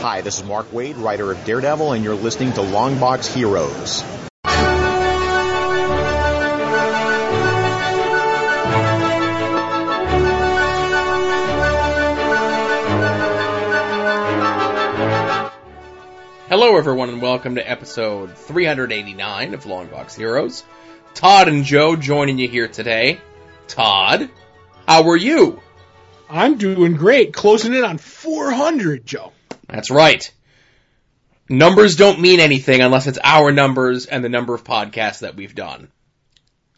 Hi, 0.00 0.20
this 0.20 0.38
is 0.38 0.44
Mark 0.44 0.70
Waid, 0.70 1.02
writer 1.02 1.32
of 1.32 1.44
Daredevil, 1.44 1.92
and 1.92 2.04
you're 2.04 2.14
listening 2.14 2.52
to 2.52 2.60
Longbox 2.60 3.34
Heroes. 3.34 4.02
Hello, 16.48 16.76
everyone, 16.76 17.08
and 17.08 17.20
welcome 17.20 17.56
to 17.56 17.68
episode 17.68 18.38
389 18.38 19.54
of 19.54 19.64
Longbox 19.64 20.14
Heroes. 20.14 20.62
Todd 21.14 21.48
and 21.48 21.64
Joe 21.64 21.96
joining 21.96 22.38
you 22.38 22.46
here 22.46 22.68
today. 22.68 23.18
Todd, 23.66 24.30
how 24.86 25.08
are 25.08 25.16
you? 25.16 25.60
I'm 26.30 26.56
doing 26.56 26.94
great, 26.94 27.32
closing 27.32 27.74
in 27.74 27.84
on 27.84 27.98
400, 27.98 29.04
Joe. 29.04 29.32
That's 29.68 29.90
right. 29.90 30.30
Numbers 31.48 31.96
don't 31.96 32.20
mean 32.20 32.40
anything 32.40 32.80
unless 32.82 33.06
it's 33.06 33.18
our 33.22 33.52
numbers 33.52 34.06
and 34.06 34.22
the 34.22 34.28
number 34.28 34.54
of 34.54 34.64
podcasts 34.64 35.20
that 35.20 35.34
we've 35.36 35.54
done. 35.54 35.90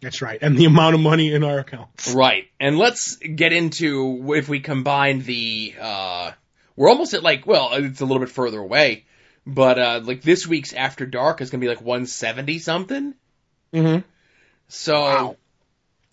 That's 0.01 0.23
right, 0.23 0.39
and 0.41 0.57
the 0.57 0.65
amount 0.65 0.95
of 0.95 1.01
money 1.03 1.33
in 1.33 1.45
our 1.45 1.59
accounts. 1.59 2.15
Right. 2.15 2.45
And 2.59 2.79
let's 2.79 3.17
get 3.17 3.53
into 3.53 4.33
if 4.35 4.49
we 4.49 4.61
combine 4.61 5.21
the, 5.21 5.75
uh, 5.79 6.33
we're 6.75 6.89
almost 6.89 7.13
at 7.13 7.23
like, 7.23 7.47
well, 7.47 7.71
it's 7.75 8.01
a 8.01 8.07
little 8.07 8.21
bit 8.21 8.31
further 8.31 8.59
away, 8.61 9.05
but, 9.47 9.79
uh, 9.79 10.01
like 10.03 10.23
this 10.23 10.47
week's 10.47 10.73
After 10.73 11.05
Dark 11.05 11.43
is 11.43 11.51
going 11.51 11.61
to 11.61 11.65
be 11.65 11.69
like 11.69 11.83
170 11.83 12.61
something. 12.61 13.15
Mm-hmm. 13.75 14.01
So, 14.69 15.01
Wow. 15.01 15.37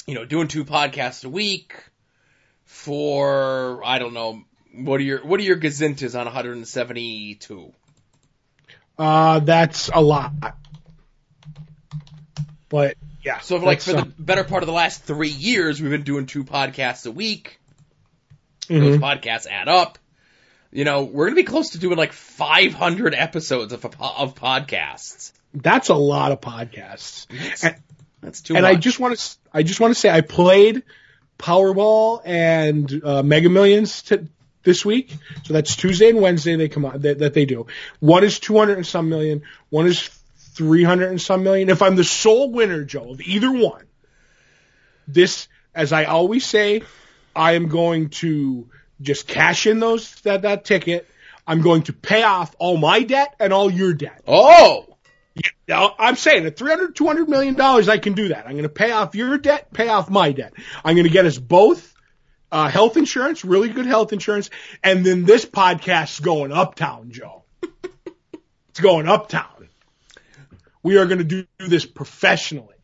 you 0.05 0.15
know, 0.15 0.25
doing 0.25 0.49
two 0.49 0.65
podcasts 0.65 1.23
a 1.23 1.29
week 1.29 1.75
for, 2.65 3.81
I 3.85 3.99
don't 3.99 4.13
know, 4.13 4.43
what 4.85 4.99
are 4.99 5.03
your, 5.03 5.25
what 5.25 5.39
are 5.39 5.43
your 5.43 5.57
gazintas 5.57 6.17
on 6.17 6.25
172? 6.25 7.73
Uh, 8.97 9.39
that's 9.39 9.89
a 9.93 10.01
lot. 10.01 10.31
But, 12.69 12.95
yeah. 13.23 13.39
So 13.39 13.57
like 13.57 13.81
for 13.81 13.93
the 13.93 14.05
better 14.19 14.43
part 14.43 14.63
of 14.63 14.67
the 14.67 14.73
last 14.73 15.03
three 15.03 15.29
years, 15.29 15.81
we've 15.81 15.91
been 15.91 16.03
doing 16.03 16.25
two 16.25 16.43
podcasts 16.43 17.05
a 17.05 17.11
week. 17.11 17.59
uh, 18.69 18.73
mhm. 18.73 18.79
Those 18.81 18.97
podcasts 18.97 19.47
add 19.47 19.67
up. 19.69 19.97
You 20.71 20.83
know, 20.83 21.03
we're 21.03 21.27
gonna 21.27 21.37
be 21.37 21.43
close 21.43 21.71
to 21.71 21.77
doing 21.79 21.97
like 21.97 22.11
500 22.11 23.15
episodes 23.15 23.71
of 23.71 23.85
a, 23.85 23.87
of 23.87 24.35
podcasts. 24.35 25.31
That's 25.53 25.89
a 25.89 25.95
lot 25.95 26.31
of 26.33 26.41
podcasts. 26.41 27.27
That's, 27.29 27.63
And- 27.63 27.75
that's 28.21 28.41
too 28.41 28.55
and 28.55 28.63
much. 28.63 28.73
I 28.73 28.75
just 28.75 28.99
want 28.99 29.17
to, 29.17 29.37
I 29.53 29.63
just 29.63 29.79
want 29.79 29.93
to 29.93 29.99
say 29.99 30.09
I 30.09 30.21
played 30.21 30.83
Powerball 31.39 32.21
and 32.25 33.01
uh, 33.03 33.23
Mega 33.23 33.47
Millions 33.47 34.01
t- 34.01 34.27
this 34.67 34.83
week. 34.85 35.15
So 35.45 35.53
that's 35.53 35.75
Tuesday 35.77 36.09
and 36.09 36.21
Wednesday 36.21 36.57
they 36.57 36.67
come 36.67 36.85
out 36.85 37.01
that, 37.01 37.19
that 37.19 37.33
they 37.33 37.45
do. 37.45 37.67
One 38.01 38.25
is 38.25 38.37
200 38.39 38.77
and 38.77 38.85
some 38.85 39.07
million. 39.07 39.43
One 39.69 39.87
is 39.87 40.07
300 40.55 41.09
and 41.09 41.21
some 41.21 41.41
million. 41.41 41.69
If 41.69 41.81
I'm 41.81 41.95
the 41.95 42.03
sole 42.03 42.51
winner, 42.51 42.83
Joe, 42.83 43.11
of 43.11 43.21
either 43.21 43.49
one, 43.49 43.85
this, 45.07 45.47
as 45.73 45.93
I 45.93 46.03
always 46.03 46.45
say, 46.45 46.83
I 47.33 47.53
am 47.53 47.69
going 47.69 48.09
to 48.21 48.69
just 49.01 49.25
cash 49.25 49.67
in 49.67 49.79
those 49.79 50.13
that 50.21 50.41
that 50.41 50.65
ticket. 50.65 51.07
I'm 51.47 51.61
going 51.61 51.83
to 51.83 51.93
pay 51.93 52.23
off 52.23 52.53
all 52.59 52.75
my 52.75 53.03
debt 53.03 53.35
and 53.39 53.53
all 53.53 53.71
your 53.71 53.93
debt. 53.93 54.21
oh, 54.27 54.97
Now, 55.65 55.95
I'm 55.97 56.17
saying 56.17 56.45
at 56.45 56.57
300, 56.57 56.93
200 56.93 57.29
million 57.29 57.53
dollars, 57.55 57.87
I 57.87 57.99
can 57.99 58.13
do 58.13 58.27
that. 58.29 58.45
I'm 58.45 58.51
going 58.51 58.63
to 58.63 58.69
pay 58.69 58.91
off 58.91 59.15
your 59.15 59.37
debt, 59.37 59.71
pay 59.71 59.87
off 59.87 60.09
my 60.09 60.33
debt. 60.33 60.51
I'm 60.83 60.95
going 60.95 61.07
to 61.07 61.13
get 61.13 61.25
us 61.25 61.37
both 61.37 61.93
uh, 62.51 62.69
health 62.69 62.97
insurance, 62.97 63.43
really 63.43 63.69
good 63.69 63.85
health 63.85 64.13
insurance, 64.13 64.49
and 64.83 65.05
then 65.05 65.25
this 65.25 65.45
podcast's 65.45 66.19
going 66.19 66.51
uptown, 66.51 67.11
Joe. 67.11 67.43
it's 68.69 68.79
going 68.79 69.07
uptown. 69.07 69.69
We 70.83 70.97
are 70.97 71.05
going 71.05 71.17
to 71.19 71.23
do 71.23 71.45
this 71.59 71.85
professionally. 71.85 72.75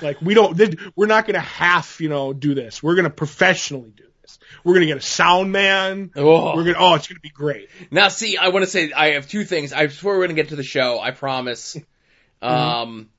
Like 0.00 0.20
we 0.20 0.34
don't, 0.34 0.56
this, 0.56 0.76
we're 0.94 1.06
not 1.06 1.26
going 1.26 1.34
to 1.34 1.40
half, 1.40 2.00
you 2.00 2.08
know, 2.08 2.32
do 2.32 2.54
this. 2.54 2.82
We're 2.82 2.94
going 2.94 3.04
to 3.04 3.10
professionally 3.10 3.92
do 3.96 4.04
this. 4.22 4.38
We're 4.62 4.74
going 4.74 4.82
to 4.82 4.86
get 4.86 4.98
a 4.98 5.02
sound 5.02 5.50
man. 5.50 6.12
oh. 6.14 6.54
We're 6.54 6.62
going 6.62 6.74
to, 6.74 6.80
oh, 6.80 6.94
it's 6.94 7.08
going 7.08 7.16
to 7.16 7.20
be 7.20 7.30
great. 7.30 7.68
Now, 7.90 8.08
see, 8.08 8.36
I 8.36 8.48
want 8.48 8.64
to 8.64 8.70
say 8.70 8.92
I 8.92 9.14
have 9.14 9.28
two 9.28 9.44
things. 9.44 9.72
I 9.72 9.88
swear 9.88 10.14
we're 10.14 10.26
going 10.26 10.36
to 10.36 10.42
get 10.42 10.50
to 10.50 10.56
the 10.56 10.62
show. 10.62 11.00
I 11.00 11.10
promise. 11.10 11.76
Um, 12.42 13.10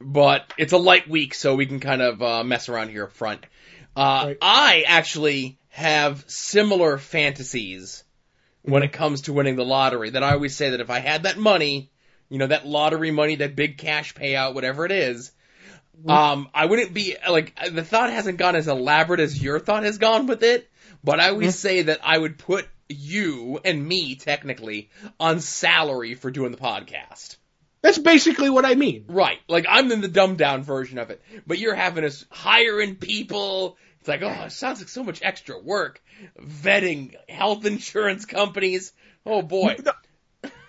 but 0.00 0.52
it's 0.58 0.72
a 0.72 0.78
light 0.78 1.08
week, 1.08 1.34
so 1.34 1.54
we 1.54 1.66
can 1.66 1.78
kind 1.78 2.02
of 2.02 2.20
uh, 2.20 2.42
mess 2.42 2.68
around 2.68 2.88
here 2.88 3.04
up 3.04 3.12
front. 3.12 3.44
Uh, 3.96 4.24
Right. 4.26 4.38
I 4.40 4.84
actually 4.86 5.58
have 5.70 6.24
similar 6.28 6.98
fantasies 6.98 8.04
when 8.62 8.82
it 8.82 8.92
comes 8.92 9.22
to 9.22 9.32
winning 9.32 9.56
the 9.56 9.64
lottery. 9.64 10.10
That 10.10 10.22
I 10.22 10.32
always 10.32 10.56
say 10.56 10.70
that 10.70 10.80
if 10.80 10.90
I 10.90 11.00
had 11.00 11.24
that 11.24 11.38
money, 11.38 11.90
you 12.28 12.38
know, 12.38 12.46
that 12.46 12.66
lottery 12.66 13.10
money, 13.10 13.36
that 13.36 13.56
big 13.56 13.78
cash 13.78 14.14
payout, 14.14 14.54
whatever 14.54 14.84
it 14.84 14.92
is, 14.92 15.32
um, 16.08 16.48
I 16.54 16.66
wouldn't 16.66 16.92
be 16.92 17.16
like 17.28 17.58
the 17.70 17.84
thought 17.84 18.10
hasn't 18.10 18.38
gone 18.38 18.56
as 18.56 18.68
elaborate 18.68 19.20
as 19.20 19.40
your 19.40 19.60
thought 19.60 19.84
has 19.84 19.98
gone 19.98 20.26
with 20.26 20.42
it. 20.42 20.68
But 21.02 21.20
I 21.20 21.28
always 21.28 21.58
say 21.58 21.82
that 21.82 22.00
I 22.02 22.16
would 22.16 22.38
put 22.38 22.66
you 22.88 23.60
and 23.64 23.86
me 23.86 24.14
technically 24.16 24.90
on 25.20 25.40
salary 25.40 26.14
for 26.14 26.30
doing 26.30 26.50
the 26.50 26.58
podcast. 26.58 27.36
That's 27.82 27.98
basically 27.98 28.48
what 28.48 28.64
I 28.64 28.74
mean. 28.74 29.04
Right. 29.08 29.38
Like 29.46 29.66
I'm 29.68 29.92
in 29.92 30.00
the 30.00 30.08
dumbed 30.08 30.38
down 30.38 30.62
version 30.62 30.98
of 30.98 31.10
it. 31.10 31.20
But 31.46 31.58
you're 31.58 31.74
having 31.74 32.04
us 32.04 32.24
hiring 32.30 32.96
people. 32.96 33.76
It's 34.04 34.08
like, 34.10 34.20
oh, 34.20 34.44
it 34.44 34.52
sounds 34.52 34.80
like 34.80 34.90
so 34.90 35.02
much 35.02 35.22
extra 35.22 35.58
work. 35.58 36.02
Vetting 36.38 37.14
health 37.26 37.64
insurance 37.64 38.26
companies. 38.26 38.92
Oh 39.24 39.40
boy. 39.40 39.78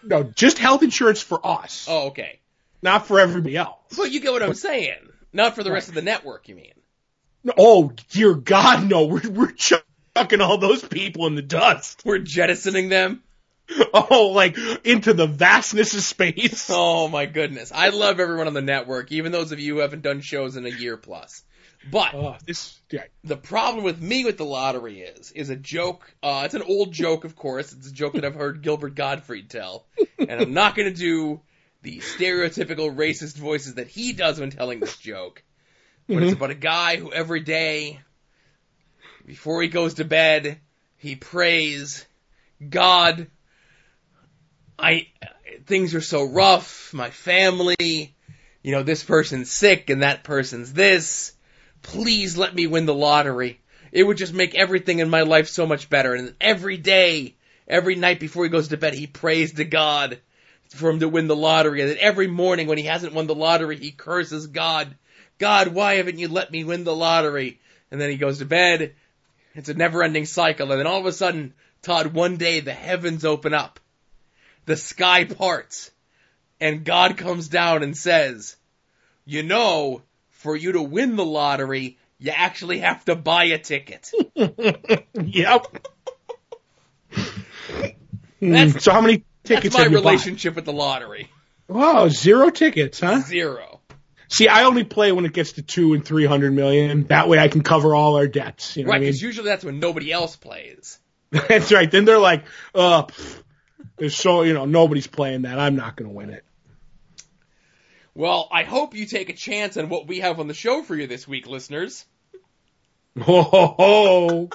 No, 0.02 0.24
just 0.24 0.58
health 0.58 0.84
insurance 0.84 1.22
for 1.22 1.46
us, 1.46 1.86
Oh, 1.90 2.08
okay. 2.08 2.40
not 2.82 3.08
for 3.08 3.20
everybody 3.20 3.58
else. 3.58 3.76
But 3.98 4.12
you 4.14 4.22
get 4.22 4.32
what 4.32 4.42
I'm 4.42 4.54
saying. 4.54 4.96
Not 5.34 5.54
for 5.54 5.64
the 5.64 5.72
rest 5.74 5.90
of 5.90 5.96
the 5.96 6.02
network, 6.02 6.48
you 6.48 6.56
mean. 6.56 6.76
Oh, 7.58 7.92
dear 8.12 8.36
God, 8.36 8.90
no. 8.90 9.04
We're, 9.08 9.30
we're 9.30 9.52
chucking 9.52 10.40
all 10.40 10.58
those 10.58 10.82
people 10.82 11.28
in 11.28 11.36
the 11.36 11.42
dust. 11.42 12.04
We're 12.06 12.20
jettisoning 12.20 12.88
them. 12.88 13.22
Oh, 13.94 14.32
like 14.34 14.58
into 14.86 15.14
the 15.14 15.28
vastness 15.28 15.94
of 15.94 16.04
space. 16.04 16.70
Oh 16.72 17.10
my 17.10 17.26
goodness. 17.26 17.74
I 17.76 17.90
love 17.90 18.22
everyone 18.22 18.48
on 18.48 18.54
the 18.54 18.62
network, 18.62 19.12
even 19.12 19.34
those 19.34 19.52
of 19.52 19.60
you 19.60 19.74
who 19.76 19.80
haven't 19.82 20.04
done 20.04 20.22
shows 20.22 20.56
in 20.56 20.66
a 20.66 20.70
year 20.70 20.96
plus. 20.96 21.44
But 21.92 22.14
Oh, 22.14 22.36
this, 22.46 22.80
yeah. 22.92 23.04
the 23.24 23.38
problem 23.38 23.84
with 23.84 24.02
me 24.02 24.26
with 24.26 24.38
the 24.38 24.46
lottery 24.46 25.02
is, 25.02 25.32
is 25.32 25.50
a 25.50 25.56
joke. 25.56 26.12
Uh, 26.24 26.44
it's 26.46 26.56
an 26.56 26.64
old 26.64 26.92
joke, 26.92 27.26
of 27.26 27.36
course. 27.36 27.74
It's 27.74 27.88
a 27.88 27.94
joke 27.94 28.14
that 28.14 28.26
I've 28.26 28.36
heard 28.36 28.62
Gilbert 28.62 28.96
Gottfried 28.96 29.50
tell. 29.50 29.86
And 30.18 30.42
I'm 30.42 30.54
not 30.54 30.76
going 30.76 30.92
to 30.92 31.00
do 31.00 31.42
the 31.84 32.00
stereotypical 32.00 32.96
racist 32.96 33.38
voices 33.38 33.76
that 33.76 33.88
he 33.88 34.14
does 34.14 34.40
when 34.40 34.50
telling 34.50 34.80
this 34.80 34.98
joke. 34.98 35.44
But 36.08 36.24
it's 36.24 36.34
about 36.34 36.52
a 36.52 36.56
guy 36.56 36.98
who 36.98 37.12
every 37.12 37.42
day, 37.42 38.00
before 39.26 39.62
he 39.62 39.68
goes 39.68 39.96
to 39.96 40.06
bed, 40.06 40.60
he 40.98 41.16
prays, 41.16 42.06
God, 42.68 43.28
I, 44.78 45.08
things 45.66 45.94
are 45.94 46.02
so 46.02 46.24
rough, 46.24 46.94
my 46.94 47.10
family, 47.10 48.16
you 48.64 48.72
know, 48.72 48.84
this 48.84 49.04
person's 49.04 49.52
sick 49.52 49.92
and 49.92 50.02
that 50.02 50.24
person's 50.24 50.74
this. 50.74 51.34
Please 51.86 52.36
let 52.36 52.56
me 52.56 52.66
win 52.66 52.88
the 52.88 52.96
lottery. 52.96 53.60
It 53.92 54.04
would 54.04 54.18
just 54.18 54.34
make 54.34 54.56
everything 54.56 55.00
in 55.00 55.10
my 55.10 55.22
life 55.22 55.48
so 55.48 55.68
much 55.68 55.88
better. 55.88 56.16
And 56.16 56.34
every 56.42 56.78
day, 56.78 57.36
every 57.68 57.96
night 57.96 58.20
before 58.20 58.44
he 58.44 58.50
goes 58.50 58.70
to 58.70 58.78
bed, 58.78 58.96
he 58.96 59.06
prays 59.06 59.54
to 59.54 59.66
God 59.66 60.20
for 60.70 60.90
him 60.90 61.00
to 61.02 61.08
win 61.08 61.28
the 61.28 61.36
lottery. 61.36 61.82
And 61.82 61.92
then 61.92 61.98
every 62.00 62.26
morning 62.26 62.66
when 62.68 62.80
he 62.80 62.86
hasn't 62.86 63.14
won 63.14 63.28
the 63.28 63.36
lottery, 63.36 63.78
he 63.78 63.92
curses 63.92 64.48
God. 64.48 64.96
God, 65.38 65.68
why 65.68 65.96
haven't 65.96 66.18
you 66.18 66.28
let 66.28 66.52
me 66.52 66.64
win 66.64 66.86
the 66.86 66.96
lottery? 66.96 67.60
And 67.92 68.02
then 68.02 68.10
he 68.10 68.18
goes 68.18 68.40
to 68.40 68.46
bed. 68.46 68.96
It's 69.54 69.70
a 69.70 69.76
never 69.76 70.02
ending 70.02 70.26
cycle. 70.26 70.72
And 70.72 70.80
then 70.80 70.88
all 70.88 71.00
of 71.00 71.06
a 71.06 71.12
sudden, 71.12 71.54
Todd, 71.84 72.08
one 72.08 72.38
day 72.38 72.62
the 72.62 72.74
heavens 72.74 73.24
open 73.26 73.54
up. 73.54 73.80
The 74.66 74.76
sky 74.76 75.26
parts. 75.26 75.92
And 76.60 76.84
God 76.84 77.16
comes 77.16 77.48
down 77.48 77.84
and 77.84 77.96
says, 77.96 78.56
you 79.24 79.44
know, 79.44 80.02
for 80.36 80.56
you 80.56 80.72
to 80.74 80.82
win 80.82 81.16
the 81.16 81.26
lottery, 81.26 81.98
you 82.20 82.32
actually 82.32 82.80
have 82.80 83.04
to 83.06 83.16
buy 83.16 83.46
a 83.46 83.58
ticket. 83.58 84.12
Yep. 85.16 85.88
That's- 88.42 88.84
so 88.84 88.92
how 88.92 89.02
many 89.02 89.18
That's 89.44 89.62
tickets 89.62 89.76
my 89.78 89.84
have 89.84 89.92
you 89.92 89.98
bought? 90.00 90.06
relationship 90.06 90.56
with 90.56 90.66
the 90.66 90.74
lottery. 90.74 91.30
Wow, 91.68 92.10
zero 92.10 92.50
tickets, 92.52 93.00
huh? 93.00 93.22
Zero. 93.22 93.80
See, 94.28 94.48
I 94.48 94.64
only 94.66 94.84
play 94.84 95.12
when 95.12 95.26
it 95.26 95.34
gets 95.34 95.54
to 95.54 95.62
two 95.62 95.94
and 95.94 96.04
three 96.06 96.26
hundred 96.26 96.54
million. 96.54 97.06
That 97.08 97.28
way 97.30 97.40
I 97.40 97.48
can 97.48 97.62
cover 97.64 97.96
all 97.96 98.18
our 98.18 98.28
debts. 98.28 98.76
You 98.78 98.84
know 98.84 98.90
Right, 98.90 98.94
what 98.94 98.98
I 98.98 99.00
mean? 99.02 99.08
because 99.10 99.22
usually 99.22 99.46
that's 99.50 99.64
when 99.64 99.80
nobody 99.80 100.12
else 100.12 100.36
plays. 100.36 101.00
That's 101.32 101.72
right. 101.72 101.90
Then 101.90 102.06
they're 102.06 102.20
like, 102.20 102.46
uh, 102.74 103.04
pff, 103.04 103.42
there's 103.98 104.16
so, 104.16 104.44
you 104.44 104.54
know, 104.54 104.66
nobody's 104.66 105.08
playing 105.08 105.42
that. 105.42 105.60
I'm 105.60 105.76
not 105.76 105.96
going 105.98 106.10
to 106.10 106.16
win 106.16 106.30
it. 106.30 106.44
Well, 108.18 108.48
I 108.50 108.64
hope 108.64 108.96
you 108.96 109.06
take 109.06 109.30
a 109.30 109.34
chance 109.34 109.76
on 109.76 109.90
what 109.90 110.08
we 110.08 110.22
have 110.22 110.40
on 110.40 110.48
the 110.48 110.54
show 110.54 110.84
for 110.84 110.96
you 110.96 111.06
this 111.06 111.28
week, 111.28 111.48
listeners. 111.48 112.06
Ho, 113.22 113.42
ho, 113.42 113.76
ho. 113.78 114.50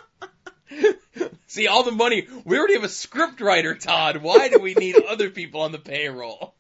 See, 1.47 1.67
all 1.67 1.83
the 1.83 1.91
money, 1.91 2.27
we 2.47 2.59
already 2.59 2.75
have 2.75 2.85
a 2.85 2.89
script 2.89 3.43
writer, 3.43 3.75
Todd. 3.75 4.19
Why 4.19 4.49
do 4.49 4.61
we 4.61 4.75
need 4.75 4.97
other 4.97 5.29
people 5.29 5.61
on 5.61 5.73
the 5.73 5.79
payroll? 5.79 6.55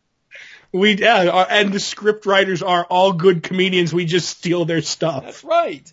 We 0.72 0.96
yeah, 0.96 1.22
uh, 1.22 1.46
and 1.48 1.72
the 1.72 1.80
script 1.80 2.26
writers 2.26 2.62
are 2.62 2.84
all 2.84 3.14
good 3.14 3.42
comedians. 3.42 3.94
We 3.94 4.04
just 4.04 4.28
steal 4.28 4.66
their 4.66 4.82
stuff. 4.82 5.24
That's 5.24 5.42
right. 5.42 5.92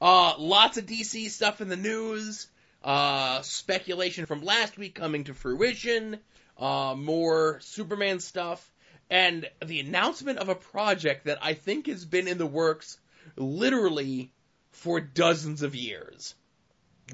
Uh, 0.00 0.34
lots 0.38 0.78
of 0.78 0.86
DC 0.86 1.28
stuff 1.30 1.60
in 1.60 1.68
the 1.68 1.76
news. 1.76 2.48
Uh, 2.82 3.42
speculation 3.42 4.26
from 4.26 4.42
last 4.42 4.78
week 4.78 4.94
coming 4.94 5.24
to 5.24 5.34
fruition. 5.34 6.18
Uh, 6.58 6.94
more 6.96 7.60
Superman 7.60 8.20
stuff. 8.20 8.72
And 9.08 9.48
the 9.64 9.80
announcement 9.80 10.38
of 10.38 10.48
a 10.48 10.54
project 10.54 11.26
that 11.26 11.38
I 11.40 11.54
think 11.54 11.86
has 11.86 12.04
been 12.04 12.26
in 12.28 12.38
the 12.38 12.46
works 12.46 12.98
literally 13.36 14.32
for 14.72 15.00
dozens 15.00 15.62
of 15.62 15.74
years. 15.74 16.34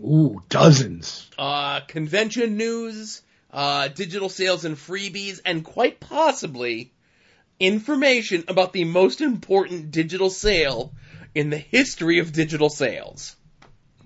Ooh, 0.01 0.43
dozens. 0.49 1.31
Uh, 1.39 1.81
convention 1.81 2.57
news, 2.57 3.23
uh, 3.53 3.89
digital 3.89 4.29
sales 4.29 4.65
and 4.65 4.77
freebies, 4.77 5.41
and 5.45 5.65
quite 5.65 6.01
possibly 6.01 6.93
information 7.61 8.45
about 8.49 8.73
the 8.73 8.85
most 8.85 9.21
important 9.21 9.91
digital 9.91 10.31
sale 10.31 10.93
in 11.35 11.51
the 11.51 11.59
history 11.59 12.19
of 12.19 12.33
digital 12.33 12.71
sales. 12.71 13.37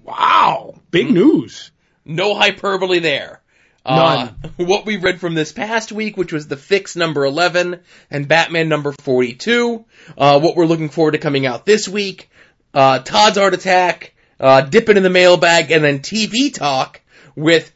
Wow, 0.03 0.81
big 0.91 1.11
news. 1.11 1.71
No 2.05 2.35
hyperbole 2.35 2.99
there. 2.99 3.43
Uh, 3.87 4.29
what 4.57 4.85
we 4.85 4.97
read 4.97 5.21
from 5.21 5.35
this 5.35 5.53
past 5.53 5.93
week, 5.93 6.17
which 6.17 6.33
was 6.33 6.49
the 6.49 6.57
fix 6.57 6.97
number 6.97 7.25
11 7.25 7.81
and 8.11 8.27
Batman 8.27 8.69
number 8.69 8.93
42. 9.01 9.85
Uh, 10.19 10.41
what 10.41 10.57
we're 10.57 10.67
looking 10.67 10.89
forward 10.89 11.13
to 11.13 11.19
coming 11.19 11.47
out 11.47 11.65
this 11.65 11.89
week. 11.89 12.29
Uh, 12.75 12.99
Todd's 12.99 13.39
Art 13.39 13.55
Attack, 13.55 14.15
uh, 14.41 14.63
Dip 14.63 14.89
It 14.89 14.97
in 14.97 15.03
the 15.03 15.11
Mailbag, 15.11 15.71
and 15.71 15.85
then 15.85 16.01
TV 16.01 16.53
Talk 16.53 17.01
with 17.37 17.73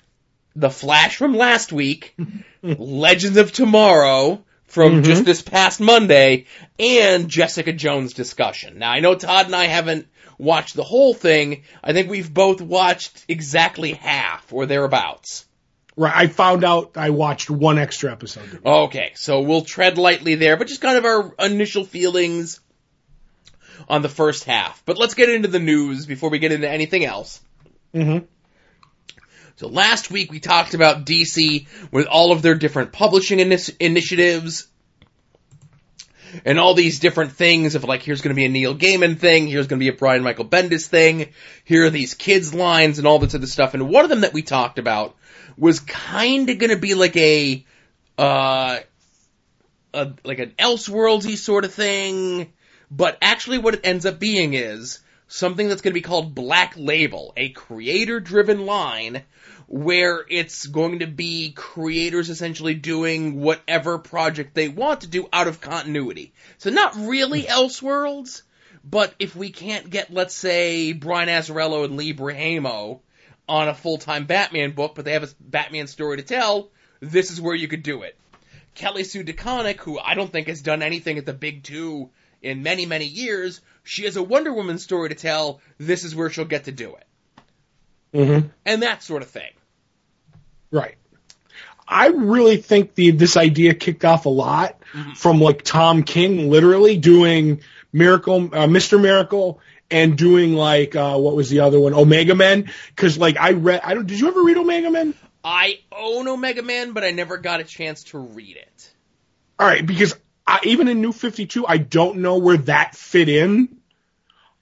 The 0.56 0.70
Flash 0.70 1.16
from 1.16 1.36
last 1.36 1.72
week, 1.72 2.16
Legends 2.62 3.36
of 3.36 3.52
Tomorrow 3.52 4.44
from 4.66 5.02
just 5.02 5.24
this 5.24 5.42
past 5.42 5.80
Monday, 5.80 6.46
and 6.78 7.28
Jessica 7.28 7.72
Jones 7.72 8.12
discussion. 8.12 8.78
Now, 8.78 8.90
I 8.90 9.00
know 9.00 9.14
Todd 9.16 9.46
and 9.46 9.56
I 9.56 9.64
haven't 9.64 10.06
watched 10.38 10.76
the 10.76 10.84
whole 10.84 11.12
thing. 11.12 11.64
I 11.82 11.92
think 11.92 12.08
we've 12.08 12.32
both 12.32 12.60
watched 12.60 13.24
exactly 13.28 13.92
half 13.92 14.52
or 14.52 14.66
thereabouts. 14.66 15.46
Right, 15.96 16.14
I 16.14 16.26
found 16.28 16.64
out 16.64 16.96
I 16.96 17.10
watched 17.10 17.50
one 17.50 17.78
extra 17.78 18.12
episode. 18.12 18.62
Okay, 18.64 19.12
so 19.16 19.40
we'll 19.40 19.62
tread 19.62 19.98
lightly 19.98 20.36
there, 20.36 20.56
but 20.56 20.68
just 20.68 20.80
kind 20.80 20.96
of 20.96 21.04
our 21.04 21.34
initial 21.38 21.84
feelings 21.84 22.60
on 23.88 24.02
the 24.02 24.08
first 24.08 24.44
half. 24.44 24.82
But 24.86 24.98
let's 24.98 25.14
get 25.14 25.28
into 25.28 25.48
the 25.48 25.58
news 25.58 26.06
before 26.06 26.30
we 26.30 26.38
get 26.38 26.52
into 26.52 26.68
anything 26.68 27.04
else. 27.04 27.40
Mm-hmm. 27.94 28.24
So 29.56 29.68
last 29.68 30.10
week 30.10 30.30
we 30.30 30.40
talked 30.40 30.74
about 30.74 31.04
DC 31.04 31.66
with 31.90 32.06
all 32.06 32.32
of 32.32 32.40
their 32.40 32.54
different 32.54 32.92
publishing 32.92 33.38
ini- 33.40 33.76
initiatives 33.78 34.68
and 36.44 36.58
all 36.58 36.74
these 36.74 37.00
different 37.00 37.32
things 37.32 37.74
of 37.74 37.84
like, 37.84 38.02
here's 38.02 38.22
going 38.22 38.34
to 38.34 38.36
be 38.36 38.44
a 38.44 38.48
Neil 38.48 38.74
Gaiman 38.76 39.18
thing, 39.18 39.48
here's 39.48 39.66
going 39.66 39.78
to 39.78 39.84
be 39.84 39.88
a 39.88 39.92
Brian 39.92 40.22
Michael 40.22 40.46
Bendis 40.46 40.86
thing, 40.86 41.32
here 41.64 41.84
are 41.84 41.90
these 41.90 42.14
kids 42.14 42.54
lines 42.54 42.98
and 42.98 43.06
all 43.06 43.18
this 43.18 43.34
other 43.34 43.46
stuff. 43.46 43.74
And 43.74 43.90
one 43.90 44.04
of 44.04 44.10
them 44.10 44.22
that 44.22 44.32
we 44.32 44.42
talked 44.42 44.78
about 44.78 45.16
was 45.56 45.80
kind 45.80 46.48
of 46.48 46.58
going 46.58 46.70
to 46.70 46.76
be 46.76 46.94
like 46.94 47.16
a, 47.16 47.64
uh, 48.18 48.78
a, 49.94 50.12
like 50.24 50.38
an 50.38 50.54
Elseworldsy 50.58 51.36
sort 51.36 51.64
of 51.64 51.72
thing, 51.72 52.52
but 52.90 53.18
actually 53.22 53.58
what 53.58 53.74
it 53.74 53.80
ends 53.84 54.06
up 54.06 54.18
being 54.18 54.54
is 54.54 55.00
something 55.28 55.68
that's 55.68 55.80
going 55.80 55.92
to 55.92 56.00
be 56.00 56.02
called 56.02 56.34
Black 56.34 56.74
Label, 56.76 57.32
a 57.36 57.50
creator 57.50 58.20
driven 58.20 58.66
line 58.66 59.22
where 59.68 60.24
it's 60.28 60.66
going 60.66 60.98
to 60.98 61.06
be 61.06 61.52
creators 61.52 62.28
essentially 62.28 62.74
doing 62.74 63.40
whatever 63.40 63.98
project 63.98 64.52
they 64.52 64.68
want 64.68 65.02
to 65.02 65.06
do 65.06 65.28
out 65.32 65.46
of 65.46 65.60
continuity. 65.60 66.32
So 66.58 66.70
not 66.70 66.96
really 66.96 67.44
Elseworlds, 67.44 68.42
but 68.82 69.14
if 69.20 69.36
we 69.36 69.50
can't 69.50 69.88
get, 69.88 70.12
let's 70.12 70.34
say, 70.34 70.92
Brian 70.92 71.28
Azzarello 71.28 71.84
and 71.84 71.96
Lee 71.96 72.12
Bermejo 72.12 72.98
on 73.50 73.66
a 73.66 73.74
full-time 73.74 74.26
Batman 74.26 74.70
book, 74.70 74.94
but 74.94 75.04
they 75.04 75.12
have 75.12 75.24
a 75.24 75.28
Batman 75.40 75.88
story 75.88 76.18
to 76.18 76.22
tell, 76.22 76.70
this 77.00 77.32
is 77.32 77.40
where 77.40 77.54
you 77.54 77.66
could 77.66 77.82
do 77.82 78.02
it. 78.02 78.16
Kelly 78.76 79.02
Sue 79.02 79.24
DeConnick, 79.24 79.80
who 79.80 79.98
I 79.98 80.14
don't 80.14 80.30
think 80.30 80.46
has 80.46 80.62
done 80.62 80.82
anything 80.82 81.18
at 81.18 81.26
the 81.26 81.32
big 81.32 81.64
two 81.64 82.10
in 82.40 82.62
many, 82.62 82.86
many 82.86 83.06
years, 83.06 83.60
she 83.82 84.04
has 84.04 84.16
a 84.16 84.22
Wonder 84.22 84.52
Woman 84.52 84.78
story 84.78 85.08
to 85.08 85.16
tell, 85.16 85.60
this 85.78 86.04
is 86.04 86.14
where 86.14 86.30
she'll 86.30 86.44
get 86.44 86.64
to 86.64 86.72
do 86.72 86.94
it. 86.94 87.06
Mm-hmm. 88.14 88.46
And 88.64 88.82
that 88.82 89.02
sort 89.02 89.22
of 89.22 89.28
thing. 89.28 89.50
Right. 90.70 90.94
I 91.88 92.06
really 92.06 92.56
think 92.56 92.94
the 92.94 93.10
this 93.10 93.36
idea 93.36 93.74
kicked 93.74 94.04
off 94.04 94.26
a 94.26 94.30
lot 94.30 94.80
from 95.16 95.40
like 95.40 95.62
Tom 95.62 96.04
King, 96.04 96.48
literally 96.48 96.96
doing 96.96 97.62
Miracle, 97.92 98.44
uh, 98.52 98.68
Mr. 98.68 99.00
Miracle, 99.00 99.58
and 99.90 100.16
doing 100.16 100.54
like 100.54 100.94
uh, 100.96 101.16
what 101.18 101.34
was 101.34 101.50
the 101.50 101.60
other 101.60 101.80
one, 101.80 101.94
Omega 101.94 102.34
Men. 102.34 102.70
Because 102.88 103.18
like 103.18 103.36
I 103.38 103.52
read, 103.52 103.80
I 103.84 103.94
don't. 103.94 104.06
Did 104.06 104.20
you 104.20 104.28
ever 104.28 104.42
read 104.42 104.56
Omega 104.56 104.90
Men? 104.90 105.14
I 105.42 105.80
own 105.90 106.28
Omega 106.28 106.62
Man, 106.62 106.92
but 106.92 107.04
I 107.04 107.10
never 107.10 107.38
got 107.38 107.60
a 107.60 107.64
chance 107.64 108.04
to 108.04 108.18
read 108.18 108.56
it. 108.56 108.94
All 109.58 109.66
right, 109.66 109.84
because 109.84 110.16
I, 110.46 110.60
even 110.64 110.88
in 110.88 111.00
New 111.00 111.12
Fifty 111.12 111.46
Two, 111.46 111.66
I 111.66 111.78
don't 111.78 112.18
know 112.18 112.38
where 112.38 112.58
that 112.58 112.94
fit 112.94 113.28
in. 113.28 113.79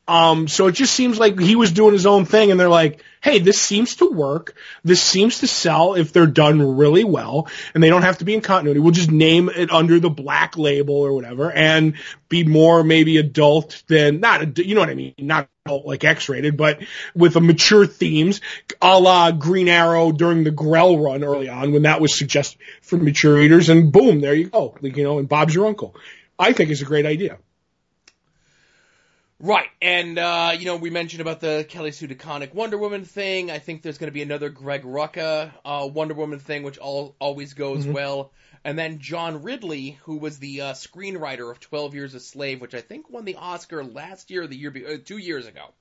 Um, 0.09 0.49
so 0.49 0.69
it 0.69 0.73
just 0.73 0.95
seems 0.95 1.19
like 1.19 1.39
he 1.39 1.55
was 1.55 1.71
doing 1.71 1.93
his 1.93 2.07
own 2.07 2.25
thing, 2.25 2.51
and 2.51 2.59
they're 2.59 2.71
like, 2.71 3.05
"Hey, 3.21 3.41
this 3.41 3.61
seems 3.61 3.97
to 3.97 4.11
work. 4.11 4.55
This 4.83 5.03
seems 5.03 5.41
to 5.41 5.47
sell 5.47 5.95
if 5.95 6.15
they're 6.15 6.27
done 6.27 6.77
really 6.79 7.05
well, 7.05 7.47
and 7.75 7.83
they 7.83 7.91
don't 7.91 8.03
have 8.03 8.19
to 8.19 8.25
be 8.25 8.33
in 8.33 8.41
continuity. 8.41 8.81
We'll 8.81 8.93
just 8.93 9.11
name 9.11 9.51
it 9.55 9.71
under 9.71 10.01
the 10.01 10.09
black 10.09 10.57
label 10.57 10.95
or 10.95 11.13
whatever, 11.13 11.53
and 11.53 11.95
be 12.31 12.43
more 12.43 12.83
maybe 12.83 13.19
adult 13.19 13.83
than 13.89 14.21
not. 14.21 14.57
You 14.57 14.75
know 14.75 14.81
what 14.81 14.89
I 14.89 14.95
mean? 14.95 15.13
Not 15.19 15.51
adult 15.67 15.85
like 15.85 16.05
X-rated, 16.05 16.57
but 16.57 16.83
with 17.15 17.37
a 17.37 17.43
mature 17.43 17.87
themes, 17.87 18.41
a 18.81 18.99
la 18.99 19.31
Green 19.31 19.69
Arrow 19.69 20.11
during 20.13 20.43
the 20.43 20.51
Grell 20.51 20.97
run 20.97 21.23
early 21.23 21.51
on 21.51 21.73
when 21.73 21.83
that 21.83 22.01
was 22.01 22.19
suggested 22.19 22.59
for 22.81 22.97
mature 22.97 23.35
readers, 23.35 23.69
and 23.69 23.93
boom, 23.93 24.21
there 24.23 24.33
you 24.33 24.49
go. 24.49 24.75
Like, 24.81 24.97
you 24.97 25.05
know, 25.05 25.19
and 25.19 25.29
Bob's 25.29 25.55
your 25.55 25.67
uncle. 25.67 25.95
I 26.39 26.55
think 26.55 26.71
it's 26.71 26.81
a 26.81 26.87
great 26.87 27.05
idea. 27.05 27.39
Right, 29.41 29.69
and 29.81 30.19
uh, 30.19 30.57
you 30.59 30.65
know 30.65 30.77
we 30.77 30.91
mentioned 30.91 31.21
about 31.21 31.39
the 31.39 31.65
Kelly 31.69 31.93
Sue 31.93 32.09
DeConnick 32.09 32.55
Wonder 32.55 32.77
Woman 32.77 33.05
thing. 33.05 33.53
I 33.53 33.61
think 33.61 33.83
there's 33.83 33.97
going 33.97 34.09
to 34.09 34.15
be 34.15 34.23
another 34.23 34.49
Greg 34.49 34.83
Rucka 34.83 35.53
uh, 35.65 35.89
Wonder 35.93 36.15
Woman 36.15 36.41
thing, 36.41 36.65
which 36.65 36.77
all, 36.79 37.15
always 37.21 37.55
goes 37.55 37.87
well. 37.87 38.33
And 38.65 38.77
then 38.77 38.99
John 38.99 39.45
Ridley, 39.45 40.01
who 40.03 40.17
was 40.17 40.41
the 40.41 40.63
uh, 40.63 40.73
screenwriter 40.73 41.49
of 41.53 41.61
Twelve 41.61 41.95
Years 41.95 42.15
a 42.15 42.21
Slave, 42.21 42.61
which 42.61 42.75
I 42.75 42.81
think 42.81 43.09
won 43.11 43.25
the 43.25 43.37
Oscar 43.37 43.85
last 43.85 44.33
year 44.33 44.43
or 44.43 44.47
the 44.49 44.57
year 44.57 44.73
be- 44.73 44.85
uh, 44.85 44.99
two 45.05 45.19
years 45.19 45.47
ago. 45.47 45.73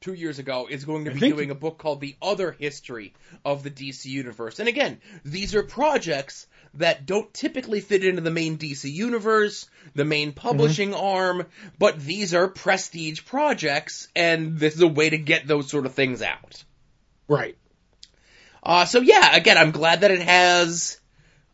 Two 0.00 0.14
years 0.14 0.40
ago 0.40 0.66
is 0.68 0.84
going 0.84 1.04
to 1.04 1.12
be 1.12 1.20
doing 1.20 1.50
a 1.52 1.54
book 1.54 1.78
called 1.78 2.00
The 2.00 2.16
Other 2.20 2.50
History 2.50 3.14
of 3.44 3.62
the 3.62 3.70
DC 3.70 4.06
Universe. 4.06 4.58
And 4.58 4.68
again, 4.68 5.00
these 5.24 5.54
are 5.54 5.62
projects 5.62 6.48
that 6.76 7.06
don't 7.06 7.32
typically 7.32 7.80
fit 7.80 8.04
into 8.04 8.20
the 8.20 8.30
main 8.30 8.58
DC 8.58 8.90
universe, 8.90 9.68
the 9.94 10.04
main 10.04 10.32
publishing 10.32 10.94
arm, 10.94 11.46
but 11.78 12.00
these 12.00 12.34
are 12.34 12.48
prestige 12.48 13.24
projects, 13.24 14.08
and 14.14 14.58
this 14.58 14.74
is 14.74 14.80
a 14.80 14.88
way 14.88 15.10
to 15.10 15.18
get 15.18 15.46
those 15.46 15.70
sort 15.70 15.86
of 15.86 15.94
things 15.94 16.22
out. 16.22 16.64
Right. 17.28 17.56
Uh, 18.62 18.84
so 18.84 19.00
yeah, 19.00 19.36
again, 19.36 19.58
I'm 19.58 19.70
glad 19.70 20.00
that 20.00 20.10
it 20.10 20.22
has 20.22 20.98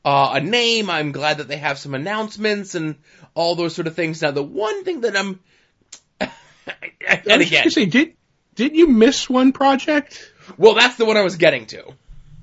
uh, 0.05 0.33
a 0.35 0.41
name. 0.41 0.89
I'm 0.89 1.13
glad 1.13 1.39
that 1.39 1.49
they 1.49 1.57
have 1.57 1.79
some 1.79 1.95
announcements 1.95 2.75
and 2.75 2.97
all 3.35 3.55
those 3.55 3.75
sort 3.75 3.87
of 3.87 3.95
things. 3.95 4.23
Now, 4.23 4.31
the 4.31 4.43
one 4.43 4.85
thing 4.85 5.03
that 5.03 5.17
I'm, 5.17 5.41
and 6.21 7.43
again, 7.43 7.71
say, 7.71 7.87
did 7.87 8.15
did 8.55 8.77
you 8.77 8.87
miss 8.87 9.29
one 9.29 9.53
project? 9.53 10.33
well, 10.57 10.75
that's 10.75 10.97
the 10.97 11.05
one 11.05 11.17
I 11.17 11.23
was 11.23 11.37
getting 11.37 11.67
to. 11.67 11.95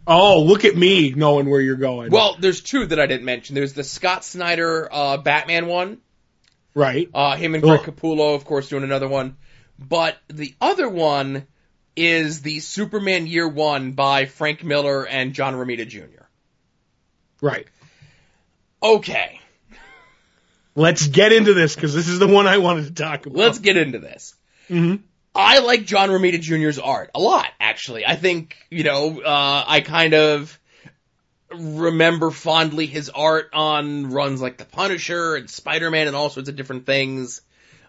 Oh, 0.07 0.43
look 0.43 0.63
at 0.63 0.75
me 0.75 1.11
knowing 1.11 1.49
where 1.49 1.59
you're 1.59 1.75
going. 1.75 2.11
Well, 2.11 2.37
there's 2.39 2.61
two 2.61 2.85
that 2.87 2.99
I 2.99 3.07
didn't 3.07 3.25
mention. 3.25 3.55
There's 3.55 3.73
the 3.73 3.83
Scott 3.83 4.23
Snyder 4.23 4.87
uh, 4.91 5.17
Batman 5.17 5.67
one. 5.67 5.97
right. 6.73 7.09
Uh, 7.13 7.35
him 7.35 7.53
and 7.55 7.61
Greg 7.63 7.81
Ugh. 7.81 7.85
Capullo, 7.95 8.33
of 8.35 8.45
course, 8.45 8.69
doing 8.69 8.83
another 8.83 9.07
one. 9.09 9.35
But 9.77 10.17
the 10.29 10.55
other 10.61 10.87
one 10.87 11.45
is 11.95 12.41
the 12.41 12.59
Superman 12.61 13.27
Year 13.27 13.47
One 13.47 13.91
by 13.91 14.25
Frank 14.25 14.63
Miller 14.63 15.05
and 15.05 15.33
John 15.33 15.55
Romita 15.55 15.87
Jr. 15.87 16.23
Right. 17.41 17.67
Okay, 18.81 19.39
Let's 20.75 21.07
get 21.07 21.33
into 21.33 21.55
this 21.55 21.73
because 21.73 21.95
this 21.95 22.07
is 22.07 22.19
the 22.19 22.27
one 22.27 22.45
I 22.45 22.59
wanted 22.59 22.85
to 22.85 22.93
talk 22.93 23.25
about. 23.25 23.35
let's 23.35 23.57
get 23.57 23.77
into 23.77 23.97
this. 23.97 24.35
Mhm. 24.69 24.99
I 25.37 25.59
like 25.59 25.85
John 25.85 26.09
Romita 26.09 26.41
Jr.'s 26.41 26.79
art 26.79 27.11
a 27.13 27.19
lot, 27.19 27.47
actually. 27.59 28.05
I 28.05 28.15
think, 28.15 28.57
you 28.71 28.83
know, 28.83 29.21
uh, 29.21 29.63
I 29.67 29.81
kind 29.81 30.15
of 30.15 30.59
remember 31.51 32.31
fondly 32.31 32.87
his 32.87 33.09
art 33.09 33.51
on 33.53 34.09
runs 34.09 34.41
like 34.41 34.57
The 34.57 34.65
Punisher 34.65 35.35
and 35.35 35.49
Spider-Man 35.49 36.07
and 36.07 36.15
all 36.15 36.31
sorts 36.31 36.49
of 36.49 36.55
different 36.55 36.87
things, 36.87 37.41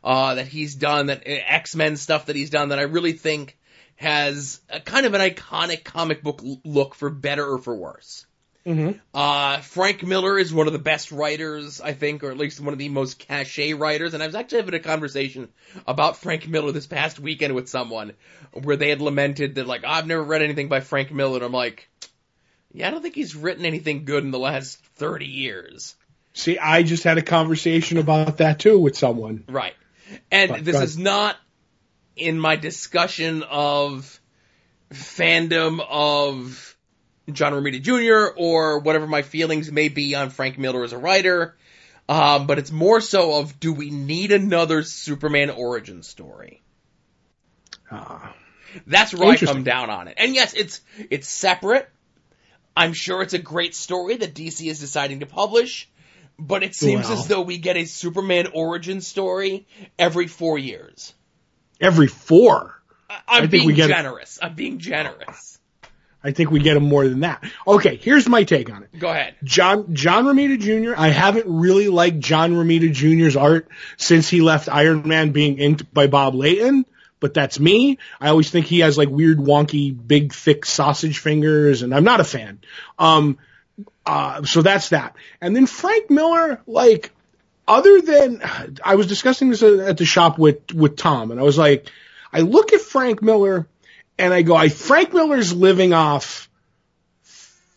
uh, 0.05 0.35
that 0.35 0.47
he's 0.47 0.75
done, 0.75 1.07
that 1.07 1.23
X-Men 1.25 1.97
stuff 1.97 2.27
that 2.27 2.37
he's 2.37 2.51
done 2.51 2.69
that 2.69 2.79
I 2.79 2.83
really 2.83 3.15
think 3.15 3.57
has 3.97 4.61
a 4.69 4.79
kind 4.79 5.07
of 5.07 5.15
an 5.15 5.21
iconic 5.21 5.85
comic 5.85 6.23
book 6.23 6.41
look 6.65 6.95
for 6.95 7.11
better 7.11 7.45
or 7.45 7.59
for 7.59 7.75
worse. 7.75 8.27
Mm-hmm. 8.69 8.99
Uh, 9.15 9.61
Frank 9.61 10.03
Miller 10.03 10.39
is 10.39 10.53
one 10.53 10.67
of 10.67 10.75
the 10.75 10.79
best 10.79 11.11
writers, 11.11 11.81
I 11.81 11.95
think, 11.95 12.23
or 12.23 12.31
at 12.31 12.37
least 12.37 12.61
one 12.61 12.75
of 12.75 12.79
the 12.79 12.91
most 12.91 13.19
cachet 13.19 13.73
writers. 13.73 14.13
And 14.13 14.23
I 14.23 14.27
was 14.27 14.35
actually 14.35 14.59
having 14.59 14.75
a 14.75 14.81
conversation 14.81 15.49
about 15.87 16.19
Frank 16.19 16.47
Miller 16.47 16.71
this 16.71 16.87
past 16.87 17.19
weekend 17.19 17.55
with 17.55 17.71
someone 17.71 18.13
where 18.53 18.77
they 18.77 18.91
had 18.91 19.01
lamented 19.01 19.55
that, 19.55 19.67
like, 19.67 19.85
I've 19.85 20.07
never 20.07 20.23
read 20.23 20.43
anything 20.43 20.69
by 20.69 20.81
Frank 20.81 21.11
Miller. 21.11 21.37
And 21.37 21.47
I'm 21.47 21.53
like, 21.53 21.89
yeah, 22.75 22.89
I 22.89 22.91
don't 22.91 23.01
think 23.01 23.15
he's 23.15 23.35
written 23.35 23.65
anything 23.65 24.05
good 24.05 24.23
in 24.23 24.33
the 24.33 24.39
last 24.39 24.79
30 24.97 25.25
years. 25.25 25.97
See, 26.35 26.59
I 26.59 26.83
just 26.83 27.05
had 27.05 27.17
a 27.17 27.23
conversation 27.23 27.97
about 27.97 28.37
that 28.37 28.59
too 28.61 28.79
with 28.79 28.99
someone. 28.99 29.45
Right. 29.49 29.75
And 30.31 30.51
But- 30.51 30.65
this 30.67 30.81
is 30.81 30.99
not 30.99 31.37
in 32.17 32.39
my 32.39 32.57
discussion 32.57 33.45
of 33.45 34.21
fandom 34.93 35.81
of 35.89 36.77
John 37.33 37.53
Romita 37.53 37.81
Jr. 37.83 38.35
or 38.37 38.79
whatever 38.81 39.07
my 39.07 39.23
feelings 39.23 39.71
may 39.71 39.89
be 39.89 40.15
on 40.15 40.31
Frank 40.31 40.59
Miller 40.59 40.85
as 40.85 40.93
a 40.93 40.99
writer. 40.99 41.57
Um, 42.09 42.47
but 42.47 42.59
it's 42.59 42.73
more 42.73 43.01
so 43.03 43.39
of 43.39 43.61
do 43.61 43.73
we 43.73 43.91
need 43.91 44.33
another 44.33 44.83
Superman 44.83 45.51
origin 45.51 46.03
story? 46.03 46.63
Uh, 47.91 48.19
That's 48.87 49.13
where 49.15 49.29
I 49.29 49.37
come 49.51 49.63
down 49.65 49.91
on 49.91 50.09
it. 50.09 50.15
And 50.19 50.35
yes, 50.35 50.55
it's 50.55 50.81
it's 51.11 51.29
separate. 51.29 51.89
I'm 52.77 52.93
sure 52.95 53.23
it's 53.23 53.35
a 53.35 53.39
great 53.39 53.75
story 53.75 54.17
that 54.17 54.35
DC 54.35 54.71
is 54.71 54.79
deciding 54.81 55.21
to 55.21 55.27
publish, 55.27 55.89
but 56.39 56.63
it 56.63 56.75
seems 56.75 57.07
as 57.11 57.27
though 57.29 57.43
we 57.43 57.59
get 57.59 57.77
a 57.77 57.85
Superman 57.87 58.49
origin 58.55 59.01
story 59.01 59.67
every 59.99 60.29
four 60.29 60.59
years. 60.59 61.13
every 61.81 62.07
four. 62.07 62.81
I- 63.11 63.21
I'm 63.29 63.41
think 63.51 63.51
being 63.65 63.67
generous. 63.89 64.39
I'm 64.41 64.55
being 64.55 64.79
generous. 64.79 65.58
I 66.23 66.33
think 66.33 66.51
we 66.51 66.61
get 66.61 66.77
him 66.77 66.85
more 66.85 67.07
than 67.07 67.21
that. 67.21 67.45
Okay, 67.67 67.97
here's 67.97 68.29
my 68.29 68.45
take 68.45 68.71
on 68.71 68.83
it. 68.83 68.99
Go 68.99 69.09
ahead. 69.09 69.37
John 69.45 69.95
John 69.95 70.25
Romita 70.25 70.59
Jr. 70.59 70.95
I 70.97 71.09
haven't 71.09 71.47
really 71.47 71.89
liked 71.89 72.19
John 72.19 72.55
Romita 72.55 72.93
Jr.'s 72.93 73.37
art 73.37 73.69
since 73.97 74.29
he 74.29 74.41
left 74.41 74.69
Iron 74.69 75.07
Man 75.07 75.31
being 75.31 75.59
inked 75.59 75.93
by 75.95 76.09
Bob 76.09 76.35
Layton, 76.35 76.87
but 77.21 77.35
that's 77.35 77.61
me. 77.61 77.99
I 78.21 78.31
always 78.31 78.51
think 78.51 78.67
he 78.67 78.81
has 78.81 78.99
like 78.99 79.09
weird, 79.09 79.39
wonky, 79.39 79.97
big, 79.97 80.33
thick 80.33 80.65
sausage 80.65 81.19
fingers, 81.19 81.83
and 81.83 81.95
I'm 81.95 82.05
not 82.05 82.21
a 82.21 82.25
fan. 82.25 82.61
Um, 82.99 83.39
uh, 84.05 84.43
so 84.43 84.63
that's 84.63 84.89
that. 84.89 85.15
And 85.41 85.55
then 85.55 85.67
Frank 85.67 86.11
Miller, 86.11 86.61
like, 86.67 87.13
other 87.69 88.01
than 88.01 88.43
I 88.85 88.97
was 88.97 89.07
discussing 89.07 89.51
this 89.51 89.63
at 89.63 89.99
the 89.99 90.05
shop 90.05 90.39
with 90.39 90.73
with 90.73 90.97
Tom, 90.97 91.31
and 91.31 91.39
I 91.39 91.45
was 91.45 91.59
like, 91.59 91.91
I 92.33 92.41
look 92.41 92.73
at 92.73 92.81
Frank 92.81 93.23
Miller, 93.23 93.69
and 94.19 94.35
I 94.35 94.43
go, 94.43 94.55
I 94.57 94.69
Frank 94.69 95.15
Miller's 95.15 95.53
living 95.55 95.93
off 95.93 96.49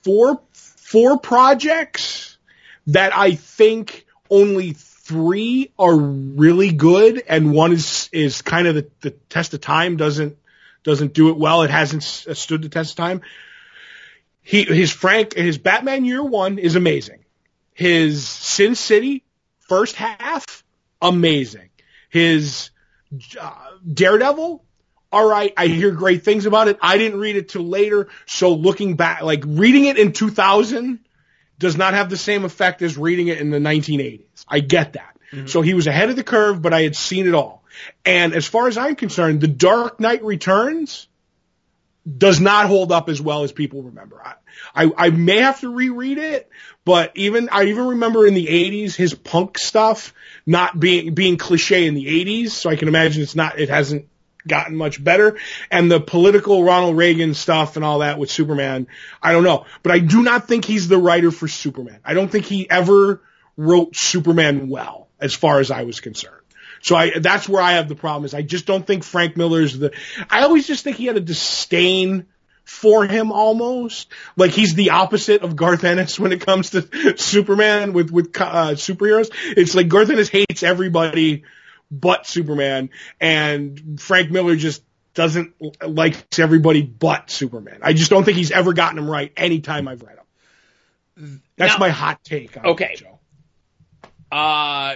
four 0.03 0.41
four 0.53 1.17
projects 1.19 2.37
that 2.87 3.15
I 3.15 3.35
think 3.35 4.05
only 4.29 4.73
three 4.73 5.71
are 5.77 5.95
really 5.95 6.71
good, 6.71 7.23
and 7.27 7.53
one 7.53 7.71
is 7.73 8.09
is 8.11 8.41
kind 8.41 8.67
of 8.67 8.75
the, 8.75 8.89
the 9.01 9.11
test 9.11 9.53
of 9.53 9.61
time 9.61 9.97
doesn't 9.97 10.37
doesn't 10.83 11.13
do 11.13 11.29
it 11.29 11.37
well. 11.37 11.61
It 11.61 11.69
hasn't 11.69 12.03
s- 12.03 12.27
stood 12.39 12.61
the 12.61 12.69
test 12.69 12.91
of 12.91 12.97
time. 12.97 13.21
He 14.41 14.63
his 14.63 14.91
Frank 14.91 15.33
his 15.33 15.57
Batman 15.57 16.05
Year 16.05 16.23
One 16.23 16.57
is 16.57 16.75
amazing. 16.75 17.19
His 17.73 18.27
Sin 18.27 18.75
City 18.75 19.23
first 19.59 19.95
half 19.95 20.63
amazing. 21.01 21.69
His 22.09 22.71
uh, 23.39 23.53
Daredevil 23.91 24.63
all 25.11 25.27
right, 25.27 25.53
I 25.57 25.67
hear 25.67 25.91
great 25.91 26.23
things 26.23 26.45
about 26.45 26.67
it. 26.67 26.77
I 26.81 26.97
didn't 26.97 27.19
read 27.19 27.35
it 27.35 27.49
till 27.49 27.63
later, 27.63 28.07
so 28.25 28.53
looking 28.53 28.95
back, 28.95 29.21
like 29.21 29.43
reading 29.45 29.85
it 29.85 29.97
in 29.97 30.13
2000 30.13 30.99
does 31.59 31.77
not 31.77 31.93
have 31.93 32.09
the 32.09 32.17
same 32.17 32.45
effect 32.45 32.81
as 32.81 32.97
reading 32.97 33.27
it 33.27 33.39
in 33.39 33.49
the 33.51 33.59
1980s. 33.59 34.45
I 34.47 34.61
get 34.61 34.93
that. 34.93 35.17
Mm-hmm. 35.31 35.47
So 35.47 35.61
he 35.61 35.73
was 35.73 35.87
ahead 35.87 36.09
of 36.09 36.15
the 36.15 36.23
curve, 36.23 36.61
but 36.61 36.73
I 36.73 36.81
had 36.81 36.95
seen 36.95 37.27
it 37.27 37.33
all. 37.33 37.63
And 38.05 38.33
as 38.33 38.47
far 38.47 38.67
as 38.67 38.77
I'm 38.77 38.95
concerned, 38.95 39.41
The 39.41 39.47
Dark 39.47 39.99
Knight 39.99 40.23
Returns 40.23 41.07
does 42.17 42.39
not 42.39 42.65
hold 42.65 42.91
up 42.91 43.09
as 43.09 43.21
well 43.21 43.43
as 43.43 43.51
people 43.51 43.83
remember. 43.83 44.21
I, 44.25 44.33
I, 44.73 44.91
I 44.97 45.09
may 45.11 45.37
have 45.37 45.59
to 45.61 45.73
reread 45.73 46.17
it, 46.17 46.49
but 46.83 47.11
even, 47.15 47.49
I 47.49 47.65
even 47.65 47.87
remember 47.89 48.25
in 48.25 48.33
the 48.33 48.47
80s, 48.47 48.95
his 48.95 49.13
punk 49.13 49.59
stuff 49.59 50.13
not 50.45 50.79
being, 50.79 51.13
being 51.13 51.37
cliche 51.37 51.85
in 51.85 51.93
the 51.93 52.05
80s, 52.05 52.49
so 52.49 52.69
I 52.69 52.75
can 52.75 52.87
imagine 52.87 53.21
it's 53.21 53.35
not, 53.35 53.59
it 53.59 53.69
hasn't 53.69 54.07
gotten 54.47 54.75
much 54.75 55.03
better. 55.03 55.37
And 55.69 55.91
the 55.91 55.99
political 55.99 56.63
Ronald 56.63 56.97
Reagan 56.97 57.33
stuff 57.33 57.75
and 57.75 57.85
all 57.85 57.99
that 57.99 58.19
with 58.19 58.31
Superman, 58.31 58.87
I 59.21 59.31
don't 59.31 59.43
know. 59.43 59.65
But 59.83 59.91
I 59.91 59.99
do 59.99 60.21
not 60.21 60.47
think 60.47 60.65
he's 60.65 60.87
the 60.87 60.97
writer 60.97 61.31
for 61.31 61.47
Superman. 61.47 61.99
I 62.03 62.13
don't 62.13 62.31
think 62.31 62.45
he 62.45 62.69
ever 62.69 63.21
wrote 63.57 63.95
Superman 63.95 64.69
well, 64.69 65.07
as 65.19 65.33
far 65.33 65.59
as 65.59 65.71
I 65.71 65.83
was 65.83 65.99
concerned. 65.99 66.35
So 66.81 66.95
I, 66.95 67.19
that's 67.19 67.47
where 67.47 67.61
I 67.61 67.73
have 67.73 67.87
the 67.87 67.95
problem 67.95 68.25
is 68.25 68.33
I 68.33 68.41
just 68.41 68.65
don't 68.65 68.85
think 68.85 69.03
Frank 69.03 69.37
Miller's 69.37 69.77
the, 69.77 69.91
I 70.29 70.41
always 70.43 70.65
just 70.65 70.83
think 70.83 70.97
he 70.97 71.05
had 71.05 71.17
a 71.17 71.21
disdain 71.21 72.25
for 72.63 73.05
him 73.05 73.31
almost. 73.31 74.07
Like 74.35 74.51
he's 74.51 74.73
the 74.73 74.91
opposite 74.91 75.43
of 75.43 75.55
Garth 75.55 75.83
Ennis 75.83 76.19
when 76.19 76.31
it 76.31 76.43
comes 76.43 76.71
to 76.71 77.17
Superman 77.17 77.93
with, 77.93 78.09
with, 78.09 78.35
uh, 78.39 78.71
superheroes. 78.71 79.29
It's 79.55 79.75
like 79.75 79.89
Garth 79.89 80.09
Ennis 80.09 80.29
hates 80.29 80.63
everybody 80.63 81.43
but 81.91 82.25
Superman 82.25 82.89
and 83.19 83.99
Frank 84.01 84.31
Miller 84.31 84.55
just 84.55 84.83
doesn't 85.13 85.53
like 85.85 86.39
everybody 86.39 86.81
but 86.81 87.29
Superman. 87.29 87.79
I 87.81 87.93
just 87.93 88.09
don't 88.09 88.23
think 88.23 88.37
he's 88.37 88.51
ever 88.51 88.73
gotten 88.73 88.97
him 88.97 89.09
right 89.09 89.31
anytime 89.35 89.87
I've 89.87 90.01
read 90.01 90.17
him. 90.17 91.41
That's 91.57 91.73
Now- 91.73 91.79
my 91.79 91.89
hot 91.89 92.23
take 92.23 92.57
on 92.57 92.65
Okay. 92.67 92.95
Uh, 94.31 94.95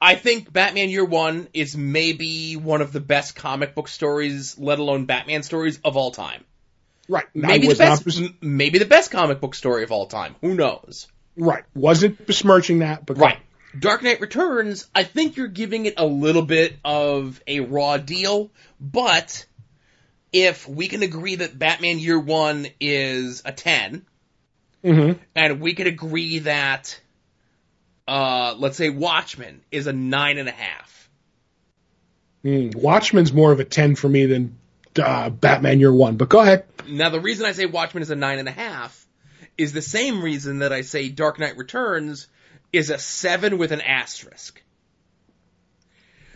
I 0.00 0.16
think 0.16 0.52
Batman 0.52 0.90
Year 0.90 1.04
One 1.04 1.46
is 1.54 1.76
maybe 1.76 2.56
one 2.56 2.80
of 2.82 2.92
the 2.92 2.98
best 2.98 3.36
comic 3.36 3.76
book 3.76 3.86
stories, 3.86 4.58
let 4.58 4.80
alone 4.80 5.04
Batman 5.04 5.44
stories 5.44 5.78
of 5.84 5.96
all 5.96 6.10
time. 6.10 6.44
Right. 7.08 7.26
Maybe 7.34 7.68
the 7.68 7.76
best, 7.76 8.04
bes- 8.04 8.20
maybe 8.40 8.80
the 8.80 8.84
best 8.84 9.12
comic 9.12 9.40
book 9.40 9.54
story 9.54 9.84
of 9.84 9.92
all 9.92 10.06
time. 10.06 10.34
Who 10.40 10.54
knows? 10.54 11.06
right. 11.36 11.62
Wasn't 11.74 12.26
besmirching 12.26 12.80
that, 12.80 13.06
but 13.06 13.16
Right. 13.16 13.38
Dark 13.78 14.02
Knight 14.02 14.20
Returns, 14.20 14.86
I 14.94 15.04
think 15.04 15.36
you're 15.36 15.48
giving 15.48 15.86
it 15.86 15.94
a 15.96 16.06
little 16.06 16.42
bit 16.42 16.76
of 16.84 17.40
a 17.46 17.60
raw 17.60 17.96
deal, 17.96 18.50
but 18.80 19.46
if 20.32 20.68
we 20.68 20.88
can 20.88 21.02
agree 21.02 21.36
that 21.36 21.58
Batman 21.58 21.98
Year 21.98 22.18
One 22.18 22.66
is 22.80 23.42
a 23.44 23.52
10, 23.52 24.04
hmm 24.84 25.12
and 25.34 25.60
we 25.60 25.74
can 25.74 25.86
agree 25.86 26.40
that, 26.40 27.00
uh, 28.08 28.54
let's 28.58 28.76
say 28.76 28.90
Watchmen 28.90 29.62
is 29.70 29.86
a 29.86 29.92
nine 29.92 30.38
and 30.38 30.48
a 30.48 30.52
half. 30.52 31.10
Mm. 32.44 32.74
Watchmen's 32.74 33.32
more 33.32 33.52
of 33.52 33.60
a 33.60 33.64
10 33.64 33.94
for 33.94 34.08
me 34.08 34.26
than 34.26 34.58
uh, 35.00 35.30
Batman 35.30 35.80
Year 35.80 35.92
One, 35.92 36.16
but 36.16 36.28
go 36.28 36.40
ahead. 36.40 36.64
Now, 36.88 37.10
the 37.10 37.20
reason 37.20 37.46
I 37.46 37.52
say 37.52 37.66
Watchmen 37.66 38.02
is 38.02 38.10
a 38.10 38.16
nine 38.16 38.38
and 38.38 38.48
a 38.48 38.52
half 38.52 39.06
is 39.56 39.72
the 39.72 39.82
same 39.82 40.22
reason 40.22 40.58
that 40.58 40.72
I 40.72 40.80
say 40.80 41.08
Dark 41.08 41.38
Knight 41.38 41.56
Returns 41.56 42.26
is 42.72 42.90
a 42.90 42.98
seven 42.98 43.58
with 43.58 43.72
an 43.72 43.80
asterisk. 43.80 44.62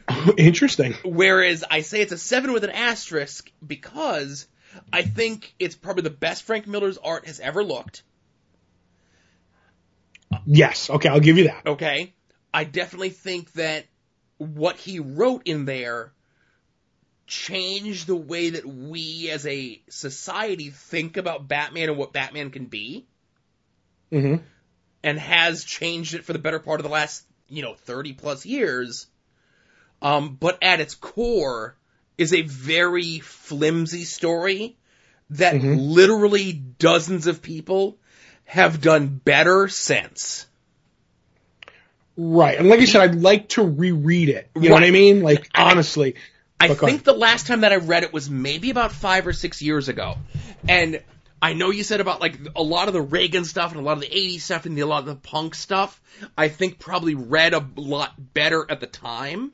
Interesting. 0.36 0.94
Whereas 1.04 1.64
I 1.68 1.80
say 1.80 2.00
it's 2.00 2.12
a 2.12 2.18
seven 2.18 2.52
with 2.52 2.64
an 2.64 2.70
asterisk 2.70 3.50
because 3.66 4.46
I 4.92 5.02
think 5.02 5.54
it's 5.58 5.74
probably 5.74 6.02
the 6.02 6.10
best 6.10 6.44
Frank 6.44 6.66
Miller's 6.66 6.98
art 6.98 7.26
has 7.26 7.40
ever 7.40 7.64
looked. 7.64 8.02
Yes. 10.44 10.90
Okay, 10.90 11.08
I'll 11.08 11.20
give 11.20 11.38
you 11.38 11.44
that. 11.44 11.66
Okay. 11.66 12.14
I 12.52 12.64
definitely 12.64 13.10
think 13.10 13.52
that 13.52 13.86
what 14.38 14.76
he 14.76 15.00
wrote 15.00 15.42
in 15.46 15.64
there 15.64 16.12
changed 17.26 18.06
the 18.06 18.16
way 18.16 18.50
that 18.50 18.66
we 18.66 19.30
as 19.30 19.46
a 19.46 19.80
society 19.88 20.70
think 20.70 21.16
about 21.16 21.48
Batman 21.48 21.88
and 21.88 21.98
what 21.98 22.12
Batman 22.12 22.50
can 22.50 22.66
be. 22.66 23.06
hmm 24.10 24.36
and 25.06 25.20
has 25.20 25.62
changed 25.62 26.14
it 26.14 26.24
for 26.24 26.32
the 26.32 26.38
better 26.40 26.58
part 26.58 26.80
of 26.80 26.84
the 26.84 26.90
last, 26.90 27.24
you 27.48 27.62
know, 27.62 27.74
30 27.74 28.12
plus 28.14 28.44
years. 28.44 29.06
Um, 30.02 30.36
but 30.38 30.58
at 30.60 30.80
its 30.80 30.96
core 30.96 31.76
is 32.18 32.34
a 32.34 32.42
very 32.42 33.20
flimsy 33.20 34.02
story 34.02 34.76
that 35.30 35.54
Mhm. 35.54 35.76
literally 35.94 36.52
dozens 36.52 37.28
of 37.28 37.40
people 37.40 37.98
have 38.46 38.80
done 38.80 39.20
better 39.24 39.68
since. 39.68 40.46
Right. 42.16 42.58
And 42.58 42.68
like 42.68 42.80
I 42.80 42.84
said, 42.86 43.00
I'd 43.02 43.14
like 43.14 43.50
to 43.50 43.62
reread 43.62 44.28
it. 44.28 44.50
You 44.56 44.70
know 44.70 44.74
what 44.74 44.82
I 44.82 44.90
mean? 44.90 45.22
Like, 45.22 45.48
honestly. 45.54 46.16
I 46.58 46.74
think 46.74 47.04
the 47.04 47.12
last 47.12 47.46
time 47.46 47.60
that 47.60 47.72
I 47.72 47.76
read 47.76 48.02
it 48.02 48.12
was 48.12 48.28
maybe 48.28 48.70
about 48.70 48.90
five 48.90 49.26
or 49.26 49.32
six 49.32 49.62
years 49.62 49.88
ago. 49.88 50.16
And 50.68 51.00
I 51.46 51.52
know 51.52 51.70
you 51.70 51.84
said 51.84 52.00
about 52.00 52.20
like 52.20 52.40
a 52.56 52.62
lot 52.62 52.88
of 52.88 52.92
the 52.92 53.00
Reagan 53.00 53.44
stuff 53.44 53.70
and 53.70 53.80
a 53.80 53.84
lot 53.84 53.92
of 53.92 54.00
the 54.00 54.08
80s 54.08 54.40
stuff 54.40 54.66
and 54.66 54.76
a 54.76 54.84
lot 54.84 54.98
of 54.98 55.06
the 55.06 55.14
punk 55.14 55.54
stuff. 55.54 56.02
I 56.36 56.48
think 56.48 56.80
probably 56.80 57.14
read 57.14 57.54
a 57.54 57.64
lot 57.76 58.14
better 58.34 58.66
at 58.68 58.80
the 58.80 58.88
time. 58.88 59.52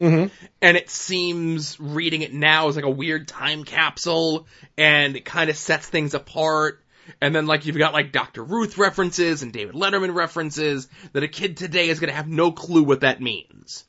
Mm-hmm. 0.00 0.32
And 0.60 0.76
it 0.76 0.88
seems 0.88 1.80
reading 1.80 2.22
it 2.22 2.32
now 2.32 2.68
is 2.68 2.76
like 2.76 2.84
a 2.84 2.90
weird 2.90 3.26
time 3.26 3.64
capsule 3.64 4.46
and 4.78 5.16
it 5.16 5.24
kind 5.24 5.50
of 5.50 5.56
sets 5.56 5.88
things 5.88 6.14
apart. 6.14 6.80
And 7.20 7.34
then 7.34 7.46
like 7.46 7.66
you've 7.66 7.76
got 7.76 7.92
like 7.92 8.12
Dr. 8.12 8.44
Ruth 8.44 8.78
references 8.78 9.42
and 9.42 9.52
David 9.52 9.74
Letterman 9.74 10.14
references 10.14 10.86
that 11.12 11.24
a 11.24 11.28
kid 11.28 11.56
today 11.56 11.88
is 11.88 11.98
going 11.98 12.10
to 12.10 12.16
have 12.16 12.28
no 12.28 12.52
clue 12.52 12.84
what 12.84 13.00
that 13.00 13.20
means. 13.20 13.84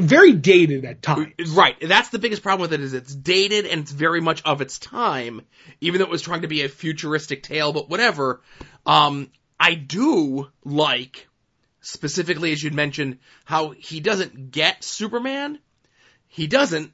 Very 0.00 0.32
dated 0.32 0.84
at 0.84 1.02
times. 1.02 1.32
Right. 1.54 1.76
That's 1.80 2.10
the 2.10 2.18
biggest 2.18 2.42
problem 2.42 2.62
with 2.70 2.72
it 2.72 2.80
is 2.84 2.94
it's 2.94 3.14
dated 3.14 3.66
and 3.66 3.80
it's 3.82 3.90
very 3.92 4.20
much 4.20 4.42
of 4.44 4.60
its 4.60 4.78
time, 4.78 5.42
even 5.80 5.98
though 5.98 6.04
it 6.04 6.10
was 6.10 6.22
trying 6.22 6.42
to 6.42 6.48
be 6.48 6.62
a 6.62 6.68
futuristic 6.68 7.42
tale, 7.42 7.72
but 7.72 7.90
whatever. 7.90 8.40
Um, 8.86 9.30
I 9.58 9.74
do 9.74 10.48
like, 10.64 11.26
specifically 11.80 12.52
as 12.52 12.62
you'd 12.62 12.74
mentioned, 12.74 13.18
how 13.44 13.70
he 13.70 14.00
doesn't 14.00 14.50
get 14.52 14.84
Superman. 14.84 15.58
He 16.28 16.46
doesn't. 16.46 16.92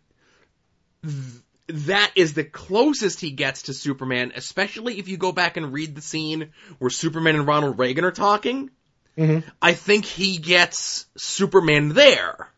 Th- 1.02 1.42
That 1.86 2.12
is 2.14 2.34
the 2.34 2.44
closest 2.44 3.20
he 3.20 3.30
gets 3.30 3.62
to 3.62 3.74
Superman, 3.74 4.32
especially 4.34 4.98
if 4.98 5.08
you 5.08 5.16
go 5.16 5.32
back 5.32 5.56
and 5.56 5.72
read 5.72 5.94
the 5.94 6.00
scene 6.02 6.50
where 6.78 6.90
Superman 6.90 7.36
and 7.36 7.46
Ronald 7.46 7.78
Reagan 7.78 8.04
are 8.04 8.10
talking. 8.12 8.70
Mhm. 9.18 9.44
I 9.62 9.74
think 9.74 10.04
he 10.04 10.38
gets 10.38 11.06
Superman 11.16 11.90
there. 11.90 12.48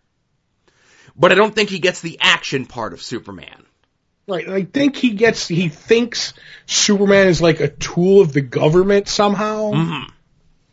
But 1.18 1.32
I 1.32 1.34
don't 1.34 1.54
think 1.54 1.70
he 1.70 1.78
gets 1.78 2.00
the 2.00 2.18
action 2.20 2.66
part 2.66 2.92
of 2.92 3.02
Superman. 3.02 3.64
Right. 4.28 4.48
I 4.48 4.62
think 4.64 4.96
he 4.96 5.10
gets, 5.10 5.46
he 5.46 5.68
thinks 5.68 6.34
Superman 6.66 7.28
is 7.28 7.40
like 7.40 7.60
a 7.60 7.68
tool 7.68 8.20
of 8.20 8.32
the 8.32 8.40
government 8.40 9.08
somehow. 9.08 9.72
Mhm. 9.72 10.10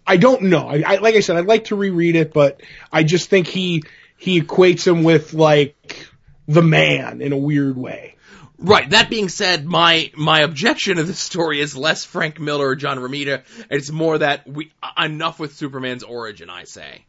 I 0.05 0.17
don't 0.17 0.43
know. 0.43 0.67
I, 0.67 0.83
I, 0.85 0.95
like 0.97 1.15
I 1.15 1.21
said, 1.21 1.37
I'd 1.37 1.45
like 1.45 1.65
to 1.65 1.75
reread 1.75 2.15
it, 2.15 2.33
but 2.33 2.61
I 2.91 3.03
just 3.03 3.29
think 3.29 3.47
he, 3.47 3.83
he 4.17 4.41
equates 4.41 4.85
him 4.85 5.03
with 5.03 5.33
like 5.33 6.07
the 6.47 6.63
man 6.63 7.21
in 7.21 7.31
a 7.31 7.37
weird 7.37 7.77
way. 7.77 8.15
Right. 8.57 8.89
That 8.89 9.09
being 9.09 9.29
said, 9.29 9.65
my 9.65 10.11
my 10.15 10.41
objection 10.41 10.95
to 10.97 11.03
the 11.03 11.13
story 11.13 11.59
is 11.59 11.75
less 11.75 12.05
Frank 12.05 12.39
Miller 12.39 12.67
or 12.69 12.75
John 12.75 12.97
Romita. 12.97 13.43
It's 13.69 13.91
more 13.91 14.17
that 14.17 14.47
we 14.47 14.71
enough 14.97 15.39
with 15.39 15.53
Superman's 15.55 16.03
origin. 16.03 16.49
I 16.49 16.63
say. 16.63 17.05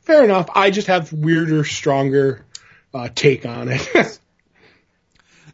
Fair 0.00 0.24
enough. 0.24 0.48
I 0.54 0.70
just 0.70 0.88
have 0.88 1.12
weirder, 1.12 1.64
stronger, 1.64 2.44
uh, 2.92 3.08
take 3.14 3.46
on 3.46 3.68
it. 3.68 4.18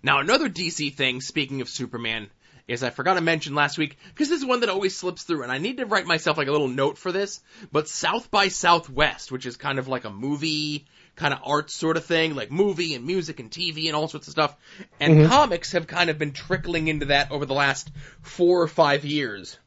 Now 0.03 0.21
another 0.21 0.49
DC 0.49 0.95
thing. 0.95 1.21
Speaking 1.21 1.61
of 1.61 1.69
Superman, 1.69 2.31
is 2.67 2.83
I 2.83 2.91
forgot 2.91 3.15
to 3.15 3.21
mention 3.21 3.55
last 3.55 3.79
week 3.79 3.99
because 4.09 4.29
this 4.29 4.41
is 4.41 4.47
one 4.47 4.61
that 4.61 4.69
always 4.69 4.97
slips 4.97 5.25
through, 5.25 5.43
and 5.43 5.53
I 5.53 5.59
need 5.59 5.79
to 5.79 5.87
write 5.87 6.07
myself 6.07 6.39
like 6.39 6.49
a 6.49 6.53
little 6.53 6.69
note 6.69 6.99
for 6.99 7.13
this. 7.13 7.41
But 7.73 7.89
South 7.89 8.31
by 8.31 8.49
Southwest, 8.49 9.33
which 9.33 9.45
is 9.45 9.57
kind 9.57 9.79
of 9.79 9.89
like 9.89 10.05
a 10.05 10.11
movie 10.11 10.87
kind 11.17 11.35
of 11.35 11.41
art 11.45 11.71
sort 11.71 11.97
of 11.97 12.05
thing, 12.05 12.35
like 12.35 12.51
movie 12.51 12.95
and 12.95 13.05
music 13.05 13.41
and 13.41 13.51
TV 13.51 13.89
and 13.89 13.97
all 13.97 14.09
sorts 14.09 14.29
of 14.29 14.33
stuff. 14.33 14.57
And 15.01 15.29
comics 15.29 15.73
have 15.73 15.87
kind 15.87 16.09
of 16.09 16.19
been 16.19 16.33
trickling 16.33 16.89
into 16.89 17.07
that 17.07 17.31
over 17.31 17.45
the 17.45 17.55
last 17.55 17.91
four 18.23 18.63
or 18.63 18.69
five 18.69 19.05
years. 19.05 19.59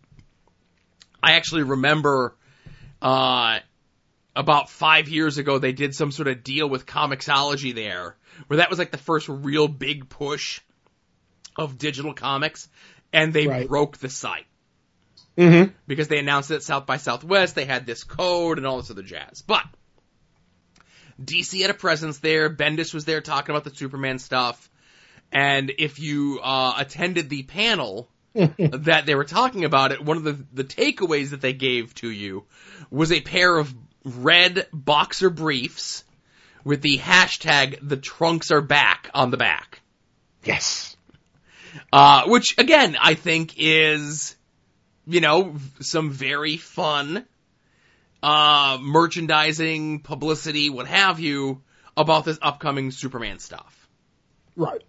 I 1.21 1.33
actually 1.33 1.63
remember, 1.63 2.35
uh, 3.01 3.59
about 4.35 4.69
five 4.69 5.07
years 5.09 5.37
ago, 5.37 5.59
they 5.59 5.73
did 5.73 5.95
some 5.95 6.11
sort 6.11 6.27
of 6.27 6.43
deal 6.43 6.67
with 6.67 6.85
Comixology 6.85 7.73
there, 7.73 8.15
where 8.47 8.57
that 8.57 8.69
was 8.69 8.79
like 8.79 8.91
the 8.91 8.97
first 8.97 9.29
real 9.29 9.67
big 9.67 10.09
push 10.09 10.61
of 11.55 11.77
digital 11.77 12.13
comics, 12.13 12.67
and 13.11 13.33
they 13.33 13.47
Right. 13.47 13.67
broke 13.67 13.97
the 13.97 14.09
site 14.09 14.45
mm-hmm. 15.37 15.71
because 15.87 16.07
they 16.07 16.19
announced 16.19 16.51
it 16.51 16.55
at 16.55 16.63
South 16.63 16.85
by 16.85 16.97
Southwest. 16.97 17.55
They 17.55 17.65
had 17.65 17.85
this 17.85 18.03
code 18.03 18.57
and 18.57 18.65
all 18.65 18.77
this 18.77 18.91
other 18.91 19.03
jazz. 19.03 19.41
But 19.41 19.63
DC 21.21 21.61
had 21.61 21.69
a 21.69 21.75
presence 21.75 22.19
there. 22.19 22.49
Bendis 22.49 22.93
was 22.93 23.05
there 23.05 23.21
talking 23.21 23.55
about 23.55 23.63
the 23.63 23.75
Superman 23.75 24.19
stuff. 24.19 24.69
And 25.31 25.71
if 25.77 25.99
you 25.99 26.39
uh, 26.43 26.73
attended 26.77 27.29
the 27.29 27.43
panel 27.43 28.09
that 28.33 29.03
they 29.05 29.15
were 29.15 29.25
talking 29.25 29.65
about 29.65 29.91
it, 29.91 30.03
one 30.03 30.17
of 30.17 30.23
the, 30.23 30.45
the 30.53 30.63
takeaways 30.63 31.31
that 31.31 31.41
they 31.41 31.53
gave 31.53 31.93
to 31.95 32.09
you 32.09 32.45
was 32.89 33.11
a 33.11 33.21
pair 33.21 33.55
of 33.57 33.73
red 34.03 34.67
boxer 34.73 35.29
briefs 35.29 36.03
with 36.63 36.81
the 36.81 36.97
hashtag 36.97 37.77
the 37.81 37.97
trunks 37.97 38.51
are 38.51 38.61
back 38.61 39.09
on 39.13 39.31
the 39.31 39.37
back. 39.37 39.81
Yes. 40.43 40.95
Uh, 41.91 42.23
which 42.27 42.57
again, 42.57 42.97
I 42.99 43.15
think 43.15 43.55
is, 43.57 44.35
you 45.05 45.21
know, 45.21 45.55
some 45.79 46.11
very 46.11 46.57
fun, 46.57 47.25
uh, 48.21 48.77
merchandising, 48.81 49.99
publicity, 49.99 50.69
what 50.69 50.87
have 50.87 51.19
you, 51.19 51.61
about 51.97 52.25
this 52.25 52.39
upcoming 52.41 52.91
Superman 52.91 53.39
stuff. 53.39 53.87
Right. 54.55 54.83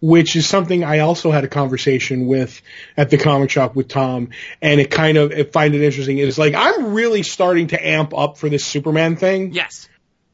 Which 0.00 0.36
is 0.36 0.46
something 0.46 0.84
I 0.84 0.98
also 1.00 1.30
had 1.30 1.44
a 1.44 1.48
conversation 1.48 2.26
with 2.26 2.60
at 2.96 3.08
the 3.08 3.16
comic 3.16 3.50
shop 3.50 3.74
with 3.74 3.88
Tom, 3.88 4.28
and 4.60 4.80
it 4.80 4.90
kind 4.90 5.16
of, 5.16 5.50
find 5.52 5.74
it 5.74 5.82
interesting. 5.82 6.18
It's 6.18 6.36
like, 6.36 6.54
I'm 6.54 6.92
really 6.92 7.22
starting 7.22 7.68
to 7.68 7.86
amp 7.86 8.12
up 8.16 8.36
for 8.36 8.50
this 8.50 8.64
Superman 8.64 9.16
thing. 9.16 9.52
Yes. 9.52 9.88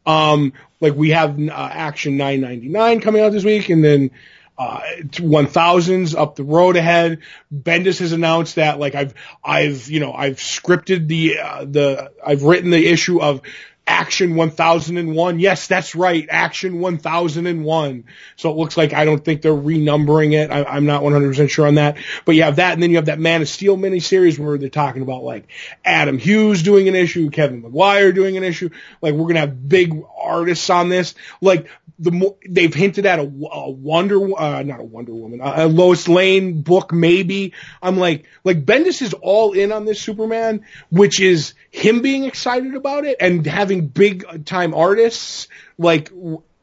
Um, 0.04 0.52
like 0.80 0.94
we 0.94 1.10
have 1.10 1.38
uh, 1.38 1.52
Action 1.52 2.16
999 2.16 3.00
coming 3.00 3.22
out 3.22 3.30
this 3.30 3.44
week, 3.44 3.68
and 3.68 3.84
then 3.84 4.10
uh, 4.58 4.80
1000s 5.06 6.16
up 6.16 6.36
the 6.36 6.44
road 6.44 6.76
ahead. 6.76 7.18
Bendis 7.54 8.00
has 8.00 8.12
announced 8.12 8.56
that 8.56 8.78
like 8.78 8.94
I've 8.94 9.14
I've 9.42 9.88
you 9.88 10.00
know 10.00 10.12
I've 10.12 10.36
scripted 10.36 11.08
the 11.08 11.38
uh, 11.38 11.64
the 11.64 12.12
I've 12.24 12.42
written 12.42 12.70
the 12.70 12.86
issue 12.86 13.20
of 13.20 13.42
Action 13.84 14.36
1001. 14.36 15.40
Yes, 15.40 15.66
that's 15.66 15.94
right, 15.94 16.26
Action 16.30 16.78
1001. 16.78 18.04
So 18.36 18.50
it 18.50 18.56
looks 18.56 18.76
like 18.76 18.92
I 18.92 19.04
don't 19.04 19.24
think 19.24 19.42
they're 19.42 19.52
renumbering 19.52 20.34
it. 20.34 20.50
I, 20.50 20.64
I'm 20.64 20.86
not 20.86 21.02
100% 21.02 21.50
sure 21.50 21.66
on 21.66 21.74
that. 21.74 21.98
But 22.24 22.36
you 22.36 22.44
have 22.44 22.56
that, 22.56 22.74
and 22.74 22.82
then 22.82 22.90
you 22.90 22.96
have 22.96 23.06
that 23.06 23.18
Man 23.18 23.42
of 23.42 23.48
Steel 23.48 23.76
miniseries 23.76 24.38
where 24.38 24.56
they're 24.56 24.68
talking 24.68 25.02
about 25.02 25.24
like 25.24 25.48
Adam 25.84 26.18
Hughes 26.18 26.62
doing 26.62 26.88
an 26.88 26.94
issue, 26.94 27.30
Kevin 27.30 27.62
Maguire 27.62 28.12
doing 28.12 28.36
an 28.36 28.44
issue. 28.44 28.70
Like 29.00 29.14
we're 29.14 29.26
gonna 29.26 29.40
have 29.40 29.68
big 29.68 30.00
artists 30.16 30.70
on 30.70 30.88
this. 30.88 31.14
Like 31.40 31.68
the 31.98 32.10
mo- 32.10 32.38
they've 32.48 32.72
hinted 32.72 33.06
at 33.06 33.18
a, 33.18 33.22
a 33.22 33.70
Wonder, 33.70 34.38
uh, 34.38 34.62
not 34.62 34.80
a 34.80 34.84
Wonder 34.84 35.12
Woman, 35.12 35.40
a, 35.40 35.64
a 35.64 35.66
Lois 35.66 36.08
Lane 36.08 36.62
book 36.62 36.92
maybe. 36.92 37.52
I'm 37.82 37.96
like, 37.96 38.24
like 38.44 38.64
Bendis 38.64 39.02
is 39.02 39.14
all 39.14 39.52
in 39.52 39.72
on 39.72 39.84
this 39.84 40.00
Superman, 40.00 40.64
which 40.90 41.20
is 41.20 41.54
him 41.70 42.02
being 42.02 42.24
excited 42.24 42.74
about 42.74 43.04
it 43.04 43.16
and 43.20 43.46
having 43.46 43.86
big 43.86 44.44
time 44.44 44.74
artists 44.74 45.48
like 45.78 46.10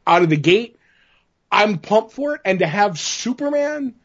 out 0.06 0.24
of 0.24 0.30
the 0.30 0.38
gate. 0.38 0.78
I'm 1.52 1.80
pumped 1.80 2.13
for 2.13 2.36
it, 2.36 2.42
and 2.46 2.60
to 2.60 2.68
have 2.68 3.00
Superman 3.00 3.96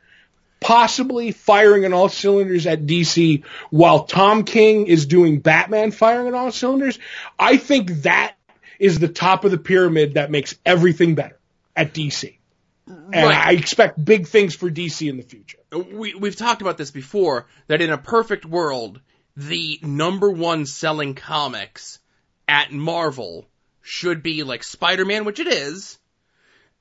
possibly 0.60 1.30
firing 1.30 1.84
on 1.84 1.92
all 1.92 2.08
cylinders 2.08 2.66
at 2.66 2.87
DC 2.87 3.44
while 3.68 4.04
Tom 4.04 4.44
King 4.44 4.87
is 4.87 5.04
doing 5.04 5.40
Batman 5.40 5.90
firing 5.90 6.28
on 6.28 6.34
all 6.34 6.50
cylinders, 6.50 6.98
I 7.38 7.58
think 7.58 7.90
that 8.02 8.34
is 8.78 8.98
the 8.98 9.08
top 9.08 9.44
of 9.44 9.50
the 9.50 9.58
pyramid 9.58 10.14
that 10.14 10.30
makes 10.30 10.56
everything 10.64 11.14
better 11.14 11.38
at 11.76 11.94
DC. 11.94 12.38
And 12.87 13.14
Right. 13.14 13.46
I 13.46 13.52
expect 13.52 14.04
big 14.04 14.26
things 14.26 14.54
for 14.54 14.70
DC 14.70 15.08
in 15.08 15.16
the 15.16 15.22
future. 15.22 15.58
we 15.72 16.14
we've 16.14 16.37
talked 16.37 16.60
about 16.60 16.76
this 16.76 16.90
before 16.90 17.46
that 17.66 17.80
in 17.80 17.90
a 17.90 17.98
perfect 17.98 18.44
world, 18.44 19.00
the 19.37 19.78
number 19.82 20.30
one 20.30 20.66
selling 20.66 21.14
comics 21.14 21.98
at 22.46 22.72
Marvel 22.72 23.48
should 23.80 24.22
be 24.22 24.42
like 24.42 24.62
Spider-Man, 24.62 25.24
which 25.24 25.40
it 25.40 25.46
is, 25.46 25.98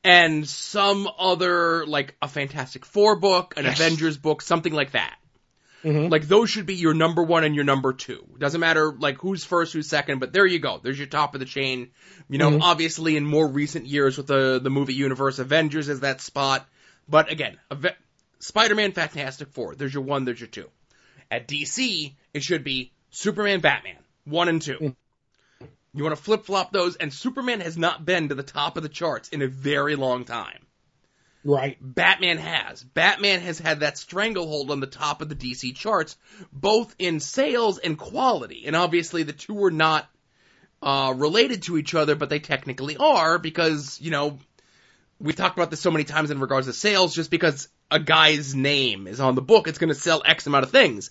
and 0.04 0.48
some 0.48 1.08
other 1.18 1.86
like 1.86 2.16
a 2.22 2.28
Fantastic 2.28 2.86
Four 2.86 3.16
book, 3.16 3.54
an 3.56 3.64
Yes. 3.64 3.80
Avengers 3.80 4.18
book, 4.18 4.42
something 4.42 4.74
like 4.74 4.92
that. 4.92 5.16
Mhm. 5.84 6.10
Like 6.10 6.28
those 6.28 6.50
should 6.50 6.66
be 6.66 6.76
your 6.76 6.94
number 6.94 7.22
one 7.24 7.44
and 7.44 7.56
your 7.56 7.64
number 7.66 7.92
two. 7.94 8.26
Doesn't 8.38 8.62
matter 8.62 8.92
like 8.92 9.18
who's 9.18 9.44
first, 9.44 9.74
who's 9.74 9.88
second, 9.90 10.20
but 10.20 10.32
there 10.32 10.46
you 10.46 10.60
go. 10.60 10.80
There's 10.82 10.98
your 10.98 11.08
top 11.08 11.34
of 11.34 11.40
the 11.40 11.46
chain. 11.46 11.92
You 12.30 12.38
know, 12.38 12.52
obviously 12.62 13.18
in 13.18 13.26
more 13.26 13.48
recent 13.48 13.86
years 13.86 14.18
with 14.18 14.28
the 14.28 14.60
the 14.64 14.70
movie 14.70 14.94
universe, 14.94 15.40
Avengers 15.40 15.90
is 15.90 16.00
that 16.02 16.22
spot. 16.22 16.68
But 17.10 17.30
again, 17.32 17.58
Ave- 17.70 17.96
Spider-Man, 18.40 18.94
Fantastic 18.94 19.50
Four. 19.50 19.76
There's 19.76 19.94
your 19.94 20.04
one. 20.04 20.24
There's 20.26 20.40
your 20.40 20.48
two. 20.48 20.70
At 21.30 21.48
DC, 21.48 22.14
it 22.34 22.44
should 22.44 22.64
be 22.64 22.92
Superman, 23.12 23.60
Batman, 23.60 23.98
one 24.26 24.48
and 24.48 24.62
two. 24.62 24.96
You 25.96 26.04
want 26.04 26.16
to 26.16 26.22
flip 26.24 26.46
flop 26.46 26.72
those, 26.72 26.96
and 26.96 27.14
Superman 27.14 27.60
has 27.60 27.78
not 27.78 28.04
been 28.06 28.30
to 28.30 28.36
the 28.36 28.42
top 28.44 28.78
of 28.78 28.84
the 28.84 28.90
charts 28.90 29.30
in 29.30 29.42
a 29.42 29.48
very 29.48 29.96
long 29.96 30.26
time. 30.26 30.66
Right. 31.46 31.78
Batman 31.82 32.38
has. 32.38 32.84
Batman 32.84 33.42
has 33.42 33.60
had 33.60 33.82
that 33.82 33.98
stranglehold 33.98 34.72
on 34.72 34.80
the 34.80 34.88
top 34.88 35.22
of 35.22 35.30
the 35.30 35.36
DC 35.36 35.76
charts, 35.76 36.16
both 36.52 36.96
in 36.98 37.20
sales 37.20 37.80
and 37.80 37.98
quality. 37.98 38.64
And 38.66 38.76
obviously 38.76 39.24
the 39.24 39.34
two 39.34 39.62
are 39.66 39.72
not 39.72 40.08
uh, 40.82 41.14
related 41.16 41.64
to 41.64 41.78
each 41.78 41.96
other, 41.96 42.16
but 42.16 42.30
they 42.30 42.40
technically 42.40 42.96
are 42.98 43.38
because, 43.40 44.00
you 44.02 44.12
know, 44.12 44.40
we've 45.20 45.36
talked 45.36 45.58
about 45.58 45.70
this 45.70 45.82
so 45.82 45.92
many 45.92 46.06
times 46.06 46.32
in 46.32 46.40
regards 46.40 46.68
to 46.68 46.74
sales, 46.74 47.14
just 47.14 47.32
because 47.32 47.68
a 47.92 48.00
guy's 48.00 48.56
name 48.56 49.08
is 49.08 49.20
on 49.20 49.36
the 49.36 49.42
book, 49.42 49.68
it's 49.68 49.78
going 49.80 49.94
to 49.94 50.00
sell 50.00 50.22
X 50.26 50.48
amount 50.48 50.66
of 50.66 50.72
things. 50.72 51.10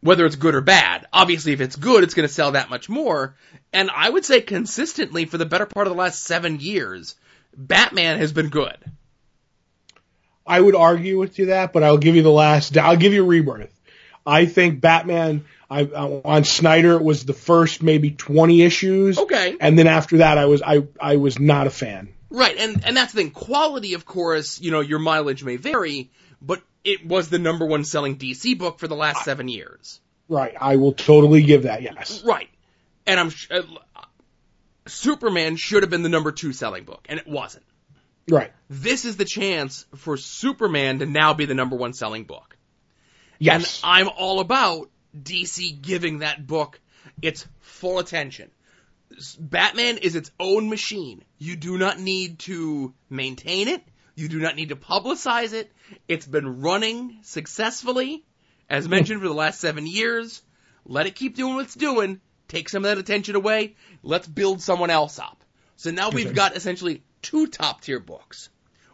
Whether 0.00 0.26
it's 0.26 0.36
good 0.36 0.54
or 0.54 0.60
bad. 0.60 1.06
Obviously, 1.14 1.52
if 1.52 1.62
it's 1.62 1.76
good, 1.76 2.04
it's 2.04 2.12
going 2.12 2.28
to 2.28 2.34
sell 2.34 2.52
that 2.52 2.68
much 2.68 2.90
more. 2.90 3.36
And 3.72 3.90
I 3.90 4.10
would 4.10 4.26
say 4.26 4.42
consistently 4.42 5.24
for 5.24 5.38
the 5.38 5.46
better 5.46 5.64
part 5.64 5.86
of 5.86 5.94
the 5.94 5.98
last 5.98 6.22
seven 6.22 6.60
years, 6.60 7.14
Batman 7.56 8.18
has 8.18 8.30
been 8.30 8.50
good. 8.50 8.76
I 10.46 10.60
would 10.60 10.74
argue 10.74 11.18
with 11.18 11.38
you 11.38 11.46
that, 11.46 11.72
but 11.72 11.82
I'll 11.82 11.98
give 11.98 12.16
you 12.16 12.22
the 12.22 12.30
last. 12.30 12.76
I'll 12.76 12.96
give 12.96 13.12
you 13.12 13.22
a 13.22 13.26
Rebirth. 13.26 13.72
I 14.26 14.46
think 14.46 14.80
Batman 14.80 15.44
I, 15.70 15.84
on 15.84 16.44
Snyder 16.44 16.98
was 16.98 17.24
the 17.24 17.32
first 17.32 17.82
maybe 17.82 18.10
20 18.10 18.62
issues. 18.62 19.18
Okay. 19.18 19.56
And 19.60 19.78
then 19.78 19.86
after 19.86 20.18
that, 20.18 20.38
I 20.38 20.46
was 20.46 20.62
I 20.62 20.86
I 21.00 21.16
was 21.16 21.38
not 21.38 21.66
a 21.66 21.70
fan. 21.70 22.10
Right, 22.30 22.56
and 22.58 22.84
and 22.84 22.96
that's 22.96 23.12
the 23.12 23.22
thing. 23.22 23.30
Quality, 23.30 23.94
of 23.94 24.04
course, 24.04 24.60
you 24.60 24.70
know, 24.70 24.80
your 24.80 24.98
mileage 24.98 25.44
may 25.44 25.56
vary, 25.56 26.10
but 26.42 26.62
it 26.82 27.06
was 27.06 27.28
the 27.28 27.38
number 27.38 27.64
one 27.64 27.84
selling 27.84 28.16
DC 28.16 28.58
book 28.58 28.78
for 28.78 28.88
the 28.88 28.96
last 28.96 29.24
seven 29.24 29.48
years. 29.48 30.00
Right. 30.28 30.54
I 30.60 30.76
will 30.76 30.92
totally 30.92 31.42
give 31.42 31.62
that. 31.62 31.82
Yes. 31.82 32.24
Right, 32.24 32.48
and 33.06 33.20
I'm 33.20 33.32
uh, 33.50 33.62
Superman 34.86 35.56
should 35.56 35.82
have 35.82 35.90
been 35.90 36.02
the 36.02 36.08
number 36.08 36.32
two 36.32 36.52
selling 36.52 36.84
book, 36.84 37.06
and 37.08 37.18
it 37.18 37.26
wasn't. 37.26 37.64
Right. 38.28 38.52
This 38.70 39.04
is 39.04 39.16
the 39.16 39.24
chance 39.24 39.86
for 39.96 40.16
Superman 40.16 41.00
to 41.00 41.06
now 41.06 41.34
be 41.34 41.44
the 41.44 41.54
number 41.54 41.76
one 41.76 41.92
selling 41.92 42.24
book. 42.24 42.56
Yes. 43.38 43.82
And 43.82 43.90
I'm 43.90 44.08
all 44.16 44.40
about 44.40 44.90
DC 45.16 45.80
giving 45.80 46.20
that 46.20 46.46
book 46.46 46.80
its 47.20 47.46
full 47.60 47.98
attention. 47.98 48.50
Batman 49.38 49.98
is 49.98 50.16
its 50.16 50.30
own 50.40 50.68
machine. 50.68 51.22
You 51.38 51.56
do 51.56 51.78
not 51.78 52.00
need 52.00 52.40
to 52.40 52.94
maintain 53.10 53.68
it. 53.68 53.82
You 54.16 54.28
do 54.28 54.38
not 54.38 54.56
need 54.56 54.70
to 54.70 54.76
publicize 54.76 55.52
it. 55.52 55.70
It's 56.08 56.26
been 56.26 56.60
running 56.60 57.18
successfully, 57.22 58.24
as 58.68 58.88
mentioned, 58.88 59.20
for 59.20 59.28
the 59.28 59.34
last 59.34 59.60
seven 59.60 59.86
years. 59.86 60.42
Let 60.84 61.06
it 61.06 61.14
keep 61.14 61.36
doing 61.36 61.54
what 61.54 61.64
it's 61.64 61.74
doing. 61.74 62.20
Take 62.48 62.68
some 62.68 62.84
of 62.84 62.90
that 62.90 62.98
attention 62.98 63.36
away. 63.36 63.74
Let's 64.02 64.26
build 64.26 64.62
someone 64.62 64.90
else 64.90 65.18
up. 65.18 65.42
So 65.76 65.90
now 65.90 66.10
we've 66.10 66.34
got 66.34 66.56
essentially 66.56 67.02
two 67.24 67.48
top 67.48 67.80
tier 67.80 67.98
books. 67.98 68.50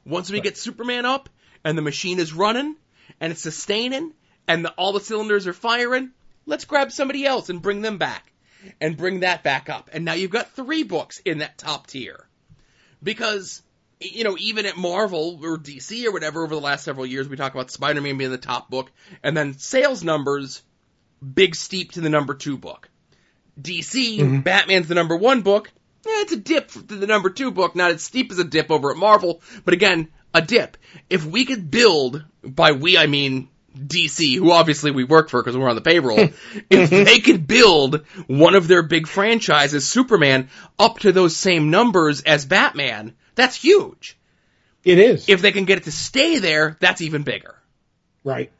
Once 0.07 0.31
we 0.31 0.40
get 0.40 0.57
Superman 0.57 1.05
up 1.05 1.29
and 1.64 1.77
the 1.77 1.83
machine 1.83 2.19
is 2.19 2.33
running 2.33 2.77
and 3.21 3.33
it's 3.33 3.43
sustaining 3.43 4.14
and 4.49 4.64
the, 4.64 4.71
all 4.73 4.93
the 4.93 5.01
cylinders 5.01 5.47
are 5.47 5.53
firing, 5.53 6.12
let's 6.47 6.64
grab 6.64 6.90
somebody 6.90 7.27
else 7.27 7.51
and 7.51 7.61
bring 7.61 7.83
them 7.83 7.99
back 7.99 8.33
and 8.81 8.97
bring 8.97 9.21
that 9.21 9.43
back 9.43 9.69
up. 9.69 9.90
And 9.93 10.05
now 10.05 10.14
you've 10.14 10.31
got 10.31 10.53
three 10.53 10.85
books 10.85 11.21
in 11.25 11.38
that 11.38 11.59
top 11.59 11.87
tier. 11.87 12.27
Because, 13.03 13.62
you 14.01 14.25
know, 14.25 14.37
even 14.38 14.66
at 14.66 14.77
Marvel 14.77 15.40
or 15.43 15.59
DC 15.59 16.05
or 16.07 16.12
whatever 16.12 16.45
over 16.45 16.55
the 16.55 16.61
last 16.61 16.85
several 16.85 17.07
years, 17.07 17.29
we 17.29 17.37
talk 17.37 17.55
about 17.55 17.71
Spider-Man 17.71 18.16
being 18.16 18.31
the 18.31 18.38
top 18.38 18.71
book 18.71 18.90
and 19.23 19.37
then 19.37 19.59
sales 19.59 20.05
numbers, 20.05 20.62
big 21.35 21.55
steep 21.55 21.93
to 21.93 22.01
the 22.01 22.11
number 22.11 22.35
two 22.35 22.57
book. 22.57 22.88
DC, 23.61 24.19
mm-hmm. 24.19 24.40
Batman's 24.40 24.88
the 24.88 24.95
number 24.95 25.16
one 25.16 25.43
book. 25.43 25.71
Eh, 26.06 26.22
it's 26.22 26.32
a 26.32 26.36
dip 26.36 26.68
to 26.70 26.80
the 26.82 27.06
number 27.06 27.30
two 27.30 27.50
book, 27.50 27.76
not 27.76 27.90
as 27.90 28.02
steep 28.02 28.30
as 28.32 28.38
a 28.38 28.44
dip 28.44 28.70
over 28.70 28.90
at 28.90 28.96
Marvel, 28.96 29.42
but 29.64 29.74
again, 29.74 30.08
a 30.32 30.40
dip. 30.40 30.76
If 31.10 31.24
we 31.26 31.44
could 31.44 31.70
build, 31.70 32.24
by 32.42 32.72
we 32.72 32.96
I 32.96 33.06
mean 33.06 33.48
DC, 33.76 34.36
who 34.36 34.50
obviously 34.50 34.90
we 34.90 35.04
work 35.04 35.28
for 35.28 35.42
because 35.42 35.56
we're 35.56 35.68
on 35.68 35.74
the 35.76 35.82
payroll, 35.82 36.18
if 36.70 36.90
they 36.90 37.18
could 37.20 37.46
build 37.46 38.04
one 38.26 38.54
of 38.54 38.66
their 38.66 38.82
big 38.82 39.06
franchises, 39.06 39.88
Superman, 39.88 40.48
up 40.78 41.00
to 41.00 41.12
those 41.12 41.36
same 41.36 41.70
numbers 41.70 42.22
as 42.22 42.46
Batman, 42.46 43.14
that's 43.34 43.56
huge. 43.56 44.18
it 44.84 44.98
is. 44.98 45.28
If 45.28 45.42
they 45.42 45.52
can 45.52 45.66
get 45.66 45.78
it 45.78 45.84
to 45.84 45.92
stay 45.92 46.38
there, 46.38 46.76
that's 46.80 47.00
even 47.02 47.22
bigger. 47.22 47.56
right. 48.24 48.50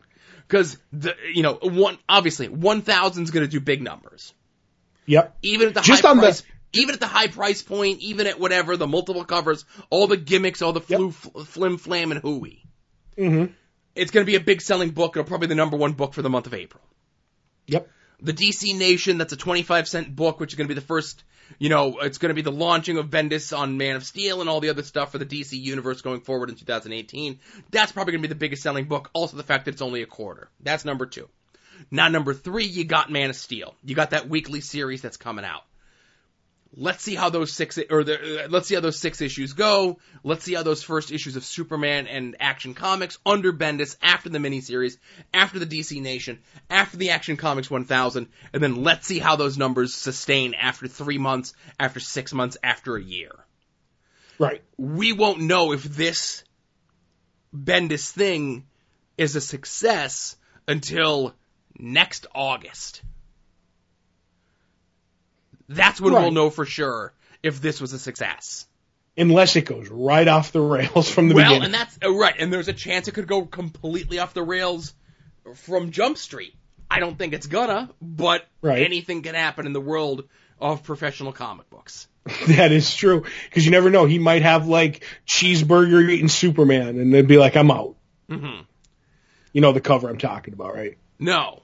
Because 0.47 0.77
the, 0.93 1.15
you 1.33 1.45
know, 1.45 1.55
one, 1.63 1.97
obviously, 2.09 2.49
1000 2.49 3.23
is 3.23 3.31
going 3.31 3.47
to 3.47 3.51
do 3.51 3.61
big 3.61 3.83
numbers. 3.83 4.35
Yep. 5.07 5.37
even 5.43 5.69
at 5.69 5.75
the 5.75 5.81
Just 5.81 6.03
high 6.03 6.11
on 6.11 6.17
the- 6.17 6.23
price, 6.23 6.43
even 6.73 6.95
at 6.95 7.01
the 7.01 7.07
high 7.07 7.29
price 7.29 7.63
point, 7.63 8.01
even 8.01 8.27
at 8.27 8.39
whatever 8.39 8.77
the 8.77 8.87
multiple 8.87 9.25
covers, 9.25 9.65
all 9.91 10.07
the 10.07 10.17
gimmicks, 10.17 10.63
all 10.63 10.73
the 10.73 10.81
flu, 10.81 11.11
fl- 11.11 11.41
flim 11.41 11.79
flam 11.79 12.13
and 12.13 12.21
hooey. 12.21 12.65
Mm-hmm. 13.17 13.53
It's 13.95 14.11
going 14.11 14.25
to 14.25 14.31
be 14.31 14.37
a 14.37 14.41
big 14.41 14.61
selling 14.61 14.91
book. 14.91 15.17
It'll 15.17 15.27
probably 15.27 15.49
be 15.49 15.51
the 15.51 15.57
number 15.57 15.77
one 15.77 15.93
book 15.93 16.15
for 16.15 16.23
the 16.23 16.31
month 16.31 16.47
of 16.47 16.55
April. 16.55 16.83
Yep. 17.67 17.89
The 18.23 18.33
DC 18.33 18.79
Nation, 18.79 19.19
that's 19.19 19.33
a 19.33 19.37
25 19.37 19.89
cent 19.89 20.15
book, 20.15 20.41
which 20.41 20.53
is 20.53 20.57
going 20.57 20.69
to 20.69 20.75
be 20.75 20.79
the 20.79 20.87
first, 20.87 21.25
you 21.59 21.71
know, 21.71 21.99
it's 22.01 22.19
going 22.19 22.29
to 22.29 22.35
be 22.35 22.43
the 22.43 22.53
launching 22.53 22.99
of 22.99 23.07
Bendis 23.11 23.57
on 23.57 23.79
Man 23.79 23.97
of 23.97 24.05
Steel 24.05 24.41
and 24.41 24.49
all 24.49 24.61
the 24.61 24.69
other 24.69 24.83
stuff 24.83 25.13
for 25.13 25.19
the 25.19 25.27
DC 25.27 25.59
universe 25.59 26.03
going 26.03 26.21
forward 26.21 26.51
in 26.51 26.57
2018. 26.57 27.41
That's 27.71 27.93
probably 27.93 28.13
going 28.13 28.23
to 28.23 28.29
be 28.29 28.33
the 28.35 28.39
biggest 28.39 28.63
selling 28.63 28.85
book. 28.85 29.11
Also 29.13 29.37
the 29.37 29.43
fact 29.43 29.65
that 29.65 29.73
it's 29.73 29.83
only 29.83 30.03
a 30.03 30.07
quarter. 30.07 30.51
That's 30.61 30.85
number 30.85 31.07
two. 31.07 31.29
Now 31.91 32.09
number 32.09 32.35
three, 32.35 32.67
you 32.67 32.85
got 32.85 33.11
Man 33.11 33.31
of 33.31 33.37
Steel. 33.37 33.75
You 33.83 33.95
got 33.95 34.11
that 34.11 34.29
weekly 34.29 34.61
series 34.61 35.01
that's 35.01 35.17
coming 35.17 35.45
out. 35.45 35.63
Let's 36.77 37.03
see 37.03 37.17
how 37.17 37.31
those 37.31 37.53
six 37.53 37.79
or 37.91 38.05
the, 38.05 38.45
uh, 38.45 38.49
let's 38.49 38.69
see 38.69 38.77
how 38.77 38.81
those 38.81 38.99
six 38.99 39.21
issues 39.21 39.55
go. 39.55 39.99
Let's 40.23 40.45
see 40.45 40.55
how 40.55 40.63
those 40.63 40.85
first 40.85 41.11
issues 41.11 41.35
of 41.35 41.45
Superman 41.45 42.07
and 42.07 42.37
Action 42.39 42.75
Comics 42.75 43.19
under 43.27 43.53
Bendis 43.53 43.97
after 44.01 44.29
the 44.29 44.39
miniseries, 44.39 44.97
after 45.35 45.59
the 45.59 45.67
DC 45.67 46.01
Nation, 46.01 46.39
after 46.69 46.97
the 46.97 47.11
Action 47.11 47.37
Comics 47.37 47.69
1000, 47.69 48.29
and 48.53 48.63
then 48.63 48.85
let's 48.85 49.07
see 49.07 49.19
how 49.19 49.35
those 49.35 49.59
numbers 49.59 49.95
sustain 49.95 50.55
after 50.55 50.87
three 50.87 51.19
months, 51.19 51.55
after 51.79 51.99
six 51.99 52.33
months, 52.33 52.57
after 52.63 52.95
a 52.97 53.03
year. 53.03 53.33
Right. 54.39 54.63
We 54.79 55.13
won't 55.13 55.41
know 55.41 55.73
if 55.73 55.83
this 55.83 56.45
Bendis 57.55 58.11
thing 58.11 58.67
is 59.19 59.35
a 59.35 59.41
success 59.41 60.37
until 60.69 61.35
next 61.77 62.27
August. 62.33 63.03
That's 65.71 66.01
when 66.01 66.13
we'll 66.13 66.33
know 66.33 66.51
for 66.51 66.67
sure 66.67 67.13
if 67.43 67.61
this 67.63 67.81
was 67.81 67.93
a 67.93 67.99
success. 67.99 68.67
Unless 69.17 69.57
it 69.57 69.67
goes 69.67 69.89
right 69.89 70.27
off 70.27 70.53
the 70.53 70.61
rails 70.61 71.09
from 71.11 71.29
the 71.29 71.35
well, 71.35 71.45
beginning. 71.45 71.59
Well, 71.61 71.65
and 71.67 71.75
that's 71.75 71.99
uh, 72.05 72.13
right, 72.13 72.35
and 72.39 72.53
there's 72.53 72.69
a 72.69 72.73
chance 72.73 73.07
it 73.09 73.13
could 73.13 73.27
go 73.27 73.45
completely 73.45 74.19
off 74.19 74.35
the 74.35 74.43
rails 74.43 74.95
from 75.55 75.91
Jump 75.91 76.19
Street. 76.19 76.55
I 76.91 76.99
don't 76.99 77.17
think 77.17 77.33
it's 77.35 77.47
gonna, 77.47 77.91
but 78.03 78.47
Right. 78.63 78.83
anything 78.83 79.23
can 79.23 79.35
happen 79.37 79.65
in 79.67 79.73
the 79.73 79.81
world 79.81 80.25
of 80.61 80.83
professional 80.83 81.33
comic 81.33 81.71
books. 81.71 82.09
That 82.49 82.73
is 82.73 82.95
true. 82.95 83.25
Because 83.45 83.65
you 83.65 83.71
never 83.71 83.91
know. 83.91 84.07
He 84.07 84.19
might 84.19 84.43
have 84.43 84.67
like 84.67 85.05
cheeseburger 85.27 86.09
eating 86.11 86.29
Superman 86.29 86.99
and 86.99 87.15
they'd 87.15 87.27
be 87.29 87.39
like, 87.39 87.57
I'm 87.57 87.71
out. 87.71 87.97
hmm 88.29 88.61
You 89.53 89.61
know 89.61 89.73
the 89.73 89.81
cover 89.81 90.09
I'm 90.09 90.19
talking 90.19 90.53
about, 90.53 90.75
right? 90.75 90.99
No. 91.19 91.63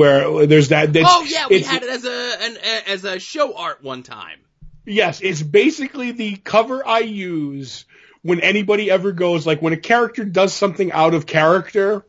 Where 0.00 0.46
there's 0.46 0.68
that. 0.68 0.96
Oh 0.96 1.26
yeah, 1.28 1.46
we 1.50 1.60
had 1.60 1.82
it 1.82 1.90
as 1.90 2.06
a 2.06 2.42
an, 2.42 2.56
as 2.86 3.04
a 3.04 3.18
show 3.18 3.54
art 3.54 3.82
one 3.82 4.02
time. 4.02 4.38
Yes, 4.86 5.20
it's 5.20 5.42
basically 5.42 6.12
the 6.12 6.36
cover 6.36 6.86
I 6.86 7.00
use 7.00 7.84
when 8.22 8.40
anybody 8.40 8.90
ever 8.90 9.12
goes 9.12 9.46
like 9.46 9.60
when 9.60 9.74
a 9.74 9.76
character 9.76 10.24
does 10.24 10.54
something 10.54 10.90
out 10.90 11.12
of 11.12 11.26
character 11.26 12.06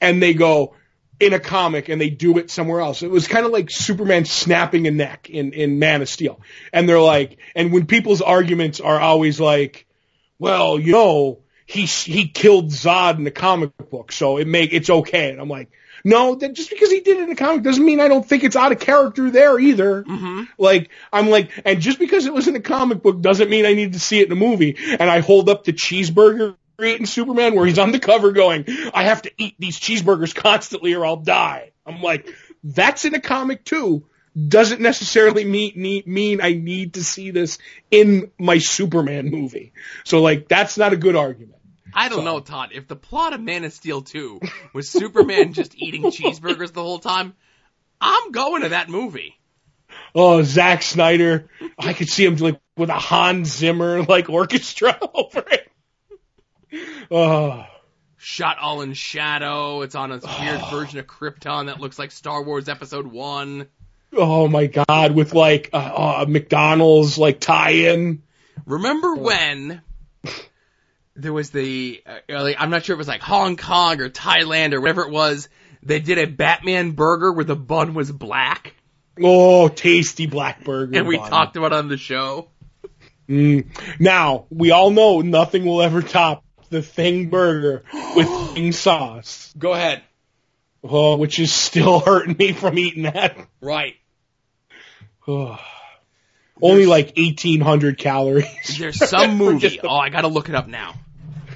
and 0.00 0.20
they 0.20 0.34
go 0.34 0.74
in 1.20 1.32
a 1.32 1.38
comic 1.38 1.88
and 1.88 2.00
they 2.00 2.10
do 2.10 2.36
it 2.38 2.50
somewhere 2.50 2.80
else. 2.80 3.04
It 3.04 3.12
was 3.12 3.28
kind 3.28 3.46
of 3.46 3.52
like 3.52 3.70
Superman 3.70 4.24
snapping 4.24 4.88
a 4.88 4.90
neck 4.90 5.30
in 5.30 5.52
in 5.52 5.78
Man 5.78 6.02
of 6.02 6.08
Steel. 6.08 6.40
And 6.72 6.88
they're 6.88 6.98
like 6.98 7.38
and 7.54 7.72
when 7.72 7.86
people's 7.86 8.22
arguments 8.22 8.80
are 8.80 8.98
always 8.98 9.38
like, 9.38 9.86
well, 10.40 10.80
you 10.80 10.90
know, 10.90 11.38
he 11.64 11.86
he 11.86 12.26
killed 12.26 12.70
Zod 12.70 13.18
in 13.18 13.22
the 13.22 13.30
comic 13.30 13.70
book, 13.88 14.10
so 14.10 14.38
it 14.38 14.48
make 14.48 14.72
it's 14.72 14.90
okay. 14.90 15.30
And 15.30 15.40
I'm 15.40 15.48
like, 15.48 15.70
no, 16.04 16.34
that 16.34 16.52
just 16.54 16.70
because 16.70 16.90
he 16.90 17.00
did 17.00 17.18
it 17.18 17.24
in 17.24 17.30
a 17.30 17.36
comic 17.36 17.62
doesn't 17.62 17.84
mean 17.84 18.00
I 18.00 18.08
don't 18.08 18.26
think 18.26 18.44
it's 18.44 18.56
out 18.56 18.72
of 18.72 18.80
character 18.80 19.30
there 19.30 19.58
either. 19.58 20.02
Mm-hmm. 20.02 20.44
Like 20.58 20.90
I'm 21.12 21.28
like, 21.28 21.50
and 21.64 21.80
just 21.80 21.98
because 21.98 22.26
it 22.26 22.32
was 22.32 22.48
in 22.48 22.56
a 22.56 22.60
comic 22.60 23.02
book 23.02 23.20
doesn't 23.20 23.50
mean 23.50 23.66
I 23.66 23.74
need 23.74 23.92
to 23.94 24.00
see 24.00 24.20
it 24.20 24.26
in 24.26 24.32
a 24.32 24.36
movie. 24.36 24.76
And 24.78 25.10
I 25.10 25.20
hold 25.20 25.48
up 25.48 25.64
the 25.64 25.72
cheeseburger 25.72 26.56
eating 26.84 27.06
Superman 27.06 27.54
where 27.54 27.66
he's 27.66 27.78
on 27.78 27.92
the 27.92 27.98
cover 27.98 28.32
going, 28.32 28.64
I 28.94 29.04
have 29.04 29.22
to 29.22 29.32
eat 29.38 29.54
these 29.58 29.78
cheeseburgers 29.78 30.34
constantly 30.34 30.94
or 30.94 31.04
I'll 31.04 31.16
die. 31.16 31.72
I'm 31.86 32.02
like, 32.02 32.28
that's 32.64 33.04
in 33.04 33.14
a 33.14 33.20
comic 33.20 33.64
too. 33.64 34.06
Doesn't 34.48 34.80
necessarily 34.80 35.44
mean, 35.44 35.72
need, 35.76 36.06
mean 36.06 36.40
I 36.40 36.54
need 36.54 36.94
to 36.94 37.04
see 37.04 37.30
this 37.30 37.58
in 37.90 38.30
my 38.38 38.58
Superman 38.58 39.30
movie. 39.30 39.72
So 40.04 40.22
like, 40.22 40.48
that's 40.48 40.78
not 40.78 40.92
a 40.92 40.96
good 40.96 41.16
argument. 41.16 41.59
I 41.94 42.08
don't 42.08 42.18
So- 42.18 42.24
know, 42.24 42.40
Todd. 42.40 42.70
If 42.72 42.88
the 42.88 42.96
plot 42.96 43.32
of 43.32 43.40
Man 43.40 43.64
of 43.64 43.72
Steel 43.72 44.02
2 44.02 44.40
was 44.72 44.88
Superman 44.88 45.52
just 45.54 45.74
eating 45.76 46.04
cheeseburgers 46.04 46.72
the 46.72 46.82
whole 46.82 46.98
time, 46.98 47.34
I'm 48.00 48.30
going 48.32 48.62
to 48.62 48.70
that 48.70 48.88
movie. 48.88 49.36
Oh, 50.14 50.42
Zack 50.42 50.82
Snyder. 50.82 51.48
I 51.78 51.92
could 51.92 52.08
see 52.08 52.24
him 52.24 52.36
like 52.36 52.60
with 52.76 52.90
a 52.90 52.94
Hans 52.98 53.48
Zimmer 53.56 54.02
like 54.02 54.28
orchestra 54.30 54.98
over 55.14 55.44
it. 55.50 55.68
Oh. 57.10 57.64
Shot 58.16 58.58
all 58.58 58.82
in 58.82 58.92
shadow. 58.94 59.80
It's 59.82 59.94
on 59.94 60.12
a 60.12 60.20
weird 60.40 60.60
version 60.70 60.98
of 60.98 61.06
Krypton 61.06 61.66
that 61.66 61.80
looks 61.80 61.98
like 61.98 62.10
Star 62.12 62.42
Wars 62.42 62.68
Episode 62.68 63.06
1. 63.06 63.66
Oh 64.12 64.48
my 64.48 64.66
God, 64.66 65.14
with 65.14 65.34
like 65.34 65.70
uh, 65.72 65.76
uh, 66.22 66.26
McDonald's 66.28 67.16
like 67.16 67.40
tie-in. 67.40 68.22
Remember 68.66 69.14
when 69.14 69.80
there 71.22 71.32
was 71.32 71.50
the, 71.50 72.02
uh, 72.06 72.42
like, 72.42 72.56
I'm 72.58 72.70
not 72.70 72.84
sure 72.84 72.94
if 72.94 72.96
it 72.96 72.98
was 72.98 73.08
like 73.08 73.20
Hong 73.22 73.56
Kong 73.56 74.00
or 74.00 74.08
Thailand 74.08 74.72
or 74.72 74.80
whatever 74.80 75.02
it 75.02 75.10
was, 75.10 75.48
they 75.82 76.00
did 76.00 76.18
a 76.18 76.26
Batman 76.26 76.92
burger 76.92 77.32
where 77.32 77.44
the 77.44 77.56
bun 77.56 77.94
was 77.94 78.10
black, 78.12 78.74
Oh, 79.22 79.68
tasty 79.68 80.26
black 80.26 80.64
burger. 80.64 80.98
and 80.98 81.06
we 81.08 81.16
bun. 81.18 81.28
talked 81.30 81.56
about 81.56 81.72
it 81.72 81.76
on 81.78 81.88
the 81.88 81.96
show. 81.96 82.48
Mm. 83.28 83.66
Now 84.00 84.46
we 84.50 84.70
all 84.72 84.90
know 84.90 85.20
nothing 85.20 85.64
will 85.64 85.82
ever 85.82 86.02
top 86.02 86.42
the 86.70 86.82
Thing 86.82 87.28
burger 87.30 87.82
with 88.16 88.28
Thing 88.54 88.72
sauce, 88.72 89.52
Go 89.58 89.72
ahead. 89.72 90.02
oh, 90.82 91.16
which 91.16 91.38
is 91.38 91.52
still 91.52 92.00
hurting 92.06 92.36
me 92.38 92.52
from 92.52 92.78
eating 92.78 93.02
that. 93.04 93.36
Right. 93.60 93.94
Oh. 95.28 95.58
Only 96.62 96.84
like 96.86 97.16
1,800 97.16 97.96
calories. 97.96 98.46
There's 98.78 99.08
some 99.08 99.36
movie. 99.38 99.80
Oh, 99.82 99.96
I 99.96 100.10
gotta 100.10 100.28
look 100.28 100.48
it 100.50 100.54
up 100.54 100.68
now. 100.68 100.94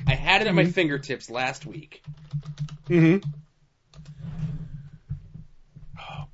I 0.07 0.15
had 0.15 0.43
it 0.43 0.47
at 0.49 0.55
my 0.55 0.67
fingertips 0.67 1.31
last 1.31 1.65
week. 1.67 2.03
hmm 2.89 3.17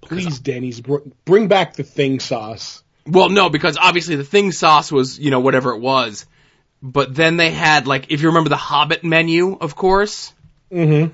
Please, 0.01 0.41
Denny's, 0.41 0.81
br- 0.81 0.99
bring 1.25 1.47
back 1.49 1.75
the 1.75 1.85
Thing 1.85 2.19
sauce. 2.19 2.83
Well, 3.07 3.29
no, 3.29 3.49
because 3.49 3.77
obviously 3.77 4.17
the 4.17 4.25
thing 4.25 4.51
sauce 4.53 4.91
was, 4.91 5.19
you 5.19 5.31
know, 5.31 5.41
whatever 5.41 5.73
it 5.73 5.81
was. 5.81 6.27
But 6.83 7.15
then 7.15 7.37
they 7.37 7.51
had, 7.51 7.87
like, 7.87 8.11
if 8.11 8.21
you 8.21 8.29
remember 8.29 8.49
the 8.51 8.57
Hobbit 8.57 9.05
menu, 9.05 9.57
of 9.61 9.77
course, 9.77 10.33
Mm-hmm. 10.73 11.13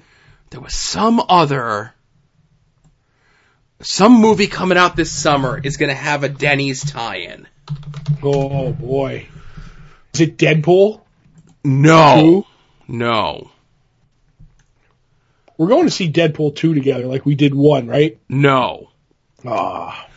there 0.50 0.60
was 0.60 0.74
some 0.74 1.20
other, 1.28 1.92
some 3.80 4.12
movie 4.20 4.46
coming 4.46 4.76
out 4.78 4.94
this 4.96 5.10
summer 5.10 5.58
is 5.62 5.76
gonna 5.78 5.94
have 5.94 6.24
a 6.24 6.28
Denny's 6.28 6.84
tie-in. 6.84 7.46
Oh 8.22 8.72
boy, 8.72 9.26
is 10.12 10.20
it 10.20 10.36
Deadpool? 10.36 11.00
No. 11.66 12.20
Two? 12.20 12.46
No. 12.92 13.50
We're 15.58 15.68
going 15.68 15.86
to 15.86 15.90
see 15.90 16.10
Deadpool 16.10 16.54
two 16.54 16.74
together, 16.74 17.06
like 17.06 17.26
we 17.26 17.34
did 17.34 17.54
one, 17.54 17.86
right? 17.86 18.18
No. 18.28 18.90
Ah, 19.44 20.08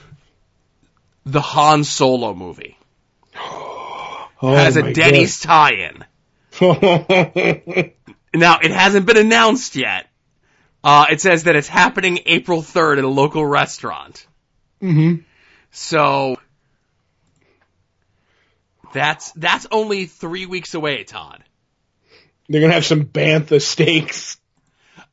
The 1.26 1.42
Han 1.42 1.84
Solo 1.84 2.34
movie 2.34 2.78
oh 3.36 4.28
has 4.42 4.78
a 4.78 4.94
Denny's 4.94 5.40
tie-in. 5.40 6.06
Now, 8.34 8.60
it 8.62 8.70
hasn't 8.72 9.08
been 9.08 9.18
announced 9.18 9.76
yet. 9.76 10.08
Uh, 10.84 11.06
it 11.10 11.20
says 11.20 11.46
that 11.46 11.56
it's 11.56 11.68
happening 11.68 12.20
April 12.28 12.62
3rd 12.62 13.00
at 13.00 13.04
a 13.04 13.08
local 13.08 13.44
restaurant. 13.46 14.26
hmm 14.80 15.16
So, 15.72 16.38
that's, 18.94 19.32
that's 19.34 19.68
only 19.72 20.06
three 20.06 20.46
weeks 20.46 20.74
away, 20.74 21.04
Todd. 21.04 21.44
They're 22.48 22.62
gonna 22.62 22.74
have 22.74 22.86
some 22.86 23.06
bantha 23.06 23.62
steaks. 23.62 24.38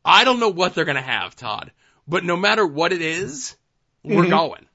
I 0.05 0.25
don't 0.25 0.41
know 0.41 0.49
what 0.49 0.75
they're 0.75 0.85
gonna 0.85 1.03
have, 1.03 1.37
Todd. 1.37 1.73
But 2.09 2.25
no 2.25 2.37
matter 2.37 2.67
what 2.67 2.93
it 2.93 3.03
is, 3.03 3.57
we're 4.03 4.25
Mhm. 4.25 4.31
going. 4.31 4.67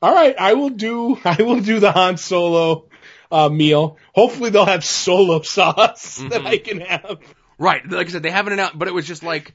All 0.00 0.14
right, 0.14 0.34
I 0.38 0.54
will 0.54 0.70
do. 0.70 1.18
I 1.24 1.42
will 1.42 1.60
do 1.60 1.80
the 1.80 1.92
Han 1.92 2.16
Solo 2.16 2.88
uh, 3.30 3.48
meal. 3.48 3.98
Hopefully, 4.14 4.50
they'll 4.50 4.64
have 4.66 4.84
Solo 4.84 5.42
sauce 5.42 6.16
that 6.18 6.42
Mhm. 6.42 6.46
I 6.46 6.58
can 6.58 6.80
have. 6.80 7.18
Right. 7.58 7.82
Like 7.90 8.06
I 8.06 8.10
said, 8.10 8.22
they 8.22 8.30
haven't 8.30 8.52
announced, 8.52 8.78
but 8.78 8.86
it 8.88 8.94
was 8.94 9.06
just 9.06 9.22
like, 9.24 9.54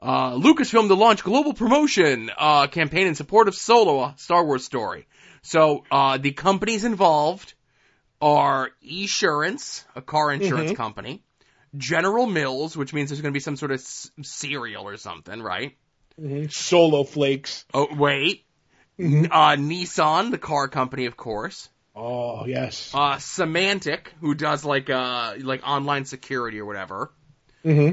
uh, 0.00 0.32
Lucasfilm 0.32 0.88
to 0.88 0.94
launch 0.94 1.22
global 1.22 1.52
promotion, 1.54 2.30
uh, 2.36 2.66
campaign 2.66 3.06
in 3.06 3.14
support 3.14 3.46
of 3.46 3.54
Solo, 3.54 4.02
a 4.02 4.14
Star 4.16 4.44
Wars 4.44 4.64
story. 4.64 5.06
So, 5.42 5.84
uh, 5.90 6.18
the 6.18 6.32
companies 6.32 6.84
involved 6.84 7.54
are 8.22 8.70
Esurance, 8.82 9.84
a 9.94 10.00
car 10.00 10.32
insurance 10.32 10.70
Mhm. 10.72 10.76
company, 10.76 11.22
General 11.76 12.26
Mills, 12.26 12.76
which 12.76 12.92
means 12.94 13.10
there's 13.10 13.20
going 13.20 13.32
to 13.32 13.36
be 13.36 13.40
some 13.40 13.56
sort 13.56 13.72
of 13.72 13.80
s- 13.80 14.10
cereal 14.22 14.86
or 14.86 14.96
something, 14.96 15.42
right? 15.42 15.76
Mhm. 16.20 16.52
Solo 16.52 17.02
flakes. 17.04 17.64
Oh, 17.74 17.88
wait. 17.94 18.44
Mhm. 18.98 19.28
Uh, 19.30 19.56
Nissan, 19.56 20.30
the 20.30 20.38
car 20.38 20.68
company, 20.68 21.06
of 21.06 21.16
course. 21.16 21.68
Oh 21.94 22.46
yes. 22.46 22.90
Uh, 22.94 23.16
Symantec, 23.16 24.06
who 24.20 24.34
does 24.34 24.64
like, 24.64 24.88
uh, 24.88 25.34
like 25.40 25.66
online 25.66 26.04
security 26.06 26.58
or 26.60 26.64
whatever. 26.64 27.12
hmm 27.64 27.90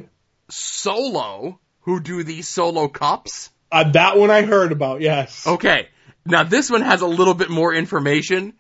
Solo, 0.50 1.60
who 1.82 2.00
do 2.00 2.24
these 2.24 2.48
solo 2.48 2.88
cups. 2.88 3.50
Uh, 3.72 3.90
that 3.92 4.18
one 4.18 4.32
I 4.32 4.42
heard 4.44 4.72
about. 4.72 5.02
Yes. 5.02 5.46
Okay. 5.46 5.88
Now 6.26 6.44
this 6.44 6.70
one 6.70 6.82
has 6.82 7.02
a 7.02 7.08
little 7.08 7.34
bit 7.34 7.50
more 7.50 7.74
information. 7.74 8.54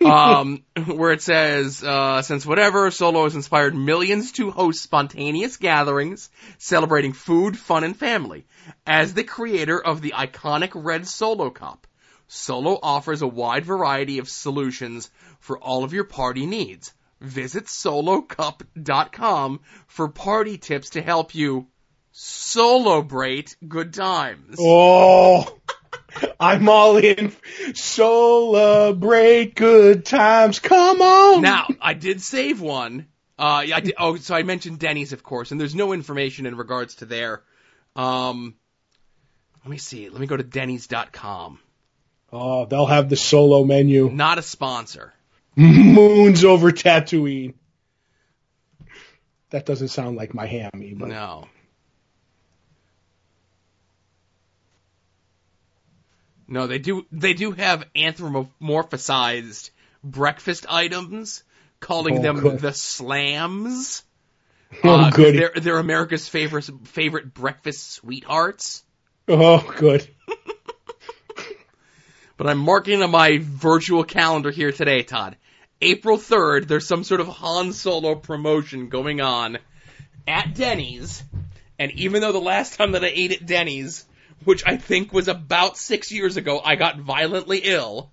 Um, 0.02 0.64
where 0.86 1.12
it 1.12 1.22
says, 1.22 1.82
uh, 1.84 2.22
since 2.22 2.44
whatever, 2.44 2.90
Solo 2.90 3.22
has 3.22 3.36
inspired 3.36 3.74
millions 3.74 4.32
to 4.32 4.50
host 4.50 4.82
spontaneous 4.82 5.56
gatherings 5.58 6.28
celebrating 6.58 7.12
food, 7.12 7.56
fun, 7.56 7.84
and 7.84 7.96
family. 7.96 8.44
As 8.84 9.14
the 9.14 9.22
creator 9.22 9.80
of 9.80 10.00
the 10.00 10.14
iconic 10.16 10.72
red 10.74 11.06
Solo 11.06 11.50
cup, 11.50 11.86
Solo 12.26 12.78
offers 12.82 13.22
a 13.22 13.28
wide 13.28 13.64
variety 13.64 14.18
of 14.18 14.28
solutions 14.28 15.10
for 15.38 15.58
all 15.58 15.84
of 15.84 15.92
your 15.92 16.04
party 16.04 16.46
needs. 16.46 16.92
Visit 17.20 17.66
solocup.com 17.66 19.60
for 19.86 20.08
party 20.08 20.58
tips 20.58 20.90
to 20.90 21.02
help 21.02 21.34
you 21.34 21.68
solobrate 22.12 23.54
good 23.68 23.94
times. 23.94 24.56
Oh, 24.58 25.58
I'm 26.40 26.68
all 26.68 26.96
in. 26.96 27.32
Celebrate 27.74 29.54
good 29.54 30.04
times. 30.04 30.58
Come 30.58 31.00
on. 31.00 31.42
Now, 31.42 31.68
I 31.80 31.94
did 31.94 32.20
save 32.20 32.60
one. 32.60 33.06
Uh, 33.38 33.64
yeah, 33.66 33.76
I 33.76 33.80
did, 33.80 33.94
oh, 33.98 34.16
so 34.16 34.34
I 34.34 34.42
mentioned 34.42 34.78
Denny's, 34.78 35.12
of 35.12 35.22
course, 35.22 35.50
and 35.50 35.60
there's 35.60 35.74
no 35.74 35.92
information 35.92 36.46
in 36.46 36.56
regards 36.56 36.96
to 36.96 37.06
their, 37.06 37.42
um, 37.96 38.54
let 39.64 39.70
me 39.70 39.78
see. 39.78 40.08
Let 40.08 40.20
me 40.20 40.26
go 40.26 40.36
to 40.36 40.42
Denny's.com. 40.42 41.58
Oh, 42.32 42.66
they'll 42.66 42.86
have 42.86 43.08
the 43.08 43.16
solo 43.16 43.64
menu. 43.64 44.10
Not 44.10 44.38
a 44.38 44.42
sponsor. 44.42 45.12
Moons 45.56 46.44
over 46.44 46.70
Tatooine. 46.72 47.54
That 49.50 49.66
doesn't 49.66 49.88
sound 49.88 50.16
like 50.16 50.32
my 50.34 50.46
hammy, 50.46 50.94
but 50.94 51.08
No. 51.08 51.48
No, 56.52 56.66
they 56.66 56.78
do, 56.78 57.06
they 57.10 57.32
do 57.32 57.52
have 57.52 57.84
anthropomorphized 57.96 59.70
breakfast 60.04 60.66
items, 60.68 61.42
calling 61.80 62.18
Oh, 62.18 62.22
them 62.22 62.40
good. 62.40 62.58
the 62.60 62.72
slams. 62.74 64.02
oh 64.84 64.90
Uh, 65.06 65.10
good. 65.10 65.34
They're, 65.36 65.52
they're 65.60 65.78
America's 65.78 66.28
favorite, 66.28 66.68
favorite 66.84 67.32
breakfast 67.32 67.92
sweethearts. 67.92 68.84
Oh 69.28 69.60
good. 69.78 70.06
But 72.38 72.46
I'm 72.50 72.58
marking 72.58 73.02
on 73.02 73.10
my 73.12 73.38
virtual 73.40 74.02
calendar 74.04 74.50
here 74.50 74.72
today, 74.72 75.02
Todd. 75.04 75.36
April 75.80 76.16
3rd, 76.18 76.66
there's 76.66 76.86
some 76.86 77.04
sort 77.04 77.20
of 77.20 77.28
Han 77.28 77.72
Solo 77.72 78.16
promotion 78.16 78.88
going 78.88 79.20
on 79.20 79.58
at 80.26 80.54
Denny's. 80.54 81.22
And 81.78 81.92
even 81.92 82.20
though 82.20 82.32
the 82.32 82.40
last 82.40 82.74
time 82.76 82.92
that 82.92 83.04
I 83.04 83.12
ate 83.14 83.32
at 83.32 83.46
Denny's, 83.46 84.04
which 84.44 84.62
I 84.66 84.76
think 84.76 85.12
was 85.12 85.28
about 85.28 85.76
six 85.76 86.10
years 86.12 86.36
ago, 86.36 86.60
I 86.64 86.76
got 86.76 86.98
violently 86.98 87.58
ill, 87.64 88.12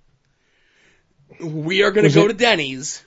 we 1.40 1.84
are 1.84 1.92
going 1.92 2.08
to 2.08 2.14
go 2.14 2.26
it- 2.26 2.30
to 2.30 2.34
Denny's. 2.34 3.06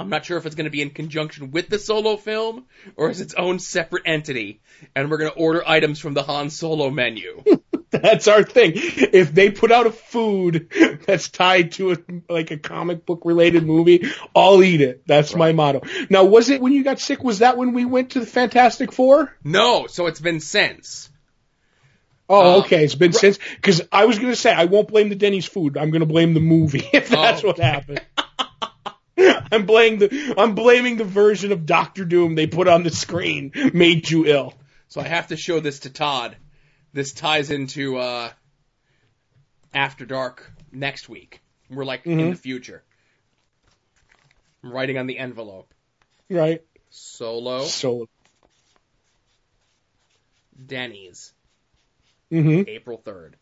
I'm 0.00 0.10
not 0.10 0.24
sure 0.24 0.38
if 0.38 0.46
it's 0.46 0.54
going 0.54 0.66
to 0.66 0.70
be 0.70 0.80
in 0.80 0.90
conjunction 0.90 1.50
with 1.50 1.68
the 1.68 1.78
Solo 1.78 2.16
film 2.16 2.66
or 2.94 3.10
as 3.10 3.20
its 3.20 3.34
own 3.34 3.58
separate 3.58 4.04
entity. 4.06 4.60
And 4.94 5.10
we're 5.10 5.18
going 5.18 5.32
to 5.32 5.36
order 5.36 5.60
items 5.66 5.98
from 5.98 6.14
the 6.14 6.22
Han 6.22 6.50
Solo 6.50 6.88
menu. 6.88 7.42
That's 7.90 8.28
our 8.28 8.44
thing. 8.44 8.74
If 8.76 9.34
they 9.34 9.50
put 9.50 9.72
out 9.72 9.86
a 9.88 9.90
food 9.90 10.70
that's 11.06 11.30
tied 11.30 11.72
to 11.72 11.92
a 11.92 11.96
like 12.28 12.50
a 12.50 12.58
comic 12.58 13.06
book 13.06 13.22
related 13.24 13.64
movie, 13.66 14.06
I'll 14.36 14.62
eat 14.62 14.82
it. 14.82 15.02
That's 15.06 15.34
my 15.34 15.52
motto. 15.52 15.80
Now, 16.10 16.24
was 16.24 16.50
it 16.50 16.60
when 16.60 16.74
you 16.74 16.84
got 16.84 17.00
sick? 17.00 17.24
Was 17.24 17.38
that 17.38 17.56
when 17.56 17.72
we 17.72 17.86
went 17.86 18.10
to 18.10 18.20
the 18.20 18.26
Fantastic 18.26 18.92
Four? 18.92 19.34
no, 19.42 19.86
so 19.88 20.06
it's 20.06 20.20
been 20.20 20.40
since. 20.40 21.08
Oh, 22.28 22.56
Uh, 22.56 22.58
okay. 22.64 22.84
It's 22.84 22.94
been 22.94 23.12
since 23.12 23.38
because 23.56 23.82
I 23.90 24.04
was 24.04 24.18
gonna 24.18 24.36
say 24.36 24.52
I 24.52 24.66
won't 24.66 24.88
blame 24.88 25.08
the 25.08 25.14
Denny's 25.14 25.46
food. 25.46 25.76
I'm 25.78 25.90
gonna 25.90 26.06
blame 26.06 26.34
the 26.34 26.40
movie 26.40 26.86
if 26.92 27.08
that's 27.08 27.42
Oh. 27.42 27.48
what 27.48 27.58
happened. 27.58 28.00
I'm 29.50 29.64
blaming 29.66 29.98
the 29.98 30.34
I'm 30.36 30.54
blaming 30.54 30.96
the 30.96 31.04
version 31.04 31.52
of 31.52 31.64
Doctor 31.66 32.04
Doom 32.04 32.34
they 32.34 32.46
put 32.46 32.68
on 32.68 32.82
the 32.82 32.90
screen 32.90 33.52
made 33.72 34.08
you 34.10 34.26
ill. 34.26 34.54
So 34.88 35.00
I 35.00 35.08
have 35.08 35.28
to 35.28 35.36
show 35.36 35.60
this 35.60 35.80
to 35.80 35.90
Todd. 35.90 36.36
This 36.92 37.12
ties 37.12 37.50
into 37.50 37.96
uh, 37.98 38.30
After 39.74 40.04
Dark 40.06 40.50
next 40.72 41.08
week. 41.08 41.40
We're 41.70 41.84
like 41.84 42.06
in 42.06 42.18
Mhm. 42.18 42.30
the 42.30 42.36
future. 42.36 42.82
I'm 44.62 44.72
writing 44.72 44.98
on 44.98 45.06
the 45.06 45.18
envelope. 45.18 45.72
Right. 46.30 46.62
Solo 46.90 47.64
Solo. 47.64 48.06
Denny's, 50.66 51.32
hmm 52.30 52.62
April 52.66 53.00
3rd. 53.04 53.34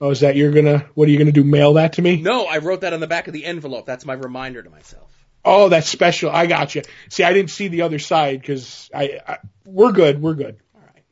Oh, 0.00 0.10
is 0.10 0.20
that 0.20 0.36
you're 0.36 0.52
gonna? 0.52 0.86
What 0.94 1.08
are 1.08 1.10
you 1.10 1.18
gonna 1.18 1.32
do? 1.32 1.44
Mail 1.44 1.74
that 1.74 1.94
to 1.94 2.02
me? 2.02 2.20
No, 2.20 2.44
I 2.44 2.58
wrote 2.58 2.82
that 2.82 2.92
on 2.92 3.00
the 3.00 3.06
back 3.06 3.28
of 3.28 3.32
the 3.32 3.44
envelope. 3.46 3.86
That's 3.86 4.04
my 4.04 4.12
reminder 4.12 4.62
to 4.62 4.68
myself. 4.68 5.10
Oh, 5.44 5.68
that's 5.68 5.88
special. 5.88 6.28
I 6.30 6.46
got 6.46 6.74
you. 6.74 6.82
See, 7.08 7.22
I 7.22 7.32
didn't 7.32 7.50
see 7.50 7.68
the 7.68 7.82
other 7.82 7.98
side 7.98 8.40
because 8.40 8.90
I, 8.94 9.20
I. 9.26 9.38
We're 9.64 9.92
good. 9.92 10.20
We're 10.20 10.34
good. 10.34 10.58
All 10.74 10.82
right. 10.82 11.04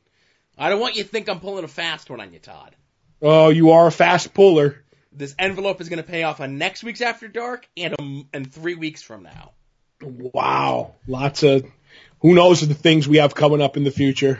I 0.57 0.69
don't 0.69 0.79
want 0.79 0.95
you 0.95 1.03
to 1.03 1.09
think 1.09 1.29
I'm 1.29 1.39
pulling 1.39 1.63
a 1.63 1.67
fast 1.69 2.09
one 2.09 2.19
on 2.21 2.31
you, 2.33 2.39
Todd. 2.39 2.75
Oh, 3.21 3.49
you 3.49 3.71
are 3.71 3.87
a 3.87 3.91
fast 3.91 4.33
puller. 4.33 4.83
this 5.11 5.33
envelope 5.39 5.79
is 5.81 5.89
going 5.89 6.03
to 6.03 6.07
pay 6.07 6.23
off 6.23 6.41
on 6.41 6.57
next 6.57 6.83
week's 6.83 7.01
After 7.01 7.27
Dark 7.27 7.67
and 7.77 7.95
um, 7.97 8.27
and 8.33 8.51
three 8.53 8.75
weeks 8.75 9.01
from 9.01 9.23
now. 9.23 9.53
Wow, 10.01 10.95
lots 11.07 11.41
of 11.43 11.65
who 12.19 12.35
knows 12.35 12.59
the 12.59 12.73
things 12.73 13.07
we 13.07 13.17
have 13.17 13.33
coming 13.33 13.61
up 13.61 13.77
in 13.77 13.83
the 13.85 13.91
future. 13.91 14.39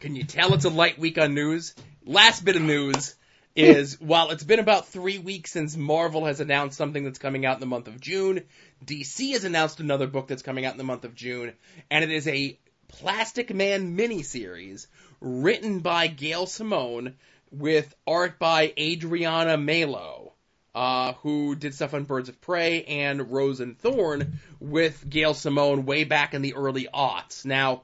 Can 0.00 0.14
you 0.14 0.22
tell 0.22 0.54
it's 0.54 0.64
a 0.64 0.70
light 0.70 0.98
week 0.98 1.18
on 1.18 1.34
news? 1.34 1.74
Last 2.06 2.44
bit 2.44 2.54
of 2.54 2.62
news 2.62 3.16
is 3.56 4.00
while 4.00 4.30
it's 4.30 4.44
been 4.44 4.60
about 4.60 4.88
three 4.88 5.18
weeks 5.18 5.50
since 5.50 5.76
Marvel 5.76 6.26
has 6.26 6.38
announced 6.38 6.78
something 6.78 7.02
that's 7.02 7.18
coming 7.18 7.44
out 7.44 7.54
in 7.54 7.60
the 7.60 7.66
month 7.66 7.88
of 7.88 8.00
June, 8.00 8.44
DC 8.84 9.32
has 9.32 9.42
announced 9.42 9.80
another 9.80 10.06
book 10.06 10.28
that's 10.28 10.42
coming 10.42 10.64
out 10.64 10.72
in 10.72 10.78
the 10.78 10.84
month 10.84 11.04
of 11.04 11.16
June, 11.16 11.52
and 11.90 12.04
it 12.04 12.12
is 12.12 12.28
a 12.28 12.56
Plastic 12.86 13.52
Man 13.52 13.96
miniseries 13.96 14.86
written 15.20 15.80
by 15.80 16.06
Gail 16.06 16.46
Simone 16.46 17.16
with 17.50 17.92
art 18.06 18.38
by 18.38 18.72
Adriana 18.78 19.56
Melo, 19.56 20.32
uh, 20.76 21.14
who 21.14 21.56
did 21.56 21.74
stuff 21.74 21.92
on 21.92 22.04
Birds 22.04 22.28
of 22.28 22.40
Prey 22.40 22.84
and 22.84 23.32
Rose 23.32 23.58
and 23.58 23.76
Thorn 23.76 24.38
with 24.60 25.04
Gail 25.08 25.34
Simone 25.34 25.86
way 25.86 26.04
back 26.04 26.34
in 26.34 26.42
the 26.42 26.54
early 26.54 26.86
aughts. 26.94 27.44
Now, 27.44 27.82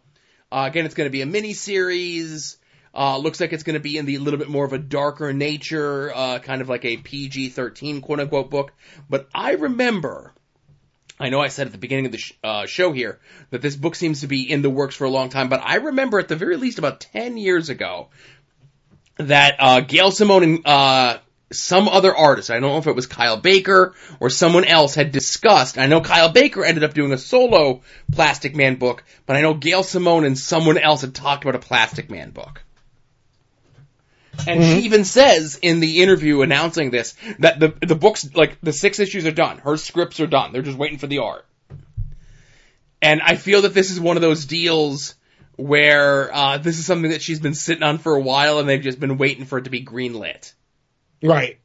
uh, 0.55 0.67
again, 0.67 0.87
it's 0.87 0.95
going 0.95 1.07
to 1.07 1.11
be 1.11 1.23
a 1.23 1.27
miniseries. 1.27 2.57
Uh, 2.95 3.19
looks 3.19 3.40
like 3.40 3.53
it's 3.53 3.64
going 3.64 3.75
to 3.75 3.81
be 3.81 3.99
in 3.99 4.07
the 4.07 4.19
little 4.19 4.38
bit 4.38 4.49
more 4.49 4.64
of 4.64 4.73
a 4.73 4.79
darker 4.79 5.33
nature, 5.33 6.14
uh, 6.14 6.38
kind 6.38 6.62
of 6.62 6.69
like 6.69 6.85
a 6.85 6.97
PG-13 6.97 8.01
quote 8.01 8.21
unquote 8.21 8.51
book. 8.51 8.73
But 9.11 9.29
I 9.35 9.55
remember, 9.55 10.33
I 11.19 11.29
know 11.29 11.40
I 11.40 11.49
said 11.49 11.67
at 11.67 11.73
the 11.73 11.79
beginning 11.79 12.07
of 12.07 12.12
the 12.12 12.19
sh- 12.19 12.35
uh, 12.45 12.67
show 12.67 12.93
here 12.93 13.19
that 13.51 13.62
this 13.62 13.75
book 13.75 13.97
seems 13.97 14.21
to 14.21 14.29
be 14.29 14.49
in 14.49 14.62
the 14.62 14.71
works 14.71 14.95
for 14.95 15.05
a 15.05 15.11
long 15.11 15.29
time, 15.29 15.49
but 15.49 15.61
I 15.61 15.77
remember 15.77 16.21
at 16.21 16.29
the 16.29 16.37
very 16.37 16.57
least 16.57 16.79
about 16.79 17.01
10 17.01 17.37
years 17.37 17.69
ago 17.69 18.11
that, 19.17 19.57
uh, 19.59 19.81
Gail 19.81 20.12
Simone 20.12 20.45
and, 20.45 20.67
uh, 20.67 21.19
some 21.55 21.88
other 21.88 22.14
artist, 22.14 22.51
I 22.51 22.55
don't 22.61 22.71
know 22.71 22.79
if 22.79 22.87
it 22.87 22.97
was 22.97 23.07
Kyle 23.07 23.37
Baker 23.37 23.95
or 24.21 24.31
someone 24.31 24.64
else 24.64 24.95
had 24.95 25.12
discussed, 25.12 25.79
I 25.79 25.87
know 25.87 26.01
Kyle 26.01 26.31
Baker 26.31 26.64
ended 26.64 26.85
up 26.85 26.95
doing 26.95 27.12
a 27.12 27.19
solo 27.19 27.83
Plastic 28.12 28.55
Man 28.55 28.77
book, 28.77 29.05
but 29.27 29.37
I 29.37 29.40
know 29.40 29.55
Gail 29.55 29.83
Simone 29.83 30.25
and 30.25 30.38
someone 30.38 30.79
else 30.79 31.01
had 31.01 31.14
talked 31.14 31.45
about 31.45 31.55
a 31.55 31.67
Plastic 31.67 32.11
Man 32.11 32.31
book. 32.31 32.62
And 34.47 34.61
Mm-hmm. 34.61 34.79
she 34.79 34.85
even 34.85 35.05
says 35.05 35.59
in 35.62 35.81
the 35.81 36.03
interview 36.03 36.43
announcing 36.43 36.90
this 36.90 37.14
that 37.38 37.61
the 37.61 37.69
the 37.87 37.95
books 37.95 38.29
like 38.35 38.59
the 38.62 38.73
six 38.73 38.99
issues 38.99 39.27
are 39.27 39.31
done. 39.31 39.59
Her 39.59 39.77
scripts 39.77 40.19
are 40.21 40.27
done. 40.27 40.53
They're 40.53 40.62
just 40.62 40.77
waiting 40.77 40.99
for 40.99 41.07
the 41.07 41.19
art. 41.19 41.47
And 43.01 43.21
I 43.23 43.37
feel 43.37 43.62
that 43.62 43.75
this 43.75 43.90
is 43.90 44.01
one 44.01 44.17
of 44.17 44.23
those 44.23 44.45
deals 44.47 45.14
where 45.57 46.35
uh, 46.35 46.59
this 46.59 46.79
is 46.79 46.87
something 46.87 47.12
that 47.12 47.23
she's 47.23 47.38
been 47.38 47.55
sitting 47.55 47.85
on 47.85 47.99
for 47.99 48.17
a 48.17 48.21
while, 48.21 48.59
and 48.59 48.69
they've 48.69 48.83
just 48.83 48.99
been 48.99 49.19
waiting 49.19 49.45
for 49.45 49.59
it 49.59 49.64
to 49.64 49.71
be 49.71 49.85
greenlit. 49.85 50.53
Right. 51.25 51.59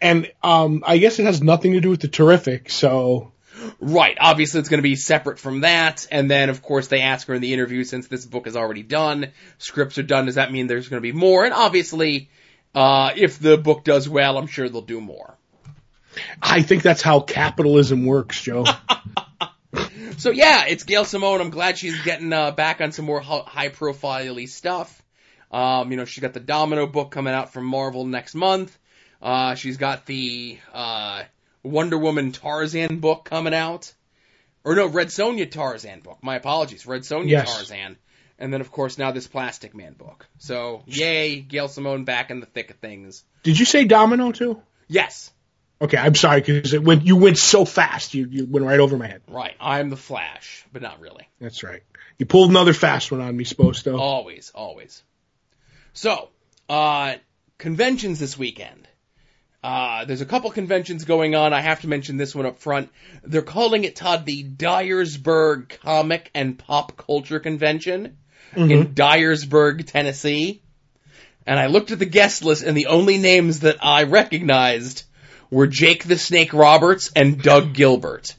And 0.00 0.30
um, 0.42 0.82
I 0.86 0.98
guess 0.98 1.18
it 1.18 1.24
has 1.24 1.42
nothing 1.42 1.72
to 1.72 1.80
do 1.80 1.90
with 1.90 2.00
the 2.00 2.08
terrific. 2.08 2.70
So 2.70 3.32
Right. 3.80 4.16
Obviously, 4.20 4.60
it's 4.60 4.68
going 4.68 4.78
to 4.78 4.82
be 4.82 4.96
separate 4.96 5.38
from 5.38 5.60
that. 5.60 6.06
And 6.10 6.30
then, 6.30 6.50
of 6.50 6.62
course, 6.62 6.88
they 6.88 7.00
ask 7.00 7.26
her 7.28 7.34
in 7.34 7.40
the 7.40 7.52
interview, 7.52 7.84
since 7.84 8.06
this 8.06 8.24
book 8.24 8.46
is 8.46 8.56
already 8.56 8.82
done, 8.82 9.32
scripts 9.58 9.98
are 9.98 10.02
done, 10.02 10.26
does 10.26 10.34
that 10.36 10.52
mean 10.52 10.66
there's 10.66 10.88
going 10.88 10.98
to 10.98 11.12
be 11.12 11.12
more? 11.12 11.44
And 11.44 11.54
obviously, 11.54 12.30
uh, 12.74 13.12
if 13.16 13.38
the 13.38 13.56
book 13.56 13.84
does 13.84 14.08
well, 14.08 14.38
I'm 14.38 14.46
sure 14.46 14.68
they'll 14.68 14.82
do 14.82 15.00
more. 15.00 15.36
I 16.40 16.62
think 16.62 16.82
that's 16.82 17.02
how 17.02 17.20
capitalism 17.20 18.04
works, 18.06 18.40
Joe. 18.40 18.64
So 20.18 20.30
yeah, 20.30 20.64
it's 20.66 20.84
Gail 20.84 21.04
Simone. 21.04 21.42
I'm 21.42 21.50
glad 21.50 21.76
she's 21.76 22.00
getting 22.02 22.32
uh, 22.32 22.50
back 22.50 22.80
on 22.80 22.90
some 22.90 23.04
more 23.04 23.20
high 23.20 23.68
profile 23.68 24.46
stuff. 24.46 25.02
Um, 25.50 25.90
you 25.90 25.98
know, 25.98 26.06
she's 26.06 26.22
got 26.22 26.32
the 26.32 26.40
Domino 26.40 26.86
book 26.86 27.10
coming 27.10 27.34
out 27.34 27.52
from 27.52 27.66
Marvel 27.66 28.06
next 28.06 28.34
month. 28.34 28.76
Uh, 29.26 29.54
she's 29.56 29.76
got 29.76 30.06
the 30.06 30.56
uh, 30.72 31.22
Wonder 31.64 31.98
Woman 31.98 32.30
Tarzan 32.30 33.00
book 33.00 33.24
coming 33.24 33.54
out. 33.54 33.92
Or 34.62 34.76
no, 34.76 34.86
Red 34.86 35.08
Sonja 35.08 35.50
Tarzan 35.50 36.00
book. 36.00 36.18
My 36.22 36.36
apologies. 36.36 36.86
Red 36.86 37.02
Sonja 37.02 37.28
Yes. 37.30 37.52
Tarzan. 37.52 37.96
And 38.38 38.52
then, 38.52 38.60
of 38.60 38.70
course, 38.70 38.98
now 38.98 39.10
this 39.10 39.26
Plastic 39.26 39.74
Man 39.74 39.94
book. 39.94 40.26
So, 40.38 40.82
yay, 40.86 41.40
Gail 41.40 41.66
Simone 41.68 42.04
back 42.04 42.30
in 42.30 42.38
the 42.38 42.46
thick 42.46 42.70
of 42.70 42.76
things. 42.76 43.24
Did 43.42 43.58
you 43.58 43.64
say 43.64 43.84
Domino 43.84 44.30
too? 44.32 44.62
Yes, 44.88 45.32
Okay, 45.78 45.98
I'm 45.98 46.14
sorry 46.14 46.40
because 46.40 46.72
it 46.72 46.82
went. 46.82 47.04
You 47.04 47.16
went 47.16 47.36
so 47.36 47.66
fast. 47.66 48.14
You 48.14 48.26
you 48.30 48.46
went 48.46 48.64
right 48.64 48.80
over 48.80 48.96
my 48.96 49.08
head. 49.08 49.20
right. 49.28 49.54
I'm 49.60 49.90
the 49.90 49.96
Flash, 49.96 50.64
but 50.72 50.80
not 50.80 51.00
really. 51.00 51.28
That's 51.38 51.62
right. 51.62 51.82
You 52.16 52.24
pulled 52.24 52.48
another 52.48 52.72
fast 52.72 53.12
one 53.12 53.20
on 53.20 53.36
me, 53.36 53.44
supposed 53.44 53.84
to. 53.84 53.94
Always, 53.94 54.50
always. 54.54 55.02
So, 55.92 56.30
uh, 56.70 57.16
conventions 57.58 58.18
this 58.18 58.38
weekend. 58.38 58.88
Uh, 59.66 60.04
there's 60.04 60.20
a 60.20 60.26
couple 60.26 60.48
conventions 60.52 61.04
going 61.04 61.34
on. 61.34 61.52
I 61.52 61.60
have 61.60 61.80
to 61.80 61.88
mention 61.88 62.16
this 62.16 62.36
one 62.36 62.46
up 62.46 62.60
front. 62.60 62.88
They're 63.24 63.42
calling 63.42 63.82
it, 63.82 63.96
Todd, 63.96 64.24
the 64.24 64.44
Dyersburg 64.44 65.80
Comic 65.80 66.30
and 66.36 66.56
Pop 66.56 66.96
Culture 66.96 67.40
Convention 67.40 68.16
in 68.54 68.94
Dyersburg, 68.94 69.84
Tennessee. 69.84 70.62
And 71.48 71.58
I 71.58 71.66
looked 71.66 71.90
at 71.90 71.98
the 71.98 72.06
guest 72.06 72.44
list 72.44 72.62
and 72.62 72.76
the 72.76 72.86
only 72.86 73.18
names 73.18 73.60
that 73.60 73.84
I 73.84 74.04
recognized 74.04 75.02
were 75.50 75.66
Jake 75.66 76.04
the 76.04 76.16
Snake 76.16 76.54
Roberts 76.54 77.10
and 77.16 77.42
Doug 77.42 77.72
Gilbert. 77.72 78.36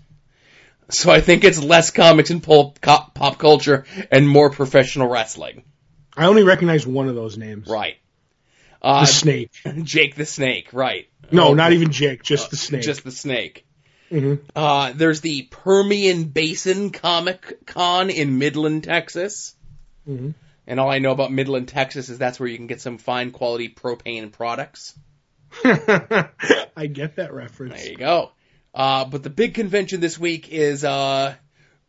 So 0.87 1.11
I 1.11 1.19
think 1.19 1.43
it's 1.43 1.61
less 1.61 1.91
comics 1.91 2.29
and 2.29 2.41
pop, 2.41 2.79
pop 2.79 3.37
culture 3.37 3.83
and 4.11 4.29
more 4.29 4.49
professional 4.49 5.09
wrestling. 5.09 5.63
I 6.15 6.27
only 6.27 6.43
recognize 6.43 6.87
one 6.87 7.09
of 7.09 7.15
those 7.15 7.37
names. 7.37 7.67
Right. 7.67 7.97
The 8.81 8.87
Uh, 8.87 9.05
snake. 9.05 9.51
Jake 9.83 10.15
the 10.15 10.25
Snake, 10.25 10.69
right. 10.73 11.07
No, 11.31 11.49
Oh, 11.49 11.53
not 11.53 11.73
even 11.73 11.91
Jake. 11.91 12.23
Just 12.23 12.51
the 12.51 12.57
snake. 12.57 12.83
Just 12.83 13.03
the 13.03 13.11
snake. 13.11 13.65
Mhm. 14.11 14.39
Uh, 14.55 14.93
there's 14.95 15.19
the 15.21 15.43
Permian 15.51 16.25
Basin 16.25 16.91
Comic 16.91 17.65
Con 17.65 18.09
in 18.09 18.37
Midland, 18.37 18.83
Texas. 18.85 19.55
Mhm. 20.07 20.33
And 20.65 20.79
all 20.79 20.89
I 20.89 20.99
know 20.99 21.11
about 21.11 21.31
Midland, 21.31 21.67
Texas 21.67 22.07
is 22.09 22.17
that's 22.17 22.39
where 22.39 22.47
you 22.47 22.57
can 22.57 22.67
get 22.67 22.79
some 22.81 22.97
fine 22.97 23.31
quality 23.31 23.67
propane 23.69 24.31
products. 24.31 24.97
I 25.63 26.87
get 26.91 27.15
that 27.17 27.33
reference. 27.33 27.75
There 27.81 27.91
you 27.91 27.97
go. 27.97 28.31
Uh, 28.73 29.05
but 29.05 29.23
the 29.23 29.29
big 29.29 29.53
convention 29.55 29.99
this 30.01 30.19
week 30.19 30.49
is, 30.49 30.83
uh, 30.83 31.33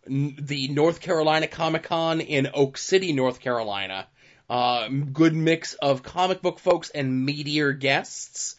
n- 0.09 0.37
the 0.41 0.69
North 0.69 1.01
Carolina 1.01 1.47
Comic 1.47 1.83
Con 1.85 2.21
in 2.21 2.49
Oak 2.55 2.79
City, 2.79 3.13
North 3.13 3.41
Carolina. 3.41 4.07
Uh, 4.49 4.89
good 4.89 5.35
mix 5.35 5.75
of 5.75 6.03
comic 6.03 6.41
book 6.41 6.59
folks 6.59 6.91
and 6.91 7.29
meatier 7.29 7.79
guests. 7.79 8.57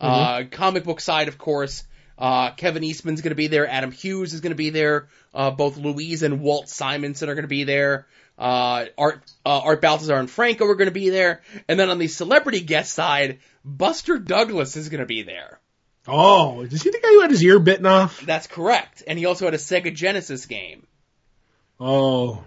Uh, 0.00 0.44
comic 0.50 0.84
book 0.84 1.00
side, 1.00 1.28
of 1.28 1.36
course, 1.36 1.84
uh, 2.18 2.52
Kevin 2.52 2.84
Eastman's 2.84 3.20
gonna 3.20 3.34
be 3.34 3.48
there, 3.48 3.68
Adam 3.68 3.92
Hughes 3.92 4.32
is 4.32 4.40
gonna 4.40 4.54
be 4.54 4.70
there, 4.70 5.08
uh, 5.34 5.50
both 5.50 5.76
Louise 5.76 6.22
and 6.22 6.40
Walt 6.40 6.68
Simonson 6.68 7.28
are 7.28 7.34
gonna 7.34 7.46
be 7.46 7.64
there, 7.64 8.06
uh, 8.38 8.86
Art, 8.96 9.22
uh, 9.44 9.60
Art 9.60 9.82
Baltazar 9.82 10.18
and 10.18 10.30
Franco 10.30 10.64
are 10.66 10.74
gonna 10.74 10.90
be 10.90 11.10
there, 11.10 11.42
and 11.68 11.78
then 11.78 11.90
on 11.90 11.98
the 11.98 12.08
celebrity 12.08 12.60
guest 12.60 12.94
side, 12.94 13.40
Buster 13.62 14.18
Douglas 14.18 14.76
is 14.76 14.88
gonna 14.88 15.06
be 15.06 15.22
there. 15.22 15.60
Oh, 16.08 16.62
is 16.62 16.82
he 16.82 16.90
the 16.90 16.98
guy 16.98 17.08
who 17.08 17.20
had 17.20 17.30
his 17.30 17.44
ear 17.44 17.58
bitten 17.58 17.86
off? 17.86 18.20
That's 18.22 18.46
correct. 18.46 19.02
And 19.06 19.18
he 19.18 19.26
also 19.26 19.44
had 19.44 19.54
a 19.54 19.58
Sega 19.58 19.94
Genesis 19.94 20.46
game. 20.46 20.86
Oh, 21.78 22.42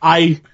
I, 0.00 0.40
uh, 0.42 0.48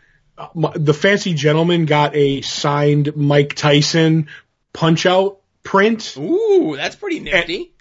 the 0.74 0.94
fancy 0.94 1.34
gentleman 1.34 1.86
got 1.86 2.16
a 2.16 2.40
signed 2.40 3.14
Mike 3.16 3.54
Tyson 3.54 4.28
punch 4.72 5.06
out 5.06 5.40
print 5.62 6.16
Ooh, 6.16 6.74
that's 6.76 6.96
pretty 6.96 7.20
nifty. 7.20 7.72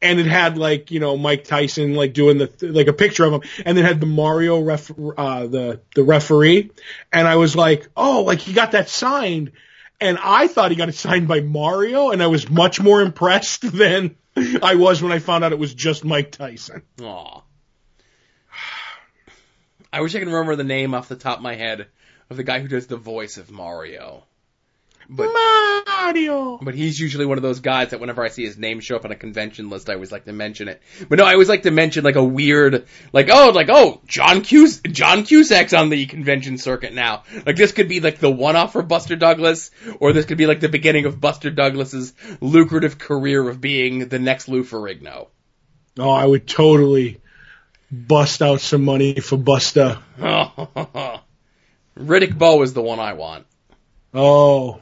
and 0.00 0.18
it 0.18 0.26
had 0.26 0.56
like, 0.56 0.90
you 0.90 1.00
know, 1.00 1.16
Mike 1.16 1.44
Tyson 1.44 1.94
like 1.94 2.12
doing 2.12 2.38
the, 2.38 2.50
like 2.62 2.86
a 2.86 2.92
picture 2.92 3.24
of 3.24 3.32
him 3.34 3.42
and 3.64 3.78
it 3.78 3.84
had 3.84 4.00
the 4.00 4.06
Mario 4.06 4.60
ref, 4.60 4.90
uh, 4.90 5.46
the, 5.46 5.80
the 5.94 6.02
referee. 6.04 6.70
And 7.12 7.28
I 7.28 7.36
was 7.36 7.54
like, 7.54 7.88
oh, 7.96 8.22
like 8.22 8.40
he 8.40 8.52
got 8.52 8.72
that 8.72 8.88
signed. 8.88 9.52
And 10.00 10.18
I 10.20 10.48
thought 10.48 10.70
he 10.70 10.76
got 10.76 10.88
it 10.88 10.94
signed 10.94 11.28
by 11.28 11.40
Mario 11.40 12.10
and 12.10 12.22
I 12.22 12.26
was 12.28 12.48
much 12.48 12.80
more 12.80 13.00
impressed 13.02 13.60
than 13.76 14.16
I 14.62 14.76
was 14.76 15.02
when 15.02 15.12
I 15.12 15.18
found 15.18 15.44
out 15.44 15.52
it 15.52 15.58
was 15.58 15.74
just 15.74 16.04
Mike 16.04 16.30
Tyson. 16.32 16.82
Aw. 17.02 17.42
I 19.92 20.00
wish 20.00 20.14
I 20.14 20.18
could 20.18 20.28
remember 20.28 20.56
the 20.56 20.64
name 20.64 20.94
off 20.94 21.08
the 21.08 21.16
top 21.16 21.38
of 21.38 21.42
my 21.42 21.54
head 21.54 21.86
of 22.30 22.36
the 22.36 22.44
guy 22.44 22.60
who 22.60 22.68
does 22.68 22.86
the 22.86 22.96
voice 22.96 23.36
of 23.36 23.50
Mario. 23.50 24.24
But 25.08 25.30
Mario. 25.86 26.58
but 26.62 26.74
he's 26.74 26.98
usually 26.98 27.26
one 27.26 27.36
of 27.36 27.42
those 27.42 27.60
guys 27.60 27.90
that 27.90 28.00
whenever 28.00 28.24
I 28.24 28.28
see 28.28 28.44
his 28.44 28.56
name 28.56 28.80
show 28.80 28.96
up 28.96 29.04
on 29.04 29.10
a 29.10 29.16
convention 29.16 29.68
list, 29.68 29.90
I 29.90 29.94
always 29.94 30.12
like 30.12 30.24
to 30.24 30.32
mention 30.32 30.68
it. 30.68 30.80
But 31.08 31.18
no, 31.18 31.24
I 31.24 31.32
always 31.32 31.48
like 31.48 31.64
to 31.64 31.70
mention 31.70 32.04
like 32.04 32.16
a 32.16 32.24
weird, 32.24 32.86
like 33.12 33.28
oh, 33.30 33.50
like 33.50 33.68
oh, 33.68 34.00
John 34.06 34.42
Cus 34.42 34.80
John 34.80 35.24
Cusack's 35.24 35.74
on 35.74 35.90
the 35.90 36.06
convention 36.06 36.56
circuit 36.56 36.94
now. 36.94 37.24
Like 37.44 37.56
this 37.56 37.72
could 37.72 37.88
be 37.88 38.00
like 38.00 38.18
the 38.18 38.30
one-off 38.30 38.72
for 38.72 38.82
Buster 38.82 39.16
Douglas, 39.16 39.70
or 39.98 40.12
this 40.12 40.24
could 40.24 40.38
be 40.38 40.46
like 40.46 40.60
the 40.60 40.68
beginning 40.68 41.04
of 41.04 41.20
Buster 41.20 41.50
Douglas's 41.50 42.14
lucrative 42.40 42.98
career 42.98 43.46
of 43.48 43.60
being 43.60 44.08
the 44.08 44.18
next 44.18 44.48
Lou 44.48 44.62
Ferrigno. 44.62 45.28
Oh, 45.98 46.10
I 46.10 46.24
would 46.24 46.46
totally 46.46 47.20
bust 47.92 48.40
out 48.40 48.60
some 48.60 48.84
money 48.84 49.20
for 49.20 49.36
Buster. 49.36 49.98
Riddick 50.18 51.22
Bowe 52.36 52.62
is 52.62 52.72
the 52.72 52.82
one 52.82 52.98
I 52.98 53.12
want. 53.12 53.46
Oh, 54.14 54.80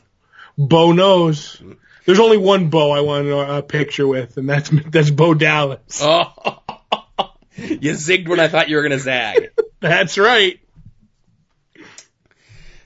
Bo 0.56 0.92
knows. 0.92 1.60
There's 2.06 2.20
only 2.20 2.38
one 2.38 2.70
Bo 2.70 2.92
I 2.92 3.00
want 3.00 3.28
a 3.28 3.62
picture 3.62 4.06
with, 4.06 4.36
and 4.36 4.48
that's 4.48 4.70
that's 4.86 5.10
Bo 5.10 5.34
Dallas. 5.34 6.00
Oh, 6.00 6.32
you 7.56 7.92
zigged 7.92 8.28
when 8.28 8.40
I 8.40 8.48
thought 8.48 8.68
you 8.68 8.76
were 8.76 8.82
gonna 8.82 8.98
zag. 8.98 9.50
That's 9.80 10.18
right. 10.18 10.60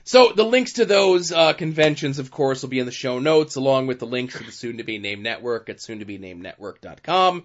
So 0.05 0.31
the 0.33 0.45
links 0.45 0.73
to 0.73 0.85
those 0.85 1.33
uh, 1.33 1.51
conventions, 1.53 2.19
of 2.19 2.31
course, 2.31 2.61
will 2.61 2.69
be 2.69 2.79
in 2.79 2.85
the 2.85 2.91
show 2.91 3.19
notes, 3.19 3.55
along 3.55 3.87
with 3.87 3.99
the 3.99 4.05
links 4.05 4.37
to 4.37 4.43
the 4.43 4.51
soon-to-be 4.51 4.99
named 4.99 5.23
network 5.23 5.67
at 5.67 5.81
soon-to-be-named-network.com. 5.81 7.43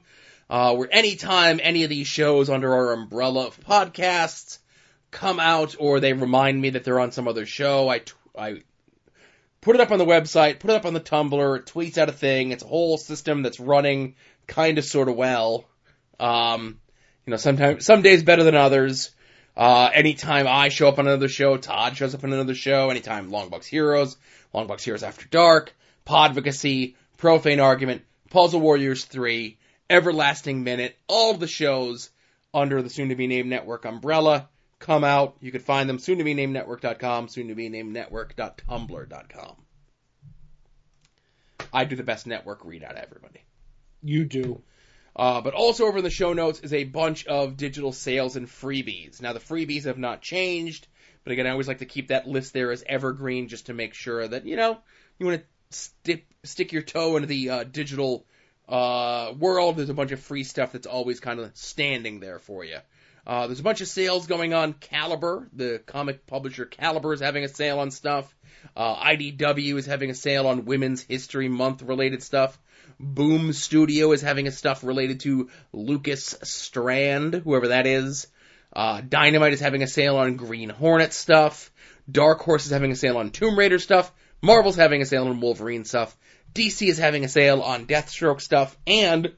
Uh, 0.51 0.75
where 0.75 0.93
anytime 0.93 1.61
any 1.63 1.85
of 1.85 1.91
these 1.91 2.09
shows 2.09 2.51
under 2.51 2.75
our 2.75 2.93
umbrella 2.93 3.47
of 3.47 3.61
podcasts 3.61 4.59
come 5.13 5.39
out, 5.39 5.77
or 5.79 6.01
they 6.01 6.13
remind 6.13 6.61
me 6.61 6.71
that 6.71 6.83
they're 6.83 6.99
on 6.99 7.13
some 7.13 7.29
other 7.29 7.47
show, 7.47 7.89
I 7.89 8.01
t- 8.01 8.13
I 8.37 8.63
put 9.61 9.77
it 9.77 9.81
up 9.81 9.93
on 9.93 9.99
the 9.99 10.05
website, 10.05 10.59
put 10.59 10.71
it 10.71 10.77
up 10.77 10.87
on 10.87 10.93
the 10.93 11.01
Tumblr, 11.01 11.57
it 11.57 11.67
tweets 11.67 11.99
out 11.99 12.09
a 12.09 12.13
thing. 12.13 12.51
It's 12.51 12.65
a 12.65 12.67
whole 12.67 12.99
system 12.99 13.43
that's 13.43 13.61
running 13.61 14.17
kind 14.49 14.79
of 14.79 14.85
sort 14.85 15.09
of 15.09 15.15
well. 15.15 15.67
Um, 16.19 16.81
you 17.25 17.31
know, 17.31 17.37
sometimes 17.37 17.87
some 17.87 18.03
days 18.03 18.25
better 18.25 18.43
than 18.43 18.57
others. 18.57 19.15
Uh, 19.57 19.89
anytime 19.95 20.49
I 20.49 20.69
show 20.69 20.89
up 20.89 20.99
on 20.99 21.07
another 21.07 21.29
show, 21.29 21.59
Todd 21.59 21.97
shows 21.97 22.15
up 22.15 22.25
on 22.25 22.33
another 22.33 22.57
show. 22.57 22.91
Anytime 22.91 23.31
Longbox 23.31 23.67
Heroes, 23.67 24.17
Longbox 24.53 24.83
Heroes 24.83 25.05
After 25.05 25.29
Dark, 25.29 25.73
Podvocacy, 26.05 26.97
Profane 27.19 27.61
Argument, 27.61 28.03
Puzzle 28.31 28.61
Warriors 28.61 29.05
3, 29.05 29.57
Everlasting 29.91 30.63
Minute, 30.63 30.97
all 31.09 31.35
the 31.35 31.49
shows 31.49 32.11
under 32.55 32.81
the 32.81 32.89
soon 32.89 33.09
to 33.09 33.17
be 33.17 33.27
named 33.27 33.51
network 33.51 33.85
umbrella 33.85 34.49
come 34.79 35.03
out. 35.03 35.37
You 35.41 35.51
can 35.51 35.61
find 35.61 35.89
them 35.89 35.99
soon 35.99 36.19
to 36.19 36.25
be 36.25 36.33
named 36.33 36.53
network.com, 36.53 37.29
soon 37.29 37.49
to 37.49 37.55
be 37.55 37.69
named 37.69 37.93
network.tumblr.com. 37.93 39.57
I 41.73 41.85
do 41.85 41.97
the 41.97 42.03
best 42.05 42.27
network 42.27 42.65
read 42.65 42.85
out 42.85 42.97
of 42.97 43.03
everybody. 43.03 43.45
You 44.03 44.25
do. 44.25 44.63
Uh, 45.15 45.41
but 45.41 45.55
also 45.55 45.87
over 45.87 45.99
in 45.99 46.05
the 46.05 46.11
show 46.11 46.33
notes 46.33 46.61
is 46.61 46.73
a 46.73 46.85
bunch 46.85 47.27
of 47.27 47.57
digital 47.57 47.93
sales 47.93 48.37
and 48.37 48.47
freebies. 48.47 49.21
Now 49.21 49.33
the 49.33 49.41
freebies 49.41 49.85
have 49.85 49.99
not 49.99 50.23
changed, 50.23 50.87
but 51.25 51.33
again, 51.33 51.47
I 51.47 51.51
always 51.51 51.69
like 51.69 51.79
to 51.79 51.87
keep 51.87 52.09
that 52.09 52.29
list 52.29 52.53
there 52.53 52.71
as 52.71 52.85
evergreen 52.87 53.49
just 53.49 53.67
to 53.67 53.75
make 53.75 53.95
sure 53.95 54.27
that, 54.27 54.47
you 54.47 54.57
know, 54.57 54.79
you 55.19 55.27
want 55.27 55.43
to 55.43 55.77
stick, 55.77 56.27
stick 56.45 56.73
your 56.73 56.83
toe 56.83 57.17
into 57.17 57.27
the 57.27 57.51
uh, 57.51 57.65
digital 57.65 58.25
uh, 58.71 59.35
world. 59.39 59.77
There's 59.77 59.91
a 59.91 59.95
bunch 59.95 60.13
of 60.13 60.21
free 60.21 60.45
stuff 60.45 60.73
that's 60.73 60.87
always 60.87 61.21
kind 61.21 61.41
of 61.41 61.55
standing 61.57 62.21
there 62.21 62.39
for 62.39 62.65
you. 62.65 62.79
Uh, 63.27 63.47
there's 63.47 63.61
a 63.61 63.65
bunch 63.65 63.81
of 63.81 63.89
sales 63.89 64.27
going 64.27 64.55
on. 64.55 64.73
Caliber, 64.73 65.49
the 65.53 65.83
comic 65.85 66.27
publisher 66.27 66.65
Caliber, 66.65 67.13
is 67.13 67.21
having 67.21 67.45
a 67.45 67.49
sale 67.49 67.81
on 67.81 67.91
stuff. 67.91 68.35
Uh, 68.77 68.97
IDW 68.97 69.77
is 69.77 69.87
having 69.87 70.11
a 70.11 70.15
sale 70.15 70.47
on 70.47 70.65
Women's 70.65 71.03
History 71.03 71.49
Month 71.49 71.83
related 71.83 72.23
stuff. 72.23 72.59
Boom 72.99 73.53
Studio 73.53 74.13
is 74.13 74.21
having 74.21 74.47
a 74.47 74.51
stuff 74.51 74.85
related 74.85 75.21
to 75.21 75.51
Lucas 75.73 76.37
Stand, 76.43 77.35
whoever 77.35 77.69
that 77.69 77.87
is. 77.87 78.27
Uh, 78.73 79.01
Dynamite 79.01 79.53
is 79.53 79.61
having 79.61 79.83
a 79.83 79.87
sale 79.87 80.17
on 80.17 80.37
Green 80.37 80.69
Hornet 80.69 81.13
stuff. 81.13 81.71
Dark 82.11 82.41
Horse 82.41 82.67
is 82.67 82.73
having 82.73 82.93
a 82.93 82.97
sale 82.97 83.17
on 83.17 83.31
Tomb 83.31 83.59
Raider 83.59 83.79
stuff. 83.79 84.13
Marvel's 84.43 84.77
having 84.77 85.03
a 85.03 85.07
sale 85.07 85.29
on 85.29 85.41
Wolverine 85.41 85.85
stuff. 85.85 86.17
DC 86.55 86.89
is 86.89 86.99
having 86.99 87.25
a 87.25 87.29
sale 87.29 87.63
on 87.63 87.87
Deathstroke 87.87 88.41
stuff. 88.41 88.77
And 88.87 89.33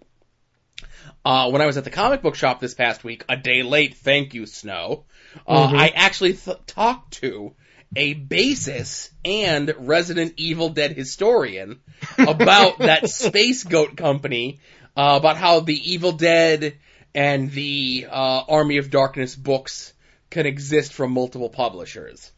uh, 1.24 1.50
when 1.50 1.62
I 1.62 1.66
was 1.66 1.76
at 1.76 1.84
the 1.84 1.90
comic 1.90 2.22
book 2.22 2.34
shop 2.34 2.60
this 2.60 2.74
past 2.74 3.04
week, 3.04 3.24
a 3.28 3.36
day 3.36 3.62
late, 3.62 3.94
thank 3.96 4.34
you, 4.34 4.46
Snow, 4.46 5.04
uh, 5.46 5.68
Mhm. 5.68 5.78
I 5.78 5.88
actually 5.88 6.34
th- 6.34 6.56
talked 6.66 7.14
to 7.20 7.54
a 7.94 8.14
basis 8.14 9.10
and 9.24 9.74
Resident 9.78 10.34
Evil 10.38 10.70
Dead 10.70 10.92
historian 10.92 11.80
about 12.18 12.78
that 12.78 13.08
Space 13.10 13.64
Goat 13.64 13.96
company, 13.96 14.60
uh, 14.96 15.16
about 15.20 15.36
how 15.36 15.60
the 15.60 15.92
Evil 15.92 16.12
Dead 16.12 16.78
and 17.14 17.50
the 17.50 18.06
uh, 18.10 18.42
Army 18.48 18.78
of 18.78 18.90
Darkness 18.90 19.36
books 19.36 19.92
can 20.30 20.46
exist 20.46 20.94
from 20.94 21.12
multiple 21.12 21.50
publishers. 21.50 22.32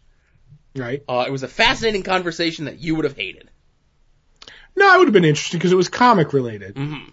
Right. 0.74 1.04
Uh, 1.08 1.24
it 1.28 1.30
was 1.30 1.44
a 1.44 1.48
fascinating 1.48 2.02
conversation 2.02 2.64
that 2.64 2.80
you 2.80 2.96
would 2.96 3.04
have 3.04 3.16
hated. 3.16 3.48
No, 4.76 4.94
it 4.94 4.98
would 4.98 5.06
have 5.08 5.12
been 5.12 5.24
interesting 5.24 5.58
because 5.58 5.72
it 5.72 5.76
was 5.76 5.88
comic 5.88 6.32
related. 6.32 6.76
hmm 6.76 7.04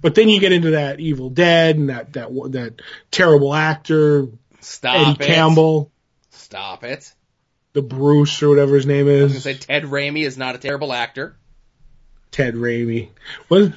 But 0.00 0.14
then 0.14 0.28
you 0.28 0.40
get 0.40 0.52
into 0.52 0.72
that 0.72 1.00
Evil 1.00 1.30
Dead 1.30 1.76
and 1.76 1.88
that 1.90 2.12
that 2.14 2.28
that 2.52 2.74
terrible 3.10 3.54
actor 3.54 4.26
Stop 4.60 5.18
Eddie 5.18 5.24
it. 5.24 5.26
Campbell, 5.26 5.90
Stop 6.30 6.84
it. 6.84 7.12
the 7.72 7.82
Bruce 7.82 8.42
or 8.42 8.48
whatever 8.48 8.74
his 8.76 8.86
name 8.86 9.08
I 9.08 9.22
was 9.22 9.34
is, 9.34 9.44
gonna 9.44 9.54
say 9.54 9.54
Ted 9.54 9.84
Raimi 9.84 10.24
is 10.24 10.36
not 10.36 10.54
a 10.54 10.58
terrible 10.58 10.92
actor. 10.92 11.36
Ted 12.30 12.54
Raimi. 12.54 13.08
What? 13.48 13.72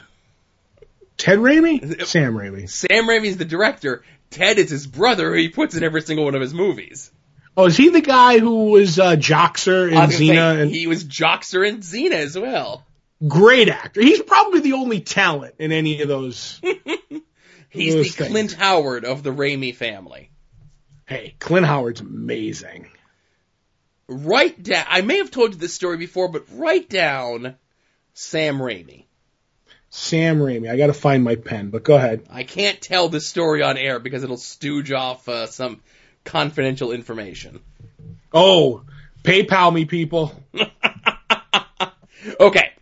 Ted 1.18 1.40
Raimi? 1.40 2.06
Sam 2.06 2.34
Raimi. 2.36 2.70
Sam 2.70 3.06
Raimi's 3.06 3.38
the 3.38 3.46
director. 3.46 4.04
Ted 4.32 4.58
is 4.60 4.70
his 4.70 4.86
brother 4.88 5.32
who 5.32 5.38
he 5.38 5.50
puts 5.50 5.76
in 5.76 5.84
every 5.84 6.02
single 6.02 6.26
one 6.26 6.36
of 6.36 6.42
his 6.42 6.54
movies. 6.54 7.12
Oh, 7.58 7.66
is 7.66 7.78
he 7.78 7.90
the 7.90 8.02
guy 8.02 8.40
who 8.40 8.72
was 8.72 9.00
uh, 9.00 9.16
Joxer 9.16 9.90
in 9.90 9.96
was 9.96 10.20
Xena? 10.20 10.62
And 10.62 10.70
he 10.72 10.88
was 10.88 11.06
Joxer 11.06 11.68
in 11.68 11.78
Xena 11.78 12.16
as 12.16 12.38
well. 12.38 12.84
Great 13.28 13.70
actor. 13.70 14.02
He's 14.02 14.22
probably 14.22 14.62
the 14.62 14.74
only 14.74 15.02
talent 15.02 15.56
in 15.60 15.72
any 15.72 16.02
of 16.02 16.08
those. 16.08 16.62
He's 17.70 17.94
Those 17.94 18.08
the 18.08 18.24
things. 18.24 18.32
Clint 18.32 18.54
Howard 18.54 19.04
of 19.06 19.22
the 19.24 19.32
Raimi 19.32 19.76
family. 19.76 20.32
hey, 21.06 21.36
Clint 21.40 21.66
Howard's 21.66 22.02
amazing. 22.02 22.90
Write 24.08 24.62
down, 24.64 24.86
I 24.88 25.02
may 25.02 25.18
have 25.18 25.32
told 25.32 25.54
you 25.54 25.60
this 25.60 25.74
story 25.74 25.98
before, 25.98 26.28
but 26.30 26.46
write 26.54 26.90
down 26.90 27.56
Sam 28.14 28.60
Raimi. 28.60 29.06
Sam 29.90 30.40
Raimi. 30.40 30.70
I 30.70 30.78
got 30.78 30.88
to 30.88 30.94
find 30.94 31.24
my 31.24 31.36
pen, 31.36 31.70
but 31.70 31.84
go 31.84 31.96
ahead. 31.96 32.24
I 32.30 32.44
can't 32.44 32.80
tell 32.80 33.10
this 33.10 33.28
story 33.28 33.62
on 33.62 33.78
air 33.78 34.00
because 34.00 34.24
it'll 34.24 34.38
stooge 34.38 34.92
off 34.92 35.28
uh, 35.28 35.48
some 35.48 35.82
confidential 36.24 36.92
information. 36.92 37.60
Oh, 38.32 38.84
PayPal 39.24 39.74
me, 39.74 39.86
people. 39.86 40.32
okay. 42.40 42.74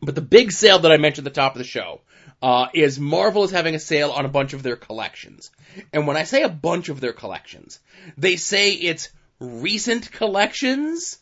But 0.00 0.14
the 0.14 0.20
big 0.20 0.52
sale 0.52 0.80
that 0.80 0.92
I 0.92 0.96
mentioned 0.96 1.26
at 1.26 1.34
the 1.34 1.40
top 1.40 1.54
of 1.54 1.58
the 1.58 1.64
show 1.64 2.00
uh, 2.40 2.68
is 2.72 3.00
Marvel 3.00 3.44
is 3.44 3.50
having 3.50 3.74
a 3.74 3.80
sale 3.80 4.10
on 4.10 4.24
a 4.24 4.28
bunch 4.28 4.52
of 4.52 4.62
their 4.62 4.76
collections. 4.76 5.50
And 5.92 6.06
when 6.06 6.16
I 6.16 6.24
say 6.24 6.42
a 6.42 6.48
bunch 6.48 6.88
of 6.88 7.00
their 7.00 7.12
collections, 7.12 7.80
they 8.16 8.36
say 8.36 8.72
it's 8.72 9.10
recent 9.40 10.12
collections, 10.12 11.18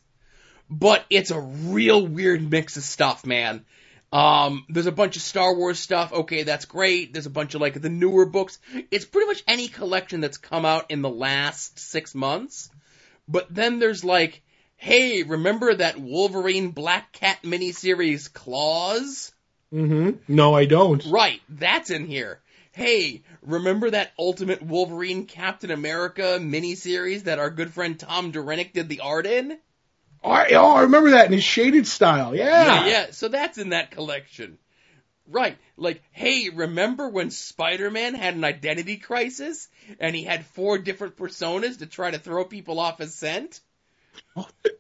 but 0.68 1.05
it's 1.11 1.31
a 1.31 1.41
real 1.41 2.07
weird 2.07 2.51
mix 2.51 2.77
of 2.77 2.83
stuff, 2.83 3.24
man. 3.24 3.64
Um, 4.12 4.64
there's 4.68 4.87
a 4.87 4.93
bunch 4.93 5.16
of 5.16 5.22
Star 5.22 5.55
Wars 5.55 5.79
stuff. 5.79 6.12
Okay, 6.12 6.43
that's 6.43 6.64
great. 6.64 7.12
There's 7.12 7.27
a 7.27 7.31
bunch 7.31 7.55
of 7.55 7.61
like 7.61 7.81
the 7.81 7.89
newer 7.89 8.27
books. 8.27 8.59
It's 8.91 9.05
pretty 9.05 9.27
much 9.27 9.43
any 9.49 9.68
collection 9.68 10.20
that's 10.20 10.39
come 10.39 10.64
out 10.64 10.91
in 10.91 11.03
the 11.03 11.11
last 11.11 11.79
six 11.79 12.14
months. 12.14 12.70
But 13.29 13.53
then 13.53 13.79
there's 13.79 14.05
like, 14.05 14.43
hey, 14.77 15.22
remember 15.22 15.74
that 15.74 15.99
Wolverine 15.99 16.70
Black 16.70 17.12
Cat 17.12 17.39
miniseries 17.43 18.33
Claws? 18.33 19.33
Mm-hmm. 19.72 20.35
No, 20.35 20.55
I 20.55 20.66
don't. 20.66 21.05
Right, 21.07 21.41
that's 21.49 21.91
in 21.91 22.07
here. 22.07 22.41
Hey, 22.72 23.22
remember 23.43 23.91
that 23.91 24.12
Ultimate 24.18 24.62
Wolverine 24.62 25.27
Captain 25.27 25.70
America 25.70 26.39
miniseries 26.41 27.24
that 27.24 27.39
our 27.39 27.51
good 27.51 27.72
friend 27.72 27.99
Tom 27.99 28.31
Derenick 28.31 28.74
did 28.74 28.89
the 28.89 29.01
art 29.01 29.27
in? 29.27 29.59
Oh, 30.22 30.31
I, 30.31 30.83
remember 30.83 31.11
that 31.11 31.27
in 31.27 31.33
his 31.33 31.45
shaded 31.45 31.87
style. 31.87 32.35
Yeah. 32.35 32.85
Yeah, 32.85 32.87
yeah, 32.87 33.07
so 33.12 33.29
that's 33.29 33.59
in 33.59 33.70
that 33.70 33.93
collection. 33.93 34.59
Right, 35.29 35.57
like, 35.77 36.03
hey, 36.12 36.51
remember 36.51 37.09
when 37.09 37.31
Spider-Man 37.31 38.14
had 38.14 38.35
an 38.37 38.45
identity 38.45 38.97
crisis 38.97 39.68
and 39.99 40.14
he 40.14 40.22
had 40.22 40.47
four 40.47 40.79
different 40.79 41.16
personas 41.16 41.79
to 41.79 41.87
try 41.87 42.12
to 42.12 42.18
throw 42.18 42.45
people 42.45 42.79
off 42.79 42.99
his 42.99 43.14
scent? 43.14 43.61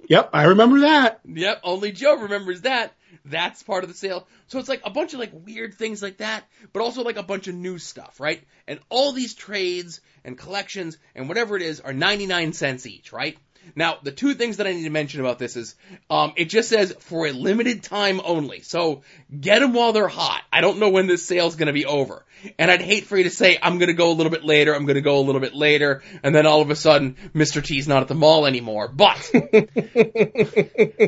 Yep, 0.08 0.30
I 0.32 0.44
remember 0.44 0.80
that. 0.80 1.20
Yep, 1.26 1.60
only 1.64 1.92
Joe 1.92 2.16
remembers 2.16 2.62
that. 2.62 2.94
That's 3.24 3.62
part 3.62 3.82
of 3.82 3.90
the 3.90 3.96
sale. 3.96 4.28
So 4.46 4.58
it's 4.58 4.68
like 4.68 4.82
a 4.84 4.90
bunch 4.90 5.14
of 5.14 5.20
like 5.20 5.32
weird 5.32 5.74
things 5.74 6.02
like 6.02 6.18
that, 6.18 6.44
but 6.72 6.80
also 6.80 7.02
like 7.02 7.16
a 7.16 7.24
bunch 7.24 7.48
of 7.48 7.54
new 7.54 7.78
stuff, 7.78 8.20
right? 8.20 8.42
And 8.68 8.78
all 8.88 9.12
these 9.12 9.34
trades 9.34 10.00
and 10.24 10.38
collections 10.38 10.96
and 11.14 11.28
whatever 11.28 11.56
it 11.56 11.62
is 11.62 11.80
are 11.80 11.92
99 11.92 12.52
cents 12.52 12.86
each, 12.86 13.12
right? 13.12 13.36
Now, 13.74 13.98
the 14.02 14.12
two 14.12 14.34
things 14.34 14.58
that 14.58 14.66
I 14.66 14.72
need 14.72 14.84
to 14.84 14.90
mention 14.90 15.20
about 15.20 15.38
this 15.38 15.56
is, 15.56 15.74
um, 16.08 16.32
it 16.36 16.46
just 16.46 16.68
says 16.68 16.94
for 17.00 17.26
a 17.26 17.32
limited 17.32 17.82
time 17.82 18.20
only. 18.24 18.60
So 18.60 19.02
get 19.38 19.60
them 19.60 19.72
while 19.72 19.92
they're 19.92 20.08
hot. 20.08 20.42
I 20.52 20.60
don't 20.60 20.78
know 20.78 20.90
when 20.90 21.06
this 21.06 21.26
sale's 21.26 21.56
gonna 21.56 21.72
be 21.72 21.86
over. 21.86 22.24
And 22.58 22.70
I'd 22.70 22.82
hate 22.82 23.06
for 23.06 23.16
you 23.16 23.24
to 23.24 23.30
say, 23.30 23.58
I'm 23.60 23.78
gonna 23.78 23.92
go 23.94 24.10
a 24.10 24.14
little 24.14 24.30
bit 24.30 24.44
later, 24.44 24.74
I'm 24.74 24.86
gonna 24.86 25.00
go 25.00 25.18
a 25.18 25.24
little 25.24 25.40
bit 25.40 25.54
later, 25.54 26.02
and 26.22 26.34
then 26.34 26.46
all 26.46 26.60
of 26.60 26.70
a 26.70 26.76
sudden, 26.76 27.16
Mr. 27.34 27.64
T's 27.64 27.88
not 27.88 28.02
at 28.02 28.08
the 28.08 28.14
mall 28.14 28.46
anymore. 28.46 28.88
But, 28.88 29.30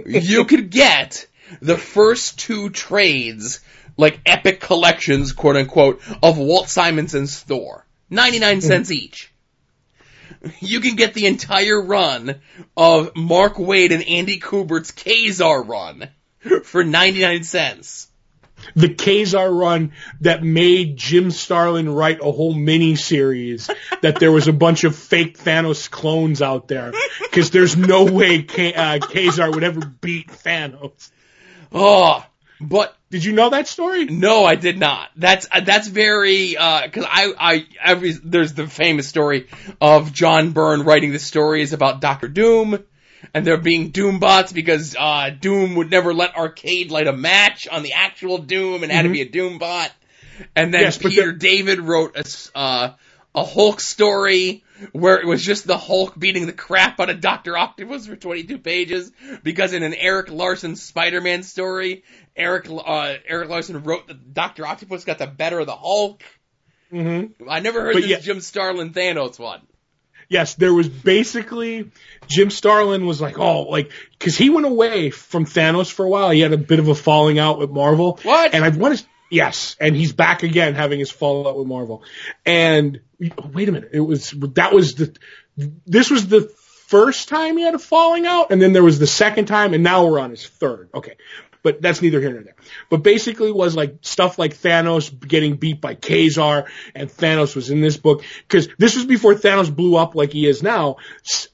you 0.06 0.44
could 0.44 0.70
get 0.70 1.26
the 1.60 1.78
first 1.78 2.38
two 2.38 2.70
trades, 2.70 3.60
like 3.96 4.20
epic 4.26 4.60
collections, 4.60 5.32
quote 5.32 5.56
unquote, 5.56 6.00
of 6.22 6.38
Walt 6.38 6.68
Simonson's 6.68 7.38
Thor. 7.38 7.84
99 8.10 8.60
cents 8.62 8.90
each. 8.90 9.27
You 10.60 10.80
can 10.80 10.96
get 10.96 11.14
the 11.14 11.26
entire 11.26 11.80
run 11.80 12.40
of 12.76 13.16
Mark 13.16 13.54
Waid 13.54 13.92
and 13.92 14.02
Andy 14.04 14.38
Kubert's 14.38 14.92
Kazar 14.92 15.66
run 15.66 16.08
for 16.64 16.84
99 16.84 17.44
cents. 17.44 18.08
The 18.74 18.88
Kazar 18.88 19.50
run 19.52 19.92
that 20.20 20.42
made 20.42 20.96
Jim 20.96 21.30
Starlin 21.30 21.88
write 21.88 22.20
a 22.20 22.30
whole 22.30 22.54
mini 22.54 22.96
series 22.96 23.70
that 24.02 24.18
there 24.20 24.32
was 24.32 24.48
a 24.48 24.52
bunch 24.52 24.84
of 24.84 24.96
fake 24.96 25.38
Thanos 25.38 25.90
clones 25.90 26.42
out 26.42 26.68
there 26.68 26.92
because 27.22 27.50
there's 27.50 27.76
no 27.76 28.04
way 28.04 28.42
K- 28.42 28.74
uh, 28.74 28.98
Kazar 28.98 29.52
would 29.54 29.64
ever 29.64 29.80
beat 29.80 30.28
Thanos. 30.28 31.10
Oh, 31.70 32.24
but 32.60 32.96
Did 33.10 33.24
you 33.24 33.32
know 33.32 33.50
that 33.50 33.68
story? 33.68 34.04
No, 34.06 34.44
I 34.44 34.54
did 34.54 34.78
not. 34.78 35.08
That's 35.16 35.46
uh, 35.50 35.60
that's 35.60 35.88
very 35.88 36.50
because 36.50 37.04
I 37.08 37.32
I 37.38 37.66
every 37.82 38.12
there's 38.12 38.52
the 38.54 38.66
famous 38.66 39.08
story 39.08 39.48
of 39.80 40.12
John 40.12 40.50
Byrne 40.52 40.82
writing 40.82 41.12
the 41.12 41.18
stories 41.18 41.72
about 41.72 42.00
Doctor 42.00 42.28
Doom, 42.28 42.84
and 43.32 43.46
there 43.46 43.56
being 43.56 43.90
Doom 43.90 44.18
bots 44.18 44.52
because 44.52 44.96
uh, 44.98 45.30
Doom 45.30 45.76
would 45.76 45.90
never 45.90 46.12
let 46.12 46.36
Arcade 46.36 46.90
light 46.90 47.06
a 47.06 47.12
match 47.12 47.68
on 47.68 47.82
the 47.82 47.92
actual 47.94 48.38
Doom 48.38 48.82
and 48.82 48.92
had 48.92 49.02
to 49.02 49.08
be 49.08 49.22
a 49.22 49.28
Doom 49.28 49.58
bot, 49.58 49.90
and 50.56 50.74
then 50.74 50.80
Mm-hmm. 50.80 50.84
Yes, 50.84 50.98
Peter 50.98 51.32
the- 51.32 51.38
David 51.38 51.80
wrote 51.80 52.16
a 52.16 52.58
uh, 52.58 52.94
a 53.34 53.44
Hulk 53.44 53.80
story 53.80 54.64
where 54.92 55.18
it 55.20 55.26
was 55.26 55.44
just 55.44 55.66
the 55.66 55.76
Hulk 55.76 56.18
beating 56.18 56.46
the 56.46 56.52
crap 56.52 56.98
out 57.00 57.10
of 57.10 57.20
Doctor 57.20 57.56
Octopus 57.58 58.06
for 58.06 58.16
22 58.16 58.58
pages 58.58 59.10
because 59.42 59.72
in 59.72 59.82
an 59.82 59.92
Erik 59.94 60.30
Larsen 60.30 60.76
Spider-Man 60.76 61.42
story, 61.42 62.04
Erik 62.38 62.68
uh, 62.70 63.14
Erik 63.26 63.48
Larsen 63.48 63.82
wrote 63.82 64.06
that 64.08 64.32
Doctor 64.32 64.66
Octopus 64.66 65.04
got 65.04 65.18
the 65.18 65.26
better 65.26 65.58
of 65.58 65.66
the 65.66 65.76
Hulk. 65.76 66.22
Mm-hmm. 66.92 67.48
I 67.48 67.60
never 67.60 67.82
heard 67.82 67.94
But 67.94 68.02
this 68.02 68.10
yeah- 68.10 68.20
Jim 68.20 68.40
Starlin 68.40 68.92
Thanos 68.92 69.38
one. 69.38 69.60
Yes, 70.30 70.56
there 70.56 70.74
was 70.74 70.90
basically 70.90 71.90
Jim 72.28 72.50
Starlin 72.50 73.06
was 73.06 73.18
like, 73.18 73.38
oh, 73.38 73.62
like 73.62 73.92
because 74.18 74.36
he 74.36 74.50
went 74.50 74.66
away 74.66 75.08
from 75.08 75.46
Thanos 75.46 75.90
for 75.90 76.04
a 76.04 76.08
while. 76.08 76.30
He 76.30 76.40
had 76.40 76.52
a 76.52 76.58
bit 76.58 76.78
of 76.78 76.88
a 76.88 76.94
falling 76.94 77.38
out 77.38 77.58
with 77.58 77.70
Marvel. 77.70 78.20
What? 78.22 78.54
And 78.54 78.62
I 78.62 78.68
want 78.68 78.98
to, 78.98 79.06
yes, 79.30 79.74
and 79.80 79.96
he's 79.96 80.12
back 80.12 80.42
again 80.42 80.74
having 80.74 80.98
his 80.98 81.10
fallout 81.10 81.56
with 81.56 81.66
Marvel. 81.66 82.02
And 82.44 83.00
wait 83.18 83.70
a 83.70 83.72
minute, 83.72 83.90
it 83.94 84.00
was 84.00 84.34
that 84.54 84.74
was 84.74 84.96
the 84.96 85.16
this 85.86 86.10
was 86.10 86.28
the 86.28 86.42
first 86.88 87.28
time 87.30 87.56
he 87.56 87.64
had 87.64 87.74
a 87.74 87.78
falling 87.78 88.26
out, 88.26 88.50
and 88.50 88.60
then 88.60 88.74
there 88.74 88.84
was 88.84 88.98
the 88.98 89.06
second 89.06 89.46
time, 89.46 89.72
and 89.72 89.82
now 89.82 90.06
we're 90.06 90.18
on 90.18 90.30
his 90.30 90.46
third. 90.46 90.90
Okay. 90.94 91.16
But 91.68 91.82
that's 91.82 92.00
neither 92.00 92.18
here 92.18 92.32
nor 92.32 92.42
there. 92.44 92.54
But 92.88 93.02
basically 93.02 93.52
was 93.52 93.76
like 93.76 93.98
stuff 94.00 94.38
like 94.38 94.56
Thanos 94.56 95.10
getting 95.28 95.56
beat 95.56 95.82
by 95.82 95.96
Kazar 95.96 96.66
and 96.94 97.10
Thanos 97.10 97.54
was 97.54 97.68
in 97.68 97.82
this 97.82 97.98
book 97.98 98.24
because 98.48 98.70
this 98.78 98.96
was 98.96 99.04
before 99.04 99.34
Thanos 99.34 99.74
blew 99.74 99.94
up 99.94 100.14
like 100.14 100.32
he 100.32 100.46
is 100.46 100.62
now. 100.62 100.96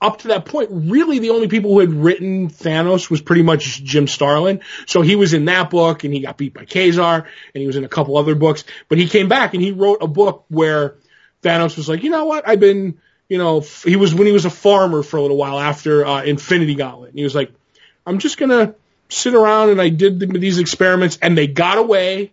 Up 0.00 0.18
to 0.20 0.28
that 0.28 0.44
point, 0.44 0.68
really 0.70 1.18
the 1.18 1.30
only 1.30 1.48
people 1.48 1.72
who 1.72 1.80
had 1.80 1.92
written 1.92 2.48
Thanos 2.48 3.10
was 3.10 3.22
pretty 3.22 3.42
much 3.42 3.82
Jim 3.82 4.06
Starlin. 4.06 4.60
So 4.86 5.02
he 5.02 5.16
was 5.16 5.34
in 5.34 5.46
that 5.46 5.68
book 5.68 6.04
and 6.04 6.14
he 6.14 6.20
got 6.20 6.38
beat 6.38 6.54
by 6.54 6.64
Kazar 6.64 7.26
and 7.54 7.60
he 7.60 7.66
was 7.66 7.74
in 7.74 7.82
a 7.82 7.88
couple 7.88 8.16
other 8.16 8.36
books, 8.36 8.62
but 8.88 8.98
he 8.98 9.08
came 9.08 9.28
back 9.28 9.54
and 9.54 9.62
he 9.64 9.72
wrote 9.72 9.98
a 10.00 10.06
book 10.06 10.44
where 10.46 10.94
Thanos 11.42 11.76
was 11.76 11.88
like, 11.88 12.04
you 12.04 12.10
know 12.10 12.26
what? 12.26 12.46
I've 12.46 12.60
been, 12.60 13.00
you 13.28 13.38
know, 13.38 13.64
he 13.84 13.96
was 13.96 14.14
when 14.14 14.28
he 14.28 14.32
was 14.32 14.44
a 14.44 14.50
farmer 14.50 15.02
for 15.02 15.16
a 15.16 15.22
little 15.22 15.36
while 15.36 15.58
after 15.58 16.06
uh, 16.06 16.22
Infinity 16.22 16.76
Gauntlet. 16.76 17.10
And 17.10 17.18
he 17.18 17.24
was 17.24 17.34
like, 17.34 17.50
I'm 18.06 18.20
just 18.20 18.38
gonna 18.38 18.76
sit 19.08 19.34
around 19.34 19.70
and 19.70 19.80
I 19.80 19.88
did 19.88 20.20
th- 20.20 20.32
these 20.32 20.58
experiments 20.58 21.18
and 21.20 21.36
they 21.36 21.46
got 21.46 21.78
away. 21.78 22.32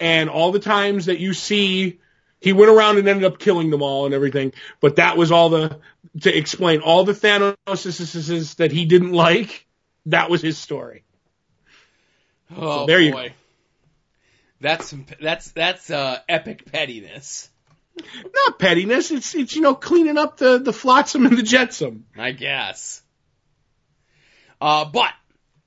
And 0.00 0.28
all 0.30 0.52
the 0.52 0.58
times 0.58 1.06
that 1.06 1.20
you 1.20 1.32
see, 1.32 2.00
he 2.40 2.52
went 2.52 2.70
around 2.70 2.98
and 2.98 3.08
ended 3.08 3.24
up 3.24 3.38
killing 3.38 3.70
them 3.70 3.82
all 3.82 4.04
and 4.04 4.14
everything. 4.14 4.52
But 4.80 4.96
that 4.96 5.16
was 5.16 5.30
all 5.30 5.48
the 5.48 5.78
to 6.22 6.36
explain 6.36 6.80
all 6.80 7.04
the 7.04 7.12
Thanos 7.12 8.56
that 8.56 8.72
he 8.72 8.84
didn't 8.84 9.12
like. 9.12 9.66
That 10.06 10.28
was 10.28 10.42
his 10.42 10.58
story. 10.58 11.04
Oh 12.54 12.86
there 12.86 13.00
you 13.00 13.12
boy. 13.12 13.32
That's 14.60 14.94
that's 15.20 15.50
that's 15.52 15.90
uh, 15.90 16.18
epic 16.28 16.70
pettiness, 16.70 17.48
Not 17.96 18.58
pettiness. 18.58 19.10
It's 19.10 19.34
it's 19.34 19.56
you 19.56 19.62
know 19.62 19.74
cleaning 19.74 20.18
up 20.18 20.36
the 20.36 20.58
the 20.58 20.72
flotsam 20.72 21.26
and 21.26 21.36
the 21.36 21.42
jetsam. 21.42 22.06
I 22.16 22.32
guess. 22.32 23.02
Uh, 24.60 24.84
but 24.84 25.10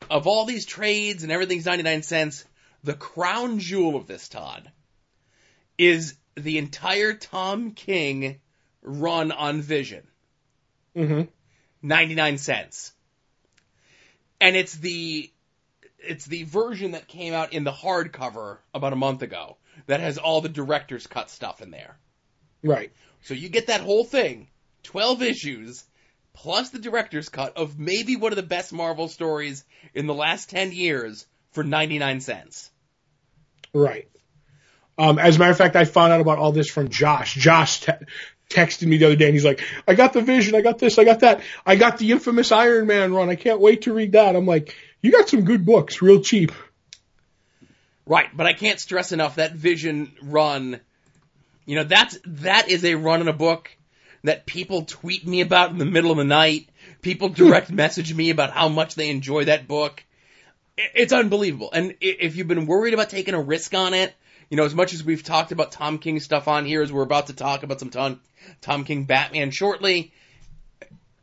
of 0.10 0.28
all 0.28 0.46
these 0.46 0.66
trades 0.66 1.24
and 1.24 1.32
everything's 1.32 1.66
99 1.66 2.04
cents, 2.04 2.46
the 2.84 2.94
crown 2.94 3.60
jewel 3.60 3.96
of 3.96 4.08
this, 4.08 4.30
Todd, 4.30 4.72
is 5.78 6.16
the 6.36 6.58
entire 6.58 7.14
Tom 7.14 7.72
King 7.72 8.40
run 8.82 9.32
on 9.32 9.62
Vision. 9.62 10.08
Mm-hmm. 10.96 11.24
99 11.82 12.38
cents. 12.38 12.92
And 14.40 14.56
it's 14.56 14.74
the 14.74 15.32
it's 16.00 16.26
the 16.26 16.44
version 16.44 16.92
that 16.92 17.08
came 17.08 17.34
out 17.34 17.54
in 17.54 17.64
the 17.64 17.72
hardcover 17.72 18.58
about 18.74 18.94
a 18.94 18.98
month 18.98 19.24
ago 19.24 19.58
that 19.88 20.00
has 20.02 20.18
all 20.18 20.42
the 20.42 20.50
director's 20.50 21.08
cut 21.08 21.30
stuff 21.30 21.62
in 21.62 21.72
there. 21.72 21.98
Right. 22.64 22.92
So 23.22 23.34
you 23.34 23.50
get 23.50 23.68
that 23.68 23.82
whole 23.82 24.04
thing, 24.04 24.48
12 24.84 25.24
issues, 25.24 25.84
plus 26.36 26.70
the 26.70 26.80
director's 26.80 27.30
cut 27.30 27.58
of 27.58 27.80
maybe 27.80 28.16
one 28.16 28.32
of 28.32 28.36
the 28.36 28.44
best 28.44 28.72
Marvel 28.72 29.08
stories 29.08 29.64
in 29.94 30.06
the 30.06 30.14
last 30.14 30.50
10 30.50 30.74
years 30.74 31.26
for 31.52 31.64
99 31.64 32.22
cents. 32.22 32.70
Right. 33.74 34.08
Um, 34.98 35.18
as 35.18 35.38
a 35.38 35.40
matter 35.40 35.52
of 35.52 35.58
fact, 35.58 35.76
I 35.76 35.86
found 35.86 36.14
out 36.14 36.22
about 36.22 36.38
all 36.38 36.52
this 36.52 36.70
from 36.70 36.90
Josh. 36.90 37.34
Josh 37.34 37.82
te- 37.82 37.92
texted 38.50 38.86
me 38.86 38.98
the 38.98 39.06
other 39.06 39.16
day 39.16 39.26
and 39.26 39.34
he's 39.34 39.46
like, 39.46 39.62
I 39.88 39.96
got 39.96 40.14
the 40.14 40.22
vision, 40.22 40.56
I 40.56 40.62
got 40.62 40.78
this, 40.78 41.00
I 41.00 41.04
got 41.04 41.22
that. 41.22 41.42
I 41.66 41.76
got 41.78 41.98
the 41.98 42.12
infamous 42.12 42.52
Iron 42.52 42.88
Man 42.88 43.14
run. 43.14 43.30
I 43.30 43.36
can't 43.36 43.60
wait 43.60 43.84
to 43.84 43.94
read 43.94 44.12
that. 44.12 44.36
I'm 44.36 44.46
like, 44.46 44.76
you 45.02 45.12
got 45.12 45.30
some 45.30 45.46
good 45.46 45.66
books, 45.66 46.02
real 46.02 46.22
cheap. 46.22 46.52
Right, 48.06 48.28
but 48.36 48.46
I 48.46 48.54
can't 48.54 48.80
stress 48.80 49.12
enough 49.12 49.36
that 49.36 49.54
Vision 49.54 50.14
run, 50.22 50.80
you 51.66 51.76
know, 51.76 51.86
that's, 51.86 52.20
that 52.26 52.70
is 52.70 52.86
a 52.86 52.96
run 52.96 53.22
in 53.22 53.28
a 53.28 53.34
book 53.34 53.76
that 54.26 54.46
people 54.46 54.84
tweet 54.84 55.26
me 55.26 55.42
about 55.42 55.72
in 55.72 55.78
the 55.78 55.86
middle 55.86 56.12
of 56.12 56.18
the 56.18 56.24
night. 56.24 56.70
People 57.02 57.30
direct 57.30 57.70
hmm. 57.70 57.76
message 57.76 58.14
me 58.14 58.30
about 58.30 58.52
how 58.52 58.70
much 58.70 58.96
they 58.96 59.10
enjoy 59.10 59.46
that 59.46 59.68
book. 59.68 60.04
It's 60.78 61.14
unbelievable. 61.14 61.70
And 61.72 61.96
if 62.02 62.36
you've 62.36 62.48
been 62.48 62.66
worried 62.66 62.94
about 62.94 63.10
taking 63.10 63.34
a 63.34 63.42
risk 63.42 63.74
on 63.74 63.94
it, 63.94 64.14
you 64.50 64.58
know, 64.58 64.66
as 64.66 64.76
much 64.76 64.94
as 64.94 65.04
we've 65.04 65.24
talked 65.24 65.52
about 65.52 65.72
Tom 65.72 66.00
King 66.00 66.20
stuff 66.20 66.48
on 66.48 66.66
here, 66.66 66.82
as 66.82 66.92
we're 66.92 67.04
about 67.04 67.28
to 67.28 67.34
talk 67.34 67.64
about 67.64 67.80
some 67.80 67.90
Tom, 67.90 68.20
Tom 68.62 68.84
King 68.84 69.06
Batman 69.06 69.52
shortly, 69.52 70.12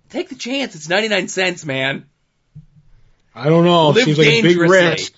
take 0.09 0.29
the 0.29 0.35
chance. 0.35 0.75
It's 0.75 0.89
99 0.89 1.29
cents, 1.29 1.65
man. 1.65 2.07
I 3.35 3.49
don't 3.49 3.65
know. 3.65 3.91
Live 3.91 4.05
seems 4.05 4.19
like 4.19 4.27
a 4.27 4.43
big 4.43 4.59
risk. 4.59 5.15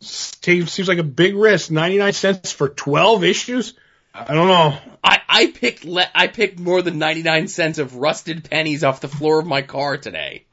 Seems 0.00 0.72
seems 0.72 0.88
like 0.88 0.98
a 0.98 1.04
big 1.04 1.36
risk. 1.36 1.70
99 1.70 2.12
cents 2.12 2.52
for 2.52 2.68
12 2.68 3.24
issues? 3.24 3.74
I 4.14 4.34
don't 4.34 4.48
know. 4.48 4.78
I, 5.02 5.20
I 5.28 5.46
picked 5.46 5.84
le- 5.84 6.10
I 6.14 6.26
picked 6.26 6.58
more 6.58 6.82
than 6.82 6.98
99 6.98 7.48
cents 7.48 7.78
of 7.78 7.96
rusted 7.96 8.48
pennies 8.48 8.84
off 8.84 9.00
the 9.00 9.08
floor 9.08 9.38
of 9.40 9.46
my 9.46 9.62
car 9.62 9.96
today. 9.96 10.44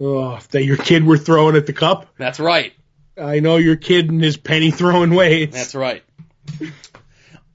Oh, 0.00 0.38
that 0.50 0.64
your 0.64 0.76
kid 0.76 1.04
were 1.04 1.18
throwing 1.18 1.56
at 1.56 1.66
the 1.66 1.72
cup? 1.72 2.08
That's 2.16 2.40
right. 2.40 2.72
I 3.20 3.40
know 3.40 3.56
your 3.56 3.76
kid 3.76 4.10
and 4.10 4.22
his 4.22 4.36
penny 4.36 4.70
throwing 4.70 5.14
ways. 5.14 5.50
That's 5.52 5.74
right. 5.74 6.02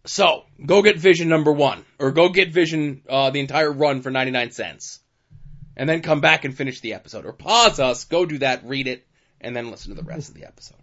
So, 0.05 0.45
go 0.65 0.81
get 0.81 0.97
Vision 0.97 1.27
number 1.27 1.51
one. 1.51 1.83
Or 1.99 2.11
go 2.11 2.29
get 2.29 2.53
Vision, 2.53 3.01
uh, 3.09 3.31
the 3.31 3.41
entire 3.41 3.71
run 3.71 4.01
for 4.01 4.11
99 4.11 4.51
cents. 4.51 4.99
And 5.75 5.89
then 5.89 6.01
come 6.01 6.21
back 6.21 6.45
and 6.45 6.55
finish 6.55 6.79
the 6.79 6.93
episode. 6.93 7.25
Or 7.25 7.33
pause 7.33 7.79
us, 7.79 8.05
go 8.05 8.25
do 8.25 8.37
that, 8.37 8.65
read 8.65 8.87
it, 8.87 9.05
and 9.41 9.55
then 9.55 9.69
listen 9.69 9.93
to 9.93 10.01
the 10.01 10.07
rest 10.07 10.29
of 10.29 10.35
the 10.35 10.45
episode. 10.45 10.77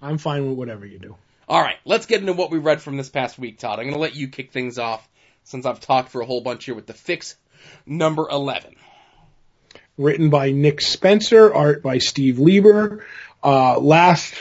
I'm 0.00 0.18
fine 0.18 0.48
with 0.48 0.56
whatever 0.56 0.86
you 0.86 0.98
do. 0.98 1.16
Alright, 1.48 1.76
let's 1.86 2.04
get 2.04 2.20
into 2.20 2.34
what 2.34 2.50
we 2.50 2.58
read 2.58 2.82
from 2.82 2.98
this 2.98 3.08
past 3.08 3.38
week, 3.38 3.58
Todd. 3.58 3.78
I'm 3.78 3.86
gonna 3.86 3.96
let 3.96 4.14
you 4.14 4.28
kick 4.28 4.52
things 4.52 4.78
off 4.78 5.08
since 5.44 5.64
I've 5.64 5.80
talked 5.80 6.10
for 6.10 6.20
a 6.20 6.26
whole 6.26 6.42
bunch 6.42 6.66
here 6.66 6.74
with 6.74 6.86
the 6.86 6.92
fix 6.92 7.36
number 7.86 8.28
11. 8.30 8.74
written 9.96 10.28
by 10.28 10.50
Nick 10.50 10.82
Spencer, 10.82 11.52
art 11.52 11.82
by 11.82 11.98
Steve 11.98 12.38
Lieber. 12.38 13.02
Uh, 13.42 13.78
last 13.78 14.34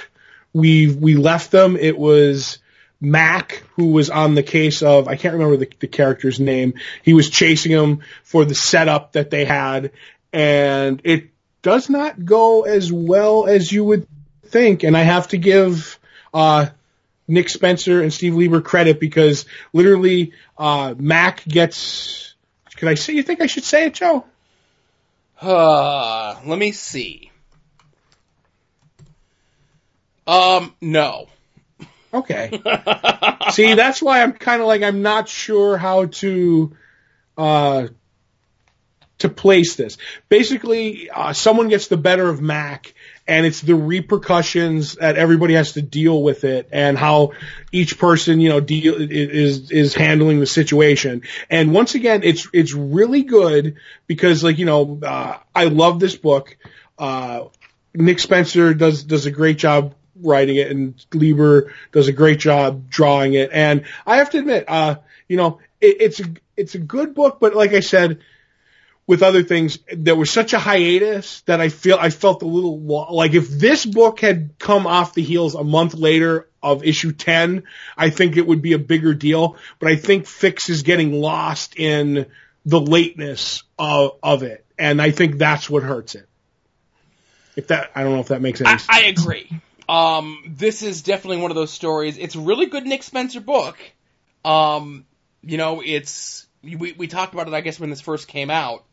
we 0.52 0.94
we 0.94 1.16
left 1.16 1.50
them, 1.50 1.78
it 1.78 1.98
was 1.98 2.58
Mac 3.00 3.64
who 3.78 3.88
was 3.88 4.10
on 4.10 4.36
the 4.36 4.44
case 4.44 4.82
of 4.82 5.08
I 5.08 5.16
can't 5.16 5.34
remember 5.34 5.56
the, 5.56 5.70
the 5.80 5.88
character's 5.88 6.42
name. 6.42 6.74
He 7.04 7.14
was 7.14 7.30
chasing 7.30 7.72
him 7.72 8.02
for 8.24 8.44
the 8.44 8.56
setup 8.56 9.14
that 9.14 9.30
they 9.30 9.46
had, 9.46 9.92
and 10.34 11.02
it 11.06 11.30
does 11.62 11.90
not 11.90 12.26
go 12.26 12.64
as 12.64 12.92
well 12.92 13.46
as 13.46 13.72
you 13.72 13.86
would 13.86 14.08
think. 14.44 14.84
And 14.84 14.98
I 14.98 15.04
have 15.04 15.30
to 15.30 15.38
give 15.38 16.00
uh, 16.34 16.68
Nick 17.28 17.50
Spencer 17.50 18.02
and 18.02 18.14
Steve 18.14 18.36
Lieber 18.36 18.62
credit 18.62 19.00
because 19.00 19.46
literally 19.74 20.34
uh, 20.58 20.96
Mac 20.98 21.44
gets. 21.46 22.36
Can 22.76 22.88
I 22.88 22.96
say? 22.96 23.14
You 23.14 23.24
think 23.24 23.42
I 23.42 23.48
should 23.48 23.64
say 23.64 23.88
it, 23.88 23.96
Joe? 23.96 24.26
Uh, 25.42 26.40
let 26.46 26.58
me 26.58 26.72
see. 26.72 27.32
Um, 30.26 30.74
no. 30.82 31.28
Okay. 32.14 32.50
See, 33.52 33.74
that's 33.76 34.02
why 34.02 34.22
I'm 34.24 34.34
kind 34.34 34.62
of 34.62 34.68
like 34.68 34.82
I'm 34.82 35.02
not 35.02 35.30
sure 35.30 35.78
how 35.78 36.06
to 36.06 36.76
uh 37.38 37.88
to 39.20 39.30
place 39.30 39.76
this. 39.76 39.98
Basically, 40.30 41.10
uh, 41.10 41.34
someone 41.34 41.70
gets 41.70 41.88
the 41.88 41.98
better 41.98 42.28
of 42.30 42.42
Mac, 42.42 42.94
and 43.28 43.46
it's 43.46 43.62
the 43.62 43.76
repercussions 43.76 44.96
that 44.96 45.18
everybody 45.18 45.56
has 45.56 45.74
to 45.74 45.82
deal 45.82 46.24
with 46.24 46.44
it 46.46 46.70
and 46.72 46.98
how 46.98 47.34
each 47.72 48.00
person, 48.00 48.40
you 48.40 48.50
know, 48.50 48.60
deal 48.60 48.96
is, 48.98 49.70
is 49.70 49.94
handling 49.94 50.40
the 50.40 50.46
situation. 50.46 51.24
And 51.50 51.74
once 51.74 51.96
again, 51.96 52.22
it's, 52.24 52.48
it's 52.54 52.74
really 52.74 53.24
good 53.24 53.76
because 54.08 54.44
like, 54.44 54.58
you 54.58 54.66
know, 54.66 55.00
uh, 55.04 55.38
I 55.54 55.66
love 55.66 56.00
this 56.00 56.16
book. 56.16 56.56
Uh, 56.98 57.46
Nick 57.94 58.20
Spencer 58.20 58.74
does, 58.74 59.04
does 59.04 59.26
a 59.26 59.32
great 59.32 59.58
job 59.58 59.94
writing 60.22 60.56
it 60.56 60.72
and 60.72 61.06
Lieber 61.14 61.74
does 61.92 62.08
a 62.08 62.14
great 62.14 62.40
job 62.40 62.90
drawing 62.90 63.34
it. 63.34 63.50
And 63.52 63.86
I 64.06 64.18
have 64.18 64.30
to 64.32 64.40
admit, 64.40 64.66
uh, 64.68 64.96
you 65.28 65.36
know, 65.36 65.60
it, 65.82 65.98
it's 66.00 66.20
a, 66.22 66.26
it's 66.56 66.76
a 66.76 66.80
good 66.80 67.14
book, 67.14 67.40
but 67.42 67.56
like 67.56 67.74
I 67.74 67.82
said, 67.82 68.20
with 69.08 69.24
other 69.24 69.42
things, 69.42 69.80
there 69.92 70.18
was 70.18 70.30
such 70.30 70.52
a 70.52 70.60
hiatus 70.60 71.42
that 71.42 71.62
I 71.62 71.70
feel 71.70 71.98
I 72.00 72.10
felt 72.10 72.44
a 72.44 72.46
little 72.46 72.78
like 73.10 73.34
if 73.34 73.50
this 73.50 73.86
book 73.86 74.20
had 74.20 74.60
come 74.60 74.86
off 74.86 75.14
the 75.14 75.24
heels 75.24 75.56
a 75.56 75.64
month 75.64 75.94
later 75.94 76.48
of 76.62 76.84
issue 76.84 77.14
10, 77.14 77.64
I 77.98 78.10
think 78.10 78.36
it 78.36 78.46
would 78.46 78.62
be 78.62 78.74
a 78.74 78.80
bigger 78.80 79.14
deal. 79.14 79.56
But 79.80 79.90
I 79.90 79.96
think 79.96 80.28
Fix 80.28 80.70
is 80.70 80.84
getting 80.84 81.14
lost 81.14 81.78
in 81.78 82.26
the 82.66 82.82
lateness 82.82 83.64
of, 83.80 84.18
of 84.22 84.44
it. 84.44 84.66
And 84.78 85.02
I 85.02 85.12
think 85.12 85.38
that's 85.38 85.70
what 85.70 85.84
hurts 85.84 86.16
it. 86.16 86.28
If 87.56 87.68
that, 87.68 87.92
I 87.96 88.04
don't 88.04 88.14
know 88.14 88.20
if 88.20 88.28
that 88.28 88.42
makes 88.42 88.60
any 88.60 88.70
I, 88.70 88.78
sense. 88.78 88.90
I 88.90 89.04
agree. 89.06 89.50
Um, 89.88 90.44
this 90.58 90.84
is 90.84 91.02
definitely 91.02 91.38
one 91.38 91.50
of 91.50 91.56
those 91.56 91.72
stories. 91.72 92.18
It's 92.18 92.36
a 92.36 92.42
really 92.42 92.66
good 92.66 92.86
Nick 92.86 93.04
Spencer 93.04 93.40
book. 93.40 93.78
Um, 94.44 95.06
you 95.42 95.58
know, 95.58 95.82
it's, 95.84 96.46
we, 96.62 96.92
we 96.92 97.08
talked 97.08 97.34
about 97.34 97.48
it, 97.48 97.54
I 97.54 97.62
guess, 97.62 97.80
when 97.80 97.90
this 97.90 98.02
first 98.02 98.28
came 98.28 98.50
out 98.50 98.84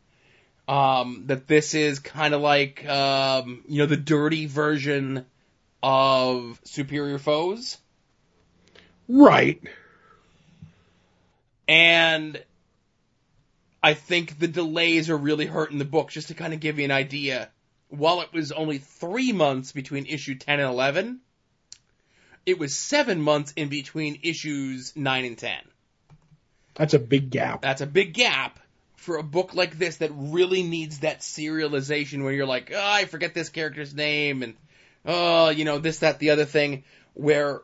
um, 0.67 1.23
that 1.27 1.47
this 1.47 1.73
is 1.73 1.99
kind 1.99 2.33
of 2.33 2.41
like 2.41 2.85
um, 2.87 3.63
you 3.67 3.79
know 3.79 3.85
the 3.85 3.97
dirty 3.97 4.45
version 4.45 5.25
of 5.83 6.59
Superior 6.63 7.19
Foes, 7.19 7.77
right? 9.07 9.61
And 11.67 12.41
I 13.81 13.93
think 13.93 14.39
the 14.39 14.47
delays 14.47 15.09
are 15.09 15.17
really 15.17 15.45
hurting 15.45 15.77
the 15.77 15.85
book. 15.85 16.09
Just 16.09 16.29
to 16.29 16.33
kind 16.33 16.53
of 16.53 16.59
give 16.59 16.79
you 16.79 16.85
an 16.85 16.91
idea, 16.91 17.49
while 17.89 18.21
it 18.21 18.33
was 18.33 18.51
only 18.51 18.79
three 18.79 19.31
months 19.31 19.71
between 19.71 20.07
issue 20.07 20.35
ten 20.35 20.59
and 20.59 20.69
eleven, 20.69 21.19
it 22.45 22.57
was 22.57 22.75
seven 22.75 23.21
months 23.21 23.53
in 23.55 23.69
between 23.69 24.19
issues 24.23 24.95
nine 24.95 25.25
and 25.25 25.37
ten. 25.37 25.61
That's 26.73 26.93
a 26.93 26.99
big 26.99 27.29
gap. 27.29 27.61
That's 27.61 27.81
a 27.81 27.87
big 27.87 28.13
gap 28.13 28.59
for 29.05 29.17
a 29.17 29.23
book 29.23 29.53
like 29.53 29.77
this 29.77 29.97
that 29.97 30.11
really 30.13 30.63
needs 30.63 30.99
that 30.99 31.19
serialization 31.19 32.23
where 32.23 32.33
you're 32.33 32.47
like, 32.47 32.71
oh, 32.73 32.79
I 32.81 33.05
forget 33.05 33.33
this 33.33 33.49
character's 33.49 33.93
name 33.93 34.41
and, 34.41 34.55
oh, 35.05 35.49
you 35.49 35.63
know, 35.63 35.77
this, 35.77 35.99
that, 35.99 36.19
the 36.19 36.31
other 36.31 36.45
thing, 36.45 36.83
where 37.13 37.61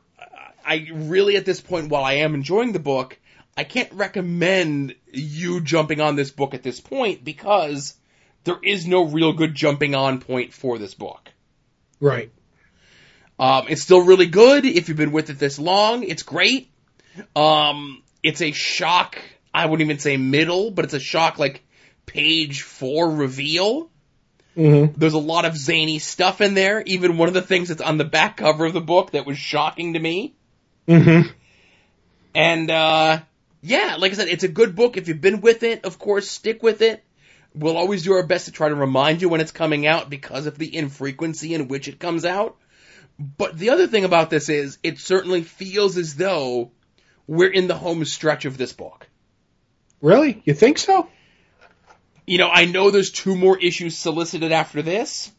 I 0.63 0.87
really, 0.93 1.35
at 1.35 1.45
this 1.45 1.59
point, 1.59 1.89
while 1.89 2.03
I 2.03 2.13
am 2.13 2.35
enjoying 2.35 2.71
the 2.71 2.79
book, 2.79 3.17
I 3.57 3.63
can't 3.63 3.91
recommend 3.93 4.95
you 5.11 5.61
jumping 5.61 5.99
on 5.99 6.15
this 6.15 6.29
book 6.29 6.53
at 6.53 6.63
this 6.63 6.79
point 6.79 7.23
because 7.23 7.95
there 8.43 8.59
is 8.63 8.87
no 8.87 9.05
real 9.05 9.33
good 9.33 9.55
jumping 9.55 9.95
on 9.95 10.21
point 10.21 10.53
for 10.53 10.77
this 10.77 10.93
book. 10.93 11.31
Right. 11.99 12.31
Um, 13.39 13.65
it's 13.67 13.81
still 13.81 14.05
really 14.05 14.27
good 14.27 14.65
if 14.65 14.87
you've 14.87 14.97
been 14.97 15.11
with 15.11 15.31
it 15.31 15.39
this 15.39 15.57
long. 15.57 16.03
It's 16.03 16.23
great. 16.23 16.69
Um, 17.35 18.03
it's 18.21 18.41
a 18.41 18.51
shock 18.51 19.17
I 19.53 19.65
wouldn't 19.65 19.85
even 19.85 19.99
say 19.99 20.17
middle, 20.17 20.71
but 20.71 20.85
it's 20.85 20.93
a 20.93 20.99
shock 20.99 21.39
like 21.39 21.63
page 22.05 22.61
four 22.61 23.09
reveal. 23.09 23.89
Mm-hmm. 24.55 24.99
There's 24.99 25.13
a 25.13 25.19
lot 25.19 25.45
of 25.45 25.55
zany 25.55 25.99
stuff 25.99 26.41
in 26.41 26.53
there. 26.53 26.81
Even 26.81 27.17
one 27.17 27.27
of 27.27 27.33
the 27.33 27.41
things 27.41 27.69
that's 27.69 27.81
on 27.81 27.97
the 27.97 28.05
back 28.05 28.37
cover 28.37 28.65
of 28.65 28.73
the 28.73 28.81
book 28.81 29.11
that 29.11 29.25
was 29.25 29.37
shocking 29.37 29.93
to 29.93 29.99
me. 29.99 30.35
Mm-hmm. 30.87 31.29
And 32.35 32.71
uh, 32.71 33.19
yeah, 33.61 33.95
like 33.99 34.11
I 34.11 34.15
said, 34.15 34.27
it's 34.27 34.43
a 34.43 34.49
good 34.49 34.75
book. 34.75 34.97
If 34.97 35.07
you've 35.07 35.21
been 35.21 35.41
with 35.41 35.63
it, 35.63 35.85
of 35.85 35.99
course, 35.99 36.29
stick 36.29 36.63
with 36.63 36.81
it. 36.81 37.03
We'll 37.53 37.77
always 37.77 38.03
do 38.03 38.13
our 38.13 38.25
best 38.25 38.45
to 38.45 38.51
try 38.51 38.69
to 38.69 38.75
remind 38.75 39.21
you 39.21 39.29
when 39.29 39.41
it's 39.41 39.51
coming 39.51 39.85
out 39.85 40.09
because 40.09 40.45
of 40.45 40.57
the 40.57 40.73
infrequency 40.73 41.53
in 41.53 41.67
which 41.67 41.89
it 41.89 41.99
comes 41.99 42.23
out. 42.23 42.57
But 43.19 43.57
the 43.57 43.71
other 43.71 43.87
thing 43.87 44.05
about 44.05 44.29
this 44.29 44.49
is, 44.49 44.77
it 44.81 44.99
certainly 44.99 45.43
feels 45.43 45.97
as 45.97 46.15
though 46.15 46.71
we're 47.27 47.51
in 47.51 47.67
the 47.67 47.77
home 47.77 48.05
stretch 48.05 48.45
of 48.45 48.57
this 48.57 48.73
book. 48.73 49.07
Really? 50.01 50.41
You 50.45 50.53
think 50.53 50.77
so? 50.77 51.07
You 52.25 52.37
know, 52.37 52.49
I 52.49 52.65
know 52.65 52.91
there's 52.91 53.11
two 53.11 53.35
more 53.35 53.57
issues 53.57 53.97
solicited 53.97 54.51
after 54.51 54.81
this, 54.81 55.31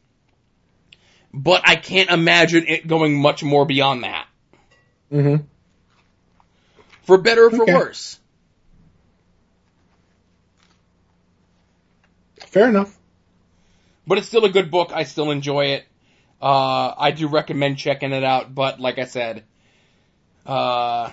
but 1.33 1.63
I 1.67 1.77
can't 1.77 2.11
imagine 2.11 2.67
it 2.69 2.87
going 2.87 3.21
much 3.21 3.43
more 3.43 3.65
beyond 3.65 4.05
that. 4.05 4.27
Mm-hmm. 5.13 5.45
For 7.05 7.19
better 7.19 7.47
or 7.47 7.51
for 7.51 7.63
Okay. 7.63 7.75
worse. 7.75 8.19
Fair 12.47 12.69
enough. 12.69 12.97
But 14.07 14.19
it's 14.19 14.27
still 14.29 14.45
a 14.45 14.51
good 14.51 14.71
book. 14.71 14.93
I 14.93 15.05
still 15.05 15.31
enjoy 15.31 15.67
it. 15.67 15.85
Uh, 16.41 16.93
I 16.99 17.13
do 17.13 17.29
recommend 17.29 17.79
checking 17.79 18.13
it 18.13 18.25
out, 18.25 18.55
but 18.55 18.81
like 18.81 18.99
I 18.99 19.05
said, 19.05 19.45
uh, 20.45 21.11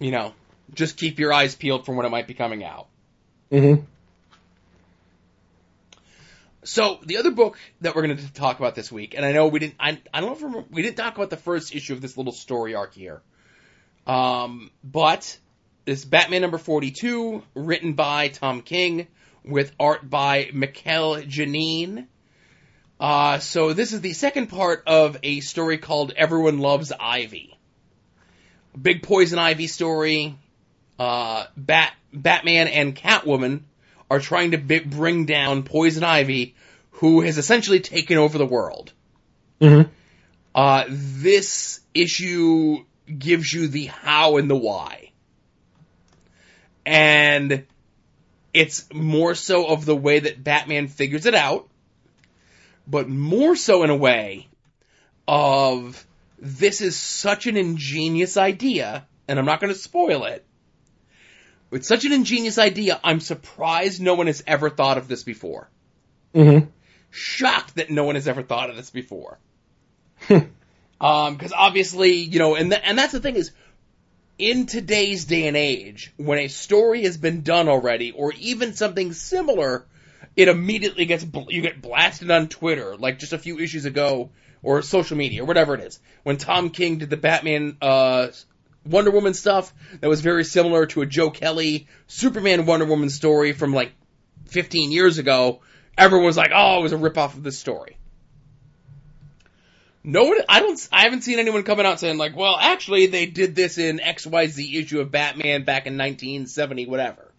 you 0.00 0.10
know, 0.10 0.34
just 0.74 0.96
keep 0.96 1.18
your 1.18 1.32
eyes 1.32 1.54
peeled 1.54 1.86
for 1.86 1.94
when 1.94 2.06
it 2.06 2.10
might 2.10 2.26
be 2.26 2.34
coming 2.34 2.64
out. 2.64 2.86
Mm-hmm. 3.50 3.84
So 6.64 6.98
the 7.04 7.18
other 7.18 7.30
book 7.30 7.58
that 7.82 7.94
we're 7.94 8.06
going 8.06 8.16
to 8.16 8.32
talk 8.32 8.58
about 8.58 8.74
this 8.74 8.90
week, 8.90 9.14
and 9.14 9.24
I 9.24 9.32
know 9.32 9.48
we 9.48 9.58
didn't, 9.58 9.74
I, 9.78 10.00
I 10.12 10.20
don't 10.20 10.30
know 10.30 10.36
if 10.36 10.42
remember, 10.42 10.66
we 10.70 10.82
didn't 10.82 10.96
talk 10.96 11.14
about 11.16 11.28
the 11.28 11.36
first 11.36 11.74
issue 11.74 11.92
of 11.92 12.00
this 12.00 12.16
little 12.16 12.32
story 12.32 12.74
arc 12.74 12.94
here, 12.94 13.20
um, 14.06 14.70
but 14.82 15.38
this 15.84 16.06
Batman 16.06 16.40
number 16.40 16.56
forty-two, 16.56 17.42
written 17.54 17.92
by 17.92 18.28
Tom 18.28 18.62
King, 18.62 19.08
with 19.44 19.72
art 19.78 20.08
by 20.08 20.48
Mikel 20.54 21.16
Janín. 21.16 22.06
Uh, 22.98 23.38
so 23.40 23.74
this 23.74 23.92
is 23.92 24.00
the 24.00 24.14
second 24.14 24.46
part 24.46 24.84
of 24.86 25.18
a 25.22 25.40
story 25.40 25.76
called 25.76 26.14
Everyone 26.16 26.60
Loves 26.60 26.92
Ivy. 26.98 27.58
Big 28.80 29.02
Poison 29.02 29.38
Ivy 29.38 29.66
story. 29.66 30.38
Uh, 30.98 31.46
Bat, 31.56 31.92
Batman 32.12 32.68
and 32.68 32.94
Catwoman 32.94 33.62
are 34.10 34.20
trying 34.20 34.52
to 34.52 34.58
bi- 34.58 34.84
bring 34.84 35.26
down 35.26 35.62
Poison 35.62 36.04
Ivy, 36.04 36.54
who 36.92 37.20
has 37.22 37.38
essentially 37.38 37.80
taken 37.80 38.18
over 38.18 38.38
the 38.38 38.46
world. 38.46 38.92
Mm-hmm. 39.60 39.90
Uh, 40.54 40.84
this 40.88 41.80
issue 41.94 42.84
gives 43.06 43.52
you 43.52 43.68
the 43.68 43.86
how 43.86 44.36
and 44.36 44.48
the 44.48 44.56
why. 44.56 45.10
And 46.86 47.66
it's 48.52 48.92
more 48.92 49.34
so 49.34 49.66
of 49.66 49.84
the 49.84 49.96
way 49.96 50.20
that 50.20 50.44
Batman 50.44 50.86
figures 50.86 51.26
it 51.26 51.34
out, 51.34 51.68
but 52.86 53.08
more 53.08 53.56
so 53.56 53.82
in 53.82 53.90
a 53.90 53.96
way 53.96 54.48
of 55.26 56.06
this 56.38 56.80
is 56.80 56.96
such 56.96 57.46
an 57.46 57.56
ingenious 57.56 58.36
idea, 58.36 59.06
and 59.26 59.38
I'm 59.38 59.46
not 59.46 59.60
going 59.60 59.72
to 59.72 59.78
spoil 59.78 60.24
it. 60.24 60.44
It's 61.72 61.88
such 61.88 62.04
an 62.04 62.12
ingenious 62.12 62.58
idea, 62.58 63.00
I'm 63.02 63.20
surprised 63.20 64.00
no 64.00 64.14
one 64.14 64.28
has 64.28 64.44
ever 64.46 64.70
thought 64.70 64.98
of 64.98 65.08
this 65.08 65.24
before. 65.24 65.68
Mm-hmm. 66.34 66.68
Shocked 67.10 67.76
that 67.76 67.90
no 67.90 68.04
one 68.04 68.14
has 68.14 68.28
ever 68.28 68.42
thought 68.42 68.70
of 68.70 68.76
this 68.76 68.90
before. 68.90 69.38
Um, 71.00 71.36
cause 71.36 71.52
obviously, 71.52 72.12
you 72.12 72.38
know, 72.38 72.54
and, 72.54 72.70
th- 72.70 72.82
and 72.82 72.96
that's 72.96 73.12
the 73.12 73.20
thing 73.20 73.36
is, 73.36 73.50
in 74.38 74.64
today's 74.64 75.26
day 75.26 75.46
and 75.48 75.56
age, 75.56 76.12
when 76.16 76.38
a 76.38 76.48
story 76.48 77.02
has 77.02 77.18
been 77.18 77.42
done 77.42 77.68
already, 77.68 78.12
or 78.12 78.32
even 78.38 78.72
something 78.72 79.12
similar, 79.12 79.84
it 80.34 80.48
immediately 80.48 81.04
gets, 81.04 81.22
bl- 81.22 81.50
you 81.50 81.60
get 81.60 81.82
blasted 81.82 82.30
on 82.30 82.48
Twitter, 82.48 82.96
like 82.96 83.18
just 83.18 83.34
a 83.34 83.38
few 83.38 83.58
issues 83.58 83.84
ago, 83.84 84.30
or 84.62 84.80
social 84.80 85.16
media, 85.16 85.42
or 85.42 85.46
whatever 85.46 85.74
it 85.74 85.82
is. 85.82 86.00
When 86.22 86.38
Tom 86.38 86.70
King 86.70 86.98
did 86.98 87.10
the 87.10 87.18
Batman, 87.18 87.76
uh, 87.82 88.28
Wonder 88.84 89.10
Woman 89.10 89.34
stuff, 89.34 89.72
that 90.00 90.08
was 90.08 90.20
very 90.20 90.44
similar 90.44 90.86
to 90.86 91.02
a 91.02 91.06
Joe 91.06 91.30
Kelly 91.30 91.86
Superman 92.06 92.66
Wonder 92.66 92.86
Woman 92.86 93.10
story 93.10 93.52
from 93.52 93.72
like 93.72 93.92
15 94.46 94.92
years 94.92 95.18
ago, 95.18 95.60
everyone 95.96 96.26
was 96.26 96.36
like, 96.36 96.50
oh, 96.54 96.80
it 96.80 96.82
was 96.82 96.92
a 96.92 96.96
ripoff 96.96 97.34
of 97.34 97.42
this 97.42 97.58
story. 97.58 97.96
No 100.06 100.24
one, 100.24 100.36
I 100.48 100.60
don't, 100.60 100.88
I 100.92 101.04
haven't 101.04 101.22
seen 101.22 101.38
anyone 101.38 101.62
coming 101.62 101.86
out 101.86 101.98
saying 101.98 102.18
like, 102.18 102.36
well, 102.36 102.56
actually, 102.60 103.06
they 103.06 103.24
did 103.24 103.54
this 103.54 103.78
in 103.78 103.98
XYZ 103.98 104.74
issue 104.74 105.00
of 105.00 105.10
Batman 105.10 105.64
back 105.64 105.86
in 105.86 105.96
1970, 105.96 106.86
whatever. 106.86 107.32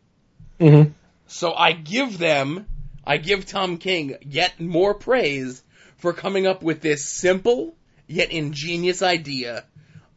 Mm-hmm. 0.59 0.91
So 1.27 1.53
I 1.53 1.73
give 1.73 2.17
them, 2.17 2.65
I 3.05 3.17
give 3.17 3.45
Tom 3.45 3.77
King 3.77 4.17
yet 4.21 4.59
more 4.59 4.95
praise 4.95 5.61
for 5.97 6.11
coming 6.11 6.47
up 6.47 6.63
with 6.63 6.81
this 6.81 7.05
simple 7.05 7.75
yet 8.07 8.31
ingenious 8.31 9.03
idea 9.03 9.65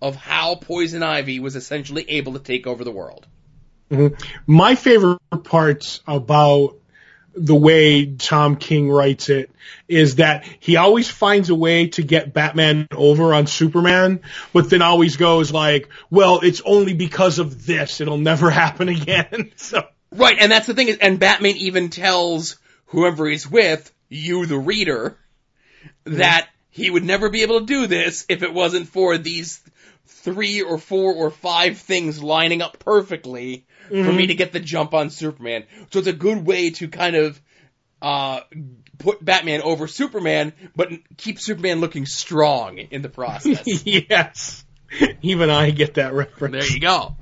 of 0.00 0.16
how 0.16 0.54
Poison 0.54 1.02
Ivy 1.02 1.40
was 1.40 1.56
essentially 1.56 2.04
able 2.08 2.34
to 2.34 2.38
take 2.38 2.66
over 2.66 2.84
the 2.84 2.90
world. 2.90 3.26
Mm-hmm. 3.90 4.14
My 4.46 4.74
favorite 4.74 5.18
parts 5.44 6.00
about 6.06 6.76
the 7.34 7.54
way 7.54 8.06
Tom 8.06 8.56
King 8.56 8.90
writes 8.90 9.28
it 9.28 9.50
is 9.86 10.16
that 10.16 10.44
he 10.60 10.76
always 10.76 11.08
finds 11.08 11.50
a 11.50 11.54
way 11.54 11.88
to 11.88 12.02
get 12.02 12.32
Batman 12.32 12.88
over 12.92 13.32
on 13.32 13.46
Superman, 13.46 14.20
but 14.52 14.70
then 14.70 14.82
always 14.82 15.16
goes 15.16 15.52
like, 15.52 15.88
well, 16.10 16.40
it's 16.42 16.60
only 16.64 16.94
because 16.94 17.38
of 17.38 17.64
this. 17.66 18.00
It'll 18.00 18.18
never 18.18 18.50
happen 18.64 18.88
again. 18.88 19.52
so. 19.56 19.86
Right, 20.10 20.36
and 20.40 20.50
that's 20.50 20.66
the 20.66 20.74
thing 20.74 20.88
is, 20.88 20.98
and 20.98 21.18
Batman 21.18 21.56
even 21.56 21.90
tells 21.90 22.56
whoever 22.86 23.28
he's 23.28 23.48
with, 23.48 23.92
you 24.08 24.46
the 24.46 24.58
reader, 24.58 25.18
that 26.04 26.48
he 26.70 26.88
would 26.88 27.04
never 27.04 27.28
be 27.28 27.42
able 27.42 27.60
to 27.60 27.66
do 27.66 27.86
this 27.86 28.24
if 28.28 28.42
it 28.42 28.54
wasn't 28.54 28.88
for 28.88 29.18
these 29.18 29.60
three 30.32 30.62
or 30.62 30.78
four 30.78 31.14
or 31.14 31.30
five 31.30 31.78
things 31.78 32.22
lining 32.22 32.62
up 32.62 32.78
perfectly 32.78 33.66
mm-hmm. 33.88 34.04
for 34.04 34.12
me 34.12 34.28
to 34.28 34.34
get 34.34 34.52
the 34.52 34.60
jump 34.60 34.94
on 34.94 35.10
Superman. 35.10 35.64
So 35.90 35.98
it's 35.98 36.08
a 36.08 36.12
good 36.12 36.44
way 36.44 36.70
to 36.70 36.88
kind 36.88 37.16
of 37.16 37.40
uh, 38.00 38.40
put 38.98 39.24
Batman 39.24 39.62
over 39.62 39.88
Superman, 39.88 40.52
but 40.76 40.90
keep 41.16 41.40
Superman 41.40 41.80
looking 41.80 42.06
strong 42.06 42.78
in 42.78 43.02
the 43.02 43.08
process. 43.08 43.62
yes. 43.84 44.64
Even 45.22 45.50
I 45.50 45.70
get 45.70 45.94
that 45.94 46.14
reference. 46.14 46.64
There 46.64 46.74
you 46.74 46.80
go. 46.80 47.16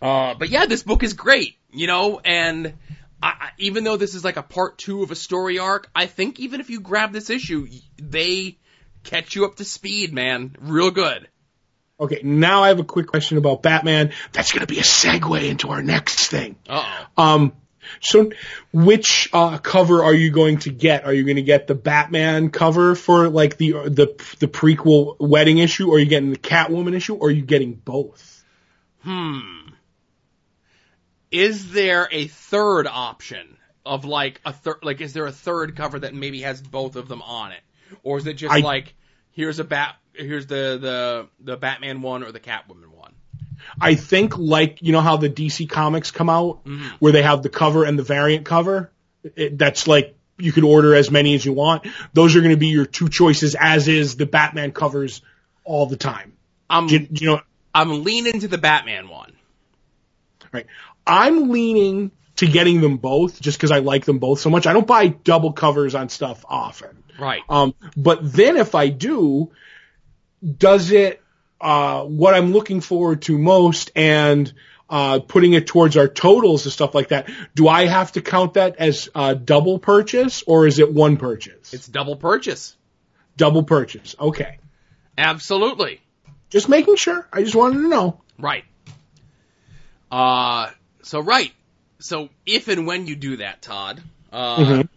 Uh, 0.00 0.34
but 0.34 0.50
yeah, 0.50 0.66
this 0.66 0.82
book 0.82 1.02
is 1.02 1.14
great, 1.14 1.56
you 1.70 1.86
know, 1.86 2.20
and 2.24 2.74
I, 3.22 3.50
even 3.58 3.84
though 3.84 3.96
this 3.96 4.14
is 4.14 4.24
like 4.24 4.36
a 4.36 4.42
part 4.42 4.78
two 4.78 5.02
of 5.02 5.10
a 5.10 5.14
story 5.14 5.58
arc, 5.58 5.90
I 5.94 6.06
think 6.06 6.38
even 6.38 6.60
if 6.60 6.70
you 6.70 6.80
grab 6.80 7.12
this 7.12 7.30
issue, 7.30 7.66
they 7.96 8.58
catch 9.06 9.34
you 9.34 9.44
up 9.44 9.56
to 9.56 9.64
speed, 9.64 10.12
man. 10.12 10.54
Real 10.60 10.90
good. 10.90 11.28
Okay, 11.98 12.20
now 12.22 12.62
I 12.62 12.68
have 12.68 12.78
a 12.78 12.84
quick 12.84 13.06
question 13.06 13.38
about 13.38 13.62
Batman. 13.62 14.12
That's 14.32 14.52
going 14.52 14.60
to 14.60 14.66
be 14.66 14.78
a 14.78 14.82
segue 14.82 15.48
into 15.48 15.70
our 15.70 15.82
next 15.82 16.28
thing. 16.28 16.56
oh 16.68 17.06
Um, 17.16 17.52
so 18.00 18.30
which 18.72 19.28
uh, 19.32 19.58
cover 19.58 20.04
are 20.04 20.14
you 20.14 20.30
going 20.30 20.58
to 20.58 20.70
get? 20.70 21.04
Are 21.04 21.12
you 21.12 21.24
going 21.24 21.36
to 21.36 21.42
get 21.42 21.66
the 21.66 21.74
Batman 21.74 22.50
cover 22.50 22.94
for 22.94 23.28
like 23.28 23.56
the 23.56 23.72
the 23.72 24.36
the 24.38 24.48
prequel 24.48 25.16
wedding 25.18 25.58
issue, 25.58 25.88
or 25.88 25.96
are 25.96 25.98
you 25.98 26.06
getting 26.06 26.30
the 26.30 26.38
Catwoman 26.38 26.94
issue, 26.94 27.14
or 27.14 27.28
are 27.28 27.32
you 27.32 27.42
getting 27.42 27.74
both? 27.74 28.44
Hmm. 29.00 29.68
Is 31.30 31.72
there 31.72 32.08
a 32.10 32.26
third 32.26 32.86
option 32.86 33.56
of 33.84 34.04
like 34.04 34.40
a 34.44 34.52
third? 34.52 34.78
Like, 34.82 35.00
is 35.00 35.12
there 35.12 35.26
a 35.26 35.32
third 35.32 35.76
cover 35.76 36.00
that 36.00 36.14
maybe 36.14 36.42
has 36.42 36.60
both 36.60 36.96
of 36.96 37.08
them 37.08 37.22
on 37.22 37.52
it, 37.52 37.60
or 38.02 38.18
is 38.18 38.26
it 38.26 38.34
just 38.34 38.52
I- 38.54 38.58
like 38.60 38.94
here's 39.32 39.58
a 39.58 39.64
bat, 39.64 39.96
here's 40.14 40.46
the 40.46 40.78
the 40.80 41.28
the 41.52 41.56
Batman 41.56 42.02
one 42.02 42.22
or 42.22 42.32
the 42.32 42.40
Catwoman 42.40 42.88
one? 42.90 43.12
I 43.80 43.94
think 43.94 44.36
like 44.38 44.82
you 44.82 44.92
know 44.92 45.00
how 45.00 45.16
the 45.16 45.28
DC 45.30 45.68
comics 45.68 46.10
come 46.10 46.28
out 46.30 46.64
Mhm. 46.64 46.82
where 46.98 47.12
they 47.12 47.22
have 47.22 47.42
the 47.42 47.48
cover 47.48 47.84
and 47.84 47.98
the 47.98 48.02
variant 48.02 48.44
cover. 48.44 48.92
It, 49.34 49.58
that's 49.58 49.86
like 49.88 50.14
you 50.38 50.52
could 50.52 50.64
order 50.64 50.94
as 50.94 51.10
many 51.10 51.34
as 51.34 51.44
you 51.44 51.52
want. 51.52 51.86
Those 52.12 52.36
are 52.36 52.40
going 52.40 52.50
to 52.52 52.58
be 52.58 52.68
your 52.68 52.84
two 52.86 53.08
choices, 53.08 53.56
as 53.58 53.88
is 53.88 54.16
the 54.16 54.26
Batman 54.26 54.70
covers 54.72 55.22
all 55.64 55.86
the 55.86 55.96
time. 55.96 56.34
I'm 56.68 56.86
Do 56.86 56.94
you, 56.94 57.00
do 57.00 57.24
you 57.24 57.30
know, 57.30 57.40
I'm 57.74 58.04
leaning 58.04 58.40
to 58.40 58.48
the 58.48 58.58
Batman 58.58 59.08
one. 59.08 59.32
right? 60.52 60.66
I'm 61.06 61.50
leaning 61.50 62.10
to 62.36 62.46
getting 62.46 62.80
them 62.80 62.98
both 62.98 63.40
just 63.40 63.56
because 63.58 63.70
I 63.70 63.78
like 63.78 64.04
them 64.04 64.18
both 64.18 64.40
so 64.40 64.50
much. 64.50 64.66
I 64.66 64.72
don't 64.74 64.86
buy 64.86 65.08
double 65.08 65.52
covers 65.52 65.94
on 65.94 66.08
stuff 66.08 66.44
often. 66.48 67.02
Right. 67.18 67.42
Um, 67.48 67.74
but 67.96 68.32
then 68.32 68.56
if 68.56 68.74
I 68.74 68.88
do, 68.88 69.50
does 70.58 70.90
it, 70.90 71.22
uh, 71.60 72.02
what 72.04 72.34
I'm 72.34 72.52
looking 72.52 72.80
forward 72.80 73.22
to 73.22 73.38
most 73.38 73.90
and, 73.96 74.52
uh, 74.88 75.18
putting 75.20 75.52
it 75.54 75.66
towards 75.66 75.96
our 75.96 76.06
totals 76.08 76.64
and 76.64 76.72
stuff 76.72 76.94
like 76.94 77.08
that, 77.08 77.28
do 77.54 77.66
I 77.66 77.86
have 77.86 78.12
to 78.12 78.22
count 78.22 78.54
that 78.54 78.76
as 78.76 79.08
a 79.14 79.34
double 79.34 79.78
purchase 79.78 80.44
or 80.46 80.66
is 80.66 80.78
it 80.78 80.92
one 80.92 81.16
purchase? 81.16 81.72
It's 81.74 81.88
double 81.88 82.16
purchase. 82.16 82.76
double 83.36 83.62
purchase. 83.64 84.14
Okay. 84.18 84.58
Absolutely. 85.18 86.00
Just 86.50 86.68
making 86.68 86.96
sure. 86.96 87.26
I 87.32 87.42
just 87.42 87.54
wanted 87.54 87.82
to 87.82 87.88
know. 87.88 88.20
Right. 88.38 88.64
Uh, 90.10 90.70
so 91.02 91.20
right. 91.20 91.52
So 91.98 92.28
if 92.44 92.68
and 92.68 92.86
when 92.86 93.06
you 93.06 93.16
do 93.16 93.38
that, 93.38 93.62
Todd, 93.62 94.02
uh, 94.32 94.56
Mhm. 94.58 94.88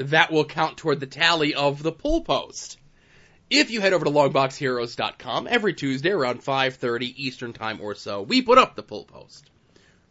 That 0.00 0.32
will 0.32 0.46
count 0.46 0.78
toward 0.78 0.98
the 0.98 1.06
tally 1.06 1.54
of 1.54 1.82
the 1.82 1.92
pull 1.92 2.22
post. 2.22 2.78
If 3.50 3.70
you 3.70 3.80
head 3.80 3.92
over 3.92 4.04
to 4.04 4.10
longboxheroes.com 4.10 5.46
every 5.50 5.74
Tuesday 5.74 6.10
around 6.10 6.42
5:30 6.42 7.14
Eastern 7.16 7.52
Time 7.52 7.80
or 7.82 7.94
so, 7.94 8.22
we 8.22 8.40
put 8.40 8.56
up 8.56 8.76
the 8.76 8.82
pull 8.82 9.04
post, 9.04 9.50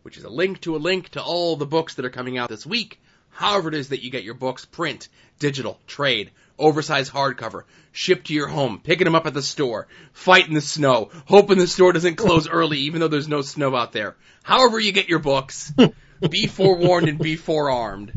which 0.03 0.17
is 0.17 0.25
a 0.25 0.29
link 0.29 0.61
to 0.61 0.75
a 0.75 0.77
link 0.77 1.09
to 1.09 1.23
all 1.23 1.55
the 1.55 1.65
books 1.65 1.95
that 1.95 2.05
are 2.05 2.11
coming 2.11 2.37
out 2.37 2.49
this 2.49 2.65
week. 2.65 2.99
However 3.29 3.69
it 3.69 3.75
is 3.75 3.89
that 3.89 4.03
you 4.03 4.11
get 4.11 4.23
your 4.23 4.35
books, 4.35 4.65
print, 4.65 5.07
digital, 5.39 5.79
trade, 5.87 6.31
oversized 6.59 7.11
hardcover, 7.11 7.63
shipped 7.91 8.27
to 8.27 8.33
your 8.33 8.47
home, 8.47 8.81
picking 8.83 9.05
them 9.05 9.15
up 9.15 9.25
at 9.25 9.33
the 9.33 9.41
store, 9.41 9.87
fighting 10.13 10.53
the 10.53 10.61
snow, 10.61 11.09
hoping 11.25 11.57
the 11.57 11.65
store 11.65 11.93
doesn't 11.93 12.15
close 12.15 12.47
early 12.49 12.79
even 12.79 12.99
though 12.99 13.07
there's 13.07 13.27
no 13.27 13.41
snow 13.41 13.75
out 13.75 13.93
there. 13.93 14.15
However 14.43 14.79
you 14.79 14.91
get 14.91 15.09
your 15.09 15.19
books, 15.19 15.73
be 16.29 16.45
forewarned 16.45 17.07
and 17.07 17.17
be 17.17 17.37
forearmed. 17.37 18.13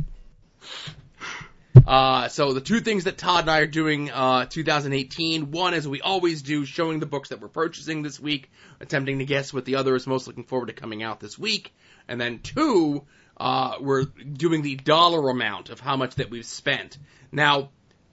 Uh, 1.87 2.29
so 2.29 2.53
the 2.53 2.61
two 2.61 2.81
things 2.81 3.05
that 3.05 3.19
Todd 3.19 3.43
and 3.43 3.51
I 3.51 3.61
are 3.61 3.67
doing, 3.67 4.11
uh, 4.11 4.47
2018, 4.47 5.51
one 5.51 5.75
as 5.75 5.89
we 5.89 6.01
always 6.01 6.43
do, 6.43 6.65
showing 6.65 7.01
the 7.01 7.07
books 7.07 7.31
that 7.31 7.41
we're 7.41 7.49
purchasing 7.49 8.03
this 8.03 8.21
week, 8.21 8.51
attempting 8.81 9.19
to 9.19 9.25
guess 9.25 9.53
what 9.53 9.65
the 9.65 9.77
other 9.77 9.95
is 9.97 10.07
most 10.07 10.27
looking 10.27 10.45
forward 10.45 10.67
to 10.67 10.73
coming 10.73 11.03
out 11.03 11.21
this 11.21 11.39
week, 11.39 11.75
and 12.09 12.21
then 12.21 12.41
two, 12.41 13.05
uh, 13.39 13.77
we're 13.81 14.05
doing 14.05 14.63
the 14.63 14.77
dollar 14.77 15.29
amount 15.31 15.71
of 15.71 15.81
how 15.81 15.97
much 15.97 16.17
that 16.17 16.31
we've 16.31 16.47
spent. 16.47 16.99
Now, 17.33 17.71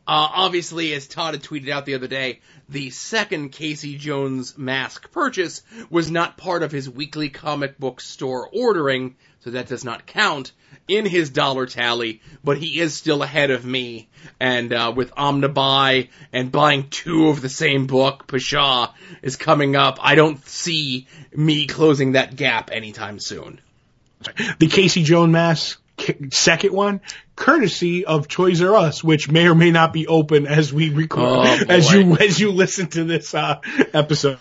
uh, 0.10 0.28
obviously, 0.34 0.92
as 0.94 1.06
Todd 1.06 1.36
had 1.36 1.44
tweeted 1.44 1.70
out 1.70 1.86
the 1.86 1.94
other 1.94 2.08
day, 2.08 2.40
the 2.68 2.90
second 2.90 3.52
Casey 3.52 3.96
Jones 3.96 4.58
mask 4.58 5.12
purchase 5.12 5.62
was 5.92 6.10
not 6.10 6.36
part 6.36 6.64
of 6.64 6.72
his 6.72 6.90
weekly 6.90 7.30
comic 7.30 7.78
book 7.78 8.02
store 8.02 8.50
ordering, 8.52 9.18
so 9.42 9.52
that 9.52 9.68
does 9.68 9.86
not 9.86 10.08
count 10.08 10.52
in 10.88 11.06
his 11.06 11.30
dollar 11.30 11.68
tally, 11.68 12.22
but 12.44 12.58
he 12.58 12.80
is 12.80 12.96
still 12.96 13.22
ahead 13.22 13.52
of 13.52 13.64
me. 13.64 14.10
And 14.40 14.74
uh, 14.74 14.94
with 14.96 15.14
Omnibuy 15.14 16.10
and 16.34 16.52
buying 16.52 16.90
two 16.90 17.28
of 17.28 17.40
the 17.40 17.48
same 17.48 17.86
book, 17.86 18.26
Pshaw 18.26 18.92
is 19.22 19.36
coming 19.36 19.76
up. 19.76 20.00
I 20.02 20.16
don't 20.16 20.44
see 20.48 21.06
me 21.36 21.68
closing 21.68 22.14
that 22.14 22.36
gap 22.36 22.72
anytime 22.72 23.20
soon. 23.20 23.62
The 24.58 24.70
Casey 24.70 25.04
Jones 25.04 25.32
mask 25.32 25.80
second 26.32 26.74
one, 26.74 27.02
courtesy 27.50 28.06
of 28.06 28.28
Toys 28.28 28.62
R 28.62 28.76
Us, 28.76 29.04
which 29.04 29.30
may 29.30 29.48
or 29.48 29.56
may 29.56 29.72
not 29.72 29.94
be 29.94 30.08
open 30.08 30.48
as 30.48 30.72
we 30.72 30.90
record, 30.90 31.24
Oh, 31.48 31.66
as 31.70 31.92
you 31.92 32.16
as 32.18 32.40
you 32.40 32.52
listen 32.52 32.88
to 32.88 33.04
this 33.04 33.34
uh, 33.34 33.60
episode. 33.94 34.40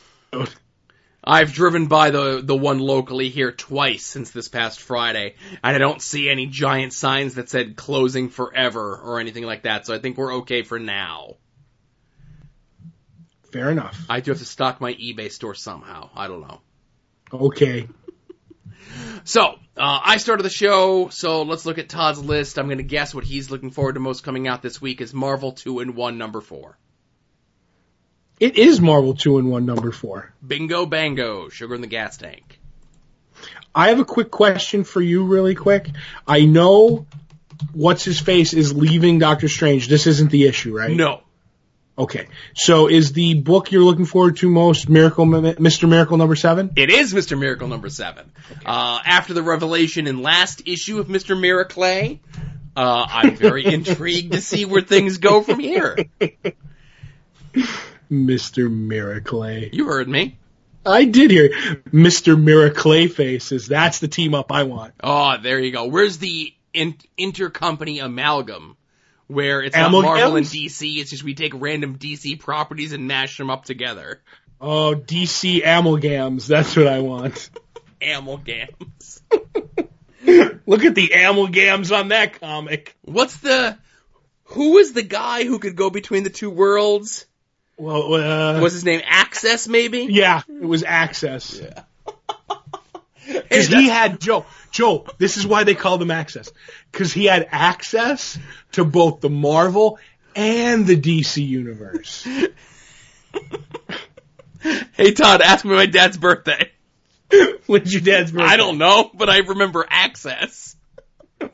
I've 1.25 1.53
driven 1.53 1.87
by 1.87 2.11
the 2.11 2.41
the 2.43 2.57
one 2.57 2.79
locally 2.79 3.29
here 3.29 3.53
twice 3.53 4.05
since 4.05 4.31
this 4.31 4.49
past 4.49 4.81
Friday, 4.81 5.35
and 5.63 5.77
I 5.77 5.79
don't 5.79 6.01
see 6.01 6.31
any 6.31 6.47
giant 6.47 6.93
signs 6.93 7.35
that 7.35 7.49
said 7.49 7.77
closing 7.77 8.29
forever 8.29 8.97
or 8.97 9.21
anything 9.21 9.45
like 9.45 9.63
that. 9.63 9.87
So 9.87 9.95
I 9.95 9.99
think 9.99 10.17
we're 10.17 10.37
okay 10.37 10.63
for 10.63 10.79
now. 10.79 11.37
Fair 13.53 13.71
enough. 13.71 13.99
I 14.09 14.21
do 14.21 14.31
have 14.31 14.39
to 14.41 14.45
stock 14.45 14.81
my 14.81 14.93
eBay 14.93 15.33
store 15.33 15.55
somehow. 15.55 16.11
I 16.15 16.29
don't 16.29 16.43
know. 16.43 16.61
Okay. 17.33 17.89
So 19.25 19.43
uh, 19.77 20.01
I 20.05 20.17
started 20.17 20.43
the 20.43 20.51
show, 20.51 21.09
so 21.09 21.43
let's 21.43 21.67
look 21.67 21.79
at 21.79 21.89
Todd's 21.89 22.23
list. 22.23 22.59
I'm 22.59 22.67
going 22.67 22.79
to 22.79 22.85
guess 22.85 23.15
what 23.15 23.25
he's 23.25 23.51
looking 23.51 23.71
forward 23.71 23.95
to 23.95 24.01
most 24.01 24.25
coming 24.25 24.49
out 24.49 24.63
this 24.63 24.81
week 24.81 25.01
is 25.01 25.13
Marvel 25.13 25.53
Two 25.53 25.81
and 25.81 25.95
One 25.95 26.19
Number 26.19 26.41
Four. 26.41 26.79
It 28.41 28.57
is 28.57 28.81
Marvel 28.81 29.15
2 29.15 29.39
and 29.39 29.51
1 29.51 29.67
number 29.67 29.91
4. 29.91 30.33
Bingo 30.47 30.87
bango, 30.87 31.49
sugar 31.49 31.75
in 31.75 31.81
the 31.81 31.89
gas 31.89 32.17
tank. 32.17 32.61
I 33.75 33.89
have 33.89 33.99
a 33.99 34.05
quick 34.05 34.31
question 34.31 34.85
for 34.85 35.01
you 35.01 35.25
really 35.25 35.55
quick. 35.55 35.91
I 36.27 36.45
know 36.45 37.07
what's 37.73 38.05
his 38.05 38.21
face 38.21 38.55
is 38.55 38.73
leaving 38.73 39.19
Doctor 39.19 39.49
Strange. 39.49 39.89
This 39.89 40.07
isn't 40.07 40.31
the 40.31 40.47
issue, 40.47 40.77
right? 40.77 40.97
No, 40.97 41.23
Okay. 41.99 42.29
So 42.55 42.89
is 42.89 43.13
the 43.13 43.35
book 43.35 43.73
you're 43.73 43.83
looking 43.83 44.05
forward 44.05 44.37
to 44.39 44.49
most 44.49 44.89
Miracle 44.89 45.27
Mr. 45.27 45.89
Miracle 45.89 46.17
number 46.17 46.37
7? 46.37 46.71
It 46.77 46.91
is 46.91 47.13
Mr. 47.13 47.39
Miracle 47.39 47.67
number 47.67 47.89
seven. 47.91 48.31
Uh, 48.65 49.01
after 49.05 49.35
the 49.35 49.43
revelation 49.43 50.07
in 50.07 50.23
last 50.23 50.63
issue 50.67 51.01
of 51.01 51.09
Mr. 51.09 51.39
Miracle, 51.39 51.83
uh, 52.77 53.07
I'm 53.09 53.35
very 53.35 53.65
intrigued 53.75 54.33
to 54.33 54.41
see 54.41 54.65
where 54.65 54.83
things 54.83 55.19
go 55.19 55.43
from 55.43 55.59
here. 55.59 55.97
Mr. 58.11 58.71
Miracle. 58.71 59.51
You 59.51 59.87
heard 59.87 60.09
me. 60.09 60.39
I 60.87 61.05
did 61.05 61.31
hear 61.31 61.51
Mr. 61.93 62.41
Miracle 62.41 63.09
faces. 63.09 63.67
That's 63.67 63.99
the 63.99 64.09
team 64.09 64.35
up 64.35 64.53
I 64.53 64.63
want. 64.63 64.95
Oh, 65.03 65.37
there 65.43 65.59
you 65.59 65.73
go. 65.73 65.87
Where's 65.87 66.19
the 66.19 66.55
in- 66.73 66.97
intercompany 67.19 68.03
amalgam? 68.03 68.77
Where 69.29 69.63
it's 69.63 69.77
not 69.77 69.93
Marvel 69.93 70.37
and 70.37 70.47
DC, 70.47 70.97
it's 70.99 71.11
just 71.11 71.23
we 71.23 71.35
take 71.35 71.53
random 71.55 71.99
DC 71.99 72.41
properties 72.41 72.93
and 72.93 73.07
mash 73.07 73.37
them 73.37 73.51
up 73.51 73.65
together. 73.65 74.21
Oh, 74.61 74.95
DC 74.95 75.63
amalgams. 75.63 76.47
That's 76.47 76.77
what 76.77 76.87
I 76.87 77.01
want. 77.01 77.51
Amalgams. 78.01 79.21
Look 80.67 80.85
at 80.85 80.95
the 80.95 81.09
amalgams 81.15 81.97
on 81.97 82.09
that 82.09 82.41
comic. 82.41 82.97
What's 83.03 83.37
the? 83.39 83.79
Who 84.45 84.79
is 84.79 84.95
the 84.95 85.03
guy 85.03 85.45
who 85.45 85.59
could 85.59 85.77
go 85.77 85.91
between 85.91 86.25
the 86.25 86.31
two 86.31 86.51
worlds? 86.51 87.27
Well, 87.77 88.15
uh, 88.15 88.61
Was 88.61 88.73
his 88.73 88.85
name 88.85 89.03
Access? 89.05 89.69
Maybe. 89.69 90.07
yeah, 90.11 90.43
it 90.49 90.65
was 90.65 90.83
Access. 90.85 91.61
Yeah. 91.61 91.83
Because 93.49 93.69
he 93.69 93.89
had 93.89 94.21
Joe. 94.21 94.47
Joe, 94.71 95.07
this 95.19 95.37
is 95.37 95.47
why 95.47 95.65
they 95.65 95.75
called 95.75 96.03
him 96.03 96.11
Access. 96.11 96.53
Because 96.93 97.13
he 97.13 97.25
had 97.25 97.49
access 97.51 98.39
to 98.73 98.85
both 98.85 99.21
the 99.21 99.31
Marvel 99.31 99.99
and 100.35 100.87
the 100.87 100.97
DC 100.97 101.47
universe. 101.47 102.27
Hey 104.93 105.13
Todd, 105.13 105.41
ask 105.41 105.65
me 105.65 105.71
my 105.71 105.87
dad's 105.87 106.17
birthday. 106.17 106.71
When's 107.67 107.93
your 107.93 108.03
dad's 108.03 108.33
birthday? 108.33 108.49
I 108.49 108.57
don't 108.57 108.77
know, 108.77 109.09
but 109.15 109.31
I 109.31 109.39
remember 109.39 109.87
Access. 109.89 110.77
Oh, 111.41 111.49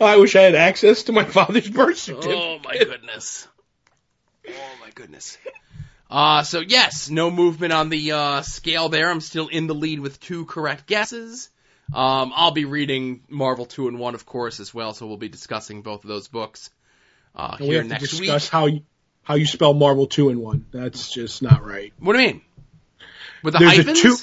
I 0.00 0.16
wish 0.16 0.34
I 0.34 0.42
had 0.42 0.54
access 0.54 1.04
to 1.04 1.12
my 1.12 1.24
father's 1.24 1.68
birth 1.68 1.98
certificate. 1.98 2.38
Oh 2.38 2.58
my 2.64 2.78
goodness. 2.78 3.46
Oh 4.48 4.52
my 4.80 4.90
goodness. 4.94 5.36
Uh, 6.12 6.42
so 6.42 6.60
yes, 6.60 7.08
no 7.08 7.30
movement 7.30 7.72
on 7.72 7.88
the, 7.88 8.12
uh, 8.12 8.42
scale 8.42 8.90
there. 8.90 9.10
I'm 9.10 9.20
still 9.22 9.48
in 9.48 9.66
the 9.66 9.74
lead 9.74 9.98
with 10.00 10.20
two 10.20 10.44
correct 10.44 10.86
guesses. 10.86 11.48
Um, 11.92 12.32
I'll 12.36 12.50
be 12.50 12.66
reading 12.66 13.22
Marvel 13.30 13.64
2 13.64 13.88
and 13.88 13.98
1, 13.98 14.14
of 14.14 14.26
course, 14.26 14.60
as 14.60 14.74
well, 14.74 14.92
so 14.92 15.06
we'll 15.06 15.16
be 15.16 15.28
discussing 15.30 15.80
both 15.80 16.04
of 16.04 16.08
those 16.08 16.28
books, 16.28 16.68
uh, 17.34 17.56
And 17.58 17.60
we 17.60 17.66
here 17.68 17.78
have 17.78 17.86
to 17.86 17.92
next 17.94 18.12
week. 18.12 18.20
discuss 18.22 18.48
how 18.50 18.66
you, 18.66 18.82
how 19.22 19.34
you 19.36 19.46
spell 19.46 19.72
Marvel 19.72 20.06
two 20.06 20.28
and 20.28 20.40
one. 20.40 20.66
That's 20.70 21.10
just 21.12 21.42
not 21.42 21.64
right. 21.64 21.92
What 21.98 22.12
do 22.14 22.20
you 22.20 22.26
mean? 22.28 22.42
With 23.42 23.54
the 23.54 23.60
There's 23.60 23.78
a 23.78 23.94
two- 23.94 24.16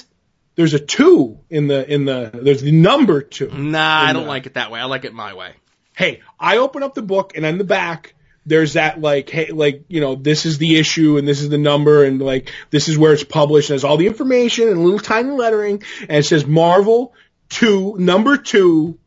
There's 0.56 0.74
a 0.74 0.78
two 0.78 1.38
in 1.48 1.68
the 1.68 1.90
in 1.90 2.04
the 2.04 2.30
there's 2.34 2.60
the 2.60 2.72
number 2.72 3.22
two. 3.22 3.48
Nah, 3.50 4.02
I 4.02 4.12
don't 4.12 4.24
the- 4.24 4.28
like 4.28 4.46
it 4.46 4.54
that 4.54 4.70
way. 4.70 4.78
I 4.78 4.84
like 4.84 5.04
it 5.04 5.14
my 5.14 5.32
way. 5.34 5.52
Hey, 5.96 6.20
I 6.38 6.58
open 6.58 6.82
up 6.82 6.94
the 6.94 7.02
book 7.02 7.32
and 7.34 7.46
on 7.46 7.56
the 7.58 7.64
back 7.64 8.14
there's 8.46 8.72
that 8.72 9.00
like 9.00 9.28
hey 9.28 9.50
like 9.50 9.84
you 9.88 10.00
know 10.00 10.14
this 10.14 10.46
is 10.46 10.58
the 10.58 10.76
issue 10.76 11.18
and 11.18 11.28
this 11.28 11.42
is 11.42 11.48
the 11.50 11.58
number 11.58 12.04
and 12.04 12.20
like 12.20 12.50
this 12.70 12.88
is 12.88 12.96
where 12.96 13.12
it's 13.12 13.22
published 13.24 13.68
and 13.70 13.74
there's 13.74 13.84
all 13.84 13.96
the 13.98 14.06
information 14.06 14.68
and 14.68 14.82
little 14.82 14.98
tiny 14.98 15.30
lettering 15.30 15.82
and 16.00 16.10
it 16.18 16.24
says 16.24 16.46
Marvel 16.46 17.12
two 17.48 17.96
number 17.98 18.36
two 18.36 18.98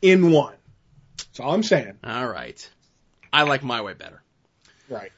in 0.00 0.30
one. 0.30 0.54
That's 1.16 1.40
all 1.40 1.52
I'm 1.52 1.62
saying. 1.64 1.98
All 2.04 2.28
right. 2.28 2.70
I 3.32 3.42
like 3.42 3.62
my 3.64 3.80
way 3.82 3.94
better. 3.94 4.22
Right. 4.88 5.12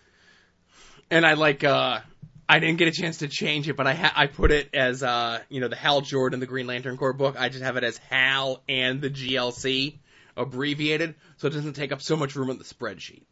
and 1.10 1.26
I 1.26 1.34
like 1.34 1.62
uh 1.64 2.00
I 2.48 2.58
didn't 2.58 2.78
get 2.78 2.88
a 2.88 2.92
chance 2.92 3.18
to 3.18 3.28
change 3.28 3.68
it, 3.68 3.76
but 3.76 3.86
I 3.86 3.94
ha- 3.94 4.12
I 4.16 4.26
put 4.26 4.50
it 4.50 4.70
as 4.74 5.02
uh 5.02 5.40
you 5.48 5.60
know 5.60 5.68
the 5.68 5.76
Hal 5.76 6.00
Jordan 6.00 6.40
the 6.40 6.46
Green 6.46 6.66
Lantern 6.66 6.96
Corps 6.96 7.12
book. 7.12 7.36
I 7.38 7.48
just 7.48 7.62
have 7.62 7.76
it 7.76 7.84
as 7.84 7.98
Hal 7.98 8.62
and 8.68 9.00
the 9.00 9.10
GLC 9.10 9.98
abbreviated, 10.36 11.14
so 11.36 11.46
it 11.48 11.50
doesn't 11.52 11.74
take 11.74 11.92
up 11.92 12.00
so 12.02 12.16
much 12.16 12.34
room 12.34 12.50
on 12.50 12.58
the 12.58 12.64
spreadsheet. 12.64 13.22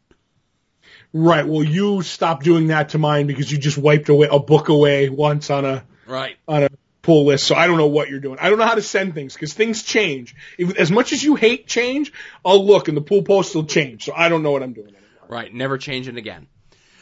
Right. 1.13 1.47
Well, 1.47 1.63
you 1.63 2.01
stopped 2.03 2.43
doing 2.43 2.67
that 2.67 2.89
to 2.89 2.97
mine 2.97 3.27
because 3.27 3.51
you 3.51 3.57
just 3.57 3.77
wiped 3.77 4.09
away 4.09 4.27
a 4.31 4.39
book 4.39 4.69
away 4.69 5.09
once 5.09 5.49
on 5.49 5.65
a 5.65 5.83
Right. 6.05 6.37
on 6.47 6.63
a 6.63 6.69
pull 7.01 7.25
list. 7.25 7.45
So 7.47 7.55
I 7.55 7.65
don't 7.67 7.77
know 7.77 7.87
what 7.87 8.09
you're 8.09 8.19
doing. 8.19 8.37
I 8.39 8.49
don't 8.49 8.59
know 8.59 8.65
how 8.65 8.75
to 8.75 8.81
send 8.81 9.13
things 9.15 9.33
because 9.33 9.53
things 9.53 9.83
change. 9.83 10.35
If, 10.57 10.75
as 10.77 10.91
much 10.91 11.13
as 11.13 11.23
you 11.23 11.35
hate 11.35 11.67
change, 11.67 12.13
I'll 12.45 12.65
look 12.65 12.87
and 12.87 12.97
the 12.97 13.01
pull 13.01 13.23
post 13.23 13.55
will 13.55 13.65
change. 13.65 14.05
So 14.05 14.13
I 14.15 14.29
don't 14.29 14.43
know 14.43 14.51
what 14.51 14.61
I'm 14.63 14.73
doing 14.73 14.87
anymore. 14.89 15.01
Right. 15.27 15.53
Never 15.53 15.77
changing 15.77 16.17
again. 16.17 16.47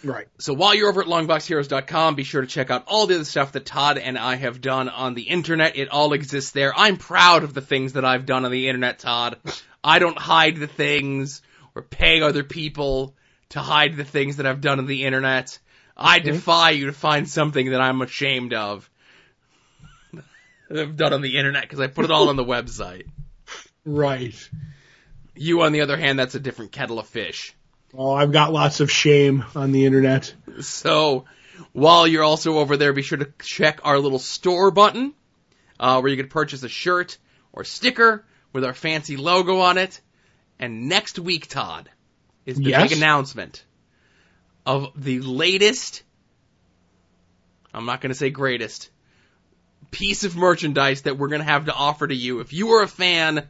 Right. 0.03 0.27
So 0.37 0.53
while 0.53 0.75
you're 0.75 0.89
over 0.89 1.01
at 1.01 1.07
longboxheroes.com, 1.07 2.15
be 2.15 2.23
sure 2.23 2.41
to 2.41 2.47
check 2.47 2.69
out 2.69 2.83
all 2.87 3.07
the 3.07 3.15
other 3.15 3.25
stuff 3.25 3.53
that 3.53 3.65
Todd 3.65 3.97
and 3.97 4.17
I 4.17 4.35
have 4.35 4.61
done 4.61 4.89
on 4.89 5.15
the 5.15 5.23
internet. 5.23 5.75
It 5.75 5.89
all 5.89 6.13
exists 6.13 6.51
there. 6.51 6.71
I'm 6.77 6.97
proud 6.97 7.43
of 7.43 7.53
the 7.53 7.61
things 7.61 7.93
that 7.93 8.05
I've 8.05 8.25
done 8.25 8.45
on 8.45 8.51
the 8.51 8.67
internet, 8.67 8.99
Todd. 8.99 9.37
I 9.83 9.99
don't 9.99 10.17
hide 10.17 10.57
the 10.57 10.67
things 10.67 11.41
or 11.75 11.81
pay 11.81 12.21
other 12.21 12.43
people 12.43 13.15
to 13.49 13.59
hide 13.59 13.95
the 13.95 14.03
things 14.03 14.37
that 14.37 14.45
I've 14.45 14.61
done 14.61 14.79
on 14.79 14.85
the 14.85 15.03
internet. 15.05 15.57
I 15.95 16.19
defy 16.19 16.71
you 16.71 16.87
to 16.87 16.93
find 16.93 17.27
something 17.27 17.71
that 17.71 17.81
I'm 17.81 18.01
ashamed 18.01 18.53
of 18.53 18.89
that 20.69 20.79
I've 20.79 20.95
done 20.95 21.13
on 21.13 21.21
the 21.21 21.37
internet 21.37 21.63
because 21.63 21.79
I 21.79 21.87
put 21.87 22.05
it 22.05 22.11
all 22.11 22.29
on 22.29 22.35
the 22.35 22.45
website. 22.45 23.07
Right. 23.85 24.49
You, 25.35 25.61
on 25.61 25.71
the 25.71 25.81
other 25.81 25.97
hand, 25.97 26.19
that's 26.19 26.35
a 26.35 26.39
different 26.39 26.71
kettle 26.71 26.99
of 26.99 27.07
fish. 27.07 27.55
Oh, 27.95 28.13
I've 28.13 28.31
got 28.31 28.51
lots 28.51 28.79
of 28.79 28.91
shame 28.91 29.45
on 29.55 29.71
the 29.71 29.85
internet. 29.85 30.33
So 30.61 31.25
while 31.73 32.07
you're 32.07 32.23
also 32.23 32.57
over 32.57 32.77
there, 32.77 32.93
be 32.93 33.01
sure 33.01 33.17
to 33.17 33.31
check 33.41 33.79
our 33.83 33.97
little 33.97 34.19
store 34.19 34.71
button, 34.71 35.13
uh, 35.79 35.99
where 35.99 36.11
you 36.11 36.17
can 36.17 36.27
purchase 36.27 36.63
a 36.63 36.69
shirt 36.69 37.17
or 37.53 37.63
sticker 37.63 38.25
with 38.53 38.63
our 38.63 38.73
fancy 38.73 39.17
logo 39.17 39.59
on 39.59 39.77
it. 39.77 40.01
And 40.59 40.89
next 40.89 41.19
week, 41.19 41.47
Todd, 41.47 41.89
is 42.47 42.57
the 42.57 42.71
Yes? 42.71 42.89
big 42.89 42.97
announcement 42.97 43.63
of 44.65 44.91
the 44.95 45.19
latest, 45.19 46.01
I'm 47.73 47.85
not 47.85 48.01
going 48.01 48.09
to 48.11 48.15
say 48.17 48.29
greatest, 48.31 48.89
piece 49.91 50.23
of 50.23 50.35
merchandise 50.35 51.03
that 51.03 51.17
we're 51.17 51.27
going 51.27 51.41
to 51.41 51.47
have 51.47 51.65
to 51.65 51.73
offer 51.73 52.07
to 52.07 52.15
you. 52.15 52.39
If 52.39 52.51
you 52.53 52.69
are 52.71 52.83
a 52.83 52.87
fan 52.87 53.47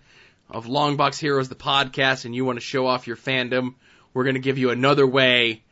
of 0.49 0.65
Longbox 0.65 1.17
Heroes, 1.19 1.49
the 1.49 1.55
podcast, 1.55 2.25
and 2.25 2.35
you 2.35 2.43
want 2.45 2.57
to 2.57 2.65
show 2.65 2.85
off 2.87 3.07
your 3.07 3.17
fandom, 3.17 3.75
we're 4.13 4.23
going 4.23 4.35
to 4.35 4.41
give 4.41 4.57
you 4.57 4.69
another 4.71 5.07
way 5.07 5.63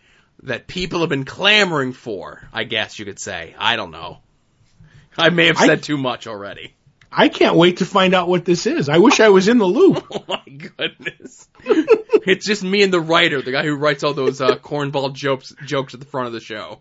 that 0.43 0.67
people 0.67 1.01
have 1.01 1.09
been 1.09 1.26
clamoring 1.26 1.93
for, 1.93 2.47
I 2.53 2.63
guess 2.63 2.97
you 2.99 3.05
could 3.05 3.19
say. 3.19 3.55
I 3.57 3.76
don't 3.76 3.91
know. 3.91 4.19
I 5.17 5.30
may 5.30 5.47
have 5.47 5.57
I- 5.57 5.65
said 5.67 5.84
too 5.84 5.97
much 5.97 6.28
already. 6.28 6.73
I 7.18 7.30
can't 7.30 7.55
wait 7.55 7.78
to 7.78 7.86
find 7.86 8.13
out 8.13 8.28
what 8.28 8.43
this 8.45 8.66
is. 8.68 8.89
I 8.89 8.97
wish 8.97 9.20
I 9.20 9.30
was 9.30 9.47
in 9.47 9.57
the 9.57 9.66
loop. 9.66 10.05
Oh 10.11 10.24
my 10.28 10.41
goodness. 10.47 11.47
it's 11.63 12.45
just 12.45 12.63
me 12.63 12.84
and 12.84 12.91
the 12.91 12.99
writer, 12.99 13.41
the 13.41 13.51
guy 13.51 13.63
who 13.63 13.76
writes 13.76 14.03
all 14.03 14.13
those 14.13 14.41
uh, 14.41 14.55
cornball 14.57 15.13
jokes 15.13 15.53
jokes 15.66 15.93
at 15.93 15.99
the 15.99 16.05
front 16.05 16.28
of 16.28 16.34
the 16.34 16.39
show. 16.39 16.80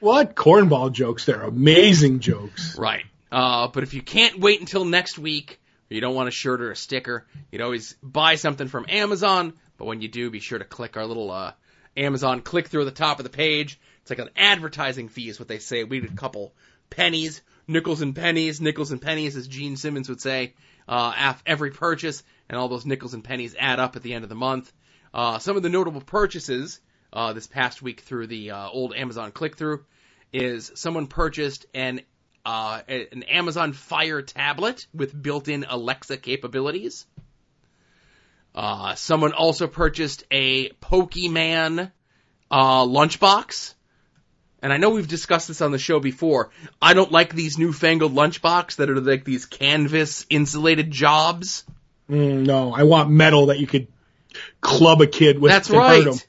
what 0.00 0.34
cornball 0.34 0.92
jokes? 0.92 1.24
They're 1.24 1.42
amazing 1.42 2.20
jokes. 2.20 2.76
Right. 2.78 3.04
Uh, 3.30 3.68
but 3.68 3.82
if 3.82 3.94
you 3.94 4.02
can't 4.02 4.38
wait 4.40 4.60
until 4.60 4.84
next 4.84 5.18
week, 5.18 5.60
or 5.90 5.94
you 5.94 6.00
don't 6.00 6.14
want 6.14 6.28
a 6.28 6.32
shirt 6.32 6.60
or 6.60 6.70
a 6.70 6.76
sticker, 6.76 7.26
you'd 7.50 7.62
always 7.62 7.96
buy 8.02 8.36
something 8.36 8.68
from 8.68 8.86
Amazon. 8.88 9.52
But 9.78 9.86
when 9.86 10.00
you 10.00 10.08
do, 10.08 10.30
be 10.30 10.40
sure 10.40 10.58
to 10.58 10.64
click 10.64 10.96
our 10.96 11.04
little 11.06 11.30
uh, 11.30 11.52
Amazon 11.96 12.40
click 12.40 12.68
through 12.68 12.82
at 12.82 12.86
the 12.86 12.90
top 13.04 13.18
of 13.18 13.24
the 13.24 13.30
page. 13.30 13.78
It's 14.02 14.10
like 14.10 14.18
an 14.20 14.30
advertising 14.36 15.08
fee, 15.08 15.28
is 15.28 15.38
what 15.38 15.48
they 15.48 15.58
say. 15.58 15.84
We 15.84 16.00
did 16.00 16.12
a 16.12 16.16
couple 16.16 16.54
pennies, 16.90 17.42
nickels 17.68 18.02
and 18.02 18.14
pennies, 18.14 18.60
nickels 18.60 18.92
and 18.92 19.00
pennies, 19.00 19.36
as 19.36 19.48
Gene 19.48 19.76
Simmons 19.76 20.08
would 20.08 20.20
say, 20.20 20.54
uh, 20.88 21.34
every 21.44 21.70
purchase, 21.70 22.22
and 22.48 22.58
all 22.58 22.68
those 22.68 22.86
nickels 22.86 23.14
and 23.14 23.24
pennies 23.24 23.56
add 23.58 23.80
up 23.80 23.96
at 23.96 24.02
the 24.02 24.14
end 24.14 24.24
of 24.24 24.28
the 24.28 24.36
month. 24.36 24.72
Uh, 25.12 25.38
some 25.38 25.56
of 25.56 25.62
the 25.62 25.68
notable 25.68 26.00
purchases 26.00 26.80
uh, 27.12 27.32
this 27.32 27.46
past 27.46 27.82
week 27.82 28.00
through 28.00 28.26
the 28.26 28.50
uh, 28.50 28.68
old 28.68 28.94
Amazon 28.94 29.32
click 29.32 29.56
through 29.56 29.84
is 30.32 30.70
someone 30.74 31.06
purchased 31.06 31.66
an 31.74 32.00
uh, 32.44 32.82
an 32.88 33.24
Amazon 33.24 33.72
Fire 33.72 34.22
tablet 34.22 34.86
with 34.94 35.20
built-in 35.20 35.64
Alexa 35.68 36.16
capabilities. 36.18 37.04
Uh, 38.54 38.94
someone 38.94 39.32
also 39.32 39.66
purchased 39.66 40.22
a 40.30 40.68
Pokemon 40.70 41.90
uh, 42.50 42.84
lunchbox. 42.84 43.74
And 44.66 44.72
I 44.72 44.78
know 44.78 44.90
we've 44.90 45.06
discussed 45.06 45.46
this 45.46 45.60
on 45.60 45.70
the 45.70 45.78
show 45.78 46.00
before. 46.00 46.50
I 46.82 46.92
don't 46.92 47.12
like 47.12 47.32
these 47.32 47.56
newfangled 47.56 48.12
lunchbox 48.12 48.74
that 48.78 48.90
are 48.90 49.00
like 49.00 49.24
these 49.24 49.46
canvas 49.46 50.26
insulated 50.28 50.90
jobs. 50.90 51.62
Mm, 52.10 52.44
no, 52.44 52.74
I 52.74 52.82
want 52.82 53.08
metal 53.08 53.46
that 53.46 53.60
you 53.60 53.68
could 53.68 53.86
club 54.60 55.02
a 55.02 55.06
kid 55.06 55.38
with. 55.38 55.52
That's 55.52 55.70
right. 55.70 56.26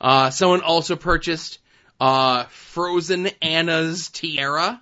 Uh, 0.00 0.30
someone 0.30 0.62
also 0.62 0.96
purchased 0.96 1.58
uh, 2.00 2.44
Frozen 2.44 3.26
Anna's 3.42 4.08
tiara. 4.08 4.80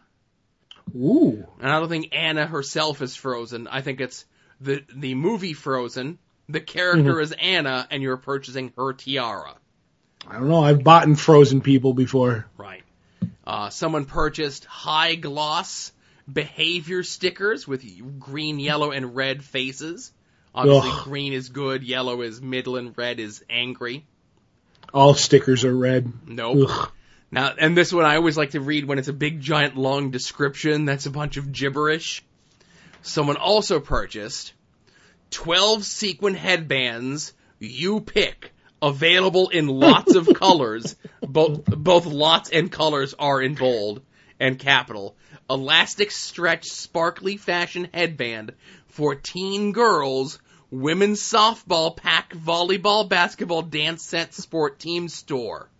Ooh. 0.94 1.44
And 1.60 1.68
I 1.68 1.80
don't 1.80 1.88
think 1.88 2.14
Anna 2.14 2.46
herself 2.46 3.02
is 3.02 3.16
Frozen. 3.16 3.66
I 3.66 3.80
think 3.80 4.00
it's 4.00 4.24
the 4.60 4.84
the 4.94 5.16
movie 5.16 5.54
Frozen. 5.54 6.20
The 6.48 6.60
character 6.60 7.20
is 7.20 7.32
Anna, 7.32 7.88
and 7.90 8.04
you're 8.04 8.18
purchasing 8.18 8.72
her 8.76 8.92
tiara. 8.92 9.56
I 10.26 10.34
don't 10.34 10.48
know. 10.48 10.62
I've 10.62 10.84
bought 10.84 11.04
in 11.04 11.16
frozen 11.16 11.60
people 11.60 11.94
before. 11.94 12.46
Right. 12.56 12.82
Uh, 13.46 13.70
someone 13.70 14.04
purchased 14.04 14.64
high 14.64 15.16
gloss 15.16 15.92
behavior 16.32 17.02
stickers 17.02 17.66
with 17.66 17.84
green, 18.20 18.60
yellow, 18.60 18.92
and 18.92 19.16
red 19.16 19.42
faces. 19.42 20.12
Obviously, 20.54 20.90
Ugh. 20.90 21.04
green 21.04 21.32
is 21.32 21.48
good, 21.48 21.82
yellow 21.82 22.22
is 22.22 22.40
middle, 22.40 22.76
and 22.76 22.96
red 22.96 23.18
is 23.18 23.42
angry. 23.48 24.06
All 24.92 25.14
stickers 25.14 25.64
are 25.64 25.76
red. 25.76 26.12
Nope. 26.26 26.68
Ugh. 26.68 26.92
Now, 27.30 27.54
and 27.58 27.74
this 27.74 27.92
one 27.92 28.04
I 28.04 28.16
always 28.16 28.36
like 28.36 28.50
to 28.50 28.60
read 28.60 28.84
when 28.84 28.98
it's 28.98 29.08
a 29.08 29.12
big, 29.14 29.40
giant, 29.40 29.76
long 29.76 30.10
description 30.10 30.84
that's 30.84 31.06
a 31.06 31.10
bunch 31.10 31.38
of 31.38 31.50
gibberish. 31.50 32.22
Someone 33.00 33.36
also 33.36 33.80
purchased 33.80 34.52
12 35.30 35.84
sequin 35.84 36.34
headbands, 36.34 37.32
you 37.58 38.00
pick, 38.00 38.51
available 38.82 39.48
in 39.48 39.68
lots 39.68 40.14
of 40.14 40.32
colors. 40.34 40.96
Both, 41.26 41.64
both 41.64 42.04
lots 42.04 42.50
and 42.50 42.70
colors 42.70 43.14
are 43.18 43.40
in 43.40 43.54
bold 43.54 44.02
and 44.40 44.58
capital. 44.58 45.16
elastic 45.48 46.10
stretch 46.10 46.66
sparkly 46.68 47.36
fashion 47.38 47.88
headband 47.94 48.52
for 48.88 49.14
teen 49.14 49.70
girls, 49.72 50.40
women's 50.70 51.22
softball, 51.22 51.96
pack, 51.96 52.34
volleyball, 52.34 53.08
basketball, 53.08 53.62
dance 53.62 54.02
set, 54.02 54.34
sport 54.34 54.78
team 54.80 55.08
store. 55.08 55.70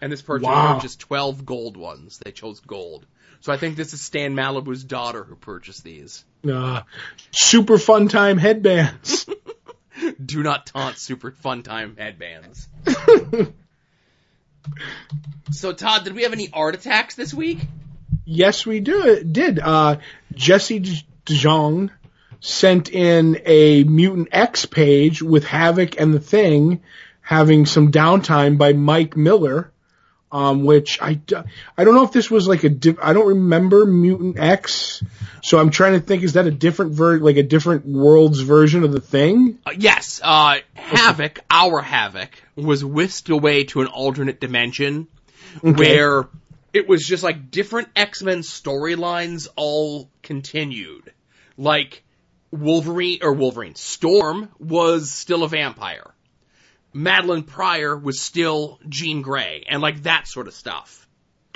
And 0.00 0.12
this 0.12 0.20
person 0.22 0.42
Wow. 0.50 0.74
purchased 0.74 1.00
12 1.00 1.46
gold 1.46 1.76
ones. 1.76 2.20
They 2.22 2.32
chose 2.32 2.60
gold. 2.60 3.06
So 3.40 3.52
I 3.52 3.56
think 3.56 3.76
this 3.76 3.94
is 3.94 4.00
Stan 4.02 4.34
Malibu's 4.34 4.84
daughter 4.84 5.22
who 5.24 5.36
purchased 5.36 5.84
these. 5.84 6.24
Uh, 6.46 6.82
super 7.30 7.78
fun 7.78 8.08
time 8.08 8.38
headbands. 8.38 9.26
Do 10.24 10.42
not 10.42 10.66
taunt 10.66 10.98
super 10.98 11.30
fun 11.30 11.62
time 11.62 11.96
headbands. 11.96 12.68
so 15.52 15.72
Todd, 15.72 16.04
did 16.04 16.14
we 16.14 16.22
have 16.22 16.32
any 16.32 16.48
art 16.52 16.74
attacks 16.74 17.14
this 17.14 17.32
week? 17.32 17.58
yes, 18.24 18.66
we 18.66 18.80
do. 18.80 19.22
Did 19.22 19.58
uh, 19.58 19.96
Jesse 20.32 20.80
DeJong 21.26 21.90
sent 22.40 22.90
in 22.90 23.40
a 23.44 23.84
Mutant 23.84 24.28
X 24.32 24.66
page 24.66 25.22
with 25.22 25.44
Havoc 25.44 26.00
and 26.00 26.12
the 26.12 26.20
Thing 26.20 26.82
having 27.20 27.64
some 27.64 27.90
downtime 27.90 28.58
by 28.58 28.72
Mike 28.74 29.16
Miller. 29.16 29.72
Um, 30.34 30.64
which 30.64 31.00
I 31.00 31.14
don't 31.14 31.94
know 31.94 32.02
if 32.02 32.10
this 32.10 32.28
was 32.28 32.48
like 32.48 32.64
a 32.64 32.68
diff- 32.68 32.98
I 33.00 33.12
don't 33.12 33.28
remember 33.28 33.86
Mutant 33.86 34.36
X, 34.36 35.00
so 35.44 35.60
I'm 35.60 35.70
trying 35.70 35.92
to 35.92 36.00
think 36.00 36.24
is 36.24 36.32
that 36.32 36.44
a 36.44 36.50
different 36.50 36.90
ver 36.94 37.18
like 37.18 37.36
a 37.36 37.44
different 37.44 37.86
world's 37.86 38.40
version 38.40 38.82
of 38.82 38.90
the 38.90 39.00
thing? 39.00 39.60
Uh, 39.64 39.74
yes, 39.78 40.20
uh, 40.24 40.56
Havoc, 40.74 41.38
our 41.48 41.80
Havoc, 41.80 42.30
was 42.56 42.84
whisked 42.84 43.28
away 43.28 43.62
to 43.66 43.82
an 43.82 43.86
alternate 43.86 44.40
dimension 44.40 45.06
where 45.60 46.28
it 46.72 46.88
was 46.88 47.06
just 47.06 47.22
like 47.22 47.52
different 47.52 47.88
X-Men 47.94 48.40
storylines 48.40 49.46
all 49.54 50.10
continued. 50.22 51.12
Like 51.56 52.02
Wolverine 52.50 53.20
or 53.22 53.34
Wolverine, 53.34 53.76
Storm 53.76 54.48
was 54.58 55.12
still 55.12 55.44
a 55.44 55.48
vampire. 55.48 56.10
Madelyne 56.94 57.46
Pryor 57.46 57.96
was 57.96 58.20
still 58.20 58.78
Jean 58.88 59.22
Grey 59.22 59.64
and 59.68 59.82
like 59.82 60.04
that 60.04 60.28
sort 60.28 60.48
of 60.48 60.54
stuff. 60.54 61.06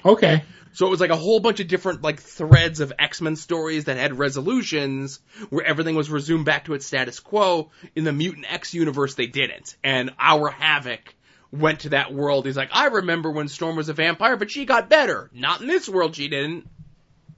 Okay. 0.05 0.43
So 0.73 0.87
it 0.87 0.91
was 0.91 1.01
like 1.01 1.11
a 1.11 1.17
whole 1.17 1.41
bunch 1.41 1.61
of 1.61 1.69
different 1.69 2.03
like 2.03 2.21
threads 2.21 2.81
of 2.81 2.93
X-Men 2.99 3.37
stories 3.37 3.85
that 3.85 3.97
had 3.97 4.19
resolutions 4.19 5.21
where 5.51 5.65
everything 5.65 5.95
was 5.95 6.11
resumed 6.11 6.45
back 6.45 6.67
to 6.67 6.75
its 6.75 6.87
status 6.87 7.21
quo. 7.21 7.71
In 7.97 8.05
the 8.05 8.13
Mutant 8.13 8.53
X 8.53 8.75
universe, 8.75 9.15
they 9.15 9.27
didn't. 9.27 9.77
And 9.83 10.11
our 10.19 10.49
Havoc 10.51 11.15
went 11.51 11.81
to 11.81 11.91
that 11.91 12.13
world. 12.13 12.47
He's 12.47 12.57
like, 12.57 12.71
I 12.73 12.87
remember 12.87 13.31
when 13.31 13.49
Storm 13.49 13.77
was 13.77 13.89
a 13.89 13.95
vampire, 13.95 14.37
but 14.37 14.51
she 14.51 14.67
got 14.67 14.89
better. 14.89 15.31
Not 15.33 15.61
in 15.61 15.67
this 15.67 15.89
world, 15.89 16.15
she 16.15 16.29
didn't. 16.29 16.69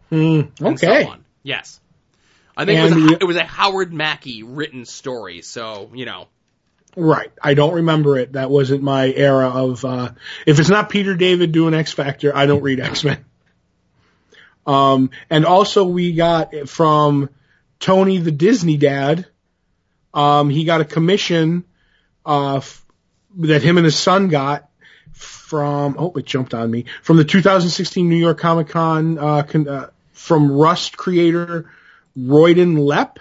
Hmm. 0.09 0.41
So 0.57 0.69
okay. 0.69 1.05
on. 1.05 1.25
Yes. 1.43 1.81
I 2.57 2.65
think 2.65 2.79
it 2.79 2.95
was, 2.95 3.13
a, 3.13 3.17
it 3.21 3.25
was 3.25 3.37
a 3.37 3.45
Howard 3.45 3.93
Mackie 3.93 4.43
written 4.43 4.85
story, 4.85 5.43
so, 5.43 5.91
you 5.95 6.05
know. 6.05 6.27
Right. 6.97 7.31
I 7.43 7.55
don't 7.55 7.75
remember 7.75 8.19
it. 8.19 8.33
That 8.33 8.51
wasn't 8.51 8.83
my 8.83 9.07
era 9.09 9.49
of, 9.49 9.85
uh, 9.85 10.11
if 10.47 10.59
it's 10.59 10.69
not 10.69 10.89
Peter 10.91 11.15
David 11.15 11.53
doing 11.53 11.75
X 11.75 11.93
Factor, 11.93 12.35
I 12.35 12.47
don't 12.47 12.63
read 12.63 12.81
X-Men. 12.81 13.25
Um, 14.67 15.11
and 15.31 15.47
also 15.47 15.85
we 15.85 16.13
got 16.13 16.69
from 16.69 17.31
Tony 17.79 18.19
the 18.19 18.31
Disney 18.31 18.77
dad, 18.77 19.27
um, 20.13 20.51
he 20.51 20.65
got 20.65 20.81
a 20.81 20.85
commission, 20.85 21.65
uh, 22.27 22.57
f- 22.57 22.85
that 23.39 23.63
him 23.63 23.79
and 23.79 23.85
his 23.85 23.97
son 23.97 24.29
got 24.29 24.69
from, 25.13 25.97
oh, 25.99 26.13
it 26.17 26.27
jumped 26.27 26.55
on 26.55 26.71
me, 26.71 26.85
from 27.03 27.17
the 27.17 27.25
2016 27.25 28.09
New 28.09 28.17
York 28.17 28.39
Comic 28.39 28.69
Con, 28.69 29.19
uh, 29.19 29.43
con, 29.45 29.69
uh, 29.69 29.91
from 30.13 30.51
Rust 30.51 30.97
creator 30.97 31.71
Royden 32.17 32.77
Lepp 32.77 33.17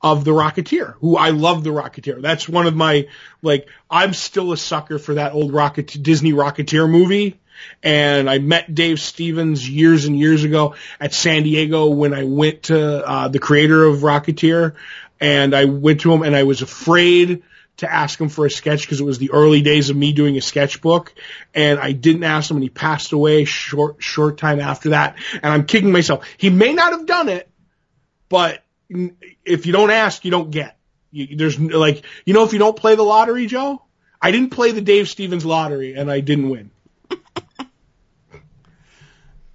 of 0.00 0.24
The 0.24 0.30
Rocketeer, 0.30 0.94
who 0.94 1.16
I 1.16 1.30
love 1.30 1.64
The 1.64 1.70
Rocketeer. 1.70 2.22
That's 2.22 2.48
one 2.48 2.66
of 2.66 2.76
my, 2.76 3.08
like, 3.42 3.68
I'm 3.90 4.14
still 4.14 4.52
a 4.52 4.56
sucker 4.56 4.98
for 4.98 5.14
that 5.14 5.32
old 5.32 5.52
Rocket, 5.52 5.96
Disney 6.02 6.32
Rocketeer 6.32 6.88
movie. 6.88 7.40
And 7.82 8.30
I 8.30 8.38
met 8.38 8.72
Dave 8.72 9.00
Stevens 9.00 9.68
years 9.68 10.04
and 10.04 10.16
years 10.16 10.44
ago 10.44 10.76
at 11.00 11.12
San 11.12 11.42
Diego 11.42 11.88
when 11.88 12.14
I 12.14 12.22
went 12.22 12.64
to, 12.64 13.04
uh, 13.04 13.28
the 13.28 13.40
creator 13.40 13.84
of 13.84 13.98
Rocketeer. 13.98 14.74
And 15.20 15.54
I 15.54 15.64
went 15.64 16.02
to 16.02 16.12
him 16.12 16.22
and 16.22 16.36
I 16.36 16.44
was 16.44 16.62
afraid 16.62 17.42
to 17.78 17.92
ask 17.92 18.20
him 18.20 18.28
for 18.28 18.46
a 18.46 18.50
sketch 18.50 18.82
because 18.82 19.00
it 19.00 19.04
was 19.04 19.18
the 19.18 19.32
early 19.32 19.62
days 19.62 19.90
of 19.90 19.96
me 19.96 20.12
doing 20.12 20.36
a 20.36 20.40
sketchbook. 20.40 21.14
And 21.52 21.80
I 21.80 21.90
didn't 21.90 22.24
ask 22.24 22.48
him 22.48 22.56
and 22.58 22.64
he 22.64 22.70
passed 22.70 23.12
away 23.12 23.44
short, 23.44 23.96
short 23.98 24.38
time 24.38 24.60
after 24.60 24.90
that. 24.90 25.16
And 25.34 25.52
I'm 25.52 25.64
kicking 25.64 25.90
myself. 25.90 26.24
He 26.36 26.50
may 26.50 26.72
not 26.72 26.92
have 26.92 27.06
done 27.06 27.28
it, 27.28 27.48
but 28.28 28.62
if 28.88 29.66
you 29.66 29.72
don't 29.72 29.90
ask, 29.90 30.24
you 30.24 30.30
don't 30.30 30.50
get. 30.50 30.78
You, 31.10 31.36
there's 31.36 31.58
like, 31.58 32.04
you 32.24 32.34
know, 32.34 32.44
if 32.44 32.52
you 32.52 32.58
don't 32.58 32.76
play 32.76 32.94
the 32.94 33.02
lottery, 33.02 33.46
Joe, 33.46 33.82
I 34.20 34.30
didn't 34.30 34.50
play 34.50 34.72
the 34.72 34.80
Dave 34.80 35.08
Stevens 35.08 35.44
lottery 35.44 35.94
and 35.94 36.10
I 36.10 36.20
didn't 36.20 36.50
win. 36.50 36.70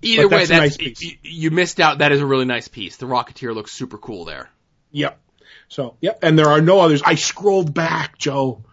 Either 0.02 0.28
way, 0.28 0.38
that's 0.38 0.50
that's, 0.50 0.62
nice 0.62 0.78
piece. 0.78 1.00
y- 1.04 1.20
you 1.24 1.52
missed 1.52 1.80
out. 1.80 2.00
That 2.00 2.12
is 2.12 2.22
a 2.22 2.26
really 2.26 2.46
nice 2.46 2.68
piece. 2.68 2.98
The 2.98 3.06
Rocketeer 3.06 3.54
looks 3.54 3.72
super 3.72 3.98
cool 3.98 4.26
there. 4.26 4.50
Yep. 4.92 5.20
So, 5.70 5.96
yep. 6.02 6.20
And 6.22 6.38
there 6.38 6.50
are 6.50 6.62
no 6.62 6.82
others. 6.82 7.02
I 7.04 7.16
scrolled 7.16 7.74
back, 7.74 8.18
Joe. 8.18 8.64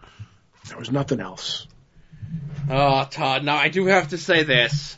There 0.67 0.77
was 0.77 0.91
nothing 0.91 1.19
else. 1.19 1.67
Oh, 2.69 3.05
Todd, 3.09 3.43
now 3.43 3.55
I 3.55 3.69
do 3.69 3.85
have 3.87 4.09
to 4.09 4.17
say 4.17 4.43
this. 4.43 4.97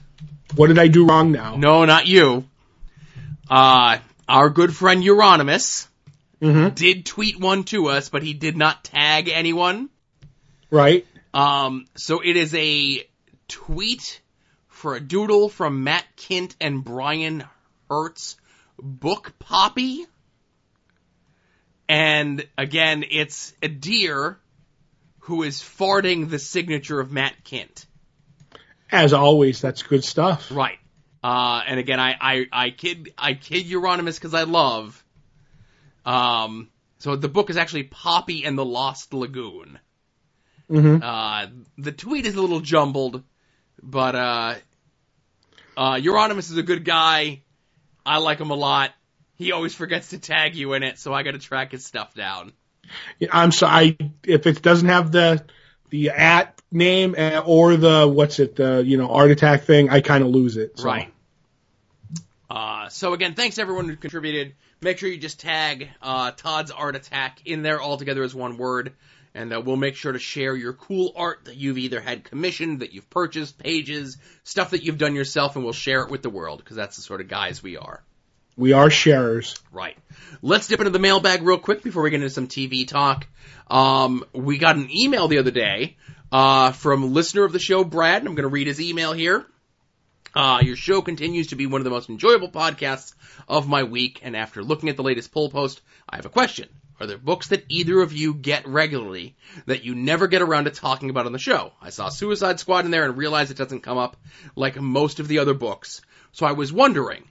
What 0.55 0.67
did 0.67 0.77
I 0.77 0.87
do 0.87 1.07
wrong 1.07 1.31
now? 1.31 1.55
No, 1.55 1.85
not 1.85 2.05
you. 2.05 2.45
Uh, 3.49 3.97
our 4.27 4.49
good 4.49 4.75
friend 4.75 5.03
Euronymous 5.03 5.87
Mm-hmm. 6.43 6.73
did 6.75 7.05
tweet 7.05 7.39
one 7.39 7.63
to 7.65 7.87
us, 7.87 8.09
but 8.09 8.21
he 8.21 8.33
did 8.33 8.57
not 8.57 8.83
tag 8.83 9.29
anyone. 9.29 9.89
Right? 10.69 11.07
Um, 11.33 11.85
so 11.95 12.19
it 12.19 12.35
is 12.35 12.53
a 12.53 13.07
tweet 13.47 14.19
for 14.67 14.95
a 14.95 14.99
doodle 14.99 15.47
from 15.47 15.85
Matt 15.85 16.03
Kindt 16.17 16.53
and 16.59 16.83
Brian 16.83 17.45
Hurtt's 17.89 18.35
book 18.77 19.33
Poppy. 19.39 20.05
And 21.87 22.45
again, 22.57 23.05
it's 23.09 23.53
a 23.61 23.69
deer 23.69 24.37
who 25.19 25.43
is 25.43 25.61
farting 25.61 26.29
the 26.29 26.39
signature 26.39 26.99
of 26.99 27.09
Matt 27.09 27.45
Kindt. 27.45 27.85
As 28.91 29.13
always, 29.13 29.61
that's 29.61 29.83
good 29.83 30.03
stuff. 30.03 30.51
Right. 30.51 30.79
Uh, 31.23 31.61
and 31.65 31.79
again, 31.79 31.99
I, 31.99 32.15
I, 32.19 32.45
I 32.51 32.69
kid, 32.71 33.13
I 33.17 33.33
kid 33.33 33.65
Euronymous 33.65 34.15
because 34.15 34.33
I 34.33 34.43
love. 34.43 35.03
Um, 36.05 36.69
so 36.99 37.15
the 37.15 37.29
book 37.29 37.49
is 37.49 37.57
actually 37.57 37.83
Poppy 37.83 38.43
and 38.43 38.57
the 38.57 38.65
Lost 38.65 39.13
Lagoon. 39.13 39.79
Mm-hmm. 40.69 41.01
Uh, 41.01 41.47
the 41.77 41.91
tweet 41.91 42.25
is 42.25 42.35
a 42.35 42.41
little 42.41 42.59
jumbled, 42.59 43.23
but, 43.81 44.15
uh, 44.15 44.55
uh, 45.77 45.93
Euronymous 45.95 46.51
is 46.51 46.57
a 46.57 46.63
good 46.63 46.83
guy. 46.83 47.41
I 48.05 48.17
like 48.17 48.39
him 48.39 48.51
a 48.51 48.55
lot. 48.55 48.91
He 49.35 49.51
always 49.51 49.73
forgets 49.73 50.09
to 50.09 50.19
tag 50.19 50.55
you 50.55 50.73
in 50.73 50.83
it, 50.83 50.99
so 50.99 51.13
I 51.13 51.23
gotta 51.23 51.39
track 51.39 51.71
his 51.71 51.85
stuff 51.85 52.13
down. 52.13 52.53
I'm 53.31 53.51
sorry. 53.51 53.97
If 54.23 54.45
it 54.45 54.61
doesn't 54.61 54.87
have 54.87 55.11
the 55.11 55.43
the 55.89 56.09
at 56.09 56.61
name 56.71 57.15
uh, 57.17 57.43
or 57.45 57.75
the 57.75 58.07
what's 58.07 58.39
it 58.39 58.55
the 58.55 58.83
you 58.85 58.97
know 58.97 59.09
art 59.09 59.31
attack 59.31 59.63
thing, 59.63 59.89
I 59.89 60.01
kind 60.01 60.23
of 60.23 60.29
lose 60.29 60.57
it. 60.57 60.79
So. 60.79 60.85
Right. 60.85 61.12
Uh, 62.53 62.87
so 62.89 63.13
again, 63.13 63.33
thanks 63.33 63.57
everyone 63.57 63.89
who 63.89 63.95
contributed. 63.95 64.53
Make 64.79 64.99
sure 64.99 65.09
you 65.09 65.17
just 65.17 65.39
tag 65.39 65.89
uh, 66.03 66.29
Todd's 66.37 66.69
Art 66.69 66.95
Attack 66.95 67.39
in 67.45 67.63
there 67.63 67.81
all 67.81 67.97
together 67.97 68.21
as 68.21 68.35
one 68.35 68.57
word, 68.59 68.93
and 69.33 69.51
uh, 69.51 69.59
we'll 69.59 69.75
make 69.75 69.95
sure 69.95 70.11
to 70.11 70.19
share 70.19 70.55
your 70.55 70.73
cool 70.73 71.13
art 71.15 71.45
that 71.45 71.55
you've 71.55 71.79
either 71.79 71.99
had 71.99 72.23
commissioned, 72.23 72.81
that 72.81 72.93
you've 72.93 73.09
purchased, 73.09 73.57
pages, 73.57 74.19
stuff 74.43 74.69
that 74.69 74.83
you've 74.83 74.99
done 74.99 75.15
yourself, 75.15 75.55
and 75.55 75.63
we'll 75.63 75.73
share 75.73 76.03
it 76.03 76.11
with 76.11 76.21
the 76.21 76.29
world 76.29 76.59
because 76.59 76.75
that's 76.75 76.95
the 76.95 77.01
sort 77.01 77.21
of 77.21 77.27
guys 77.27 77.63
we 77.63 77.75
are. 77.75 78.03
We 78.55 78.73
are 78.73 78.91
sharers. 78.91 79.55
Right. 79.71 79.97
Let's 80.43 80.67
dip 80.67 80.79
into 80.79 80.91
the 80.91 80.99
mailbag 80.99 81.41
real 81.41 81.57
quick 81.57 81.81
before 81.81 82.03
we 82.03 82.11
get 82.11 82.17
into 82.17 82.29
some 82.29 82.47
TV 82.47 82.87
talk. 82.87 83.25
Um, 83.67 84.23
we 84.31 84.59
got 84.59 84.75
an 84.75 84.91
email 84.91 85.27
the 85.27 85.39
other 85.39 85.49
day 85.49 85.97
uh, 86.31 86.71
from 86.71 87.15
listener 87.15 87.45
of 87.45 87.51
the 87.51 87.57
show, 87.57 87.83
Brad. 87.83 88.19
and 88.19 88.27
I'm 88.27 88.35
going 88.35 88.43
to 88.43 88.53
read 88.53 88.67
his 88.67 88.79
email 88.79 89.11
here. 89.11 89.43
Uh, 90.35 90.59
your 90.63 90.75
show 90.75 91.01
continues 91.01 91.47
to 91.47 91.55
be 91.55 91.67
one 91.67 91.81
of 91.81 91.85
the 91.85 91.91
most 91.91 92.09
enjoyable 92.09 92.49
podcasts 92.49 93.13
of 93.47 93.67
my 93.67 93.83
week, 93.83 94.19
and 94.23 94.35
after 94.35 94.63
looking 94.63 94.89
at 94.89 94.97
the 94.97 95.03
latest 95.03 95.31
poll 95.31 95.49
post, 95.49 95.81
I 96.09 96.15
have 96.15 96.25
a 96.25 96.29
question. 96.29 96.67
Are 96.99 97.07
there 97.07 97.17
books 97.17 97.47
that 97.49 97.65
either 97.69 98.01
of 98.01 98.13
you 98.13 98.33
get 98.33 98.67
regularly 98.67 99.35
that 99.65 99.83
you 99.83 99.95
never 99.95 100.27
get 100.27 100.41
around 100.41 100.65
to 100.65 100.71
talking 100.71 101.09
about 101.09 101.25
on 101.25 101.33
the 101.33 101.39
show? 101.39 101.73
I 101.81 101.89
saw 101.89 102.09
Suicide 102.09 102.59
Squad 102.59 102.85
in 102.85 102.91
there 102.91 103.05
and 103.05 103.17
realized 103.17 103.51
it 103.51 103.57
doesn't 103.57 103.81
come 103.81 103.97
up 103.97 104.15
like 104.55 104.79
most 104.79 105.19
of 105.19 105.27
the 105.27 105.39
other 105.39 105.53
books. 105.53 106.01
So 106.31 106.45
I 106.45 106.53
was 106.53 106.71
wondering, 106.71 107.23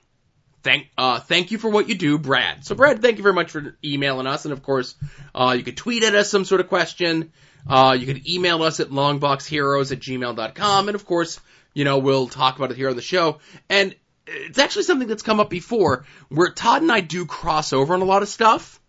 thank 0.62 0.88
uh 0.98 1.20
thank 1.20 1.52
you 1.52 1.58
for 1.58 1.70
what 1.70 1.88
you 1.88 1.94
do, 1.94 2.18
Brad. 2.18 2.64
So 2.64 2.74
Brad, 2.74 3.00
thank 3.00 3.16
you 3.16 3.22
very 3.22 3.34
much 3.34 3.50
for 3.50 3.76
emailing 3.84 4.26
us, 4.26 4.44
and 4.44 4.52
of 4.52 4.62
course, 4.62 4.94
uh 5.34 5.54
you 5.56 5.64
could 5.64 5.76
tweet 5.76 6.02
at 6.04 6.14
us 6.14 6.30
some 6.30 6.44
sort 6.44 6.60
of 6.60 6.68
question. 6.68 7.32
Uh 7.66 7.96
you 7.98 8.06
could 8.06 8.28
email 8.28 8.62
us 8.62 8.80
at 8.80 8.90
longboxheroes 8.90 9.92
at 9.92 10.00
gmail.com, 10.00 10.88
and 10.88 10.94
of 10.94 11.06
course, 11.06 11.40
you 11.74 11.84
know, 11.84 11.98
we'll 11.98 12.28
talk 12.28 12.56
about 12.56 12.70
it 12.70 12.76
here 12.76 12.90
on 12.90 12.96
the 12.96 13.02
show. 13.02 13.38
And 13.68 13.94
it's 14.26 14.58
actually 14.58 14.84
something 14.84 15.08
that's 15.08 15.22
come 15.22 15.40
up 15.40 15.50
before 15.50 16.04
where 16.28 16.50
Todd 16.50 16.82
and 16.82 16.92
I 16.92 17.00
do 17.00 17.26
cross 17.26 17.72
over 17.72 17.94
on 17.94 18.02
a 18.02 18.04
lot 18.06 18.22
of 18.22 18.28
stuff. 18.28 18.80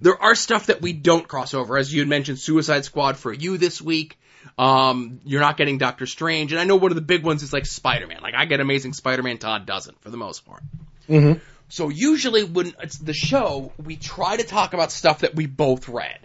There 0.00 0.20
are 0.20 0.34
stuff 0.34 0.66
that 0.66 0.80
we 0.80 0.92
don't 0.92 1.26
cross 1.28 1.54
over, 1.54 1.76
as 1.76 1.92
you 1.92 2.00
had 2.00 2.08
mentioned, 2.08 2.38
Suicide 2.38 2.84
Squad 2.84 3.16
for 3.16 3.32
you 3.32 3.58
this 3.58 3.80
week. 3.80 4.18
Um, 4.58 5.20
you're 5.24 5.40
not 5.40 5.56
getting 5.56 5.78
Doctor 5.78 6.06
Strange, 6.06 6.52
and 6.52 6.60
I 6.60 6.64
know 6.64 6.76
one 6.76 6.90
of 6.90 6.94
the 6.94 7.02
big 7.02 7.24
ones 7.24 7.42
is 7.42 7.52
like 7.52 7.66
Spider-Man. 7.66 8.20
Like 8.22 8.34
I 8.34 8.46
get 8.46 8.60
Amazing 8.60 8.94
Spider-Man, 8.94 9.38
Todd 9.38 9.66
doesn't 9.66 10.00
for 10.00 10.10
the 10.10 10.16
most 10.16 10.46
part. 10.46 10.62
Mm-hmm. 11.08 11.40
So 11.68 11.88
usually 11.88 12.44
when 12.44 12.72
it's 12.80 12.96
the 12.96 13.12
show, 13.12 13.72
we 13.82 13.96
try 13.96 14.36
to 14.36 14.44
talk 14.44 14.72
about 14.72 14.92
stuff 14.92 15.20
that 15.20 15.34
we 15.34 15.46
both 15.46 15.88
read, 15.88 16.18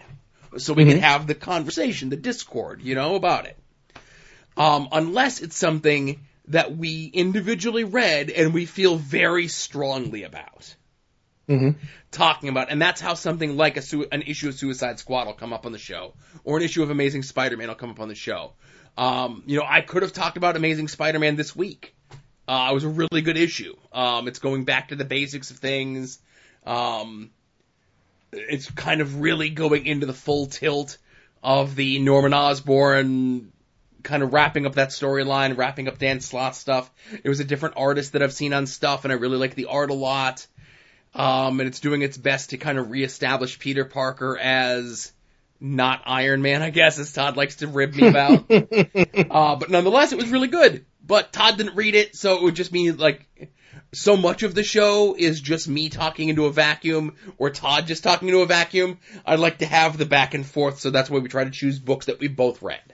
so 0.56 0.72
we 0.72 0.84
Mhm. 0.84 0.90
can 0.90 0.98
have 1.00 1.26
the 1.26 1.34
conversation, 1.34 2.10
the 2.10 2.16
discord, 2.16 2.80
you 2.80 2.94
know, 2.94 3.16
about 3.16 3.46
it. 3.46 3.56
Um, 4.56 4.88
unless 4.92 5.40
it's 5.40 5.56
something 5.56 6.20
that 6.48 6.76
we 6.76 7.06
individually 7.06 7.84
read 7.84 8.30
and 8.30 8.52
we 8.52 8.66
feel 8.66 8.96
very 8.96 9.48
strongly 9.48 10.24
about 10.24 10.74
Mm-hmm. 11.48 11.70
talking 12.12 12.48
about, 12.48 12.70
and 12.70 12.80
that's 12.80 13.00
how 13.00 13.14
something 13.14 13.56
like 13.56 13.76
a 13.76 13.82
sui- 13.82 14.06
an 14.12 14.22
issue 14.22 14.48
of 14.48 14.54
Suicide 14.54 15.00
Squad 15.00 15.26
will 15.26 15.34
come 15.34 15.52
up 15.52 15.66
on 15.66 15.72
the 15.72 15.78
show, 15.78 16.14
or 16.44 16.56
an 16.56 16.62
issue 16.62 16.84
of 16.84 16.90
Amazing 16.90 17.24
Spider-Man 17.24 17.66
will 17.68 17.74
come 17.74 17.90
up 17.90 17.98
on 17.98 18.08
the 18.08 18.14
show. 18.14 18.52
Um, 18.96 19.42
you 19.46 19.58
know, 19.58 19.66
I 19.68 19.80
could 19.80 20.02
have 20.02 20.12
talked 20.12 20.36
about 20.36 20.56
Amazing 20.56 20.88
Spider-Man 20.88 21.34
this 21.36 21.54
week. 21.54 21.94
Uh, 22.46 22.68
it 22.70 22.74
was 22.74 22.84
a 22.84 22.88
really 22.88 23.22
good 23.22 23.36
issue. 23.36 23.74
Um, 23.92 24.28
it's 24.28 24.38
going 24.38 24.64
back 24.64 24.88
to 24.88 24.96
the 24.96 25.04
basics 25.04 25.50
of 25.50 25.58
things. 25.58 26.20
Um, 26.64 27.30
it's 28.32 28.70
kind 28.70 29.00
of 29.00 29.20
really 29.20 29.50
going 29.50 29.84
into 29.86 30.06
the 30.06 30.14
full 30.14 30.46
tilt 30.46 30.96
of 31.42 31.74
the 31.74 31.98
Norman 31.98 32.32
Osborn 32.34 33.51
kind 34.02 34.22
of 34.22 34.32
wrapping 34.32 34.66
up 34.66 34.74
that 34.74 34.90
storyline, 34.90 35.56
wrapping 35.56 35.88
up 35.88 35.98
Dan 35.98 36.20
Slott 36.20 36.56
stuff. 36.56 36.90
It 37.22 37.28
was 37.28 37.40
a 37.40 37.44
different 37.44 37.76
artist 37.76 38.12
that 38.12 38.22
I've 38.22 38.32
seen 38.32 38.52
on 38.52 38.66
stuff, 38.66 39.04
and 39.04 39.12
I 39.12 39.16
really 39.16 39.38
like 39.38 39.54
the 39.54 39.66
art 39.66 39.90
a 39.90 39.94
lot. 39.94 40.46
Um, 41.14 41.60
and 41.60 41.68
it's 41.68 41.80
doing 41.80 42.02
its 42.02 42.16
best 42.16 42.50
to 42.50 42.56
kind 42.56 42.78
of 42.78 42.90
reestablish 42.90 43.58
Peter 43.58 43.84
Parker 43.84 44.38
as 44.38 45.12
not 45.60 46.02
Iron 46.06 46.42
Man, 46.42 46.62
I 46.62 46.70
guess, 46.70 46.98
as 46.98 47.12
Todd 47.12 47.36
likes 47.36 47.56
to 47.56 47.66
rib 47.66 47.94
me 47.94 48.08
about. 48.08 48.50
uh, 48.50 49.56
but 49.56 49.70
nonetheless, 49.70 50.12
it 50.12 50.18
was 50.18 50.30
really 50.30 50.48
good. 50.48 50.86
But 51.06 51.32
Todd 51.32 51.56
didn't 51.58 51.76
read 51.76 51.94
it, 51.94 52.16
so 52.16 52.36
it 52.36 52.42
would 52.42 52.54
just 52.54 52.72
mean 52.72 52.96
like 52.96 53.28
so 53.92 54.16
much 54.16 54.42
of 54.42 54.54
the 54.54 54.64
show 54.64 55.14
is 55.18 55.40
just 55.40 55.68
me 55.68 55.88
talking 55.90 56.28
into 56.28 56.46
a 56.46 56.52
vacuum 56.52 57.14
or 57.38 57.50
Todd 57.50 57.86
just 57.86 58.02
talking 58.02 58.28
into 58.28 58.40
a 58.40 58.46
vacuum. 58.46 58.98
I'd 59.26 59.38
like 59.38 59.58
to 59.58 59.66
have 59.66 59.98
the 59.98 60.06
back 60.06 60.34
and 60.34 60.46
forth, 60.46 60.80
so 60.80 60.90
that's 60.90 61.10
why 61.10 61.18
we 61.18 61.28
try 61.28 61.44
to 61.44 61.50
choose 61.50 61.78
books 61.78 62.06
that 62.06 62.18
we 62.18 62.28
both 62.28 62.62
read. 62.62 62.91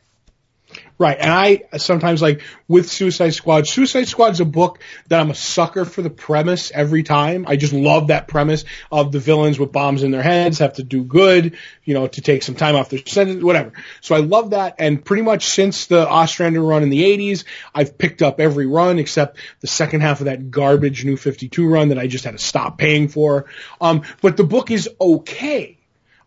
Right. 0.99 1.17
And 1.19 1.31
I 1.31 1.63
sometimes 1.77 2.21
like 2.21 2.43
with 2.67 2.91
Suicide 2.91 3.31
Squad, 3.31 3.69
Suicide 3.69 4.09
Squad's 4.09 4.41
a 4.41 4.45
book 4.45 4.81
that 5.07 5.21
I'm 5.21 5.31
a 5.31 5.35
sucker 5.35 5.85
for 5.85 6.03
the 6.03 6.11
premise 6.11 6.73
every 6.73 7.05
time. 7.05 7.45
I 7.47 7.55
just 7.55 7.73
love 7.73 8.09
that 8.09 8.27
premise 8.27 8.65
of 8.91 9.13
the 9.13 9.21
villains 9.21 9.61
with 9.61 9.71
bombs 9.71 10.03
in 10.03 10.11
their 10.11 10.25
heads 10.25 10.59
have 10.59 10.75
to 10.75 10.83
do 10.83 11.05
good, 11.05 11.57
you 11.85 11.95
know, 11.95 12.09
to 12.09 12.21
take 12.21 12.43
some 12.43 12.57
time 12.57 12.75
off 12.75 12.91
their 12.91 12.99
sentence, 13.07 13.45
whatever. 13.45 13.73
So 14.01 14.17
I 14.17 14.19
love 14.19 14.51
that. 14.51 14.75
And 14.81 15.05
pretty 15.05 15.23
much 15.23 15.47
since 15.47 15.87
the 15.87 16.09
Ostrander 16.09 16.63
run 16.63 16.83
in 16.83 16.91
the 16.91 17.05
80s, 17.05 17.45
I've 17.73 17.97
picked 17.97 18.21
up 18.21 18.41
every 18.41 18.67
run 18.67 18.99
except 18.99 19.39
the 19.61 19.69
second 19.69 20.01
half 20.01 20.19
of 20.21 20.25
that 20.25 20.51
garbage 20.51 21.05
New 21.05 21.17
52 21.17 21.69
run 21.69 21.91
that 21.91 21.99
I 21.99 22.09
just 22.09 22.25
had 22.25 22.33
to 22.33 22.39
stop 22.39 22.77
paying 22.77 23.07
for. 23.07 23.47
Um, 23.81 24.03
but 24.21 24.37
the 24.37 24.45
book 24.45 24.73
is 24.73 24.89
okay 25.01 25.78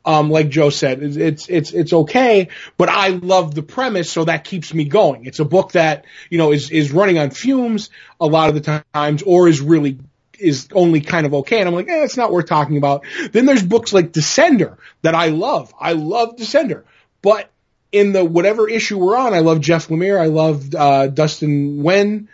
um, 0.03 0.31
like 0.31 0.49
Joe 0.49 0.69
said, 0.69 1.03
it's, 1.03 1.47
it's, 1.47 1.71
it's, 1.71 1.93
okay, 1.93 2.49
but 2.77 2.89
I 2.89 3.09
love 3.09 3.53
the 3.53 3.61
premise, 3.61 4.11
so 4.11 4.25
that 4.25 4.43
keeps 4.43 4.73
me 4.73 4.85
going. 4.85 5.25
It's 5.25 5.39
a 5.39 5.45
book 5.45 5.73
that, 5.73 6.05
you 6.29 6.37
know, 6.37 6.51
is, 6.51 6.71
is 6.71 6.91
running 6.91 7.19
on 7.19 7.29
fumes 7.29 7.91
a 8.19 8.25
lot 8.25 8.49
of 8.49 8.55
the 8.55 8.83
times, 8.93 9.21
or 9.21 9.47
is 9.47 9.61
really, 9.61 9.99
is 10.39 10.69
only 10.73 11.01
kind 11.01 11.27
of 11.27 11.35
okay. 11.35 11.59
And 11.59 11.69
I'm 11.69 11.75
like, 11.75 11.87
eh, 11.87 12.03
it's 12.03 12.17
not 12.17 12.31
worth 12.31 12.47
talking 12.47 12.77
about. 12.77 13.05
Then 13.31 13.45
there's 13.45 13.63
books 13.63 13.93
like 13.93 14.11
Descender 14.11 14.77
that 15.03 15.13
I 15.13 15.27
love. 15.27 15.71
I 15.79 15.93
love 15.93 16.35
Descender, 16.35 16.83
but 17.21 17.51
in 17.91 18.11
the 18.11 18.25
whatever 18.25 18.67
issue 18.67 18.97
we're 18.97 19.17
on, 19.17 19.35
I 19.35 19.39
love 19.39 19.61
Jeff 19.61 19.89
Lemire. 19.89 20.19
I 20.19 20.27
love, 20.27 20.73
uh, 20.73 21.07
Dustin 21.07 21.83
Nguyen. 21.83 22.27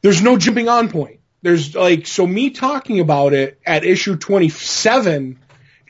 There's 0.00 0.22
no 0.22 0.38
jumping 0.38 0.68
on 0.68 0.88
point. 0.88 1.20
There's 1.42 1.74
like, 1.74 2.06
so 2.06 2.26
me 2.26 2.50
talking 2.50 3.00
about 3.00 3.34
it 3.34 3.60
at 3.66 3.84
issue 3.84 4.16
27, 4.16 5.38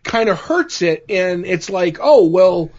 kind 0.03 0.29
of 0.29 0.39
hurts 0.39 0.83
it 0.83 1.05
and 1.09 1.47
it's 1.47 1.71
like 1.71 1.99
oh 2.01 2.27
well 2.27 2.71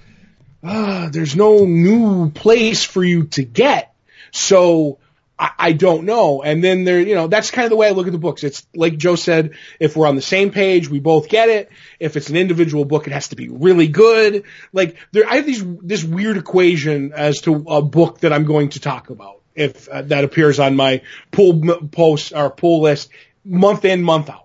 uh, 0.64 1.10
there's 1.10 1.36
no 1.36 1.66
new 1.66 2.32
place 2.32 2.84
for 2.84 3.04
you 3.04 3.26
to 3.26 3.44
get. 3.44 3.94
So 4.32 5.00
I, 5.38 5.52
I 5.60 5.72
don't 5.74 6.06
know. 6.06 6.42
And 6.42 6.64
then 6.64 6.86
there 6.86 7.00
you 7.02 7.16
know 7.16 7.28
that's 7.28 7.52
kind 7.52 7.66
of 7.66 7.70
the 7.70 7.76
way 7.76 7.88
I 7.88 7.92
look 7.92 8.08
at 8.08 8.14
the 8.14 8.20
books. 8.20 8.44
It's 8.44 8.66
like 8.74 8.98
Joe 8.98 9.16
said 9.16 9.52
if 9.80 9.96
we're 9.96 10.08
on 10.08 10.16
the 10.16 10.22
same 10.22 10.52
page 10.52 10.90
we 10.90 11.00
both 11.00 11.28
get 11.28 11.50
it. 11.50 11.70
If 12.00 12.16
it's 12.16 12.30
an 12.30 12.38
individual 12.38 12.86
book 12.86 13.08
it 13.08 13.14
has 13.14 13.28
to 13.30 13.36
be 13.36 13.50
really 13.50 13.90
good. 13.90 14.44
Like 14.72 14.96
there 15.12 15.28
I 15.28 15.36
have 15.36 15.46
these 15.46 15.64
this 15.82 16.04
weird 16.04 16.38
equation 16.38 17.12
as 17.14 17.42
to 17.42 17.66
a 17.68 17.82
book 17.82 18.22
that 18.22 18.32
I'm 18.32 18.46
going 18.46 18.70
to 18.70 18.80
talk 18.80 19.10
about 19.10 19.42
if 19.56 19.88
uh, 19.90 20.02
that 20.04 20.24
appears 20.24 20.60
on 20.60 20.76
my 20.76 21.02
pull 21.32 21.62
post 21.88 22.34
or 22.34 22.50
pull 22.50 22.82
list 22.82 23.10
month 23.44 23.84
in 23.84 24.02
month 24.02 24.30
out 24.30 24.43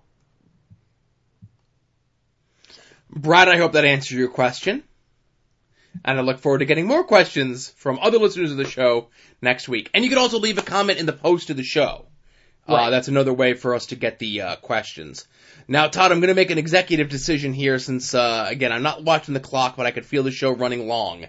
Brad, 3.11 3.49
I 3.49 3.57
hope 3.57 3.73
that 3.73 3.85
answers 3.85 4.19
your 4.19 4.29
question. 4.29 4.83
And 6.05 6.19
I 6.19 6.23
look 6.23 6.39
forward 6.39 6.59
to 6.59 6.65
getting 6.65 6.87
more 6.87 7.05
questions 7.05 7.71
from 7.71 7.99
other 7.99 8.19
listeners 8.19 8.53
of 8.53 8.57
the 8.57 8.65
show 8.65 9.09
next 9.43 9.69
week. 9.69 9.91
And 9.95 10.05
you 10.05 10.11
can 10.11 10.19
also 10.19 10.39
leave 10.39 10.59
a 10.59 10.63
comment 10.63 10.99
in 10.99 11.07
the 11.07 11.13
post 11.13 11.51
of 11.51 11.57
the 11.57 11.65
show. 11.65 12.07
Uh, 12.69 12.91
that's 12.91 13.09
another 13.09 13.33
way 13.33 13.55
for 13.55 13.75
us 13.75 13.87
to 13.87 13.97
get 13.97 14.19
the 14.19 14.43
uh, 14.43 14.57
questions. 14.57 15.27
Now, 15.67 15.89
Todd, 15.89 16.13
I'm 16.13 16.21
going 16.21 16.29
to 16.29 16.35
make 16.35 16.51
an 16.51 16.59
executive 16.59 17.09
decision 17.09 17.55
here 17.55 17.79
since, 17.79 18.15
uh, 18.15 18.47
again, 18.49 18.73
I'm 18.73 18.83
not 18.83 19.03
watching 19.03 19.33
the 19.33 19.41
clock, 19.41 19.77
but 19.77 19.87
I 19.87 19.91
could 19.91 20.05
feel 20.05 20.23
the 20.23 20.31
show 20.31 20.53
running 20.53 20.87
long. 20.87 21.27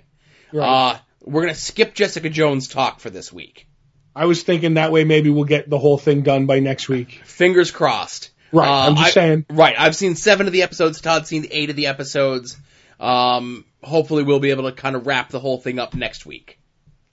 Right. 0.52 0.92
Uh, 0.92 0.98
we're 1.22 1.44
going 1.44 1.54
to 1.54 1.60
skip 1.60 1.94
Jessica 1.94 2.30
Jones 2.30 2.68
talk 2.68 3.00
for 3.00 3.10
this 3.10 3.32
week. 3.32 3.68
I 4.16 4.26
was 4.26 4.44
thinking 4.44 4.74
that 4.74 4.92
way 4.92 5.06
maybe 5.06 5.30
we'll 5.30 5.46
get 5.46 5.70
the 5.70 5.78
whole 5.78 5.98
thing 5.98 6.24
done 6.24 6.46
by 6.46 6.60
next 6.60 6.90
week. 6.90 7.22
Fingers 7.24 7.72
crossed. 7.72 8.32
Right. 8.52 8.68
Uh, 8.68 8.88
I'm 8.88 8.96
just 8.96 9.08
I- 9.08 9.12
saying. 9.12 9.46
Right. 9.50 9.76
I've 9.78 9.96
seen 9.96 10.16
seven 10.16 10.48
of 10.48 10.54
the 10.54 10.64
episodes. 10.64 11.02
Todd's 11.02 11.30
seen 11.30 11.48
eight 11.52 11.70
of 11.70 11.76
the 11.76 11.88
episodes. 11.88 12.58
Um, 13.00 13.66
hopefully 13.82 14.24
we'll 14.24 14.40
be 14.40 14.50
able 14.52 14.64
to 14.70 14.72
kind 14.72 14.96
of 14.96 15.08
wrap 15.08 15.30
the 15.30 15.40
whole 15.40 15.58
thing 15.58 15.80
up 15.80 15.94
next 15.94 16.26
week. 16.26 16.60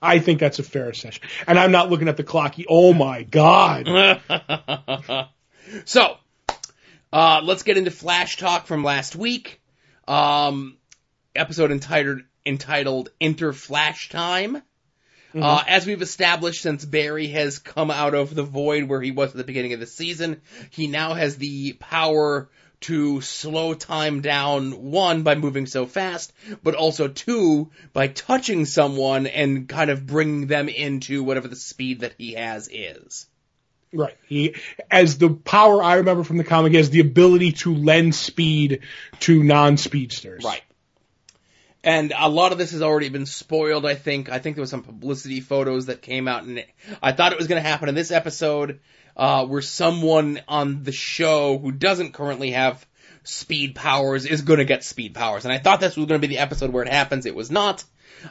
I 0.02 0.18
think 0.18 0.40
that's 0.40 0.58
a 0.58 0.62
fair 0.62 0.90
assessment, 0.90 1.32
And 1.46 1.58
I'm 1.58 1.72
not 1.72 1.90
looking 1.90 2.08
at 2.08 2.16
the 2.16 2.22
clock. 2.24 2.54
Oh 2.68 2.92
my 2.92 3.22
God. 3.22 3.86
so, 5.84 6.16
uh, 7.12 7.40
let's 7.42 7.62
get 7.62 7.78
into 7.78 7.90
Flash 7.90 8.36
Talk 8.36 8.66
from 8.66 8.84
last 8.84 9.16
week. 9.16 9.60
Um, 10.06 10.76
episode 11.34 11.72
entitled, 11.72 12.22
entitled 12.44 13.08
Enter 13.20 13.52
Flash 13.52 14.10
Time. 14.10 14.62
Uh, 15.42 15.62
as 15.66 15.86
we've 15.86 16.02
established 16.02 16.62
since 16.62 16.84
Barry 16.84 17.28
has 17.28 17.58
come 17.58 17.90
out 17.90 18.14
of 18.14 18.34
the 18.34 18.42
void 18.42 18.84
where 18.84 19.02
he 19.02 19.10
was 19.10 19.30
at 19.30 19.36
the 19.36 19.44
beginning 19.44 19.72
of 19.72 19.80
the 19.80 19.86
season, 19.86 20.40
he 20.70 20.86
now 20.86 21.14
has 21.14 21.36
the 21.36 21.74
power 21.74 22.48
to 22.80 23.20
slow 23.20 23.74
time 23.74 24.20
down, 24.20 24.90
one, 24.90 25.22
by 25.22 25.34
moving 25.34 25.66
so 25.66 25.86
fast, 25.86 26.32
but 26.62 26.74
also 26.74 27.08
two, 27.08 27.70
by 27.92 28.06
touching 28.06 28.64
someone 28.64 29.26
and 29.26 29.68
kind 29.68 29.90
of 29.90 30.06
bringing 30.06 30.46
them 30.46 30.68
into 30.68 31.22
whatever 31.22 31.48
the 31.48 31.56
speed 31.56 32.00
that 32.00 32.14
he 32.18 32.34
has 32.34 32.68
is. 32.70 33.26
Right. 33.92 34.16
He, 34.28 34.56
as 34.90 35.18
the 35.18 35.30
power 35.30 35.82
I 35.82 35.94
remember 35.96 36.24
from 36.24 36.36
the 36.36 36.44
comic, 36.44 36.72
he 36.72 36.78
has 36.78 36.90
the 36.90 37.00
ability 37.00 37.52
to 37.52 37.74
lend 37.74 38.14
speed 38.14 38.80
to 39.20 39.42
non-speedsters. 39.42 40.44
Right. 40.44 40.62
And 41.86 42.12
a 42.18 42.28
lot 42.28 42.50
of 42.50 42.58
this 42.58 42.72
has 42.72 42.82
already 42.82 43.10
been 43.10 43.26
spoiled, 43.26 43.86
I 43.86 43.94
think. 43.94 44.28
I 44.28 44.40
think 44.40 44.56
there 44.56 44.62
was 44.62 44.70
some 44.70 44.82
publicity 44.82 45.40
photos 45.40 45.86
that 45.86 46.02
came 46.02 46.26
out 46.26 46.42
and 46.42 46.64
I 47.00 47.12
thought 47.12 47.30
it 47.30 47.38
was 47.38 47.46
going 47.46 47.62
to 47.62 47.68
happen 47.68 47.88
in 47.88 47.94
this 47.94 48.10
episode, 48.10 48.80
uh, 49.16 49.46
where 49.46 49.62
someone 49.62 50.40
on 50.48 50.82
the 50.82 50.90
show 50.90 51.56
who 51.58 51.70
doesn't 51.70 52.12
currently 52.12 52.50
have 52.50 52.84
speed 53.22 53.76
powers 53.76 54.26
is 54.26 54.42
going 54.42 54.58
to 54.58 54.64
get 54.64 54.82
speed 54.82 55.14
powers. 55.14 55.44
And 55.44 55.52
I 55.52 55.58
thought 55.58 55.78
this 55.78 55.96
was 55.96 56.06
going 56.06 56.20
to 56.20 56.26
be 56.26 56.34
the 56.34 56.40
episode 56.40 56.72
where 56.72 56.82
it 56.82 56.90
happens. 56.92 57.24
It 57.24 57.36
was 57.36 57.52
not. 57.52 57.84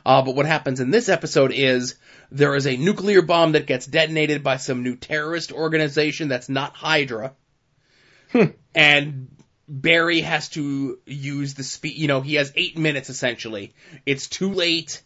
Uh, 0.05 0.21
but 0.21 0.35
what 0.35 0.45
happens 0.45 0.81
in 0.81 0.91
this 0.91 1.07
episode 1.07 1.53
is 1.53 1.95
there 2.31 2.55
is 2.55 2.67
a 2.67 2.75
nuclear 2.75 3.21
bomb 3.21 3.53
that 3.53 3.67
gets 3.67 3.85
detonated 3.85 4.43
by 4.43 4.57
some 4.57 4.83
new 4.83 4.97
terrorist 4.97 5.53
organization 5.53 6.27
that's 6.27 6.49
not 6.49 6.75
Hydra. 6.75 7.33
And 8.75 9.29
Barry 9.67 10.21
has 10.21 10.49
to 10.49 10.99
use 11.05 11.55
the 11.55 11.63
speed, 11.63 11.97
you 11.97 12.07
know, 12.07 12.21
he 12.21 12.35
has 12.35 12.51
eight 12.55 12.77
minutes 12.77 13.09
essentially. 13.09 13.73
It's 14.05 14.27
too 14.27 14.51
late 14.51 15.01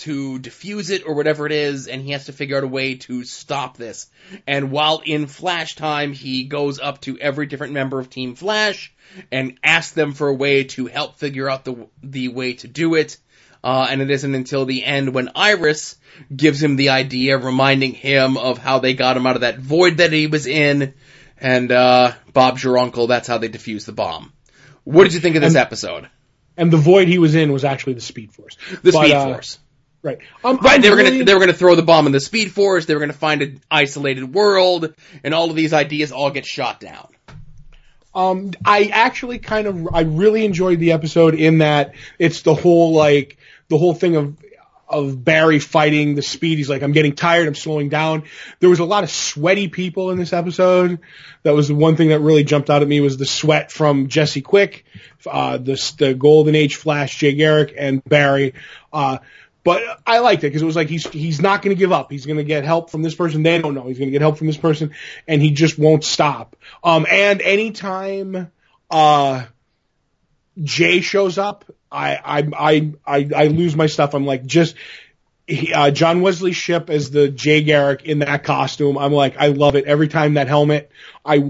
to 0.00 0.38
defuse 0.38 0.90
it 0.90 1.06
or 1.06 1.14
whatever 1.14 1.46
it 1.46 1.52
is, 1.52 1.86
and 1.86 2.02
he 2.02 2.12
has 2.12 2.26
to 2.26 2.32
figure 2.32 2.56
out 2.56 2.64
a 2.64 2.68
way 2.68 2.94
to 2.94 3.22
stop 3.24 3.76
this. 3.76 4.06
And 4.46 4.70
while 4.70 5.02
in 5.04 5.26
Flash 5.26 5.76
time, 5.76 6.12
he 6.12 6.44
goes 6.44 6.80
up 6.80 7.02
to 7.02 7.18
every 7.18 7.46
different 7.46 7.74
member 7.74 8.00
of 8.00 8.08
Team 8.08 8.34
Flash 8.34 8.92
and 9.30 9.58
asks 9.62 9.92
them 9.92 10.12
for 10.12 10.28
a 10.28 10.34
way 10.34 10.64
to 10.64 10.86
help 10.86 11.16
figure 11.16 11.50
out 11.50 11.64
the, 11.64 11.86
the 12.02 12.28
way 12.28 12.54
to 12.54 12.68
do 12.68 12.94
it. 12.94 13.18
Uh, 13.62 13.86
and 13.90 14.00
it 14.00 14.10
isn't 14.10 14.34
until 14.34 14.64
the 14.64 14.82
end 14.82 15.12
when 15.12 15.30
Iris 15.34 15.96
gives 16.34 16.62
him 16.62 16.76
the 16.76 16.90
idea, 16.90 17.36
reminding 17.36 17.92
him 17.92 18.38
of 18.38 18.56
how 18.56 18.78
they 18.78 18.94
got 18.94 19.18
him 19.18 19.26
out 19.26 19.36
of 19.36 19.42
that 19.42 19.58
void 19.58 19.98
that 19.98 20.12
he 20.12 20.28
was 20.28 20.46
in, 20.46 20.94
and 21.40 21.70
uh, 21.72 22.12
Bob's 22.32 22.62
your 22.62 22.78
uncle. 22.78 23.06
That's 23.06 23.26
how 23.28 23.38
they 23.38 23.48
defuse 23.48 23.84
the 23.86 23.92
bomb. 23.92 24.32
What 24.84 25.04
did 25.04 25.14
you 25.14 25.20
think 25.20 25.36
of 25.36 25.42
this 25.42 25.54
And- 25.54 25.62
episode? 25.62 26.08
And 26.56 26.70
the 26.70 26.76
void 26.76 27.08
he 27.08 27.18
was 27.18 27.34
in 27.34 27.52
was 27.52 27.64
actually 27.64 27.94
the 27.94 28.00
Speed 28.02 28.32
Force. 28.32 28.56
The 28.82 28.92
But, 28.92 29.04
Speed 29.04 29.12
uh, 29.14 29.24
Force. 29.32 29.58
Right. 30.02 30.18
Um, 30.44 30.58
Right, 30.58 30.74
I'm 30.76 30.80
they 30.82 30.90
were 30.90 30.96
gonna 30.96 31.24
they 31.24 31.32
were 31.34 31.40
gonna 31.40 31.52
throw 31.54 31.74
the 31.74 31.82
bomb 31.82 32.06
in 32.06 32.12
the 32.12 32.20
Speed 32.20 32.52
Force. 32.52 32.86
They 32.86 32.94
were 32.94 33.00
gonna 33.00 33.12
find 33.12 33.40
an 33.42 33.60
isolated 33.70 34.34
world, 34.34 34.94
and 35.24 35.32
all 35.32 35.48
of 35.50 35.56
these 35.56 35.72
ideas 35.72 36.12
all 36.12 36.30
get 36.30 36.44
shot 36.44 36.80
down. 36.80 37.08
Um, 38.14 38.50
I 38.64 38.86
actually 38.92 39.38
kind 39.38 39.66
of, 39.68 39.88
I 39.94 40.00
really 40.00 40.44
enjoyed 40.44 40.80
the 40.80 40.92
episode 40.92 41.34
in 41.34 41.58
that 41.58 41.94
it's 42.18 42.42
the 42.42 42.54
whole 42.54 42.92
like 42.92 43.38
the 43.68 43.78
whole 43.78 43.94
thing 43.94 44.16
of 44.16 44.36
of 44.90 45.24
Barry 45.24 45.60
fighting 45.60 46.14
the 46.14 46.22
speed. 46.22 46.58
He's 46.58 46.68
like, 46.68 46.82
I'm 46.82 46.92
getting 46.92 47.14
tired. 47.14 47.46
I'm 47.48 47.54
slowing 47.54 47.88
down. 47.88 48.24
There 48.58 48.68
was 48.68 48.80
a 48.80 48.84
lot 48.84 49.04
of 49.04 49.10
sweaty 49.10 49.68
people 49.68 50.10
in 50.10 50.18
this 50.18 50.32
episode. 50.32 50.98
That 51.44 51.54
was 51.54 51.68
the 51.68 51.74
one 51.74 51.96
thing 51.96 52.08
that 52.08 52.20
really 52.20 52.44
jumped 52.44 52.68
out 52.68 52.82
at 52.82 52.88
me 52.88 53.00
was 53.00 53.16
the 53.16 53.26
sweat 53.26 53.70
from 53.70 54.08
Jesse 54.08 54.42
Quick, 54.42 54.84
uh, 55.26 55.58
the 55.58 55.94
the 55.98 56.14
Golden 56.14 56.54
Age 56.54 56.76
Flash, 56.76 57.16
Jay 57.16 57.34
Garrick, 57.34 57.72
and 57.76 58.04
Barry. 58.04 58.54
Uh, 58.92 59.18
but 59.62 59.82
I 60.06 60.18
liked 60.20 60.42
it 60.42 60.48
because 60.48 60.62
it 60.62 60.66
was 60.66 60.76
like 60.76 60.88
he's 60.88 61.06
he's 61.08 61.40
not 61.40 61.62
going 61.62 61.74
to 61.74 61.78
give 61.78 61.92
up. 61.92 62.10
He's 62.10 62.26
going 62.26 62.38
to 62.38 62.44
get 62.44 62.64
help 62.64 62.90
from 62.90 63.02
this 63.02 63.14
person. 63.14 63.42
They 63.42 63.60
don't 63.60 63.74
know. 63.74 63.86
He's 63.86 63.98
going 63.98 64.08
to 64.08 64.12
get 64.12 64.22
help 64.22 64.38
from 64.38 64.46
this 64.46 64.56
person, 64.56 64.92
and 65.28 65.42
he 65.42 65.50
just 65.50 65.78
won't 65.78 66.02
stop. 66.02 66.56
Um, 66.82 67.06
and 67.10 67.42
anytime 67.42 68.50
uh, 68.90 69.44
Jay 70.62 71.00
shows 71.02 71.36
up, 71.38 71.66
I 71.90 72.18
I 72.24 72.92
I 73.06 73.28
I, 73.34 73.46
lose 73.46 73.76
my 73.76 73.86
stuff. 73.86 74.14
I'm 74.14 74.26
like 74.26 74.44
just. 74.46 74.76
He, 75.46 75.72
uh, 75.72 75.90
John 75.90 76.20
Wesley 76.20 76.52
Shipp 76.52 76.90
as 76.90 77.10
the 77.10 77.28
Jay 77.28 77.64
Garrick 77.64 78.04
in 78.04 78.20
that 78.20 78.44
costume. 78.44 78.96
I'm 78.96 79.12
like, 79.12 79.36
I 79.36 79.48
love 79.48 79.74
it 79.74 79.84
every 79.84 80.06
time 80.06 80.34
that 80.34 80.46
helmet. 80.46 80.92
I 81.24 81.42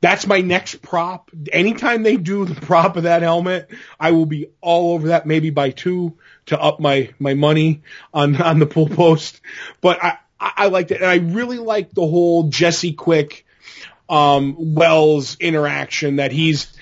that's 0.00 0.26
my 0.26 0.40
next 0.40 0.82
prop. 0.82 1.30
Anytime 1.52 2.02
they 2.02 2.16
do 2.16 2.46
the 2.46 2.58
prop 2.58 2.96
of 2.96 3.02
that 3.02 3.20
helmet, 3.20 3.68
I 4.00 4.12
will 4.12 4.24
be 4.24 4.48
all 4.62 4.94
over 4.94 5.08
that. 5.08 5.26
Maybe 5.26 5.50
by 5.50 5.70
two 5.70 6.16
to 6.46 6.60
up 6.60 6.80
my 6.80 7.10
my 7.18 7.34
money 7.34 7.82
on 8.12 8.40
on 8.40 8.58
the 8.58 8.66
pull 8.66 8.88
post. 8.88 9.40
But 9.80 10.02
I 10.02 10.18
I, 10.40 10.52
I 10.56 10.66
liked 10.68 10.90
it, 10.90 11.00
and 11.00 11.10
I 11.10 11.16
really 11.16 11.58
liked 11.58 11.94
the 11.94 12.06
whole 12.06 12.44
Jesse 12.44 12.94
Quick 12.94 13.46
um, 14.08 14.74
Wells 14.74 15.36
interaction 15.38 16.16
that 16.16 16.32
he's 16.32 16.72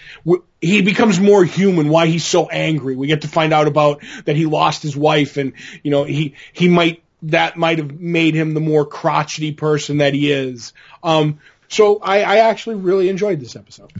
he 0.61 0.83
becomes 0.83 1.19
more 1.19 1.45
human. 1.45 1.89
Why 1.89 2.07
he's 2.07 2.25
so 2.25 2.49
angry? 2.49 2.97
We 2.97 3.07
get 3.07 3.23
to 3.23 3.29
find 3.29 3.53
out 3.53 3.67
about 3.67 4.03
that 4.25 4.37
he 4.37 4.47
lost 4.47 4.83
his 4.83 4.97
wife, 4.97 5.37
and 5.37 5.53
you 5.83 5.91
know 5.91 6.05
he 6.05 6.35
he 6.53 6.69
might 6.69 7.03
that 7.23 7.57
might 7.57 7.79
have 7.79 7.99
made 7.99 8.35
him 8.35 8.55
the 8.55 8.61
more 8.61 8.87
crotchety 8.87 9.53
person 9.53 9.99
that 9.99 10.15
he 10.15 10.31
is. 10.31 10.73
Um, 11.03 11.39
so 11.69 11.99
I, 11.99 12.23
I 12.23 12.37
actually 12.39 12.77
really 12.77 13.09
enjoyed 13.09 13.41
this 13.41 13.57
episode. 13.57 13.93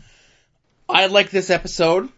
I 0.89 1.07
like 1.07 1.31
this 1.31 1.51
episode. 1.51 2.09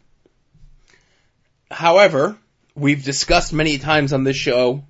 However, 1.71 2.37
we've 2.75 3.03
discussed 3.05 3.53
many 3.53 3.79
times 3.79 4.13
on 4.13 4.25
this 4.25 4.37
show 4.37 4.85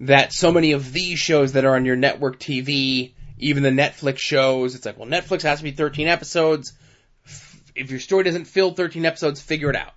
that 0.00 0.32
so 0.32 0.52
many 0.52 0.72
of 0.72 0.92
these 0.92 1.18
shows 1.18 1.52
that 1.52 1.64
are 1.64 1.74
on 1.74 1.84
your 1.84 1.96
network 1.96 2.38
TV, 2.38 3.12
even 3.38 3.62
the 3.62 3.70
Netflix 3.70 4.18
shows, 4.18 4.74
it's 4.74 4.86
like, 4.86 4.98
well, 4.98 5.08
Netflix 5.08 5.42
has 5.42 5.58
to 5.58 5.64
be 5.64 5.72
13 5.72 6.08
episodes. 6.08 6.72
If 7.78 7.90
your 7.90 8.00
story 8.00 8.24
doesn't 8.24 8.46
fill 8.46 8.72
13 8.72 9.04
episodes, 9.06 9.40
figure 9.40 9.70
it 9.70 9.76
out. 9.76 9.94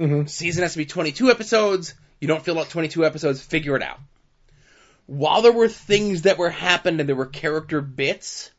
Mhm. 0.00 0.28
Season 0.28 0.62
has 0.62 0.72
to 0.72 0.78
be 0.78 0.86
22 0.86 1.30
episodes. 1.30 1.94
You 2.20 2.28
don't 2.28 2.44
fill 2.44 2.58
out 2.58 2.70
22 2.70 3.04
episodes, 3.04 3.40
figure 3.42 3.76
it 3.76 3.82
out. 3.82 3.98
While 5.06 5.42
there 5.42 5.52
were 5.52 5.68
things 5.68 6.22
that 6.22 6.38
were 6.38 6.50
happened 6.50 7.00
and 7.00 7.08
there 7.08 7.16
were 7.16 7.26
character 7.26 7.80
bits, 7.80 8.50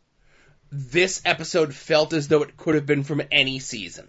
this 0.71 1.21
episode 1.25 1.73
felt 1.73 2.13
as 2.13 2.27
though 2.27 2.43
it 2.43 2.55
could 2.57 2.75
have 2.75 2.85
been 2.85 3.03
from 3.03 3.21
any 3.31 3.59
season. 3.59 4.07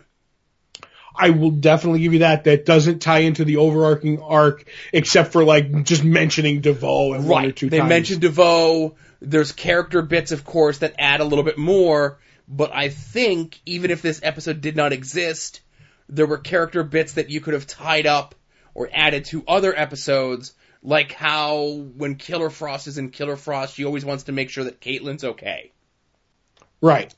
I 1.19 1.31
will 1.31 1.51
definitely 1.51 2.01
give 2.01 2.12
you 2.12 2.19
that. 2.20 2.44
That 2.44 2.66
doesn't 2.66 3.01
tie 3.01 3.20
into 3.20 3.44
the 3.47 3.57
overarching 3.57 4.20
arc, 4.20 4.65
except 4.93 5.32
for 5.32 5.44
like 5.44 5.85
just 5.85 6.05
mentioning 6.05 6.61
DeVoe 6.61 7.15
and 7.15 7.27
one 7.27 7.47
or 7.47 7.53
two 7.53 7.70
They 7.70 7.78
times. 7.78 7.89
mentioned 7.89 8.20
DeVoe. 8.20 8.97
There's 9.23 9.53
character 9.53 10.03
bits, 10.03 10.31
of 10.32 10.44
course, 10.44 10.78
that 10.78 10.94
add 10.98 11.20
a 11.20 11.24
little 11.24 11.44
bit 11.44 11.57
more. 11.57 12.19
But 12.48 12.74
I 12.74 12.89
think 12.90 13.60
even 13.66 13.90
if 13.90 14.02
this 14.02 14.20
episode 14.23 14.60
did 14.60 14.77
not 14.77 14.93
exist, 14.93 15.60
there 16.09 16.27
were 16.27 16.39
character 16.39 16.82
bits 16.82 17.14
that 17.14 17.31
you 17.31 17.40
could 17.40 17.55
have 17.55 17.66
tied 17.66 18.06
up 18.06 18.35
or 18.74 18.89
added 18.93 19.24
to 19.27 19.43
other 19.48 19.77
episodes, 19.77 20.55
like 20.82 21.12
how 21.12 21.64
when 21.97 22.14
Killer 22.14 22.51
Frost 22.51 22.86
is 22.86 22.98
in 22.98 23.10
Killer 23.10 23.36
Frost, 23.36 23.74
she 23.74 23.85
always 23.85 24.05
wants 24.05 24.24
to 24.24 24.32
make 24.32 24.51
sure 24.51 24.64
that 24.64 24.81
Caitlin's 24.81 25.24
okay. 25.24 25.73
right. 26.81 27.12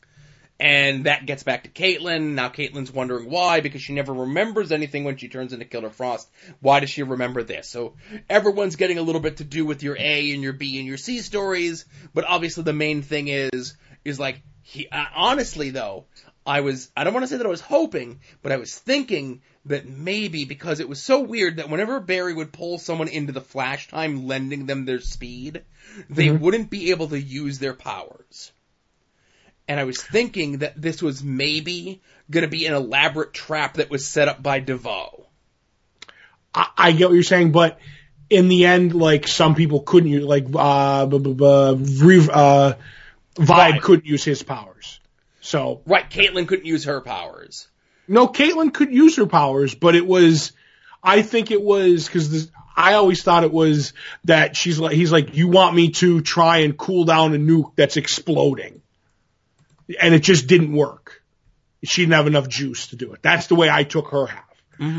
And 0.61 1.05
that 1.05 1.25
gets 1.25 1.45
back 1.45 1.65
to 1.65 1.71
Caitlin. 1.71 2.35
Now 2.35 2.49
Caitlin's 2.49 2.91
wondering 2.91 3.31
why, 3.31 3.61
because 3.61 3.81
she 3.83 3.93
never 3.93 4.13
remembers 4.13 4.73
anything 4.73 5.05
when 5.05 5.17
she 5.17 5.29
turns 5.29 5.53
into 5.53 5.65
Killer 5.65 5.91
Frost. 5.91 6.29
Why 6.61 6.81
does 6.81 6.91
she 6.91 7.05
remember 7.05 7.45
this? 7.45 7.69
So 7.69 7.95
everyone's 8.29 8.75
getting 8.77 8.99
a 8.99 9.03
little 9.03 9.21
bit 9.21 9.37
to 9.37 9.45
do 9.45 9.65
with 9.65 9.85
your 9.85 9.97
A 9.97 10.33
and 10.33 10.43
your 10.43 10.55
B 10.55 10.79
and 10.79 10.87
your 10.87 10.97
C 10.97 11.21
stories, 11.21 11.85
but 12.13 12.25
obviously 12.25 12.65
the 12.65 12.73
main 12.73 13.03
thing 13.03 13.29
is, 13.29 13.77
is 14.05 14.19
like, 14.19 14.43
he, 14.69 14.89
uh, 14.89 15.05
honestly 15.15 15.71
though, 15.71 16.05
I 16.47 16.61
was, 16.61 16.91
I 16.97 17.05
don't 17.05 17.13
want 17.13 17.25
to 17.25 17.29
say 17.29 17.37
that 17.37 17.47
I 17.47 17.51
was 17.51 17.61
hoping, 17.61 18.21
but 18.43 18.53
I 18.53 18.57
was 18.57 18.75
thinking 18.75 19.43
that 19.67 19.87
maybe 19.87 20.45
because 20.45 20.81
it 20.81 20.89
was 20.89 21.03
so 21.03 21.21
weird 21.21 21.57
that 21.57 21.69
whenever 21.69 22.01
Barry 22.01 22.33
would 22.33 22.53
pull 22.53 22.79
someone 22.79 23.09
into 23.09 23.33
the 23.33 23.41
flash 23.41 23.89
time, 23.89 24.27
lending 24.27 24.67
them 24.67 24.85
their 24.85 25.01
speed, 25.01 25.63
they 26.09 26.31
wouldn't 26.31 26.71
be 26.71 26.91
able 26.91 27.09
to 27.09 27.21
use 27.21 27.59
their 27.59 27.75
powers 27.75 28.53
and 29.69 29.79
I 29.79 29.85
was 29.85 30.03
thinking 30.03 30.59
that 30.59 30.81
this 30.81 31.03
was 31.03 31.23
maybe 31.23 32.01
going 32.31 32.43
to 32.43 32.49
be 32.49 32.67
an 32.67 32.73
elaborate 32.73 33.35
trap 33.35 33.75
that 33.75 33.91
was 33.91 34.07
set 34.07 34.27
up 34.27 34.43
by 34.43 34.61
DeVoe. 34.61 35.27
I, 36.55 36.69
I 36.77 36.93
get 36.93 37.09
what 37.09 37.15
you're 37.15 37.23
saying, 37.23 37.53
but 37.53 37.79
in 38.31 38.49
the 38.49 38.65
end, 38.65 38.95
like 38.95 39.29
some 39.29 39.55
people 39.55 39.81
couldn't 39.81 40.09
use, 40.11 40.25
like 40.25 40.47
uh, 40.55 41.05
b- 41.07 41.19
b- 41.19 41.35
b- 41.35 42.29
uh, 42.33 42.75
Vibe 43.39 43.73
Vibe. 43.73 43.81
couldn't 43.83 44.07
use 44.07 44.25
his 44.25 44.43
powers. 44.43 45.01
So 45.41 45.81
Right, 45.87 46.09
Caitlin 46.09 46.47
couldn't 46.47 46.67
use 46.67 46.85
her 46.85 47.01
powers. 47.01 47.69
no, 48.07 48.27
Caitlin 48.29 48.73
could 48.73 48.93
use 48.93 49.17
her 49.17 49.27
powers, 49.27 49.75
but 49.75 49.95
it 49.95 50.07
was, 50.07 50.53
I 51.03 51.23
think 51.23 51.51
it 51.51 51.63
was 51.63 52.07
because 52.07 52.51
I 52.77 52.95
always 52.95 53.23
thought 53.23 53.45
it 53.45 53.53
was 53.53 53.93
that 54.25 54.57
she's 54.57 54.79
like, 54.79 54.93
he's 54.93 55.13
like, 55.13 55.35
you 55.37 55.49
want 55.49 55.75
me 55.75 55.91
to 55.93 56.21
try 56.21 56.59
and 56.59 56.77
cool 56.77 57.05
down 57.05 57.35
a 57.35 57.39
nuke 57.39 57.75
that's 57.77 57.97
exploding, 57.97 58.83
and 60.01 60.15
it 60.15 60.21
just 60.23 60.47
didn't 60.47 60.73
work. 60.73 61.23
She 61.85 62.03
didn't 62.03 62.15
have 62.15 62.27
enough 62.27 62.49
juice 62.49 62.89
to 62.89 62.97
do 62.97 63.13
it. 63.13 63.23
That's 63.23 63.47
the 63.47 63.55
way 63.55 63.71
I 63.71 63.85
took 63.85 64.09
her 64.09 64.27
half. 64.27 64.48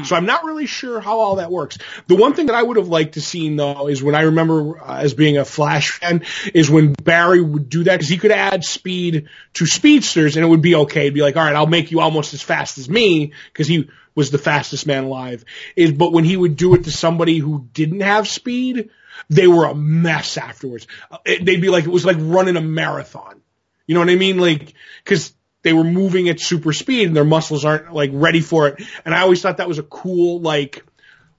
So 0.03 0.15
I'm 0.15 0.25
not 0.25 0.43
really 0.43 0.65
sure 0.65 0.99
how 0.99 1.19
all 1.19 1.35
that 1.37 1.51
works. 1.51 1.77
The 2.07 2.15
one 2.15 2.33
thing 2.33 2.47
that 2.47 2.55
I 2.55 2.61
would 2.61 2.77
have 2.77 2.89
liked 2.89 3.13
to 3.13 3.21
see 3.21 3.55
though 3.55 3.87
is 3.87 4.03
when 4.03 4.15
I 4.15 4.23
remember 4.23 4.81
uh, 4.81 4.97
as 4.97 5.13
being 5.13 5.37
a 5.37 5.45
Flash 5.45 5.91
fan 5.91 6.23
is 6.53 6.69
when 6.69 6.93
Barry 6.93 7.41
would 7.41 7.69
do 7.69 7.83
that 7.85 7.95
because 7.95 8.09
he 8.09 8.17
could 8.17 8.31
add 8.31 8.63
speed 8.63 9.27
to 9.53 9.65
speedsters 9.65 10.35
and 10.35 10.45
it 10.45 10.49
would 10.49 10.61
be 10.61 10.75
okay. 10.75 11.01
It'd 11.01 11.13
be 11.13 11.21
like, 11.21 11.37
all 11.37 11.43
right, 11.43 11.55
I'll 11.55 11.67
make 11.67 11.91
you 11.91 12.01
almost 12.01 12.33
as 12.33 12.41
fast 12.41 12.77
as 12.77 12.89
me 12.89 13.33
because 13.53 13.67
he 13.67 13.89
was 14.15 14.31
the 14.31 14.37
fastest 14.37 14.85
man 14.85 15.05
alive. 15.05 15.45
Is 15.75 15.93
but 15.93 16.11
when 16.11 16.25
he 16.25 16.35
would 16.35 16.57
do 16.57 16.75
it 16.75 16.83
to 16.83 16.91
somebody 16.91 17.37
who 17.37 17.67
didn't 17.73 18.01
have 18.01 18.27
speed, 18.27 18.89
they 19.29 19.47
were 19.47 19.65
a 19.65 19.75
mess 19.75 20.37
afterwards. 20.37 20.87
Uh, 21.09 21.17
It, 21.25 21.45
they'd 21.45 21.61
be 21.61 21.69
like 21.69 21.85
it 21.85 21.91
was 21.91 22.05
like 22.05 22.17
running 22.19 22.57
a 22.57 22.61
marathon. 22.61 23.41
You 23.87 23.95
know 23.95 24.01
what 24.01 24.09
I 24.09 24.15
mean? 24.15 24.37
Like, 24.37 24.73
cause 25.05 25.33
they 25.61 25.73
were 25.73 25.83
moving 25.83 26.29
at 26.29 26.39
super 26.39 26.73
speed 26.73 27.07
and 27.07 27.15
their 27.15 27.25
muscles 27.25 27.65
aren't 27.65 27.93
like 27.93 28.11
ready 28.13 28.41
for 28.41 28.67
it. 28.67 28.83
And 29.05 29.13
I 29.13 29.21
always 29.21 29.41
thought 29.41 29.57
that 29.57 29.67
was 29.67 29.79
a 29.79 29.83
cool, 29.83 30.39
like, 30.39 30.85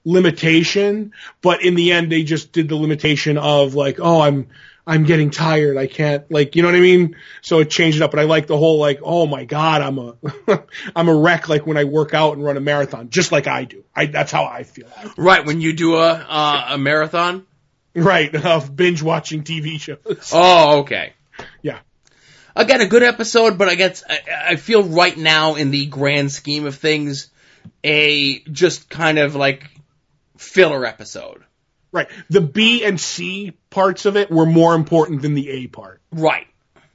limitation. 0.03 1.13
But 1.41 1.63
in 1.63 1.75
the 1.75 1.91
end, 1.91 2.11
they 2.11 2.23
just 2.23 2.51
did 2.51 2.69
the 2.69 2.75
limitation 2.75 3.37
of 3.37 3.73
like, 3.75 3.99
oh, 3.99 4.21
I'm, 4.21 4.47
I'm 4.85 5.03
getting 5.03 5.29
tired. 5.29 5.77
I 5.77 5.87
can't, 5.87 6.29
like, 6.31 6.55
you 6.55 6.63
know 6.63 6.67
what 6.69 6.75
I 6.75 6.81
mean? 6.81 7.15
So 7.41 7.59
it 7.59 7.69
changed 7.69 7.97
it 7.97 8.03
up. 8.03 8.11
But 8.11 8.19
I 8.19 8.23
like 8.23 8.47
the 8.47 8.57
whole, 8.57 8.79
like, 8.79 8.99
oh 9.03 9.27
my 9.27 9.45
God, 9.45 9.81
I'm 9.81 9.97
a, 9.97 10.15
I'm 10.95 11.07
a 11.07 11.15
wreck 11.15 11.49
like 11.49 11.65
when 11.65 11.77
I 11.77 11.83
work 11.83 12.13
out 12.13 12.33
and 12.33 12.43
run 12.43 12.57
a 12.57 12.61
marathon, 12.61 13.09
just 13.09 13.31
like 13.31 13.47
I 13.47 13.65
do. 13.65 13.83
I, 13.95 14.07
that's 14.07 14.31
how 14.31 14.45
I 14.45 14.63
feel. 14.63 14.87
Right, 15.17 15.45
when 15.45 15.61
you 15.61 15.73
do 15.73 15.95
a, 15.95 16.11
uh, 16.13 16.65
a 16.71 16.77
marathon? 16.77 17.45
Right. 17.93 18.33
Of 18.33 18.75
binge 18.75 19.01
watching 19.01 19.43
TV 19.43 19.79
shows. 19.79 20.31
Oh, 20.33 20.79
okay. 20.79 21.13
Again, 22.55 22.81
a 22.81 22.87
good 22.87 23.03
episode, 23.03 23.57
but 23.57 23.69
I 23.69 23.75
guess, 23.75 24.03
I, 24.09 24.19
I 24.49 24.55
feel 24.55 24.83
right 24.83 25.15
now 25.17 25.55
in 25.55 25.71
the 25.71 25.85
grand 25.85 26.31
scheme 26.31 26.65
of 26.65 26.75
things, 26.75 27.29
a 27.83 28.39
just 28.43 28.89
kind 28.89 29.17
of 29.19 29.35
like 29.35 29.69
filler 30.37 30.85
episode. 30.85 31.43
Right. 31.91 32.07
The 32.29 32.41
B 32.41 32.83
and 32.85 32.99
C 32.99 33.53
parts 33.69 34.05
of 34.05 34.15
it 34.17 34.31
were 34.31 34.45
more 34.45 34.75
important 34.75 35.21
than 35.21 35.33
the 35.33 35.49
A 35.49 35.67
part. 35.67 36.01
Right. 36.11 36.47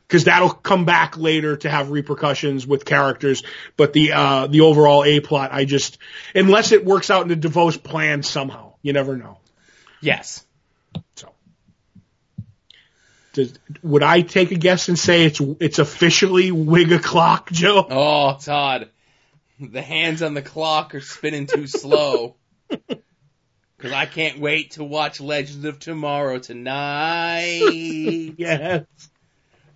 because 0.09 0.25
that'll 0.25 0.51
come 0.51 0.85
back 0.85 1.17
later 1.17 1.57
to 1.59 1.69
have 1.71 1.91
repercussions 1.91 2.67
with 2.67 2.85
characters. 2.85 3.43
But 3.77 3.93
the 3.93 4.13
uh, 4.13 4.47
the 4.47 4.61
overall 4.63 5.05
A 5.05 5.21
plot, 5.21 5.51
I 5.53 5.65
just 5.65 5.99
unless 6.35 6.73
it 6.73 6.85
works 6.85 7.11
out 7.11 7.25
in 7.25 7.31
into 7.31 7.49
DeVoe's 7.49 7.77
plan 7.77 8.23
somehow, 8.23 8.75
You 8.83 8.93
never 8.93 9.17
know. 9.17 9.39
Yes. 10.01 10.45
So, 11.17 11.33
does, 13.37 13.53
would 13.83 14.03
I 14.03 14.23
take 14.23 14.51
a 14.51 14.57
guess 14.57 14.89
and 14.89 14.99
say 14.99 15.27
it's 15.27 15.41
it's 15.61 15.79
officially 15.79 16.51
wig 16.51 16.91
o'clock, 16.91 17.53
Joe? 17.53 17.87
Oh, 17.89 18.39
Todd. 18.43 18.89
The 19.61 19.83
hands 19.83 20.23
on 20.23 20.35
the 20.35 20.43
clock 20.43 20.95
are 20.95 21.01
spinning 21.01 21.47
too 21.47 21.67
slow. 21.67 22.35
Cause 23.79 23.93
I 23.93 24.07
can't 24.07 24.39
wait 24.41 24.73
to 24.73 24.85
watch 24.85 25.21
Legends 25.21 25.67
of 25.67 25.79
Tomorrow 25.79 26.39
tonight. 26.39 27.61
yes. 28.39 28.87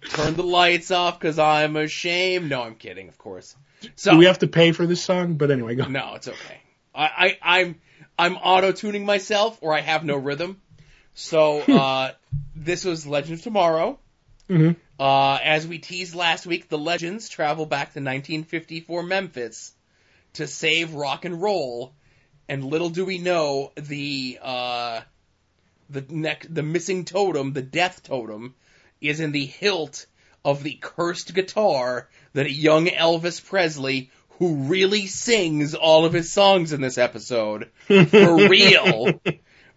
Turn 0.09 0.35
the 0.35 0.43
lights 0.43 0.91
off 0.91 1.21
cause 1.21 1.39
I'm 1.39 1.77
ashamed. 1.77 2.49
No, 2.49 2.63
I'm 2.63 2.77
kidding, 2.77 3.09
of 3.09 3.19
course. 3.19 3.55
So 3.97 4.13
Do 4.13 4.17
we 4.17 4.25
have 4.25 4.39
to 4.39 4.47
pay 4.47 4.73
for 4.73 4.87
this 4.87 5.03
song? 5.03 5.35
But 5.35 5.51
anyway, 5.51 5.75
go. 5.75 5.85
No, 5.85 6.15
it's 6.15 6.29
okay. 6.29 6.61
I, 6.95 7.37
I 7.43 7.59
I'm 7.61 7.81
I'm 8.19 8.37
auto 8.37 8.73
tuning 8.73 9.05
myself 9.05 9.59
or 9.61 9.75
I 9.75 9.81
have 9.83 10.03
no 10.03 10.17
rhythm. 10.17 10.63
So 11.21 11.61
uh 11.61 12.13
this 12.57 12.85
was 12.85 13.07
Legend 13.07 13.39
of 13.39 13.43
Tomorrow. 13.43 13.99
Mhm. 14.49 14.77
Uh 14.99 15.39
as 15.43 15.67
we 15.67 15.79
teased 15.79 16.15
last 16.15 16.47
week, 16.47 16.69
the 16.69 16.79
legends 16.79 17.29
travel 17.29 17.67
back 17.67 17.93
to 17.93 18.01
1954 18.01 19.03
Memphis 19.03 19.73
to 20.35 20.47
save 20.47 20.95
rock 20.95 21.25
and 21.25 21.41
roll. 21.41 21.93
And 22.49 22.65
little 22.65 22.91
do 22.91 23.05
we 23.05 23.19
know 23.19 23.73
the 23.77 24.39
uh 24.43 25.01
the 25.89 26.05
neck 26.09 26.47
the 26.49 26.63
missing 26.63 27.05
totem, 27.05 27.53
the 27.53 27.63
death 27.63 28.03
totem, 28.03 28.55
is 29.01 29.21
in 29.21 29.33
the 29.33 29.47
hilt 29.47 30.07
of 30.45 30.63
the 30.63 30.79
cursed 30.81 31.35
guitar 31.35 32.09
that 32.33 32.51
young 32.51 32.87
Elvis 32.87 33.45
Presley, 33.45 34.11
who 34.39 34.55
really 34.55 35.07
sings 35.07 35.75
all 35.75 36.07
of 36.07 36.13
his 36.13 36.33
songs 36.33 36.73
in 36.73 36.81
this 36.81 36.97
episode, 36.97 37.69
for 37.87 38.49
real, 38.49 39.21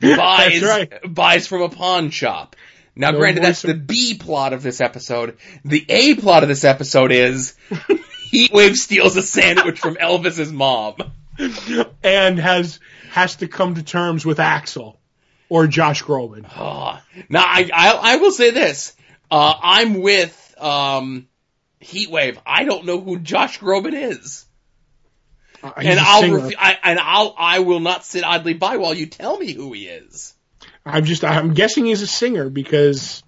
buys 0.03 0.61
right. 0.61 0.91
buys 1.13 1.47
from 1.47 1.61
a 1.61 1.69
pawn 1.69 2.09
shop. 2.09 2.55
Now, 2.95 3.11
No 3.11 3.17
granted, 3.17 3.43
that's 3.43 3.63
the 3.63 3.73
B 3.73 4.15
plot 4.19 4.53
of 4.53 4.61
this 4.61 4.79
episode. 4.79 5.37
The 5.65 5.83
A 5.89 6.13
plot 6.15 6.43
of 6.43 6.49
this 6.49 6.63
episode 6.63 7.11
is 7.11 7.55
Heatwave 7.71 8.75
steals 8.75 9.15
a 9.15 9.23
sandwich 9.23 9.79
from 9.79 9.95
Elvis's 9.95 10.51
mom. 10.51 10.95
and 12.03 12.37
has 12.37 12.79
has 13.09 13.37
to 13.37 13.47
come 13.47 13.75
to 13.75 13.83
terms 13.83 14.25
with 14.25 14.39
Axel 14.39 14.99
or 15.49 15.67
Josh 15.67 16.03
Groban. 16.03 16.45
Oh, 16.55 16.99
now 17.29 17.43
I, 17.43 17.69
I 17.73 18.13
I 18.13 18.15
will 18.17 18.31
say 18.31 18.51
this. 18.51 18.95
Uh, 19.31 19.53
I'm 19.61 20.01
with 20.01 20.55
um, 20.59 21.27
Heatwave. 21.81 22.37
I 22.45 22.65
don't 22.65 22.85
know 22.85 22.99
who 22.99 23.19
Josh 23.19 23.59
Groban 23.59 23.93
is, 23.93 24.45
and 25.63 25.99
a 25.99 26.01
I'll 26.03 26.23
refu- 26.23 26.53
I, 26.57 26.77
and 26.83 26.99
I'll 26.99 27.33
I 27.37 27.59
will 27.59 27.79
not 27.79 28.05
sit 28.05 28.23
idly 28.23 28.53
by 28.53 28.77
while 28.77 28.93
you 28.93 29.05
tell 29.05 29.37
me 29.37 29.53
who 29.53 29.71
he 29.73 29.87
is. 29.87 30.33
I'm 30.85 31.05
just 31.05 31.23
I'm 31.23 31.53
guessing 31.53 31.85
he's 31.85 32.01
a 32.01 32.07
singer 32.07 32.49
because 32.49 33.23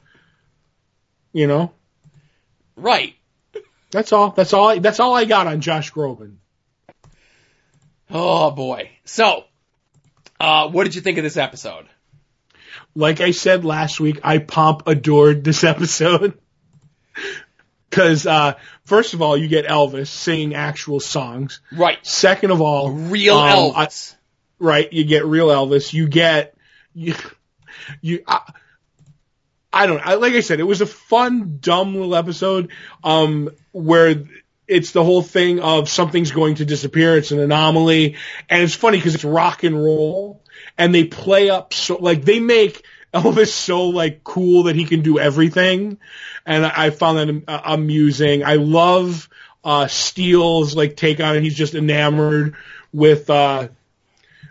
you 1.33 1.47
know 1.47 1.71
Right. 2.75 3.15
that's 3.91 4.11
all 4.11 4.31
that's 4.31 4.51
all 4.53 4.69
I, 4.69 4.79
that's 4.79 4.99
all 4.99 5.15
I 5.15 5.25
got 5.25 5.47
on 5.47 5.61
Josh 5.61 5.91
Groban. 5.93 6.35
Oh 8.09 8.51
boy. 8.51 8.91
So, 9.05 9.45
uh, 10.39 10.69
what 10.69 10.83
did 10.83 10.95
you 10.95 11.01
think 11.01 11.17
of 11.17 11.23
this 11.23 11.37
episode? 11.37 11.87
Like 12.93 13.19
I 13.21 13.31
said 13.31 13.65
last 13.65 13.99
week, 13.99 14.19
I 14.23 14.37
pomp 14.37 14.83
adored 14.87 15.43
this 15.43 15.63
episode. 15.73 16.37
Cause, 17.95 18.26
uh, 18.27 18.55
first 18.84 19.13
of 19.13 19.22
all, 19.22 19.38
you 19.38 19.47
get 19.47 19.65
Elvis 19.65 20.07
singing 20.07 20.53
actual 20.53 20.99
songs. 20.99 21.61
Right. 21.72 21.97
Second 22.05 22.51
of 22.51 22.59
all, 22.61 22.91
Real 22.91 23.38
um, 23.38 23.73
I- 23.76 23.85
Elvis. 23.85 24.15
right, 24.59 24.91
you 24.91 25.05
get 25.05 25.26
real 25.26 25.47
Elvis. 25.47 25.93
You 25.93 26.09
get, 26.09 26.55
you, 26.93 27.15
you, 28.01 28.23
I, 28.27 28.51
I 29.72 29.88
don't, 29.88 30.05
I, 30.05 30.15
like 30.15 30.34
I 30.34 30.41
said, 30.41 30.59
it 30.59 30.63
was 30.63 30.81
a 30.81 30.85
fun, 30.85 31.57
dumb 31.61 31.93
little 31.95 32.15
episode, 32.15 32.72
um, 33.03 33.49
where 33.72 34.23
it's 34.67 34.91
the 34.91 35.03
whole 35.03 35.22
thing 35.22 35.59
of 35.61 35.88
something's 35.89 36.31
going 36.31 36.55
to 36.55 36.65
disappear. 36.65 37.17
It's 37.17 37.31
an 37.31 37.39
anomaly. 37.39 38.17
And 38.49 38.61
it's 38.63 38.76
funny 38.76 38.97
because 38.97 39.15
it's 39.15 39.23
rock 39.23 39.63
and 39.63 39.81
roll 39.81 40.43
and 40.77 40.93
they 40.93 41.05
play 41.05 41.49
up 41.49 41.73
so, 41.73 41.95
like 41.95 42.23
they 42.26 42.39
make 42.39 42.84
Elvis 43.15 43.47
so 43.47 43.87
like 43.87 44.23
cool 44.23 44.63
that 44.63 44.75
he 44.75 44.85
can 44.85 45.01
do 45.01 45.17
everything. 45.19 45.97
And 46.45 46.65
I, 46.65 46.73
I 46.75 46.89
found 46.89 47.17
that 47.17 47.43
uh, 47.47 47.61
amusing. 47.65 48.43
I 48.43 48.55
love, 48.55 49.29
uh, 49.63 49.87
Steele's 49.87 50.75
like 50.75 50.95
take 50.95 51.19
on 51.19 51.35
it. 51.35 51.41
He's 51.41 51.55
just 51.55 51.73
enamored 51.73 52.55
with, 52.93 53.29
uh, 53.29 53.69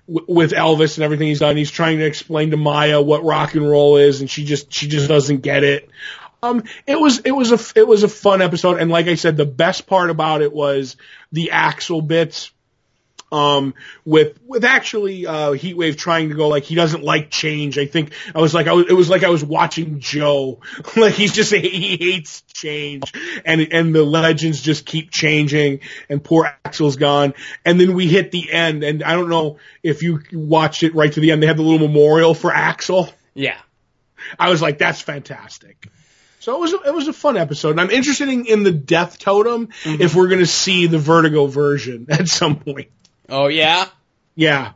w- 0.08 0.26
with 0.28 0.52
Elvis 0.52 0.96
and 0.96 1.04
everything 1.04 1.28
he's 1.28 1.40
done. 1.40 1.56
He's 1.56 1.70
trying 1.70 1.98
to 1.98 2.04
explain 2.04 2.50
to 2.50 2.56
Maya 2.56 3.00
what 3.00 3.24
rock 3.24 3.54
and 3.54 3.68
roll 3.68 3.96
is, 3.96 4.20
and 4.20 4.30
she 4.30 4.44
just 4.44 4.72
she 4.72 4.88
just 4.88 5.08
doesn't 5.08 5.42
get 5.42 5.64
it. 5.64 5.88
Um, 6.42 6.64
it 6.86 7.00
was 7.00 7.20
it 7.20 7.30
was 7.30 7.52
a 7.52 7.78
it 7.78 7.86
was 7.86 8.02
a 8.02 8.08
fun 8.08 8.42
episode, 8.42 8.78
and 8.80 8.90
like 8.90 9.06
I 9.06 9.14
said, 9.14 9.36
the 9.36 9.46
best 9.46 9.86
part 9.86 10.10
about 10.10 10.42
it 10.42 10.52
was 10.52 10.96
the 11.32 11.52
Axel 11.52 12.02
bits. 12.02 12.50
Um, 13.34 13.74
with 14.04 14.38
with 14.46 14.64
actually 14.64 15.26
uh, 15.26 15.50
Heatwave 15.50 15.96
trying 15.96 16.28
to 16.28 16.36
go 16.36 16.46
like 16.46 16.62
he 16.62 16.76
doesn't 16.76 17.02
like 17.02 17.30
change. 17.30 17.78
I 17.78 17.86
think 17.86 18.12
I 18.32 18.40
was 18.40 18.54
like 18.54 18.68
I 18.68 18.72
was, 18.74 18.86
it 18.88 18.92
was 18.92 19.10
like 19.10 19.24
I 19.24 19.30
was 19.30 19.44
watching 19.44 19.98
Joe. 19.98 20.60
like 20.96 21.14
he's 21.14 21.32
just 21.32 21.52
he 21.54 21.96
hates 21.96 22.42
change, 22.42 23.12
and 23.44 23.60
and 23.72 23.92
the 23.92 24.04
legends 24.04 24.62
just 24.62 24.86
keep 24.86 25.10
changing, 25.10 25.80
and 26.08 26.22
poor 26.22 26.48
Axel's 26.64 26.94
gone. 26.94 27.34
And 27.64 27.80
then 27.80 27.94
we 27.94 28.06
hit 28.06 28.30
the 28.30 28.52
end, 28.52 28.84
and 28.84 29.02
I 29.02 29.14
don't 29.14 29.28
know 29.28 29.58
if 29.82 30.04
you 30.04 30.22
watched 30.32 30.84
it 30.84 30.94
right 30.94 31.12
to 31.12 31.18
the 31.18 31.32
end. 31.32 31.42
They 31.42 31.48
had 31.48 31.56
the 31.56 31.62
little 31.62 31.88
memorial 31.88 32.34
for 32.34 32.52
Axel. 32.52 33.12
Yeah. 33.34 33.58
I 34.38 34.50
was 34.50 34.62
like, 34.62 34.78
that's 34.78 35.00
fantastic. 35.00 35.88
So 36.44 36.54
it 36.54 36.60
was 36.60 36.72
a, 36.74 36.80
it 36.88 36.94
was 36.94 37.08
a 37.08 37.14
fun 37.14 37.38
episode, 37.38 37.70
and 37.70 37.80
I'm 37.80 37.90
interested 37.90 38.28
in, 38.28 38.44
in 38.44 38.62
the 38.64 38.70
Death 38.70 39.18
Totem 39.18 39.70
if 39.86 40.14
we're 40.14 40.28
gonna 40.28 40.44
see 40.44 40.86
the 40.86 40.98
Vertigo 40.98 41.46
version 41.46 42.06
at 42.10 42.28
some 42.28 42.60
point. 42.60 42.90
Oh 43.28 43.48
yeah. 43.48 43.88
Yeah, 44.36 44.72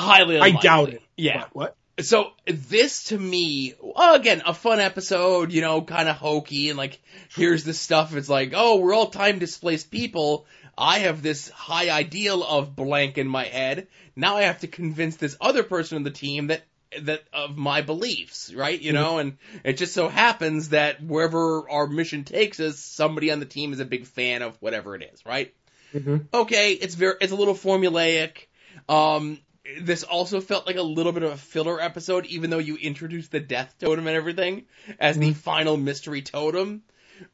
Highly. 0.00 0.38
I 0.38 0.50
doubt 0.52 0.90
it. 0.90 1.02
Yeah. 1.16 1.44
What? 1.52 1.76
So 2.00 2.30
this 2.46 3.04
to 3.04 3.18
me, 3.18 3.74
well, 3.80 4.14
again, 4.14 4.42
a 4.46 4.54
fun 4.54 4.80
episode, 4.80 5.52
you 5.52 5.60
know, 5.60 5.82
kind 5.82 6.08
of 6.08 6.16
hokey 6.16 6.70
and 6.70 6.78
like, 6.78 6.98
here's 7.34 7.64
the 7.64 7.74
stuff. 7.74 8.14
It's 8.14 8.28
like, 8.28 8.52
oh, 8.54 8.80
we're 8.80 8.94
all 8.94 9.10
time 9.10 9.38
displaced 9.38 9.90
people. 9.90 10.46
I 10.78 11.00
have 11.00 11.22
this 11.22 11.50
high 11.50 11.90
ideal 11.90 12.42
of 12.42 12.74
blank 12.74 13.18
in 13.18 13.28
my 13.28 13.44
head. 13.44 13.88
Now 14.16 14.38
I 14.38 14.42
have 14.42 14.60
to 14.60 14.66
convince 14.66 15.16
this 15.16 15.36
other 15.40 15.62
person 15.62 15.98
in 15.98 16.04
the 16.04 16.10
team 16.10 16.46
that 16.46 16.62
that 17.02 17.22
of 17.32 17.56
my 17.56 17.82
beliefs, 17.82 18.52
right? 18.52 18.80
You 18.80 18.92
know, 18.92 19.18
and 19.18 19.36
it 19.62 19.74
just 19.74 19.92
so 19.94 20.08
happens 20.08 20.70
that 20.70 21.02
wherever 21.02 21.68
our 21.70 21.86
mission 21.86 22.24
takes 22.24 22.58
us, 22.58 22.78
somebody 22.78 23.30
on 23.30 23.38
the 23.38 23.46
team 23.46 23.72
is 23.72 23.80
a 23.80 23.84
big 23.84 24.06
fan 24.06 24.42
of 24.42 24.56
whatever 24.60 24.96
it 24.96 25.08
is, 25.12 25.24
right? 25.24 25.54
Mhm. 25.94 26.26
Okay, 26.32 26.72
it's 26.72 26.94
very, 26.94 27.14
it's 27.20 27.32
a 27.32 27.36
little 27.36 27.54
formulaic. 27.54 28.46
Um, 28.88 29.40
this 29.80 30.02
also 30.02 30.40
felt 30.40 30.66
like 30.66 30.76
a 30.76 30.82
little 30.82 31.12
bit 31.12 31.22
of 31.22 31.32
a 31.32 31.36
filler 31.36 31.80
episode, 31.80 32.26
even 32.26 32.50
though 32.50 32.58
you 32.58 32.76
introduced 32.76 33.30
the 33.30 33.40
death 33.40 33.74
totem 33.78 34.06
and 34.06 34.16
everything 34.16 34.64
as 34.98 35.18
the 35.18 35.32
final 35.32 35.76
mystery 35.76 36.22
totem. 36.22 36.82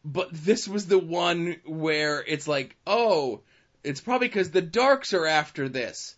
But 0.05 0.31
this 0.33 0.67
was 0.67 0.87
the 0.87 0.99
one 0.99 1.57
where 1.65 2.23
it's 2.27 2.49
like, 2.49 2.77
oh, 2.87 3.41
it's 3.85 4.01
probably 4.01 4.29
because 4.29 4.51
the 4.51 4.63
Darhks 4.63 5.15
are 5.15 5.27
after 5.27 5.69
this. 5.69 6.17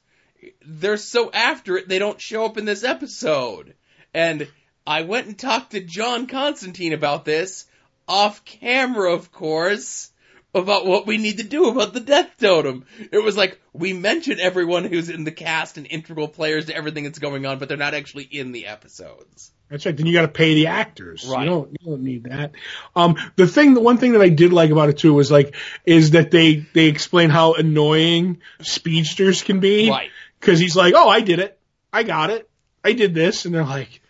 They're 0.64 0.96
so 0.96 1.30
after 1.30 1.76
it, 1.76 1.88
they 1.88 1.98
don't 1.98 2.20
show 2.20 2.44
up 2.44 2.56
in 2.56 2.64
this 2.64 2.84
episode. 2.84 3.74
And 4.14 4.48
I 4.86 5.02
went 5.02 5.26
and 5.26 5.38
talked 5.38 5.72
to 5.72 5.80
John 5.80 6.26
Constantine 6.26 6.94
about 6.94 7.24
this, 7.26 7.66
off 8.06 8.44
camera, 8.44 9.12
of 9.12 9.30
course 9.30 10.10
about 10.54 10.86
what 10.86 11.06
we 11.06 11.18
need 11.18 11.38
to 11.38 11.44
do 11.44 11.68
about 11.68 11.92
the 11.92 12.00
death 12.00 12.30
totem. 12.40 12.84
It 13.12 13.22
was 13.22 13.36
like 13.36 13.60
we 13.72 13.92
mention 13.92 14.40
everyone 14.40 14.84
who's 14.84 15.10
in 15.10 15.24
the 15.24 15.30
cast 15.30 15.76
and 15.76 15.86
integral 15.88 16.28
players 16.28 16.66
to 16.66 16.76
everything 16.76 17.04
that's 17.04 17.18
going 17.18 17.44
on, 17.46 17.58
but 17.58 17.68
they're 17.68 17.76
not 17.76 17.94
actually 17.94 18.24
in 18.24 18.52
the 18.52 18.66
episodes. 18.66 19.52
That's 19.68 19.84
right. 19.84 19.94
Then 19.94 20.06
you 20.06 20.14
got 20.14 20.22
to 20.22 20.28
pay 20.28 20.54
the 20.54 20.68
actors. 20.68 21.26
Right. 21.28 21.44
You 21.44 21.50
don't 21.50 21.72
you 21.72 21.90
don't 21.90 22.02
need 22.02 22.24
that. 22.24 22.52
Um, 22.96 23.16
the 23.36 23.46
thing, 23.46 23.74
the 23.74 23.80
one 23.80 23.98
thing 23.98 24.12
that 24.12 24.22
I 24.22 24.30
did 24.30 24.52
like 24.52 24.70
about 24.70 24.88
it 24.88 24.98
too 24.98 25.12
was 25.12 25.30
like 25.30 25.54
is 25.84 26.12
that 26.12 26.30
they 26.30 26.66
they 26.72 26.86
explain 26.86 27.28
how 27.28 27.54
annoying 27.54 28.40
speedsters 28.62 29.42
can 29.42 29.60
be. 29.60 29.90
Right. 29.90 30.10
Because 30.40 30.58
he's 30.58 30.76
like, 30.76 30.94
oh, 30.96 31.08
I 31.08 31.20
did 31.20 31.40
it. 31.40 31.58
I 31.92 32.04
got 32.04 32.30
it. 32.30 32.48
I 32.82 32.92
did 32.92 33.14
this, 33.14 33.44
and 33.44 33.54
they're 33.54 33.64
like. 33.64 34.00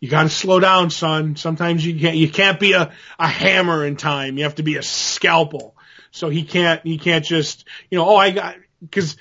You 0.00 0.08
got 0.08 0.22
to 0.24 0.28
slow 0.30 0.60
down, 0.60 0.90
son. 0.90 1.36
Sometimes 1.36 1.84
you 1.84 1.98
can't. 2.00 2.16
You 2.16 2.28
can't 2.30 2.58
be 2.58 2.72
a, 2.72 2.90
a 3.18 3.28
hammer 3.28 3.84
in 3.84 3.96
time. 3.96 4.38
You 4.38 4.44
have 4.44 4.54
to 4.56 4.62
be 4.62 4.76
a 4.76 4.82
scalpel. 4.82 5.76
So 6.10 6.30
he 6.30 6.42
can't. 6.42 6.80
He 6.82 6.96
can't 6.98 7.24
just. 7.24 7.66
You 7.90 7.98
know. 7.98 8.08
Oh, 8.08 8.16
I 8.16 8.30
got 8.30 8.56
because 8.80 9.16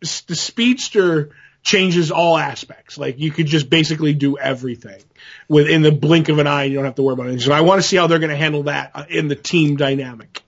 the 0.00 0.36
speedster 0.36 1.30
changes 1.62 2.10
all 2.10 2.38
aspects. 2.38 2.96
Like 2.98 3.18
you 3.18 3.30
could 3.32 3.46
just 3.46 3.68
basically 3.68 4.14
do 4.14 4.38
everything 4.38 5.02
within 5.48 5.82
the 5.82 5.92
blink 5.92 6.28
of 6.28 6.38
an 6.38 6.46
eye. 6.46 6.62
and 6.64 6.72
You 6.72 6.78
don't 6.78 6.86
have 6.86 6.94
to 6.94 7.02
worry 7.02 7.14
about 7.14 7.26
it. 7.28 7.40
So 7.40 7.52
I 7.52 7.60
want 7.62 7.82
to 7.82 7.86
see 7.86 7.96
how 7.96 8.06
they're 8.06 8.18
going 8.20 8.30
to 8.30 8.36
handle 8.36 8.62
that 8.64 8.92
uh, 8.94 9.04
in 9.08 9.28
the 9.28 9.34
team 9.36 9.76
dynamic. 9.76 10.42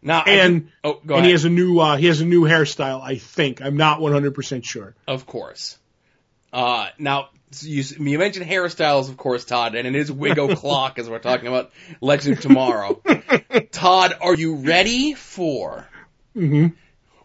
Now, 0.00 0.22
And 0.22 0.66
do- 0.66 0.72
oh, 0.84 1.00
and 1.02 1.10
ahead. 1.10 1.24
he 1.24 1.30
has 1.32 1.44
a 1.44 1.50
new 1.50 1.80
uh, 1.80 1.96
he 1.96 2.06
has 2.06 2.20
a 2.20 2.24
new 2.24 2.42
hairstyle. 2.42 3.02
I 3.02 3.16
think 3.16 3.60
I'm 3.60 3.76
not 3.76 4.00
100 4.00 4.34
percent 4.34 4.64
sure. 4.64 4.94
Of 5.08 5.26
course. 5.26 5.76
Uh, 6.52 6.86
now, 6.98 7.28
you, 7.60 7.82
you 7.98 8.18
mentioned 8.18 8.46
hairstyles, 8.46 9.08
of 9.08 9.16
course, 9.16 9.44
Todd, 9.44 9.74
and 9.74 9.86
it 9.86 9.94
is 9.96 10.10
wig 10.12 10.38
o'clock 10.38 10.98
as 10.98 11.08
we're 11.08 11.18
talking 11.18 11.46
about 11.48 11.70
Legend 12.00 12.36
of 12.36 12.42
Tomorrow. 12.42 13.00
Todd, 13.72 14.14
are 14.20 14.34
you 14.34 14.56
ready 14.56 15.14
for 15.14 15.86
Mhm. 16.36 16.74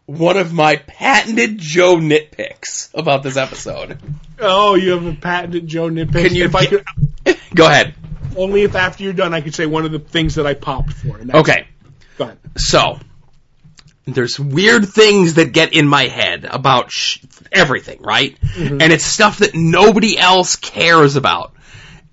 one 0.05 0.37
of 0.37 0.53
my 0.53 0.77
patented 0.77 1.57
Joe 1.59 1.97
nitpicks 1.97 2.89
about 2.93 3.21
this 3.23 3.37
episode? 3.37 3.99
Oh, 4.39 4.75
you 4.75 4.91
have 4.91 5.05
a 5.05 5.13
patented 5.13 5.67
Joe 5.67 5.89
nitpick. 5.89 6.27
Can 6.27 6.35
you 6.35 6.45
If 6.45 6.55
I 6.55 6.65
could, 6.65 6.83
Go 7.55 7.65
ahead. 7.67 7.93
only 8.35 8.63
if 8.63 8.75
after 8.75 9.03
you're 9.03 9.13
done, 9.13 9.33
I 9.33 9.41
could 9.41 9.53
say 9.55 9.65
one 9.65 9.85
of 9.85 9.91
the 9.91 9.99
things 9.99 10.35
that 10.35 10.47
I 10.47 10.53
popped 10.55 10.93
for. 10.93 11.19
Okay. 11.35 11.67
Go 12.17 12.25
ahead. 12.25 12.37
So, 12.57 12.99
there's 14.05 14.39
weird 14.39 14.87
things 14.89 15.35
that 15.35 15.53
get 15.53 15.73
in 15.73 15.87
my 15.87 16.03
head 16.07 16.45
about 16.49 16.91
sh- 16.91 17.19
everything, 17.53 18.01
right? 18.01 18.37
And 18.57 18.81
it's 18.81 19.03
stuff 19.05 19.39
that 19.39 19.53
nobody 19.55 20.17
else 20.17 20.55
cares 20.55 21.15
about. 21.15 21.53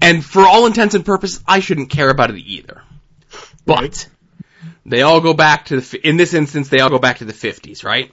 And 0.01 0.25
for 0.25 0.43
all 0.47 0.67
intents 0.67 0.95
and 0.95 1.05
purposes, 1.05 1.43
I 1.47 1.61
shouldn't 1.61 1.91
care 1.91 2.09
about 2.11 2.31
it 2.31 2.39
either. 2.39 2.83
But, 3.67 3.81
Right. 3.81 4.09
they 4.87 5.03
all 5.03 5.21
go 5.21 5.35
back 5.35 5.67
to 5.67 5.81
the, 5.81 6.09
in 6.09 6.17
this 6.17 6.33
instance, 6.35 6.69
they 6.69 6.81
all 6.81 6.91
go 6.91 6.99
back 6.99 7.19
to 7.19 7.25
the 7.25 7.33
50s, 7.35 7.85
right? 7.85 8.11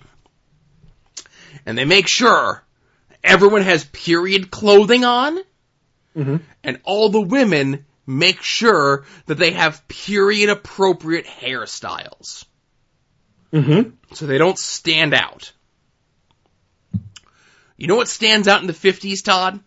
And 1.66 1.78
they 1.78 1.86
make 1.86 2.08
sure 2.08 2.64
everyone 3.24 3.62
has 3.62 3.84
period 3.86 4.52
clothing 4.52 5.04
on, 5.06 5.40
Mhm. 6.16 6.42
and 6.64 6.80
all 6.84 7.10
the 7.10 7.22
women 7.22 7.86
make 8.06 8.42
sure 8.42 9.06
that 9.26 9.38
they 9.38 9.52
have 9.52 9.86
period 9.88 10.50
appropriate 10.50 11.26
hairstyles 11.26 12.46
Mm-hmm. 13.54 13.90
so 14.14 14.26
they 14.28 14.38
don't 14.38 14.58
stand 14.60 15.14
out. 15.14 15.52
You 17.78 17.88
know 17.88 17.96
what 17.96 18.08
stands 18.08 18.48
out 18.48 18.62
in 18.62 18.68
the 18.68 18.74
50s, 18.74 19.24
Todd? 19.24 19.60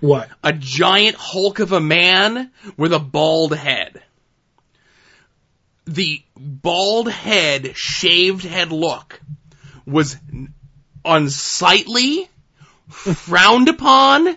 What? 0.00 0.28
A 0.42 0.52
giant 0.52 1.16
hulk 1.16 1.60
of 1.60 1.72
a 1.72 1.80
man 1.80 2.50
with 2.76 2.92
a 2.92 2.98
bald 2.98 3.54
head. 3.54 4.02
The 5.86 6.22
bald 6.36 7.10
head, 7.10 7.76
shaved 7.76 8.44
head 8.44 8.72
look 8.72 9.20
was 9.86 10.16
unsightly, 11.04 12.28
frowned 12.88 13.68
upon, 13.68 14.36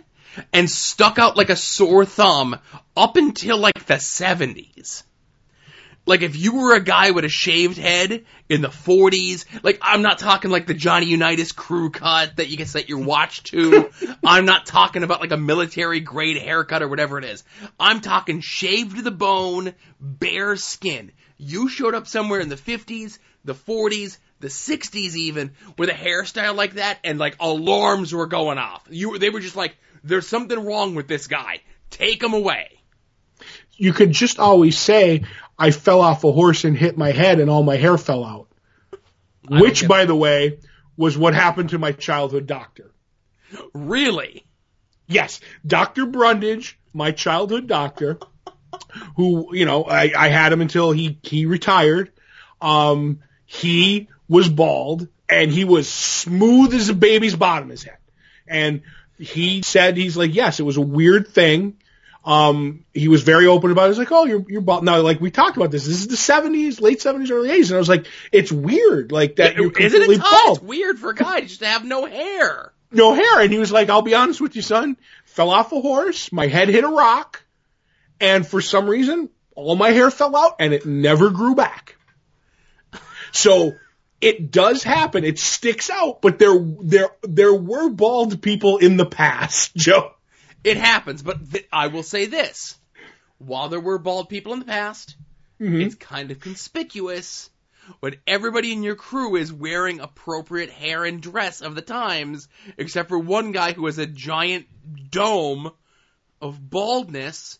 and 0.51 0.69
stuck 0.69 1.17
out 1.17 1.37
like 1.37 1.49
a 1.49 1.55
sore 1.55 2.05
thumb 2.05 2.57
up 2.95 3.15
until 3.15 3.57
like 3.57 3.85
the 3.85 3.95
70s. 3.95 5.03
Like 6.07 6.21
if 6.21 6.37
you 6.37 6.55
were 6.55 6.73
a 6.73 6.79
guy 6.79 7.11
with 7.11 7.25
a 7.25 7.29
shaved 7.29 7.77
head 7.77 8.23
in 8.47 8.61
the 8.61 8.69
40s, 8.69 9.45
like 9.61 9.77
I'm 9.81 10.01
not 10.01 10.19
talking 10.19 10.49
like 10.49 10.65
the 10.65 10.73
Johnny 10.73 11.07
Unitas 11.07 11.51
crew 11.51 11.89
cut 11.91 12.37
that 12.37 12.47
you 12.47 12.55
can 12.55 12.65
set 12.65 12.87
your 12.87 12.99
watch 12.99 13.43
to. 13.43 13.89
I'm 14.23 14.45
not 14.45 14.65
talking 14.65 15.03
about 15.03 15.19
like 15.19 15.31
a 15.31 15.37
military 15.37 15.99
grade 15.99 16.37
haircut 16.37 16.81
or 16.81 16.87
whatever 16.87 17.19
it 17.19 17.25
is. 17.25 17.43
I'm 17.77 17.99
talking 17.99 18.39
shaved 18.39 18.95
to 18.95 19.01
the 19.01 19.11
bone, 19.11 19.73
bare 19.99 20.55
skin. 20.55 21.11
You 21.37 21.67
showed 21.67 21.93
up 21.93 22.07
somewhere 22.07 22.39
in 22.39 22.49
the 22.49 22.55
50s, 22.55 23.19
the 23.43 23.53
40s, 23.53 24.17
the 24.39 24.47
60s 24.47 25.15
even 25.15 25.51
with 25.77 25.89
a 25.89 25.93
hairstyle 25.93 26.55
like 26.55 26.75
that 26.75 26.99
and 27.03 27.19
like 27.19 27.35
alarms 27.41 28.13
were 28.13 28.27
going 28.27 28.57
off. 28.57 28.87
You 28.89 29.17
they 29.17 29.29
were 29.29 29.41
just 29.41 29.57
like, 29.57 29.75
there's 30.05 30.27
something 30.27 30.65
wrong 30.65 30.95
with 30.95 31.09
this 31.09 31.27
guy. 31.27 31.61
Take 31.89 32.23
him 32.23 32.33
away. 32.33 32.69
You 33.75 33.93
could 33.93 34.11
just 34.11 34.39
always 34.39 34.77
say, 34.77 35.23
I 35.57 35.71
fell 35.71 36.01
off 36.01 36.23
a 36.23 36.31
horse 36.31 36.63
and 36.63 36.77
hit 36.77 36.97
my 36.97 37.11
head 37.11 37.39
and 37.39 37.49
all 37.49 37.63
my 37.63 37.77
hair 37.77 37.97
fell 37.97 38.23
out. 38.23 38.47
Which, 39.49 39.87
by 39.87 40.05
the 40.05 40.15
way, 40.15 40.59
was 40.97 41.17
what 41.17 41.33
happened 41.33 41.69
to 41.69 41.79
my 41.79 41.93
childhood 41.93 42.47
doctor. 42.47 42.91
Really? 43.73 44.45
Yes, 45.07 45.39
Dr. 45.65 46.05
Brundage, 46.05 46.77
my 46.93 47.11
childhood 47.11 47.67
doctor, 47.67 48.19
who, 49.15 49.55
you 49.55 49.65
know, 49.65 49.85
I, 49.85 50.11
I 50.15 50.27
had 50.27 50.51
him 50.51 50.61
until 50.61 50.91
he, 50.91 51.17
he 51.23 51.45
retired. 51.45 52.11
Um, 52.59 53.19
he 53.45 54.09
was 54.27 54.49
bald 54.49 55.07
and 55.29 55.49
he 55.49 55.63
was 55.63 55.87
smooth 55.87 56.73
as 56.73 56.89
a 56.89 56.93
baby's 56.93 57.35
bottom 57.35 57.69
his 57.69 57.83
head. 57.83 57.97
And 58.47 58.81
he 59.17 59.61
said, 59.61 59.97
he's 59.97 60.17
like, 60.17 60.33
yes, 60.35 60.59
it 60.59 60.63
was 60.63 60.77
a 60.77 60.81
weird 60.81 61.29
thing. 61.29 61.77
Um, 62.27 62.83
he 62.93 63.07
was 63.07 63.23
very 63.23 63.47
open 63.47 63.71
about 63.71 63.85
it. 63.85 63.87
He's 63.91 63.99
like, 63.99 64.11
oh, 64.11 64.25
you're, 64.25 64.43
you're 64.49 64.59
bald. 64.59 64.83
Now, 64.83 64.99
like, 64.99 65.21
we 65.21 65.31
talked 65.31 65.55
about 65.55 65.71
this. 65.71 65.85
This 65.85 66.01
is 66.01 66.07
the 66.09 66.17
70s, 66.17 66.81
late 66.81 66.99
70s, 66.99 67.31
early 67.31 67.47
80s. 67.49 67.67
And 67.67 67.75
I 67.75 67.79
was 67.79 67.87
like, 67.87 68.05
it's 68.33 68.51
weird, 68.51 69.13
like, 69.13 69.37
that 69.37 69.55
you're 69.55 69.71
Isn't 69.71 70.01
completely 70.01 70.15
it 70.15 70.19
tough? 70.19 70.43
bald 70.45 70.57
It's 70.57 70.65
weird 70.65 70.99
for 70.99 71.11
a 71.11 71.15
guy 71.15 71.39
just 71.39 71.61
to 71.61 71.67
have 71.67 71.85
no 71.85 72.05
hair. 72.05 72.73
no 72.91 73.13
hair. 73.13 73.39
And 73.39 73.49
he 73.53 73.57
was 73.59 73.71
like, 73.71 73.89
I'll 73.89 74.01
be 74.01 74.13
honest 74.13 74.41
with 74.41 74.57
you, 74.57 74.61
son. 74.61 74.97
Fell 75.23 75.49
off 75.51 75.71
a 75.71 75.79
horse. 75.79 76.29
My 76.33 76.47
head 76.47 76.67
hit 76.67 76.83
a 76.83 76.89
rock. 76.89 77.43
And 78.19 78.45
for 78.45 78.59
some 78.59 78.89
reason, 78.89 79.29
all 79.55 79.77
my 79.77 79.91
hair 79.91 80.11
fell 80.11 80.35
out 80.35 80.57
and 80.59 80.73
it 80.73 80.85
never 80.85 81.29
grew 81.29 81.55
back. 81.55 81.95
So 83.31 83.73
it 84.19 84.51
does 84.51 84.83
happen. 84.83 85.23
It 85.23 85.39
sticks 85.39 85.89
out, 85.89 86.21
but 86.21 86.39
there, 86.39 86.57
there, 86.81 87.09
there 87.21 87.53
were 87.53 87.87
bald 87.89 88.41
people 88.41 88.79
in 88.79 88.97
the 88.97 89.05
past, 89.05 89.73
Joe. 89.77 90.11
It 90.63 90.77
happens, 90.77 91.21
but 91.23 91.51
th- 91.51 91.67
I 91.71 91.87
will 91.87 92.03
say 92.03 92.25
this. 92.25 92.77
While 93.37 93.69
there 93.69 93.79
were 93.79 93.97
bald 93.99 94.29
people 94.29 94.53
in 94.53 94.59
the 94.59 94.65
past, 94.65 95.15
Mhm. 95.61 95.85
it's 95.85 95.95
kind 95.95 96.31
of 96.31 96.39
conspicuous 96.39 97.49
when 97.99 98.15
everybody 98.25 98.73
in 98.73 98.83
your 98.83 98.95
crew 98.95 99.35
is 99.35 99.51
wearing 99.53 99.99
appropriate 99.99 100.69
hair 100.71 101.05
and 101.05 101.21
dress 101.21 101.61
of 101.61 101.75
the 101.75 101.81
times, 101.81 102.47
except 102.77 103.09
for 103.09 103.17
one 103.19 103.51
guy 103.51 103.73
who 103.73 103.85
has 103.85 103.97
a 103.97 104.05
giant 104.05 104.65
dome 105.11 105.71
of 106.41 106.69
baldness. 106.69 107.59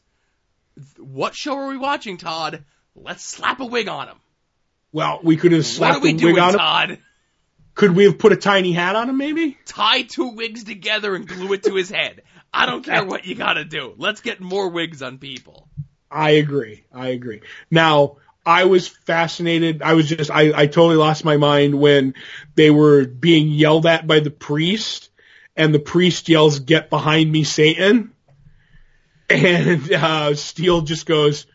What 0.97 1.35
show 1.35 1.55
are 1.57 1.67
we 1.69 1.77
watching, 1.77 2.17
Todd? 2.17 2.65
Let's 2.95 3.23
slap 3.23 3.59
a 3.59 3.65
wig 3.65 3.87
on 3.87 4.09
him. 4.09 4.17
Well, 4.91 5.19
we 5.23 5.37
could 5.37 5.51
have 5.51 5.65
slapped 5.65 5.97
a 5.97 6.01
wig 6.01 6.17
doing, 6.17 6.39
on 6.39 6.53
him. 6.53 6.59
Todd? 6.59 6.99
Could 7.75 7.95
we 7.95 8.05
have 8.05 8.17
put 8.17 8.31
a 8.31 8.37
tiny 8.37 8.73
hat 8.73 8.95
on 8.95 9.09
him, 9.09 9.17
maybe? 9.17 9.57
tie 9.65 10.01
two 10.01 10.29
wigs 10.29 10.63
together 10.63 11.15
and 11.15 11.27
glue 11.27 11.53
it 11.53 11.63
to 11.63 11.75
his 11.75 11.89
head. 11.89 12.23
I 12.53 12.65
don't 12.65 12.83
care 12.83 13.05
what 13.05 13.25
you 13.25 13.35
gotta 13.35 13.65
do. 13.65 13.93
Let's 13.97 14.21
get 14.21 14.41
more 14.41 14.69
wigs 14.69 15.01
on 15.01 15.17
people. 15.17 15.67
I 16.09 16.31
agree. 16.31 16.85
I 16.93 17.09
agree. 17.09 17.41
Now, 17.69 18.17
I 18.45 18.63
was 18.63 18.87
fascinated. 18.87 19.81
I 19.81 19.93
was 19.93 20.07
just, 20.07 20.31
I, 20.31 20.53
I 20.57 20.67
totally 20.67 20.95
lost 20.95 21.25
my 21.25 21.35
mind 21.35 21.77
when 21.77 22.13
they 22.55 22.71
were 22.71 23.05
being 23.05 23.49
yelled 23.49 23.85
at 23.85 24.07
by 24.07 24.21
the 24.21 24.31
priest 24.31 25.09
and 25.57 25.75
the 25.75 25.79
priest 25.79 26.29
yells, 26.29 26.59
get 26.59 26.89
behind 26.89 27.29
me, 27.29 27.43
Satan. 27.43 28.13
And, 29.29 29.91
uh, 29.93 30.35
Steele 30.35 30.81
just 30.81 31.05
goes, 31.05 31.45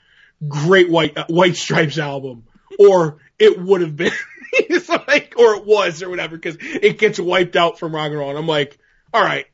great 0.47 0.91
white, 0.91 1.17
uh, 1.17 1.25
white 1.29 1.57
stripes 1.57 1.99
album. 1.99 2.45
Or 2.79 3.19
it 3.39 3.59
would 3.59 3.81
have 3.81 3.97
been, 3.97 4.13
it's 4.53 4.91
like, 4.91 5.35
or 5.39 5.55
it 5.55 5.65
was 5.65 6.03
or 6.03 6.11
whatever, 6.11 6.37
cause 6.37 6.59
it 6.61 6.99
gets 6.99 7.19
wiped 7.19 7.57
out 7.57 7.79
from 7.79 7.95
rock 7.95 8.11
and 8.11 8.19
roll. 8.19 8.29
And 8.29 8.39
I'm 8.39 8.47
like, 8.47 8.77
all 9.15 9.23
right, 9.23 9.47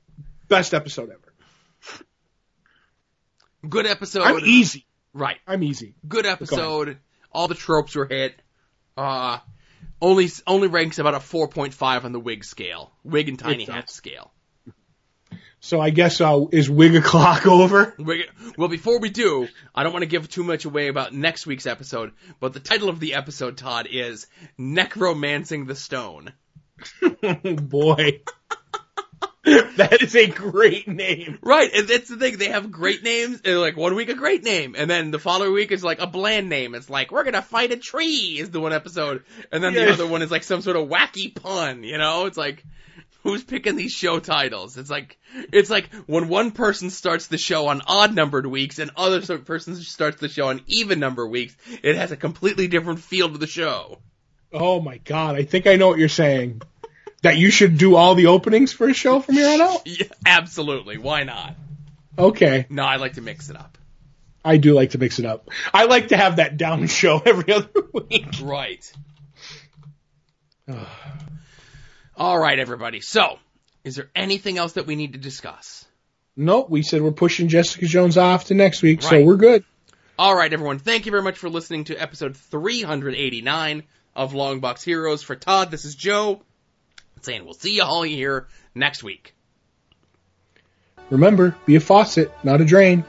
best 0.49 0.75
episode 0.75 1.11
ever. 1.11 1.28
Good 3.67 3.87
episode. 3.87 4.23
I'm 4.23 4.41
easy. 4.45 4.87
Right. 5.13 5.39
I'm 5.47 5.63
easy. 5.63 5.95
Good 6.07 6.27
episode. 6.27 6.99
All 7.33 7.49
the 7.49 7.55
tropes 7.55 7.95
were 7.95 8.07
hit. 8.07 8.41
Uh, 8.97 9.39
only 10.01 10.29
only 10.47 10.69
ranks 10.69 10.99
about 10.99 11.15
a 11.15 11.19
4.5 11.19 12.05
on 12.05 12.13
the 12.13 12.21
wig 12.21 12.45
scale. 12.45 12.93
Wig 13.05 13.29
and 13.29 13.39
tiny 13.39 13.65
hat 13.65 13.91
scale. 13.91 14.33
So 15.61 15.81
I 15.81 15.91
guess, 15.91 16.21
uh, 16.21 16.47
is 16.53 16.71
wig 16.71 16.95
o'clock 16.95 17.47
over? 17.49 17.95
Well, 18.57 18.69
before 18.69 19.01
we 19.01 19.11
do, 19.11 19.49
I 19.75 19.83
don't 19.83 19.93
want 19.93 20.03
to 20.03 20.09
give 20.09 20.29
too 20.29 20.45
much 20.45 20.65
away 20.65 20.87
about 20.87 21.13
next 21.13 21.47
week's 21.47 21.67
episode, 21.67 22.13
but 22.39 22.53
the 22.53 22.61
title 22.61 22.89
of 22.89 23.01
the 23.01 23.15
episode, 23.15 23.57
Todd, 23.57 23.89
is 23.91 24.29
Necromancing 24.57 25.67
the 25.67 25.75
Stone. 25.75 26.33
Boy. 27.45 28.21
that 29.77 30.03
is 30.03 30.15
a 30.15 30.27
great 30.27 30.89
name. 30.89 31.39
Right, 31.43 31.71
and 31.75 31.89
that's 31.89 32.09
the 32.09 32.17
thing. 32.17 32.39
They 32.39 32.49
have 32.49 32.71
great 32.71 33.03
names. 33.03 33.41
And 33.45 33.61
like 33.61 33.77
one 33.77 33.95
week 33.95 34.09
a 34.09 34.15
great 34.15 34.45
name, 34.45 34.75
and 34.77 34.91
then 34.91 35.11
the 35.11 35.19
following 35.19 35.53
week 35.53 35.73
is 35.73 35.85
like 35.85 36.01
a 36.01 36.07
bland 36.07 36.49
name. 36.49 36.75
It's 36.75 36.91
like 36.91 37.11
we're 37.11 37.25
gonna 37.25 37.43
fight 37.43 37.73
a 37.73 37.77
tree 37.77 38.39
is 38.39 38.51
the 38.51 38.61
one 38.61 38.73
episode, 38.73 39.25
and 39.53 39.63
then 39.63 39.75
the 39.75 39.91
other 39.91 40.07
one 40.07 40.23
is 40.23 40.31
like 40.31 40.45
some 40.45 40.61
sort 40.61 40.77
of 40.77 40.89
wacky 40.89 41.35
pun. 41.35 41.83
You 41.83 41.99
know, 41.99 42.27
it's 42.27 42.37
like 42.37 42.65
who's 43.23 43.45
picking 43.45 43.77
these 43.77 43.93
show 43.93 44.19
titles? 44.19 44.77
It's 44.77 44.91
like 44.91 45.19
it's 45.53 45.71
like 45.71 45.93
when 46.07 46.29
one 46.29 46.51
person 46.51 46.91
starts 46.91 47.27
the 47.27 47.39
show 47.39 47.69
on 47.69 47.83
odd 47.87 48.15
numbered 48.15 48.47
weeks 48.47 48.79
and 48.79 48.91
other 48.97 49.39
person 49.39 49.77
starts 49.77 50.21
the 50.21 50.29
show 50.29 50.49
on 50.49 50.63
even 50.67 51.01
number 51.01 51.27
weeks. 51.27 51.57
It 51.83 51.97
has 51.97 52.13
a 52.13 52.17
completely 52.17 52.69
different 52.69 53.01
feel 53.01 53.31
to 53.31 53.39
the 53.39 53.47
show. 53.47 53.99
Oh 54.53 54.81
my 54.81 54.99
god, 54.99 55.37
I 55.37 55.45
think 55.45 55.67
I 55.67 55.77
know 55.77 55.89
what 55.89 55.99
you're 55.99 56.09
saying. 56.09 56.63
That 57.23 57.37
you 57.37 57.51
should 57.51 57.79
do 57.79 57.97
all 57.97 58.15
the 58.15 58.27
openings 58.27 58.73
for 58.73 58.89
a 58.89 58.95
show 58.95 59.21
from 59.21 59.35
here 59.35 59.49
on 59.49 59.61
out? 59.61 59.83
Yeah, 59.87 60.07
absolutely. 60.25 60.99
Why 60.99 61.25
not? 61.25 61.57
Okay. 62.17 62.67
No, 62.71 62.85
I 62.85 62.97
like 62.97 63.15
to 63.15 63.23
mix 63.23 63.51
it 63.51 63.57
up. 63.57 63.77
I 64.45 64.57
do 64.57 64.73
like 64.73 64.91
to 64.91 64.99
mix 64.99 65.19
it 65.19 65.27
up. 65.27 65.49
I 65.75 65.85
like 65.85 66.09
to 66.09 66.17
have 66.17 66.37
that 66.37 66.57
down 66.57 66.87
show 66.89 67.21
every 67.25 67.53
other 67.53 67.69
week. 67.93 68.27
Right. 68.43 68.93
All 72.17 72.39
right, 72.39 72.59
everybody. 72.59 73.01
So, 73.01 73.39
is 73.85 73.97
there 73.97 74.11
anything 74.15 74.59
else 74.59 74.73
that 74.73 74.87
we 74.87 74.97
need 74.97 75.13
to 75.15 75.19
discuss? 75.19 75.85
Nope, 76.37 76.71
we 76.71 76.83
said 76.83 77.03
we're 77.03 77.11
pushing 77.11 77.49
Jessica 77.49 77.87
Jones 77.87 78.17
off 78.17 78.47
to 78.47 78.55
next 78.55 78.81
week, 78.81 79.03
so 79.03 79.25
we're 79.25 79.37
good. 79.37 79.65
All 80.19 80.35
right, 80.35 80.53
everyone. 80.53 80.79
Thank 80.79 81.07
you 81.07 81.11
very 81.11 81.23
much 81.23 81.39
for 81.39 81.49
listening 81.49 81.85
to 81.85 81.97
episode 81.97 82.37
389 82.37 83.83
of 84.15 84.33
Longbox 84.33 84.85
Heroes. 84.85 85.23
For 85.23 85.37
Todd, 85.37 85.71
this 85.71 85.85
is 85.85 85.95
Joe 85.95 86.43
saying 87.25 87.45
we'll 87.45 87.55
see 87.55 87.77
you 87.77 87.83
all 87.83 88.03
here 88.03 88.49
next 88.75 89.03
week. 89.03 89.35
Remember, 91.11 91.57
be 91.65 91.77
a 91.77 91.81
faucet, 91.81 92.33
not 92.45 92.61
a 92.61 92.65
drain. 92.65 93.05